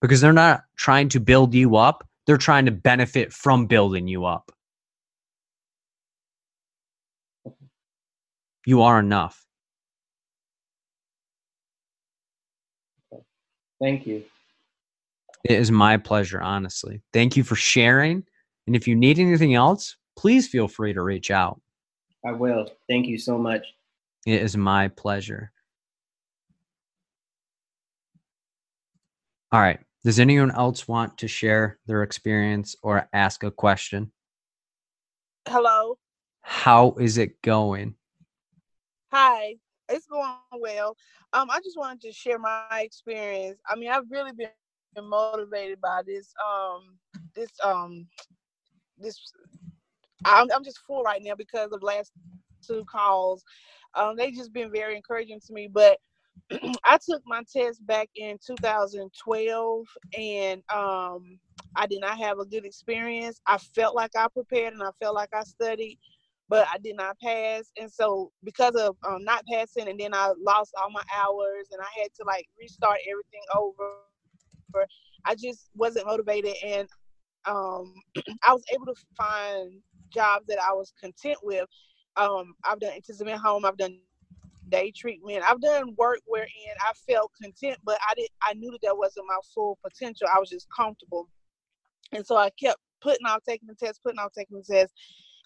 Because 0.01 0.21
they're 0.21 0.31
not 0.31 0.63
trying 0.77 1.09
to 1.09 1.19
build 1.19 1.53
you 1.53 1.75
up 1.75 2.07
they're 2.29 2.37
trying 2.37 2.65
to 2.65 2.71
benefit 2.71 3.33
from 3.33 3.65
building 3.65 4.07
you 4.07 4.25
up. 4.25 4.51
You 8.67 8.83
are 8.83 8.99
enough. 8.99 9.43
Thank 13.81 14.05
you 14.05 14.25
it 15.45 15.59
is 15.59 15.71
my 15.71 15.97
pleasure 15.97 16.41
honestly 16.41 17.01
thank 17.13 17.37
you 17.37 17.43
for 17.43 17.55
sharing 17.55 18.23
and 18.67 18.75
if 18.75 18.87
you 18.87 18.95
need 18.95 19.19
anything 19.19 19.55
else 19.55 19.97
please 20.17 20.47
feel 20.47 20.67
free 20.67 20.93
to 20.93 21.01
reach 21.01 21.31
out 21.31 21.61
i 22.25 22.31
will 22.31 22.69
thank 22.87 23.07
you 23.07 23.17
so 23.17 23.37
much 23.37 23.65
it 24.25 24.41
is 24.41 24.57
my 24.57 24.87
pleasure 24.89 25.51
All 29.51 29.59
right. 29.59 29.79
Does 30.03 30.19
anyone 30.19 30.51
else 30.51 30.87
want 30.87 31.17
to 31.17 31.27
share 31.27 31.79
their 31.87 32.03
experience 32.03 32.75
or 32.83 33.09
ask 33.13 33.43
a 33.43 33.49
question? 33.49 34.11
Hello. 35.47 35.97
How 36.41 36.93
is 36.99 37.17
it 37.17 37.41
going? 37.41 37.95
Hi. 39.11 39.55
It's 39.89 40.05
going 40.05 40.35
well. 40.59 40.95
Um, 41.33 41.49
I 41.49 41.59
just 41.61 41.77
wanted 41.77 42.01
to 42.01 42.11
share 42.11 42.37
my 42.37 42.81
experience. 42.81 43.59
I 43.67 43.75
mean, 43.75 43.89
I've 43.89 44.09
really 44.11 44.33
been 44.33 44.49
motivated 44.97 45.79
by 45.81 46.01
this 46.05 46.33
um 46.45 46.97
this 47.35 47.49
um 47.63 48.07
this 48.97 49.33
I'm 50.25 50.47
I'm 50.53 50.63
just 50.63 50.79
full 50.85 51.03
right 51.03 51.21
now 51.23 51.35
because 51.35 51.71
of 51.71 51.83
last 51.83 52.11
two 52.65 52.83
calls. 52.85 53.43
Um, 53.95 54.15
they 54.15 54.31
just 54.31 54.53
been 54.53 54.71
very 54.71 54.95
encouraging 54.95 55.39
to 55.47 55.53
me. 55.53 55.67
But 55.71 55.97
I 56.83 56.97
took 57.07 57.21
my 57.25 57.43
test 57.51 57.85
back 57.85 58.09
in 58.15 58.37
2012 58.45 59.85
and 60.17 60.61
um, 60.73 61.39
I 61.75 61.87
did 61.87 62.01
not 62.01 62.17
have 62.17 62.39
a 62.39 62.45
good 62.45 62.65
experience. 62.65 63.39
I 63.47 63.57
felt 63.57 63.95
like 63.95 64.11
I 64.17 64.27
prepared 64.27 64.73
and 64.73 64.83
I 64.83 64.89
felt 65.01 65.15
like 65.15 65.29
I 65.33 65.43
studied, 65.43 65.97
but 66.49 66.67
I 66.71 66.77
did 66.79 66.95
not 66.95 67.17
pass. 67.19 67.71
And 67.79 67.91
so, 67.91 68.31
because 68.43 68.75
of 68.75 68.95
um, 69.07 69.23
not 69.23 69.43
passing, 69.51 69.87
and 69.87 69.99
then 69.99 70.13
I 70.13 70.33
lost 70.43 70.73
all 70.81 70.91
my 70.91 71.03
hours 71.15 71.67
and 71.71 71.81
I 71.81 72.01
had 72.01 72.13
to 72.15 72.23
like 72.25 72.47
restart 72.59 72.99
everything 73.09 73.43
over, 73.55 73.83
I 75.25 75.35
just 75.35 75.69
wasn't 75.75 76.07
motivated. 76.07 76.55
And 76.65 76.87
um, 77.45 77.93
I 78.43 78.53
was 78.53 78.63
able 78.73 78.87
to 78.87 78.95
find 79.17 79.81
jobs 80.13 80.45
that 80.47 80.59
I 80.59 80.73
was 80.73 80.93
content 80.99 81.37
with. 81.43 81.65
Um, 82.15 82.53
I've 82.65 82.79
done 82.79 82.93
intensive 82.95 83.27
home, 83.29 83.65
I've 83.65 83.77
done 83.77 83.99
day 84.69 84.91
treatment. 84.95 85.43
I've 85.47 85.61
done 85.61 85.95
work 85.97 86.19
wherein 86.25 86.47
I 86.81 86.93
felt 87.11 87.31
content, 87.41 87.77
but 87.83 87.97
I 88.07 88.13
did 88.15 88.29
I 88.41 88.53
knew 88.53 88.71
that 88.71 88.81
that 88.83 88.97
wasn't 88.97 89.27
my 89.27 89.37
full 89.53 89.77
potential. 89.83 90.27
I 90.33 90.39
was 90.39 90.49
just 90.49 90.67
comfortable. 90.75 91.27
And 92.11 92.25
so 92.25 92.35
I 92.37 92.49
kept 92.51 92.79
putting 93.01 93.25
off 93.25 93.43
taking 93.47 93.67
the 93.67 93.75
test, 93.75 94.01
putting 94.03 94.19
off 94.19 94.31
taking 94.37 94.57
the 94.57 94.63
test. 94.63 94.93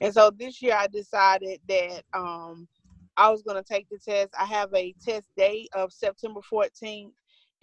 And 0.01 0.13
so 0.13 0.31
this 0.37 0.61
year 0.61 0.75
I 0.77 0.87
decided 0.87 1.59
that 1.67 2.03
um 2.13 2.67
I 3.17 3.29
was 3.29 3.43
gonna 3.43 3.63
take 3.63 3.87
the 3.89 3.99
test. 3.99 4.33
I 4.39 4.45
have 4.45 4.73
a 4.73 4.93
test 5.03 5.27
date 5.37 5.69
of 5.73 5.91
September 5.91 6.41
14th. 6.51 7.11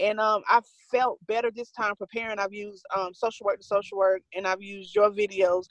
And 0.00 0.18
um, 0.18 0.42
I 0.48 0.60
felt 0.90 1.18
better 1.26 1.50
this 1.54 1.70
time 1.70 1.94
preparing. 1.96 2.38
I've 2.38 2.52
used 2.52 2.84
um, 2.96 3.12
social 3.12 3.44
work 3.44 3.58
to 3.58 3.64
social 3.64 3.98
work, 3.98 4.22
and 4.34 4.46
I've 4.46 4.62
used 4.62 4.94
your 4.94 5.10
videos, 5.10 5.64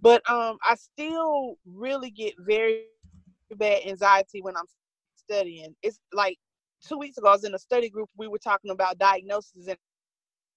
but 0.00 0.28
um, 0.30 0.56
I 0.62 0.76
still 0.76 1.56
really 1.66 2.10
get 2.10 2.34
very 2.38 2.84
bad 3.56 3.86
anxiety 3.86 4.42
when 4.42 4.56
I'm 4.56 4.64
studying. 5.16 5.74
It's 5.82 5.98
like 6.12 6.38
two 6.86 6.98
weeks 6.98 7.18
ago, 7.18 7.28
I 7.28 7.32
was 7.32 7.44
in 7.44 7.54
a 7.54 7.58
study 7.58 7.90
group. 7.90 8.08
We 8.16 8.28
were 8.28 8.38
talking 8.38 8.70
about 8.70 8.98
diagnosis, 8.98 9.66
and, 9.66 9.76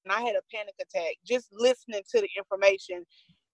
and 0.05 0.13
I 0.13 0.21
had 0.21 0.35
a 0.35 0.55
panic 0.55 0.75
attack 0.81 1.15
just 1.25 1.47
listening 1.51 2.01
to 2.11 2.21
the 2.21 2.29
information. 2.37 3.05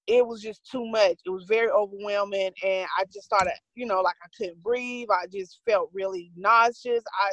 It 0.07 0.25
was 0.25 0.41
just 0.41 0.61
too 0.69 0.85
much. 0.85 1.17
It 1.25 1.31
was 1.31 1.45
very 1.45 1.69
overwhelming, 1.71 2.51
and 2.63 2.87
I 2.97 3.05
just 3.11 3.25
started, 3.25 3.53
you 3.73 3.87
know, 3.87 4.01
like 4.01 4.15
I 4.23 4.27
couldn't 4.37 4.61
breathe. 4.61 5.07
I 5.09 5.25
just 5.25 5.59
felt 5.67 5.89
really 5.93 6.31
nauseous. 6.35 7.03
I 7.07 7.31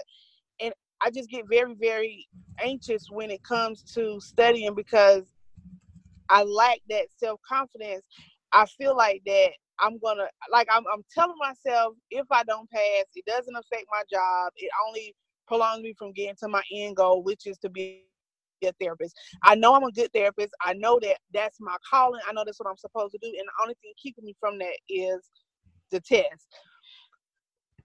I 1.05 1.11
just 1.11 1.31
get 1.31 1.45
very, 1.49 1.75
very 1.75 2.29
anxious 2.63 3.07
when 3.11 3.31
it 3.31 3.43
comes 3.43 3.83
to 3.95 4.21
studying 4.21 4.75
because 4.75 5.25
I 6.29 6.45
lack 6.45 6.79
that 6.89 7.07
self 7.17 7.41
confidence. 7.47 8.03
I 8.53 8.67
feel 8.67 8.97
like 8.97 9.23
that 9.27 9.51
I'm 9.81 9.99
gonna 9.99 10.27
like 10.51 10.69
I'm 10.71 10.85
I'm 10.93 11.03
telling 11.13 11.37
myself 11.39 11.95
if 12.11 12.27
I 12.31 12.45
don't 12.45 12.71
pass, 12.71 13.05
it 13.15 13.25
doesn't 13.27 13.57
affect 13.57 13.87
my 13.91 14.03
job. 14.11 14.53
It 14.57 14.71
only 14.87 15.15
prolongs 15.47 15.83
me 15.83 15.95
from 15.99 16.13
getting 16.13 16.37
to 16.41 16.49
my 16.49 16.63
end 16.73 16.97
goal, 16.97 17.23
which 17.23 17.47
is 17.47 17.59
to 17.59 17.69
be 17.71 18.05
a 18.65 18.73
therapist. 18.81 19.17
I 19.43 19.57
know 19.57 19.75
I'm 19.75 19.83
a 19.83 19.91
good 19.91 20.13
therapist. 20.13 20.55
I 20.65 20.75
know 20.75 20.99
that 21.03 21.19
that's 21.35 21.59
my 21.61 21.77
calling. 21.89 22.21
I 22.29 22.33
know 22.33 22.45
that's 22.45 22.61
what 22.61 22.69
I'm 22.69 22.77
supposed 22.77 23.13
to 23.13 23.19
do. 23.21 23.27
And 23.29 23.47
the 23.47 23.63
only 23.63 23.75
thing 23.83 23.93
keeping 24.01 24.25
me 24.25 24.37
from 24.39 24.59
that 24.59 24.79
is 24.89 25.21
the 25.91 26.01
test. 26.01 26.47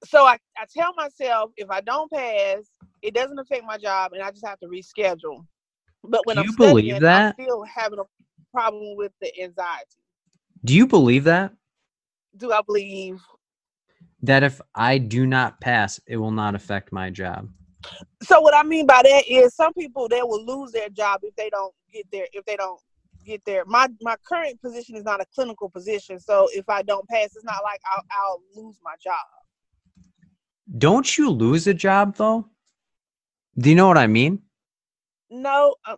So 0.06 0.26
I, 0.26 0.38
I 0.58 0.66
tell 0.72 0.94
myself 0.96 1.52
if 1.58 1.70
I 1.72 1.82
don't 1.82 2.12
pass, 2.12 2.70
it 3.02 3.14
doesn't 3.14 3.40
affect 3.40 3.64
my 3.66 3.78
job 3.78 4.14
and 4.14 4.22
I 4.24 4.32
just 4.32 4.46
have 4.46 4.60
to 4.60 4.68
reschedule. 4.68 5.46
But 6.04 6.26
when 6.26 6.36
Do 6.36 6.42
I'm 6.42 6.46
you 6.48 6.52
studying, 6.54 6.76
believe 6.88 7.02
that? 7.02 7.36
I'm 7.38 7.44
still 7.46 7.64
having 7.64 8.00
a 8.00 8.04
problem 8.52 8.96
with 8.96 9.12
the 9.22 9.32
anxiety. 9.42 9.98
Do 10.64 10.74
you 10.76 10.88
believe 10.88 11.24
that? 11.26 11.54
Do 12.36 12.52
I 12.52 12.62
believe 12.62 13.20
That 14.22 14.44
if 14.44 14.62
I 14.76 14.98
do 14.98 15.26
not 15.26 15.60
pass, 15.62 16.00
it 16.08 16.18
will 16.18 16.32
not 16.32 16.56
affect 16.56 16.92
my 16.92 17.10
job. 17.10 17.50
so 18.24 18.42
what 18.42 18.54
I 18.56 18.64
mean 18.64 18.86
by 18.86 19.02
that 19.04 19.24
is 19.28 19.56
some 19.56 19.74
people 19.74 20.08
they 20.08 20.22
will 20.24 20.44
lose 20.46 20.72
their 20.72 20.90
job 20.90 21.22
if 21.24 21.36
they 21.36 21.50
don't 21.50 21.74
get 21.94 22.06
there 22.12 22.28
if 22.34 22.44
they 22.46 22.56
don't 22.56 22.80
get 23.26 23.42
there. 23.46 23.64
My 23.66 23.88
my 24.02 24.16
current 24.28 24.62
position 24.62 24.96
is 24.96 25.04
not 25.04 25.22
a 25.22 25.26
clinical 25.36 25.70
position, 25.70 26.20
so 26.20 26.48
if 26.54 26.68
I 26.70 26.82
don't 26.82 27.08
pass, 27.10 27.36
it's 27.36 27.44
not 27.44 27.64
like 27.64 27.80
I'll, 27.92 28.04
I'll 28.12 28.42
lose 28.64 28.80
my 28.84 28.96
job. 29.04 29.16
Don't 30.78 31.18
you 31.18 31.30
lose 31.30 31.68
a 31.68 31.74
job 31.74 32.16
though? 32.16 32.50
Do 33.60 33.70
you 33.70 33.76
know 33.76 33.88
what 33.88 33.98
I 33.98 34.08
mean? 34.08 34.42
No, 35.30 35.76
um, 35.86 35.98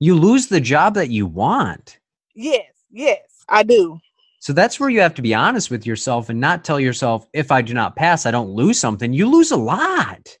You 0.00 0.14
lose 0.16 0.46
the 0.48 0.60
job 0.60 0.94
that 0.94 1.10
you 1.10 1.26
want. 1.26 1.98
yes, 2.34 2.72
yes, 2.90 3.20
I 3.48 3.62
do. 3.62 4.00
So 4.40 4.52
that's 4.52 4.78
where 4.78 4.90
you 4.90 5.00
have 5.00 5.14
to 5.14 5.22
be 5.22 5.34
honest 5.34 5.70
with 5.70 5.86
yourself 5.86 6.28
and 6.28 6.38
not 6.40 6.64
tell 6.64 6.78
yourself, 6.78 7.26
if 7.32 7.50
I 7.50 7.62
do 7.62 7.72
not 7.72 7.96
pass, 7.96 8.26
I 8.26 8.30
don't 8.30 8.50
lose 8.50 8.78
something. 8.78 9.12
You 9.12 9.26
lose 9.30 9.52
a 9.52 9.56
lot. 9.56 10.36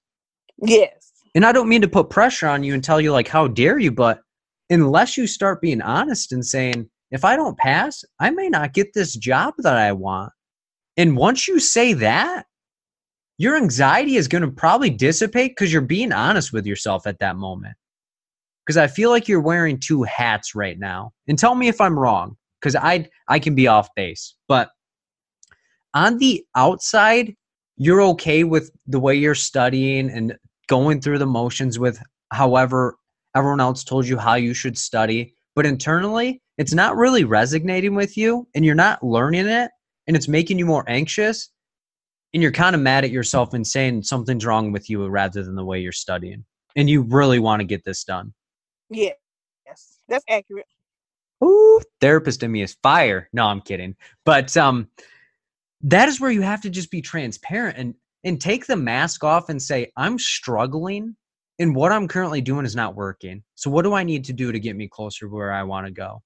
Yes, 0.58 1.10
And 1.34 1.44
I 1.46 1.52
don't 1.52 1.68
mean 1.68 1.80
to 1.80 1.88
put 1.88 2.10
pressure 2.10 2.46
on 2.46 2.62
you 2.62 2.74
and 2.74 2.84
tell 2.84 3.00
you, 3.00 3.12
like, 3.12 3.28
how 3.28 3.48
dare 3.48 3.78
you, 3.78 3.90
but 3.90 4.20
unless 4.70 5.16
you 5.16 5.26
start 5.26 5.60
being 5.62 5.80
honest 5.82 6.32
and 6.32 6.44
saying, 6.44 6.88
if 7.10 7.24
I 7.24 7.34
don't 7.36 7.56
pass, 7.58 8.04
I 8.20 8.30
may 8.30 8.48
not 8.48 8.72
get 8.74 8.92
this 8.92 9.14
job 9.14 9.54
that 9.58 9.76
I 9.76 9.92
want. 9.92 10.32
And 10.96 11.16
once 11.16 11.48
you 11.48 11.58
say 11.58 11.92
that, 11.94 12.46
your 13.38 13.56
anxiety 13.56 14.16
is 14.16 14.28
going 14.28 14.42
to 14.42 14.50
probably 14.50 14.90
dissipate 14.90 15.52
because 15.52 15.72
you're 15.72 15.82
being 15.82 16.12
honest 16.12 16.52
with 16.52 16.66
yourself 16.66 17.06
at 17.06 17.18
that 17.18 17.36
moment. 17.36 17.74
Because 18.64 18.76
I 18.76 18.86
feel 18.86 19.10
like 19.10 19.28
you're 19.28 19.40
wearing 19.40 19.78
two 19.78 20.04
hats 20.04 20.54
right 20.54 20.78
now. 20.78 21.12
And 21.28 21.38
tell 21.38 21.54
me 21.54 21.68
if 21.68 21.80
I'm 21.80 21.98
wrong, 21.98 22.36
because 22.60 22.76
I 22.76 23.08
I 23.28 23.38
can 23.38 23.54
be 23.54 23.66
off 23.66 23.88
base. 23.94 24.34
But 24.48 24.70
on 25.92 26.18
the 26.18 26.44
outside, 26.56 27.34
you're 27.76 28.02
okay 28.02 28.44
with 28.44 28.70
the 28.86 29.00
way 29.00 29.14
you're 29.14 29.34
studying 29.34 30.10
and 30.10 30.36
going 30.68 31.00
through 31.00 31.18
the 31.18 31.26
motions 31.26 31.78
with 31.78 32.02
however 32.32 32.96
everyone 33.36 33.60
else 33.60 33.84
told 33.84 34.06
you 34.06 34.16
how 34.16 34.34
you 34.34 34.54
should 34.54 34.78
study. 34.78 35.34
But 35.54 35.66
internally, 35.66 36.40
it's 36.56 36.72
not 36.72 36.96
really 36.96 37.24
resonating 37.24 37.94
with 37.94 38.16
you 38.16 38.48
and 38.54 38.64
you're 38.64 38.74
not 38.74 39.02
learning 39.02 39.46
it 39.46 39.70
and 40.06 40.16
it's 40.16 40.28
making 40.28 40.58
you 40.58 40.66
more 40.66 40.84
anxious. 40.88 41.50
And 42.34 42.42
you're 42.42 42.52
kind 42.52 42.74
of 42.74 42.82
mad 42.82 43.04
at 43.04 43.10
yourself 43.10 43.54
and 43.54 43.66
saying 43.66 44.02
something's 44.02 44.44
wrong 44.44 44.72
with 44.72 44.90
you 44.90 45.06
rather 45.06 45.42
than 45.42 45.54
the 45.54 45.64
way 45.64 45.80
you're 45.80 45.92
studying. 45.92 46.44
And 46.76 46.90
you 46.90 47.02
really 47.02 47.38
want 47.38 47.60
to 47.60 47.64
get 47.64 47.84
this 47.84 48.04
done. 48.04 48.34
yeah 48.90 49.12
yes, 49.66 49.98
that's 50.08 50.24
accurate. 50.28 50.66
Ooh, 51.42 51.80
therapist 52.00 52.42
in 52.42 52.52
me 52.52 52.62
is 52.62 52.76
fire. 52.82 53.28
No, 53.32 53.46
I'm 53.46 53.60
kidding. 53.60 53.96
But 54.24 54.56
um 54.56 54.88
that 55.82 56.08
is 56.08 56.20
where 56.20 56.30
you 56.30 56.42
have 56.42 56.62
to 56.62 56.70
just 56.70 56.90
be 56.90 57.02
transparent 57.02 57.78
and 57.78 57.94
and 58.24 58.40
take 58.40 58.66
the 58.66 58.76
mask 58.76 59.22
off 59.22 59.48
and 59.50 59.60
say, 59.60 59.92
I'm 59.96 60.18
struggling 60.18 61.14
and 61.58 61.76
what 61.76 61.92
I'm 61.92 62.08
currently 62.08 62.40
doing 62.40 62.64
is 62.64 62.74
not 62.74 62.96
working. 62.96 63.42
So 63.54 63.70
what 63.70 63.82
do 63.82 63.92
I 63.92 64.02
need 64.02 64.24
to 64.24 64.32
do 64.32 64.50
to 64.50 64.58
get 64.58 64.76
me 64.76 64.88
closer 64.88 65.26
to 65.26 65.32
where 65.32 65.52
I 65.52 65.62
want 65.62 65.86
to 65.86 65.92
go? 65.92 66.22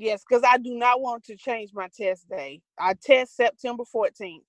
Yes, 0.00 0.24
because 0.26 0.42
I 0.48 0.56
do 0.56 0.76
not 0.76 1.02
want 1.02 1.24
to 1.24 1.36
change 1.36 1.72
my 1.74 1.90
test 1.94 2.26
day. 2.26 2.62
I 2.78 2.94
test 2.94 3.36
September 3.36 3.84
14th, 3.94 4.40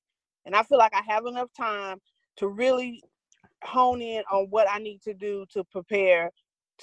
and 0.45 0.55
I 0.55 0.63
feel 0.63 0.77
like 0.77 0.93
I 0.95 1.01
have 1.05 1.25
enough 1.25 1.49
time 1.57 1.97
to 2.37 2.47
really 2.47 3.03
hone 3.61 4.01
in 4.01 4.23
on 4.31 4.47
what 4.49 4.69
I 4.71 4.79
need 4.79 5.01
to 5.01 5.13
do 5.13 5.45
to 5.51 5.65
prepare 5.65 6.31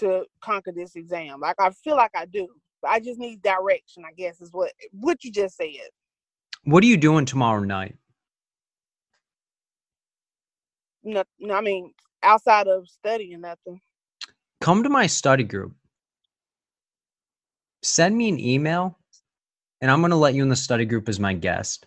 to 0.00 0.26
conquer 0.42 0.70
this 0.70 0.96
exam. 0.96 1.40
Like 1.40 1.56
I 1.58 1.70
feel 1.70 1.96
like 1.96 2.10
I 2.14 2.26
do. 2.26 2.46
But 2.82 2.90
I 2.90 3.00
just 3.00 3.18
need 3.18 3.40
direction, 3.40 4.04
I 4.06 4.12
guess, 4.12 4.38
is 4.42 4.52
what 4.52 4.72
what 4.92 5.24
you 5.24 5.32
just 5.32 5.56
said. 5.56 5.88
What 6.64 6.84
are 6.84 6.88
you 6.88 6.98
doing 6.98 7.24
tomorrow 7.24 7.62
night? 7.62 7.96
No, 11.02 11.24
no, 11.40 11.54
I 11.54 11.62
mean, 11.62 11.94
outside 12.22 12.68
of 12.68 12.86
studying 12.86 13.40
nothing. 13.40 13.80
Come 14.60 14.82
to 14.82 14.90
my 14.90 15.06
study 15.06 15.44
group. 15.44 15.72
Send 17.82 18.16
me 18.16 18.28
an 18.28 18.38
email 18.40 18.98
and 19.80 19.90
I'm 19.90 20.00
going 20.00 20.10
to 20.10 20.16
let 20.16 20.34
you 20.34 20.42
in 20.42 20.48
the 20.48 20.56
study 20.56 20.84
group 20.84 21.08
as 21.08 21.20
my 21.20 21.34
guest. 21.34 21.86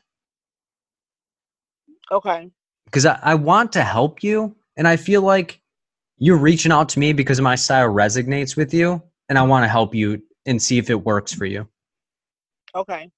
Okay. 2.12 2.50
because 2.86 3.06
I, 3.06 3.20
I 3.24 3.36
want 3.36 3.72
to 3.74 3.84
help 3.84 4.22
you 4.22 4.54
and 4.76 4.86
i 4.86 4.98
feel 4.98 5.22
like 5.22 5.62
you're 6.18 6.38
reaching 6.38 6.72
out 6.74 6.90
to 6.90 7.00
me 7.00 7.14
because 7.14 7.40
my 7.40 7.56
style 7.56 7.88
resonates 7.88 8.58
with 8.58 8.74
you 8.74 9.02
and 9.30 9.40
i 9.40 9.42
want 9.42 9.64
to 9.64 9.70
help 9.70 9.96
you 9.96 10.22
and 10.46 10.62
see 10.62 10.78
if 10.78 10.90
it 10.90 11.06
works 11.06 11.34
for 11.34 11.46
you 11.46 11.68
Okay. 12.76 13.10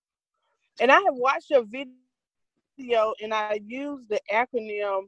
And 0.80 0.92
I 0.92 0.96
have 0.96 1.14
watched 1.16 1.50
your 1.50 1.64
video 1.64 3.14
and 3.22 3.34
I 3.34 3.60
used 3.66 4.10
the 4.10 4.20
acronym 4.32 5.04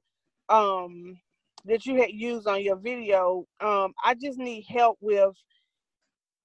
um 0.50 1.20
that 1.66 1.86
you 1.86 1.96
had 2.00 2.12
used 2.12 2.48
on 2.48 2.62
your 2.64 2.76
video. 2.76 3.46
Um 3.60 3.94
I 4.04 4.14
just 4.14 4.38
need 4.38 4.66
help 4.68 4.98
with 5.02 5.36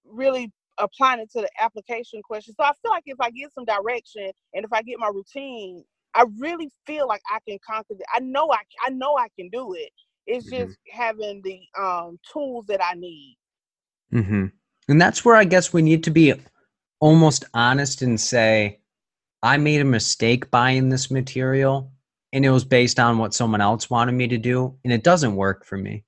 really 0.04 0.50
applying 0.78 1.20
it 1.20 1.30
to 1.32 1.40
the 1.42 1.50
application 1.60 2.22
question. 2.22 2.54
So 2.54 2.64
I 2.64 2.72
feel 2.82 2.90
like 2.90 3.04
if 3.06 3.20
I 3.20 3.30
get 3.30 3.52
some 3.52 3.64
direction 3.64 4.30
and 4.54 4.64
if 4.64 4.72
I 4.72 4.82
get 4.82 4.98
my 4.98 5.08
routine, 5.08 5.84
I 6.14 6.24
really 6.38 6.70
feel 6.86 7.06
like 7.08 7.22
I 7.32 7.38
can 7.48 7.58
conquer 7.66 7.94
it. 7.94 8.02
I 8.14 8.20
know 8.20 8.50
I 8.52 8.60
I 8.86 8.90
know 8.90 9.16
I 9.16 9.28
can 9.38 9.48
do 9.50 9.74
it. 9.74 9.90
It's 10.26 10.48
Mhm. 10.48 10.50
just 10.50 10.78
having 10.92 11.42
the 11.42 11.60
um 11.80 12.18
tools 12.32 12.66
that 12.68 12.82
I 12.84 12.94
need. 12.94 13.36
mm-hmm. 14.12 14.46
and 14.88 15.00
that's 15.00 15.24
where 15.24 15.36
i 15.36 15.44
guess 15.44 15.72
we 15.72 15.82
need 15.82 16.04
to 16.04 16.10
be 16.10 16.32
almost 17.00 17.44
honest 17.54 18.02
and 18.02 18.20
say 18.20 18.78
i 19.42 19.56
made 19.56 19.80
a 19.80 19.84
mistake 19.84 20.50
buying 20.50 20.88
this 20.88 21.10
material 21.10 21.92
and 22.32 22.44
it 22.44 22.50
was 22.50 22.64
based 22.64 22.98
on 23.00 23.18
what 23.18 23.34
someone 23.34 23.60
else 23.60 23.90
wanted 23.90 24.12
me 24.12 24.28
to 24.28 24.38
do 24.38 24.74
and 24.84 24.92
it 24.92 25.02
doesn't 25.04 25.36
work 25.36 25.64
for 25.64 25.76
me 25.78 26.04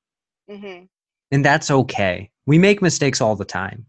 hmm 0.48 0.84
and 1.30 1.44
that's 1.44 1.70
okay. 1.70 2.30
We 2.46 2.58
make 2.58 2.82
mistakes 2.82 3.20
all 3.20 3.36
the 3.36 3.44
time. 3.44 3.86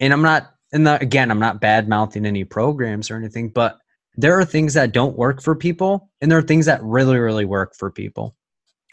And 0.00 0.12
I'm 0.12 0.22
not, 0.22 0.54
and 0.72 0.86
the, 0.86 1.00
again, 1.00 1.30
I'm 1.30 1.38
not 1.38 1.60
bad 1.60 1.88
mouthing 1.88 2.26
any 2.26 2.44
programs 2.44 3.10
or 3.10 3.16
anything, 3.16 3.50
but 3.50 3.78
there 4.16 4.38
are 4.38 4.44
things 4.44 4.74
that 4.74 4.92
don't 4.92 5.16
work 5.16 5.42
for 5.42 5.54
people, 5.54 6.10
and 6.20 6.30
there 6.30 6.38
are 6.38 6.42
things 6.42 6.66
that 6.66 6.82
really, 6.82 7.18
really 7.18 7.44
work 7.44 7.74
for 7.76 7.90
people. 7.90 8.36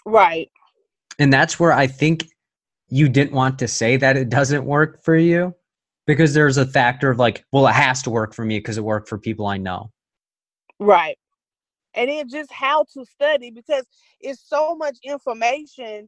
Right. 0.05 0.49
And 1.19 1.33
that's 1.33 1.59
where 1.59 1.73
I 1.73 1.87
think 1.87 2.27
you 2.89 3.09
didn't 3.09 3.33
want 3.33 3.59
to 3.59 3.67
say 3.67 3.97
that 3.97 4.15
it 4.15 4.29
doesn't 4.29 4.65
work 4.65 5.03
for 5.03 5.15
you 5.15 5.53
because 6.05 6.33
there's 6.33 6.57
a 6.57 6.65
factor 6.65 7.09
of 7.09 7.19
like, 7.19 7.43
well, 7.51 7.67
it 7.67 7.73
has 7.73 8.01
to 8.03 8.09
work 8.09 8.33
for 8.33 8.45
me 8.45 8.59
because 8.59 8.77
it 8.77 8.83
worked 8.83 9.09
for 9.09 9.17
people 9.17 9.47
I 9.47 9.57
know. 9.57 9.91
Right. 10.79 11.17
And 11.93 12.09
then 12.09 12.29
just 12.29 12.51
how 12.51 12.85
to 12.93 13.05
study 13.05 13.51
because 13.51 13.85
it's 14.21 14.41
so 14.47 14.75
much 14.75 14.97
information. 15.03 16.07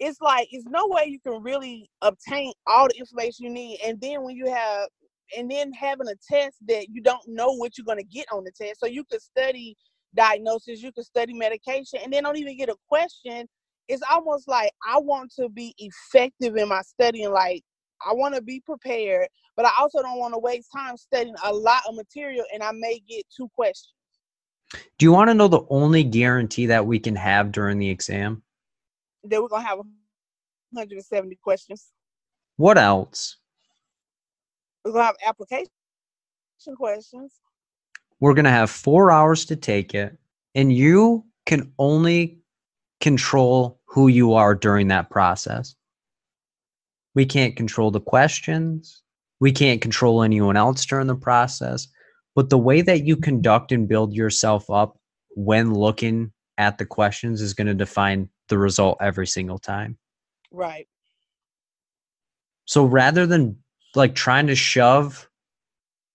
It's 0.00 0.20
like 0.20 0.48
it's 0.50 0.66
no 0.66 0.86
way 0.86 1.06
you 1.06 1.18
can 1.20 1.42
really 1.42 1.90
obtain 2.02 2.52
all 2.66 2.88
the 2.88 2.98
information 2.98 3.46
you 3.46 3.50
need. 3.50 3.80
And 3.84 4.00
then 4.00 4.22
when 4.22 4.36
you 4.36 4.50
have 4.50 4.88
and 5.36 5.50
then 5.50 5.72
having 5.72 6.08
a 6.08 6.14
test 6.30 6.56
that 6.66 6.88
you 6.88 7.02
don't 7.02 7.26
know 7.26 7.52
what 7.52 7.76
you're 7.76 7.84
gonna 7.84 8.02
get 8.02 8.26
on 8.32 8.44
the 8.44 8.52
test. 8.52 8.80
So 8.80 8.86
you 8.86 9.04
could 9.10 9.20
study 9.20 9.76
diagnosis, 10.14 10.82
you 10.82 10.92
could 10.92 11.04
study 11.04 11.34
medication, 11.34 12.00
and 12.02 12.12
then 12.12 12.22
don't 12.22 12.38
even 12.38 12.56
get 12.56 12.68
a 12.68 12.76
question. 12.88 13.46
It's 13.88 14.02
almost 14.10 14.48
like 14.48 14.70
I 14.86 14.98
want 14.98 15.32
to 15.38 15.48
be 15.48 15.74
effective 15.78 16.56
in 16.56 16.68
my 16.68 16.82
studying, 16.82 17.30
like 17.30 17.62
I 18.06 18.12
want 18.12 18.34
to 18.34 18.42
be 18.42 18.60
prepared, 18.60 19.28
but 19.56 19.66
I 19.66 19.70
also 19.78 20.02
don't 20.02 20.18
want 20.18 20.34
to 20.34 20.38
waste 20.38 20.68
time 20.74 20.96
studying 20.96 21.34
a 21.44 21.52
lot 21.52 21.82
of 21.88 21.94
material 21.94 22.44
and 22.52 22.62
I 22.62 22.70
may 22.72 23.00
get 23.08 23.24
two 23.34 23.48
questions. 23.54 23.94
Do 24.98 25.06
you 25.06 25.12
want 25.12 25.30
to 25.30 25.34
know 25.34 25.48
the 25.48 25.64
only 25.70 26.04
guarantee 26.04 26.66
that 26.66 26.86
we 26.86 26.98
can 26.98 27.16
have 27.16 27.52
during 27.52 27.78
the 27.78 27.88
exam? 27.88 28.42
That 29.24 29.42
we're 29.42 29.48
gonna 29.48 29.66
have 29.66 29.78
170 29.78 31.36
questions. 31.36 31.88
What 32.56 32.78
else? 32.78 33.36
We're 34.84 34.92
gonna 34.92 35.04
have 35.04 35.16
application 35.26 35.68
questions. 36.76 37.40
We're 38.20 38.34
going 38.34 38.44
to 38.44 38.50
have 38.50 38.70
four 38.70 39.10
hours 39.10 39.44
to 39.46 39.56
take 39.56 39.94
it, 39.94 40.18
and 40.54 40.72
you 40.72 41.24
can 41.46 41.72
only 41.78 42.38
control 43.00 43.80
who 43.86 44.08
you 44.08 44.34
are 44.34 44.54
during 44.54 44.88
that 44.88 45.08
process. 45.10 45.76
We 47.14 47.24
can't 47.24 47.56
control 47.56 47.90
the 47.90 48.00
questions. 48.00 49.02
We 49.40 49.52
can't 49.52 49.80
control 49.80 50.22
anyone 50.22 50.56
else 50.56 50.84
during 50.84 51.06
the 51.06 51.14
process. 51.14 51.86
But 52.34 52.50
the 52.50 52.58
way 52.58 52.82
that 52.82 53.04
you 53.04 53.16
conduct 53.16 53.72
and 53.72 53.88
build 53.88 54.14
yourself 54.14 54.68
up 54.68 54.98
when 55.30 55.74
looking 55.74 56.32
at 56.58 56.78
the 56.78 56.86
questions 56.86 57.40
is 57.40 57.54
going 57.54 57.68
to 57.68 57.74
define 57.74 58.28
the 58.48 58.58
result 58.58 58.98
every 59.00 59.26
single 59.26 59.58
time. 59.58 59.96
Right. 60.50 60.88
So 62.64 62.84
rather 62.84 63.26
than 63.26 63.56
like 63.94 64.14
trying 64.14 64.46
to 64.48 64.54
shove 64.54 65.28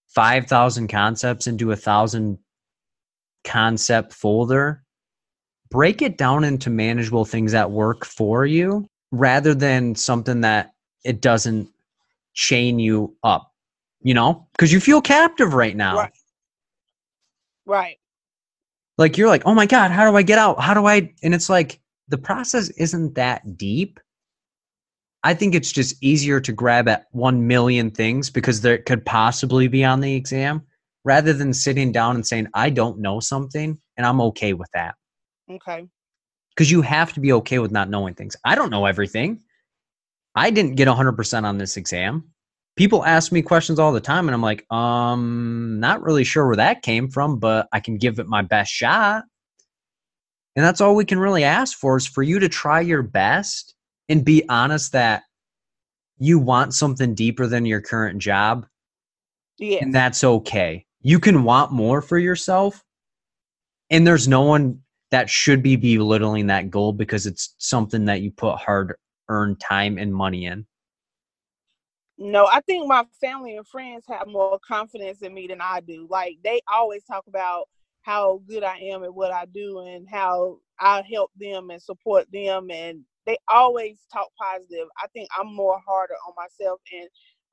5,000 0.10 0.88
concepts 0.88 1.48
into 1.48 1.72
a 1.72 1.76
thousand 1.76 2.38
concept 3.44 4.14
folder, 4.14 4.84
break 5.70 6.02
it 6.02 6.18
down 6.18 6.44
into 6.44 6.70
manageable 6.70 7.26
things 7.26 7.52
that 7.52 7.72
work 7.72 8.06
for 8.06 8.46
you 8.46 8.88
rather 9.12 9.56
than 9.56 9.96
something 9.96 10.42
that 10.42 10.74
it 11.04 11.22
doesn't 11.22 11.70
chain 12.34 12.80
you 12.80 13.16
up, 13.24 13.52
you 14.02 14.14
know? 14.14 14.48
Because 14.54 14.72
you 14.72 14.80
feel 14.80 15.02
captive 15.02 15.54
right 15.54 15.76
now. 15.76 15.98
Right. 15.98 16.14
Right. 17.66 17.98
Like 18.98 19.18
you're 19.18 19.28
like, 19.28 19.44
oh 19.46 19.56
my 19.56 19.66
God, 19.66 19.90
how 19.90 20.10
do 20.10 20.16
I 20.16 20.22
get 20.22 20.38
out? 20.38 20.60
How 20.60 20.74
do 20.74 20.86
I? 20.86 21.14
And 21.24 21.34
it's 21.34 21.50
like 21.50 21.80
the 22.08 22.18
process 22.18 22.70
isn't 22.72 23.16
that 23.16 23.58
deep. 23.58 24.00
I 25.24 25.34
think 25.34 25.56
it's 25.56 25.72
just 25.72 25.96
easier 26.04 26.42
to 26.42 26.52
grab 26.52 26.88
at 26.88 27.06
1 27.12 27.48
million 27.48 27.92
things 27.92 28.30
because 28.30 28.62
there 28.62 28.78
could 28.80 29.06
possibly 29.06 29.68
be 29.68 29.84
on 29.84 30.02
the 30.02 30.16
exam 30.16 30.64
rather 31.06 31.34
than 31.34 31.54
sitting 31.54 31.92
down 31.92 32.16
and 32.16 32.26
saying, 32.26 32.48
I 32.54 32.70
don't 32.70 33.00
know 33.00 33.20
something 33.20 33.80
and 33.98 34.06
I'm 34.06 34.22
okay 34.22 34.54
with 34.54 34.70
that. 34.74 34.96
Okay. 35.50 35.88
Because 36.50 36.70
you 36.70 36.82
have 36.82 37.14
to 37.14 37.20
be 37.20 37.34
okay 37.34 37.60
with 37.60 37.72
not 37.72 37.90
knowing 37.90 38.16
things. 38.16 38.36
I 38.44 38.56
don't 38.56 38.70
know 38.70 38.86
everything. 38.86 39.42
I 40.36 40.50
didn't 40.50 40.76
get 40.76 40.88
100% 40.88 41.44
on 41.44 41.58
this 41.58 41.78
exam. 41.78 42.30
People 42.76 43.06
ask 43.06 43.32
me 43.32 43.42
questions 43.42 43.80
all 43.80 43.94
the 43.94 44.02
time 44.02 44.28
and 44.28 44.34
I'm 44.34 44.42
like, 44.42 44.66
um, 44.72 45.80
not 45.80 46.02
really 46.02 46.24
sure 46.24 46.48
where 46.48 46.56
that 46.56 46.82
came 46.82 47.08
from, 47.10 47.40
but 47.40 47.68
I 47.72 47.80
can 47.80 47.98
give 47.98 48.20
it 48.20 48.28
my 48.28 48.42
best 48.42 48.72
shot. 48.72 49.24
And 50.56 50.64
that's 50.64 50.82
all 50.82 50.96
we 50.96 51.06
can 51.06 51.20
really 51.20 51.44
ask 51.44 51.78
for 51.78 51.98
is 51.98 52.06
for 52.06 52.24
you 52.24 52.40
to 52.40 52.50
try 52.50 52.82
your 52.82 53.02
best 53.02 53.76
and 54.10 54.24
be 54.24 54.48
honest 54.50 54.92
that 54.92 55.24
you 56.20 56.38
want 56.38 56.74
something 56.74 57.16
deeper 57.16 57.48
than 57.48 57.66
your 57.66 57.82
current 57.82 58.20
job 58.20 58.68
Yes. 59.58 59.84
and 59.84 59.94
that's 59.94 60.24
okay. 60.24 60.86
You 61.02 61.20
can 61.20 61.44
want 61.44 61.72
more 61.72 62.02
for 62.02 62.18
yourself, 62.18 62.84
and 63.90 64.06
there's 64.06 64.28
no 64.28 64.42
one 64.42 64.82
that 65.12 65.30
should 65.30 65.62
be 65.62 65.76
belittling 65.76 66.48
that 66.48 66.72
goal 66.72 66.92
because 66.92 67.26
it's 67.26 67.56
something 67.60 68.06
that 68.06 68.22
you 68.22 68.32
put 68.32 68.56
hard 68.58 68.96
earned 69.30 69.60
time 69.60 69.98
and 69.98 70.14
money 70.14 70.46
in. 70.46 70.66
No, 72.18 72.48
I 72.52 72.62
think 72.62 72.88
my 72.88 73.06
family 73.20 73.58
and 73.58 73.68
friends 73.68 74.06
have 74.08 74.28
more 74.28 74.60
confidence 74.60 75.22
in 75.22 75.34
me 75.34 75.48
than 75.48 75.62
I 75.62 75.82
do. 75.82 76.08
Like 76.10 76.38
they 76.44 76.62
always 76.72 77.04
talk 77.04 77.26
about 77.28 77.68
how 78.04 78.42
good 78.48 78.64
I 78.64 78.78
am 78.78 79.04
at 79.04 79.14
what 79.14 79.32
I 79.34 79.46
do 79.46 79.80
and 79.80 80.08
how 80.10 80.60
I 80.80 81.04
help 81.12 81.32
them 81.38 81.70
and 81.70 81.82
support 81.82 82.28
them 82.32 82.70
and 82.72 83.02
they 83.26 83.38
always 83.48 84.00
talk 84.12 84.28
positive. 84.38 84.88
I 85.02 85.08
think 85.14 85.30
I'm 85.40 85.54
more 85.56 85.80
harder 85.86 86.16
on 86.28 86.34
myself 86.36 86.82
and 86.92 87.08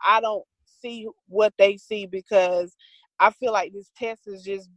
I 0.04 0.20
don't 0.20 0.44
see 0.82 1.08
what 1.28 1.54
they 1.58 1.76
see 1.76 2.06
because 2.06 2.74
I 3.20 3.30
feel 3.30 3.52
like 3.52 3.72
this 3.72 3.90
test 3.96 4.22
has 4.26 4.42
just 4.42 4.68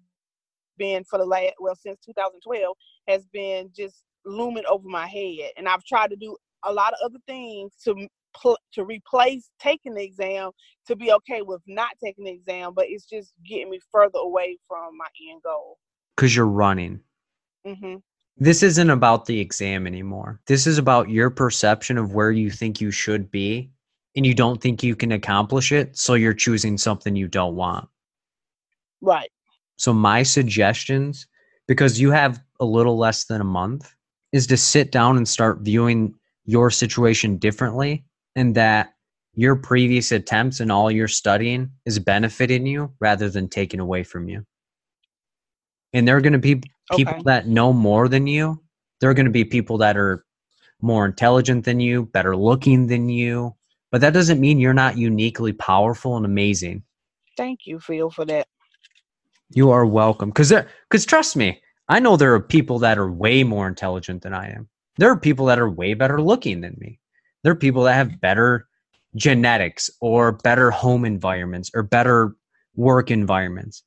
been 0.78 1.04
for 1.04 1.18
the 1.20 1.26
last 1.26 1.54
well 1.60 1.76
since 1.76 2.00
2012 2.06 2.76
has 3.08 3.26
been 3.28 3.70
just 3.76 4.04
looming 4.26 4.64
over 4.70 4.88
my 4.88 5.08
head 5.08 5.52
and 5.58 5.68
I've 5.68 5.84
tried 5.84 6.10
to 6.12 6.16
do 6.16 6.36
a 6.64 6.74
lot 6.74 6.94
of 6.94 7.00
other 7.06 7.20
things 7.28 7.74
to 7.84 8.08
pl- 8.40 8.58
to 8.74 8.84
replace 8.84 9.50
taking 9.60 9.94
the 9.94 10.04
exam 10.04 10.52
to 10.88 10.96
be 10.96 11.12
okay 11.12 11.42
with 11.42 11.62
not 11.68 11.92
taking 12.04 12.26
the 12.26 12.32
exam 12.32 12.74
but 12.76 12.86
it's 12.88 13.06
just 13.06 13.34
getting 13.48 13.70
me 13.70 13.80
further 13.92 14.20
away 14.20 14.58
from 14.68 14.98
my 14.98 15.08
end 15.32 15.42
goal. 15.44 15.78
Because 16.16 16.36
you're 16.36 16.46
running. 16.46 17.02
Mhm. 17.66 18.02
This 18.38 18.64
isn't 18.64 18.90
about 18.90 19.26
the 19.26 19.40
exam 19.40 19.86
anymore. 19.86 20.42
This 20.48 20.66
is 20.66 20.78
about 20.78 21.10
your 21.10 21.30
perception 21.30 21.98
of 21.98 22.14
where 22.14 22.32
you 22.32 22.50
think 22.50 22.82
you 22.82 22.90
should 22.92 23.30
be, 23.30 23.72
and 24.16 24.26
you 24.26 24.34
don't 24.34 24.62
think 24.62 24.84
you 24.84 24.96
can 24.96 25.12
accomplish 25.12 25.72
it. 25.72 25.98
So 25.98 26.16
you're 26.16 26.34
choosing 26.34 26.78
something 26.78 27.16
you 27.16 27.28
don't 27.28 27.56
want. 27.56 27.88
Right. 29.02 29.30
So 29.78 29.94
my 29.94 30.24
suggestions, 30.24 31.28
because 31.68 32.00
you 32.00 32.12
have 32.12 32.44
a 32.60 32.66
little 32.66 32.98
less 32.98 33.26
than 33.26 33.42
a 33.42 33.46
month, 33.46 33.94
is 34.32 34.48
to 34.48 34.58
sit 34.58 34.92
down 34.92 35.18
and 35.18 35.28
start 35.28 35.60
viewing 35.62 36.16
your 36.46 36.70
situation 36.72 37.38
differently 37.38 38.04
and 38.36 38.56
that 38.56 38.94
your 39.36 39.56
previous 39.56 40.12
attempts 40.12 40.60
and 40.60 40.72
all 40.72 40.92
your 40.92 41.08
studying 41.08 41.72
is 41.86 42.00
benefiting 42.00 42.66
you 42.68 42.94
rather 43.00 43.30
than 43.30 43.50
taking 43.50 43.80
away 43.80 44.04
from 44.04 44.30
you. 44.30 44.46
And 45.94 46.08
there 46.08 46.18
are 46.18 46.22
going 46.22 46.34
to 46.34 46.40
be 46.40 46.64
people 46.96 47.14
Okay. 47.14 47.24
that 47.26 47.48
know 47.48 47.74
more 47.74 48.08
than 48.08 48.28
you. 48.28 48.62
There 49.02 49.10
are 49.10 49.14
going 49.16 49.26
to 49.26 49.32
be 49.32 49.46
people 49.46 49.80
that 49.80 49.98
are 49.98 50.26
more 50.82 51.06
intelligent 51.06 51.66
than 51.66 51.80
you, 51.80 52.06
better 52.08 52.36
looking 52.38 52.88
than 52.88 53.10
you. 53.10 53.56
But 53.92 54.02
that 54.02 54.14
doesn't 54.14 54.40
mean 54.40 54.60
you're 54.60 54.74
not 54.74 54.98
uniquely 54.98 55.54
powerful 55.54 56.18
and 56.18 56.26
amazing. 56.26 56.84
Thank 57.38 57.62
you, 57.66 57.80
Phil, 57.80 58.10
for 58.12 58.26
that. 58.26 58.48
You 59.52 59.72
are 59.72 59.86
welcome. 59.86 60.30
Because 60.30 60.54
because 60.90 61.06
trust 61.06 61.36
me, 61.36 61.62
I 61.90 62.00
know 62.00 62.18
there 62.18 62.34
are 62.34 62.42
people 62.42 62.80
that 62.80 62.98
are 62.98 63.12
way 63.12 63.44
more 63.44 63.68
intelligent 63.68 64.24
than 64.24 64.34
I 64.34 64.50
am. 64.52 64.70
There 64.98 65.12
are 65.12 65.20
people 65.20 65.48
that 65.48 65.60
are 65.60 65.70
way 65.70 65.94
better 65.96 66.22
looking 66.22 66.62
than 66.62 66.76
me. 66.80 67.00
There 67.44 67.52
are 67.52 67.56
people 67.56 67.84
that 67.84 67.96
have 67.96 68.22
better 68.22 68.68
genetics 69.16 69.90
or 70.02 70.32
better 70.32 70.72
home 70.72 71.06
environments 71.06 71.70
or 71.74 71.84
better 71.84 72.36
work 72.76 73.12
environments. 73.12 73.84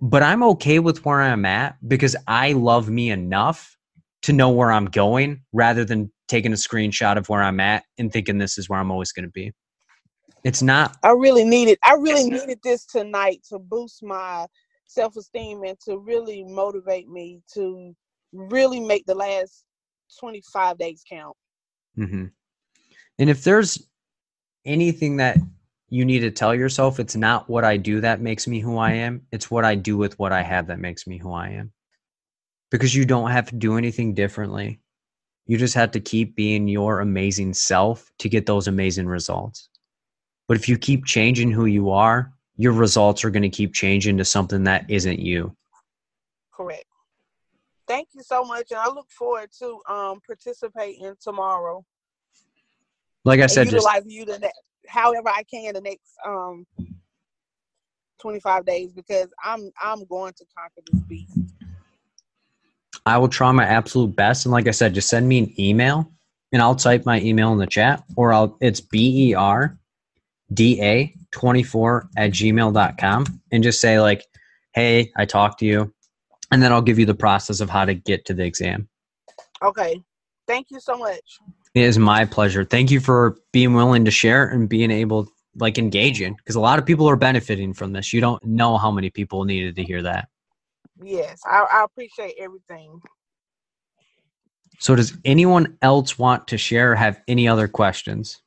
But 0.00 0.22
I'm 0.22 0.42
okay 0.42 0.78
with 0.78 1.04
where 1.04 1.20
I'm 1.20 1.44
at 1.44 1.76
because 1.86 2.16
I 2.26 2.52
love 2.52 2.88
me 2.88 3.10
enough 3.10 3.76
to 4.22 4.32
know 4.32 4.50
where 4.50 4.72
I'm 4.72 4.86
going 4.86 5.42
rather 5.52 5.84
than 5.84 6.10
taking 6.28 6.52
a 6.52 6.56
screenshot 6.56 7.16
of 7.16 7.28
where 7.28 7.42
I'm 7.42 7.60
at 7.60 7.84
and 7.98 8.12
thinking 8.12 8.38
this 8.38 8.58
is 8.58 8.68
where 8.68 8.78
I'm 8.78 8.90
always 8.90 9.12
going 9.12 9.24
to 9.26 9.30
be. 9.30 9.52
It's 10.44 10.62
not 10.62 10.96
I 11.02 11.10
really 11.10 11.44
needed 11.44 11.78
I 11.82 11.94
really 11.94 12.30
needed 12.30 12.60
this 12.62 12.86
tonight 12.86 13.42
to 13.50 13.58
boost 13.58 14.02
my 14.02 14.46
self 14.86 15.16
esteem 15.16 15.62
and 15.64 15.78
to 15.80 15.98
really 15.98 16.44
motivate 16.44 17.08
me 17.08 17.42
to 17.54 17.94
really 18.32 18.80
make 18.80 19.04
the 19.06 19.14
last 19.14 19.64
25 20.18 20.78
days 20.78 21.02
count. 21.08 21.36
hmm 21.96 22.26
And 23.20 23.28
if 23.28 23.44
there's 23.44 23.86
anything 24.64 25.18
that 25.18 25.36
you 25.90 26.06
need 26.06 26.20
to 26.20 26.30
tell 26.30 26.54
yourself, 26.54 26.98
it's 26.98 27.16
not 27.16 27.50
what 27.50 27.64
I 27.64 27.76
do 27.76 28.00
that 28.00 28.22
makes 28.22 28.48
me 28.48 28.60
who 28.60 28.78
I 28.78 28.92
am. 28.92 29.26
It's 29.30 29.50
what 29.50 29.64
I 29.64 29.74
do 29.74 29.98
with 29.98 30.18
what 30.18 30.32
I 30.32 30.42
have 30.42 30.68
that 30.68 30.80
makes 30.80 31.06
me 31.06 31.18
who 31.18 31.32
I 31.32 31.50
am. 31.50 31.70
Because 32.70 32.94
you 32.94 33.04
don't 33.04 33.30
have 33.30 33.46
to 33.50 33.56
do 33.56 33.76
anything 33.76 34.14
differently. 34.14 34.80
You 35.46 35.58
just 35.58 35.74
have 35.74 35.90
to 35.90 36.00
keep 36.00 36.34
being 36.34 36.66
your 36.66 37.00
amazing 37.00 37.52
self 37.52 38.10
to 38.20 38.28
get 38.30 38.46
those 38.46 38.68
amazing 38.68 39.06
results. 39.06 39.68
But 40.48 40.56
if 40.56 40.66
you 40.66 40.78
keep 40.78 41.04
changing 41.04 41.50
who 41.50 41.66
you 41.66 41.90
are, 41.90 42.32
your 42.56 42.72
results 42.72 43.22
are 43.22 43.30
going 43.30 43.42
to 43.42 43.50
keep 43.50 43.74
changing 43.74 44.16
to 44.16 44.24
something 44.24 44.64
that 44.64 44.88
isn't 44.88 45.18
you. 45.18 45.54
Correct. 46.54 46.84
Thank 47.86 48.08
you 48.14 48.22
so 48.22 48.44
much, 48.44 48.70
and 48.70 48.78
I 48.78 48.86
look 48.86 49.10
forward 49.10 49.50
to 49.58 49.80
um 49.88 50.20
participating 50.26 51.14
tomorrow 51.20 51.84
Like 53.24 53.40
I 53.40 53.46
said, 53.46 53.64
just 53.64 53.74
utilizing 53.74 54.10
you 54.10 54.24
the 54.24 54.38
ne- 54.38 54.50
however 54.88 55.28
I 55.28 55.42
can 55.44 55.74
the 55.74 55.80
next 55.80 56.12
um 56.26 56.66
25 58.20 58.64
days 58.66 58.92
because 58.92 59.28
I'm 59.44 59.70
I'm 59.80 60.04
going 60.06 60.32
to 60.34 60.44
conquer 60.56 60.80
this 60.90 61.00
beast. 61.02 61.38
I 63.06 63.18
will 63.18 63.28
try 63.28 63.50
my 63.52 63.64
absolute 63.64 64.14
best. 64.14 64.44
And 64.46 64.52
like 64.52 64.68
I 64.68 64.72
said, 64.72 64.94
just 64.94 65.08
send 65.08 65.28
me 65.28 65.38
an 65.38 65.54
email 65.58 66.12
and 66.52 66.60
I'll 66.60 66.74
type 66.74 67.06
my 67.06 67.20
email 67.20 67.52
in 67.52 67.58
the 67.58 67.66
chat 67.66 68.02
or 68.16 68.32
I'll 68.32 68.56
it's 68.60 68.80
B 68.80 69.30
E 69.30 69.34
R 69.34 69.78
D 70.52 70.80
A 70.82 71.14
24 71.32 72.08
at 72.16 72.30
gmail.com 72.32 73.40
and 73.52 73.62
just 73.62 73.80
say 73.80 74.00
like, 74.00 74.24
hey, 74.74 75.10
I 75.16 75.24
talked 75.24 75.60
to 75.60 75.66
you. 75.66 75.92
And 76.52 76.62
then 76.62 76.72
I'll 76.72 76.82
give 76.82 76.98
you 76.98 77.06
the 77.06 77.14
process 77.14 77.60
of 77.60 77.70
how 77.70 77.84
to 77.84 77.94
get 77.94 78.24
to 78.26 78.34
the 78.34 78.44
exam. 78.44 78.88
Okay. 79.62 80.00
Thank 80.48 80.66
you 80.70 80.80
so 80.80 80.96
much. 80.96 81.38
It 81.74 81.82
is 81.82 81.98
my 81.98 82.24
pleasure. 82.24 82.64
Thank 82.64 82.90
you 82.90 83.00
for 83.00 83.36
being 83.52 83.74
willing 83.74 84.04
to 84.04 84.10
share 84.10 84.48
and 84.48 84.68
being 84.68 84.90
able 84.90 85.28
like 85.56 85.78
engaging 85.78 86.34
because 86.34 86.56
a 86.56 86.60
lot 86.60 86.78
of 86.78 86.86
people 86.86 87.08
are 87.08 87.16
benefiting 87.16 87.74
from 87.74 87.92
this. 87.92 88.12
You 88.12 88.20
don't 88.20 88.44
know 88.44 88.76
how 88.76 88.90
many 88.90 89.10
people 89.10 89.44
needed 89.44 89.76
to 89.76 89.84
hear 89.84 90.02
that. 90.02 90.28
yes, 91.02 91.40
I, 91.44 91.66
I 91.72 91.84
appreciate 91.84 92.34
everything. 92.38 93.00
So, 94.78 94.96
does 94.96 95.16
anyone 95.24 95.76
else 95.82 96.18
want 96.18 96.48
to 96.48 96.58
share 96.58 96.92
or 96.92 96.96
have 96.96 97.20
any 97.28 97.46
other 97.46 97.68
questions? 97.68 98.40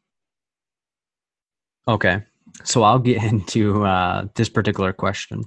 Okay, 1.88 2.24
so 2.64 2.84
I'll 2.84 3.00
get 3.00 3.24
into 3.32 3.86
uh, 3.86 4.28
this 4.36 4.50
particular 4.50 4.92
question. 4.92 5.44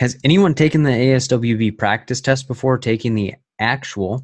Has 0.00 0.18
anyone 0.24 0.54
taken 0.54 0.82
the 0.82 0.90
ASWB 0.90 1.78
practice 1.78 2.20
test 2.20 2.48
before 2.48 2.78
taking 2.78 3.14
the 3.14 3.34
actual 3.58 4.22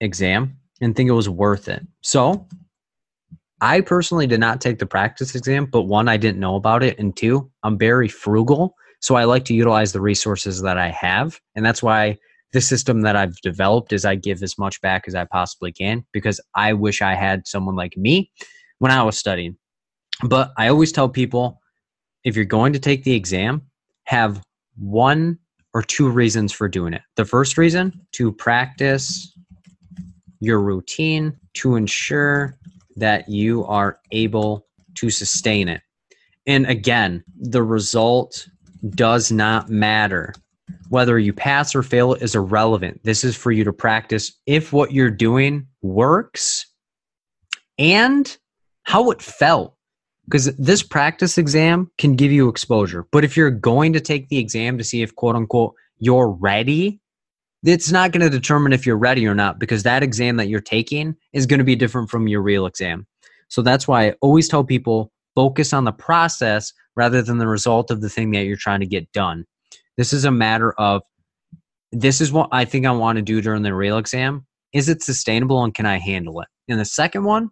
exam 0.00 0.56
and 0.80 0.94
think 0.94 1.08
it 1.08 1.12
was 1.12 1.28
worth 1.28 1.68
it? 1.68 1.86
So, 2.02 2.46
I 3.60 3.80
personally 3.80 4.26
did 4.26 4.40
not 4.40 4.60
take 4.60 4.78
the 4.78 4.86
practice 4.86 5.34
exam, 5.34 5.66
but 5.66 5.82
one, 5.82 6.08
I 6.08 6.18
didn't 6.18 6.40
know 6.40 6.56
about 6.56 6.82
it, 6.82 6.98
and 6.98 7.16
two, 7.16 7.50
I'm 7.62 7.78
very 7.78 8.08
frugal. 8.08 8.74
So, 9.00 9.14
I 9.14 9.24
like 9.24 9.44
to 9.46 9.54
utilize 9.54 9.92
the 9.92 10.00
resources 10.00 10.62
that 10.62 10.78
I 10.78 10.90
have. 10.90 11.40
And 11.54 11.64
that's 11.64 11.82
why 11.82 12.18
the 12.52 12.60
system 12.60 13.02
that 13.02 13.16
I've 13.16 13.36
developed 13.42 13.92
is 13.92 14.04
I 14.04 14.14
give 14.14 14.42
as 14.42 14.56
much 14.58 14.80
back 14.80 15.04
as 15.06 15.14
I 15.14 15.24
possibly 15.24 15.72
can 15.72 16.04
because 16.12 16.40
I 16.54 16.72
wish 16.72 17.02
I 17.02 17.14
had 17.14 17.46
someone 17.46 17.76
like 17.76 17.96
me 17.96 18.30
when 18.78 18.92
I 18.92 19.02
was 19.02 19.18
studying. 19.18 19.56
But 20.22 20.52
I 20.56 20.68
always 20.68 20.92
tell 20.92 21.08
people 21.08 21.60
if 22.24 22.34
you're 22.34 22.44
going 22.44 22.72
to 22.72 22.78
take 22.78 23.04
the 23.04 23.14
exam, 23.14 23.62
have 24.04 24.42
one 24.76 25.38
or 25.74 25.82
two 25.82 26.08
reasons 26.08 26.52
for 26.52 26.68
doing 26.68 26.94
it. 26.94 27.02
The 27.16 27.24
first 27.24 27.58
reason 27.58 28.00
to 28.12 28.32
practice 28.32 29.32
your 30.40 30.60
routine 30.60 31.36
to 31.54 31.76
ensure 31.76 32.56
that 32.96 33.28
you 33.28 33.64
are 33.66 33.98
able 34.12 34.66
to 34.94 35.10
sustain 35.10 35.68
it. 35.68 35.82
And 36.46 36.66
again, 36.66 37.24
the 37.38 37.62
result 37.62 38.48
does 38.90 39.32
not 39.32 39.68
matter. 39.68 40.34
Whether 40.88 41.18
you 41.18 41.32
pass 41.32 41.74
or 41.74 41.82
fail 41.82 42.14
is 42.14 42.34
irrelevant. 42.34 43.00
This 43.02 43.24
is 43.24 43.36
for 43.36 43.50
you 43.52 43.64
to 43.64 43.72
practice 43.72 44.32
if 44.46 44.72
what 44.72 44.92
you're 44.92 45.10
doing 45.10 45.66
works 45.82 46.66
and 47.78 48.36
how 48.84 49.10
it 49.10 49.20
felt. 49.20 49.74
Because 50.24 50.46
this 50.56 50.82
practice 50.82 51.38
exam 51.38 51.90
can 51.98 52.16
give 52.16 52.32
you 52.32 52.48
exposure. 52.48 53.06
But 53.12 53.24
if 53.24 53.36
you're 53.36 53.50
going 53.50 53.92
to 53.92 54.00
take 54.00 54.28
the 54.28 54.38
exam 54.38 54.76
to 54.78 54.84
see 54.84 55.02
if, 55.02 55.14
quote 55.14 55.36
unquote, 55.36 55.74
you're 55.98 56.30
ready, 56.30 57.00
it's 57.66 57.90
not 57.90 58.12
going 58.12 58.22
to 58.22 58.30
determine 58.30 58.72
if 58.72 58.86
you're 58.86 58.96
ready 58.96 59.26
or 59.26 59.34
not 59.34 59.58
because 59.58 59.82
that 59.82 60.02
exam 60.02 60.36
that 60.36 60.48
you're 60.48 60.60
taking 60.60 61.16
is 61.32 61.46
going 61.46 61.58
to 61.58 61.64
be 61.64 61.76
different 61.76 62.08
from 62.08 62.28
your 62.28 62.40
real 62.40 62.66
exam. 62.66 63.06
So 63.48 63.62
that's 63.62 63.88
why 63.88 64.08
I 64.08 64.14
always 64.20 64.48
tell 64.48 64.64
people 64.64 65.12
focus 65.34 65.72
on 65.72 65.84
the 65.84 65.92
process 65.92 66.72
rather 66.96 67.22
than 67.22 67.38
the 67.38 67.48
result 67.48 67.90
of 67.90 68.00
the 68.00 68.08
thing 68.08 68.30
that 68.30 68.46
you're 68.46 68.56
trying 68.56 68.80
to 68.80 68.86
get 68.86 69.10
done. 69.12 69.44
This 69.96 70.12
is 70.12 70.24
a 70.24 70.30
matter 70.30 70.72
of 70.78 71.02
this 71.92 72.20
is 72.20 72.32
what 72.32 72.48
I 72.52 72.64
think 72.64 72.86
I 72.86 72.90
want 72.90 73.16
to 73.16 73.22
do 73.22 73.40
during 73.40 73.62
the 73.62 73.74
real 73.74 73.98
exam. 73.98 74.46
Is 74.72 74.88
it 74.88 75.02
sustainable 75.02 75.62
and 75.62 75.74
can 75.74 75.86
I 75.86 75.98
handle 75.98 76.40
it? 76.40 76.48
And 76.68 76.80
the 76.80 76.84
second 76.84 77.24
one, 77.24 77.50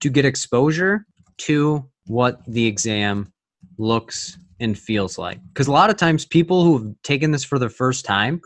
to 0.00 0.08
get 0.10 0.24
exposure 0.24 1.06
to 1.38 1.84
what 2.06 2.40
the 2.46 2.66
exam 2.66 3.32
looks 3.78 4.38
and 4.58 4.78
feels 4.78 5.18
like. 5.18 5.38
Because 5.48 5.66
a 5.66 5.72
lot 5.72 5.90
of 5.90 5.96
times 5.96 6.24
people 6.24 6.64
who 6.64 6.78
have 6.78 6.94
taken 7.02 7.30
this 7.30 7.44
for 7.44 7.58
the 7.58 7.68
first 7.68 8.04
time 8.04 8.40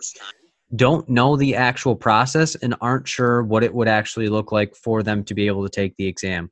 don't 0.76 1.08
know 1.08 1.36
the 1.36 1.54
actual 1.54 1.94
process 1.94 2.54
and 2.56 2.74
aren't 2.80 3.08
sure 3.08 3.42
what 3.42 3.62
it 3.62 3.74
would 3.74 3.88
actually 3.88 4.28
look 4.28 4.52
like 4.52 4.74
for 4.74 5.02
them 5.02 5.24
to 5.24 5.34
be 5.34 5.46
able 5.46 5.62
to 5.62 5.68
take 5.68 5.96
the 5.96 6.06
exam. 6.06 6.50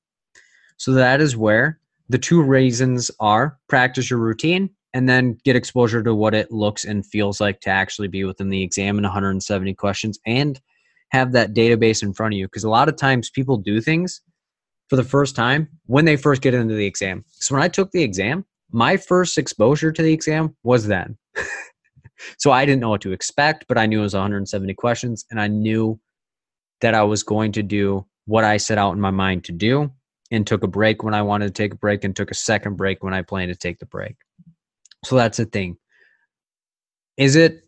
So 0.76 0.92
that 0.92 1.20
is 1.20 1.36
where 1.36 1.80
the 2.08 2.18
two 2.18 2.42
reasons 2.42 3.10
are 3.20 3.58
practice 3.68 4.10
your 4.10 4.18
routine 4.18 4.70
and 4.94 5.08
then 5.08 5.38
get 5.44 5.56
exposure 5.56 6.02
to 6.02 6.14
what 6.14 6.34
it 6.34 6.52
looks 6.52 6.84
and 6.84 7.06
feels 7.06 7.40
like 7.40 7.60
to 7.60 7.70
actually 7.70 8.08
be 8.08 8.24
within 8.24 8.50
the 8.50 8.62
exam 8.62 8.98
in 8.98 9.04
170 9.04 9.74
questions 9.74 10.18
and 10.26 10.60
have 11.10 11.32
that 11.32 11.54
database 11.54 12.02
in 12.02 12.12
front 12.12 12.34
of 12.34 12.38
you. 12.38 12.46
Because 12.46 12.64
a 12.64 12.70
lot 12.70 12.88
of 12.88 12.96
times 12.96 13.30
people 13.30 13.56
do 13.56 13.80
things 13.80 14.20
for 14.88 14.96
the 14.96 15.04
first 15.04 15.34
time 15.34 15.68
when 15.86 16.04
they 16.04 16.16
first 16.16 16.42
get 16.42 16.54
into 16.54 16.74
the 16.74 16.86
exam. 16.86 17.24
So 17.28 17.54
when 17.54 17.62
I 17.62 17.68
took 17.68 17.90
the 17.92 18.02
exam, 18.02 18.44
my 18.70 18.96
first 18.96 19.38
exposure 19.38 19.92
to 19.92 20.02
the 20.02 20.12
exam 20.12 20.56
was 20.62 20.86
then. 20.86 21.16
so 22.38 22.50
I 22.50 22.64
didn't 22.64 22.80
know 22.80 22.90
what 22.90 23.00
to 23.02 23.12
expect, 23.12 23.66
but 23.68 23.78
I 23.78 23.86
knew 23.86 24.00
it 24.00 24.04
was 24.04 24.14
170 24.14 24.74
questions 24.74 25.24
and 25.30 25.40
I 25.40 25.48
knew 25.48 25.98
that 26.80 26.94
I 26.94 27.02
was 27.02 27.22
going 27.22 27.52
to 27.52 27.62
do 27.62 28.06
what 28.26 28.44
I 28.44 28.56
set 28.56 28.78
out 28.78 28.92
in 28.92 29.00
my 29.00 29.10
mind 29.10 29.44
to 29.44 29.52
do 29.52 29.90
and 30.30 30.46
took 30.46 30.62
a 30.62 30.68
break 30.68 31.02
when 31.02 31.14
I 31.14 31.22
wanted 31.22 31.46
to 31.48 31.52
take 31.52 31.74
a 31.74 31.76
break 31.76 32.04
and 32.04 32.14
took 32.14 32.30
a 32.30 32.34
second 32.34 32.76
break 32.76 33.02
when 33.02 33.14
I 33.14 33.22
planned 33.22 33.52
to 33.52 33.58
take 33.58 33.78
the 33.78 33.86
break. 33.86 34.16
So 35.04 35.16
that's 35.16 35.36
the 35.36 35.44
thing. 35.44 35.76
Is 37.16 37.36
it 37.36 37.62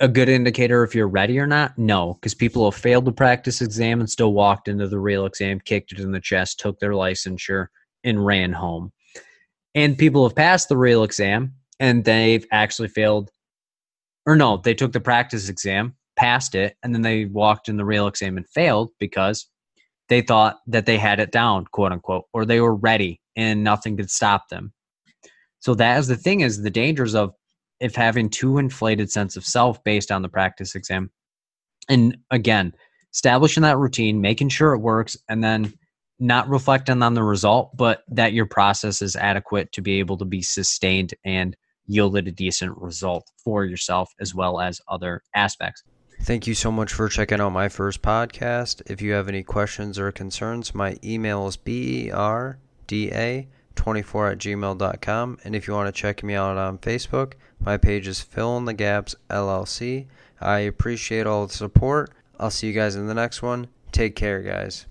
a 0.00 0.08
good 0.08 0.28
indicator 0.28 0.84
if 0.84 0.94
you're 0.94 1.08
ready 1.08 1.38
or 1.38 1.46
not? 1.46 1.76
No, 1.78 2.14
because 2.14 2.34
people 2.34 2.70
have 2.70 2.78
failed 2.78 3.06
the 3.06 3.12
practice 3.12 3.62
exam 3.62 4.00
and 4.00 4.10
still 4.10 4.32
walked 4.32 4.68
into 4.68 4.86
the 4.88 4.98
real 4.98 5.24
exam, 5.24 5.60
kicked 5.60 5.92
it 5.92 6.00
in 6.00 6.12
the 6.12 6.20
chest, 6.20 6.60
took 6.60 6.78
their 6.78 6.92
licensure, 6.92 7.68
and 8.04 8.24
ran 8.24 8.52
home. 8.52 8.92
And 9.74 9.96
people 9.96 10.26
have 10.26 10.36
passed 10.36 10.68
the 10.68 10.76
real 10.76 11.02
exam 11.02 11.54
and 11.80 12.04
they've 12.04 12.46
actually 12.52 12.88
failed, 12.88 13.30
or 14.26 14.36
no, 14.36 14.58
they 14.58 14.74
took 14.74 14.92
the 14.92 15.00
practice 15.00 15.48
exam, 15.48 15.94
passed 16.16 16.54
it, 16.54 16.76
and 16.82 16.94
then 16.94 17.02
they 17.02 17.26
walked 17.26 17.68
in 17.68 17.76
the 17.76 17.84
real 17.84 18.06
exam 18.06 18.36
and 18.36 18.48
failed 18.48 18.90
because 18.98 19.48
they 20.08 20.20
thought 20.20 20.58
that 20.66 20.86
they 20.86 20.98
had 20.98 21.20
it 21.20 21.32
down, 21.32 21.64
quote 21.66 21.92
unquote, 21.92 22.24
or 22.32 22.44
they 22.44 22.60
were 22.60 22.74
ready 22.74 23.20
and 23.36 23.62
nothing 23.62 23.96
could 23.96 24.10
stop 24.10 24.48
them. 24.48 24.72
So 25.60 25.74
that 25.74 25.98
is 25.98 26.08
the 26.08 26.16
thing 26.16 26.40
is 26.40 26.62
the 26.62 26.70
dangers 26.70 27.14
of 27.14 27.34
if 27.80 27.94
having 27.94 28.30
too 28.30 28.58
inflated 28.58 29.10
sense 29.10 29.36
of 29.36 29.44
self 29.44 29.82
based 29.84 30.10
on 30.10 30.22
the 30.22 30.28
practice 30.28 30.74
exam. 30.74 31.10
And 31.88 32.18
again, 32.30 32.72
establishing 33.12 33.62
that 33.62 33.78
routine, 33.78 34.20
making 34.20 34.48
sure 34.48 34.74
it 34.74 34.78
works, 34.78 35.16
and 35.28 35.42
then 35.42 35.72
not 36.18 36.48
reflecting 36.48 37.02
on 37.02 37.14
the 37.14 37.22
result, 37.22 37.76
but 37.76 38.02
that 38.08 38.32
your 38.32 38.46
process 38.46 39.02
is 39.02 39.16
adequate 39.16 39.72
to 39.72 39.82
be 39.82 39.98
able 39.98 40.16
to 40.18 40.24
be 40.24 40.40
sustained 40.40 41.14
and 41.24 41.56
yielded 41.86 42.28
a 42.28 42.32
decent 42.32 42.76
result 42.78 43.30
for 43.42 43.64
yourself 43.64 44.12
as 44.20 44.34
well 44.34 44.60
as 44.60 44.80
other 44.88 45.22
aspects. 45.34 45.82
Thank 46.22 46.46
you 46.46 46.54
so 46.54 46.72
much 46.72 46.92
for 46.92 47.08
checking 47.08 47.40
out 47.40 47.50
my 47.50 47.68
first 47.68 48.02
podcast. 48.02 48.82
If 48.86 49.02
you 49.02 49.12
have 49.12 49.28
any 49.28 49.42
questions 49.42 49.98
or 49.98 50.10
concerns, 50.12 50.74
my 50.74 50.96
email 51.04 51.46
is 51.46 51.56
berda24 51.56 52.56
at 52.88 54.38
gmail.com. 54.38 55.38
And 55.44 55.54
if 55.54 55.68
you 55.68 55.74
want 55.74 55.94
to 55.94 56.00
check 56.00 56.22
me 56.22 56.34
out 56.34 56.56
on 56.56 56.78
Facebook, 56.78 57.34
my 57.60 57.76
page 57.76 58.08
is 58.08 58.20
Fill 58.20 58.56
in 58.56 58.64
the 58.64 58.72
Gaps 58.72 59.14
LLC. 59.28 60.06
I 60.40 60.60
appreciate 60.60 61.26
all 61.26 61.46
the 61.46 61.52
support. 61.52 62.10
I'll 62.38 62.50
see 62.50 62.68
you 62.68 62.72
guys 62.72 62.96
in 62.96 63.06
the 63.06 63.14
next 63.14 63.42
one. 63.42 63.68
Take 63.92 64.16
care, 64.16 64.42
guys. 64.42 64.86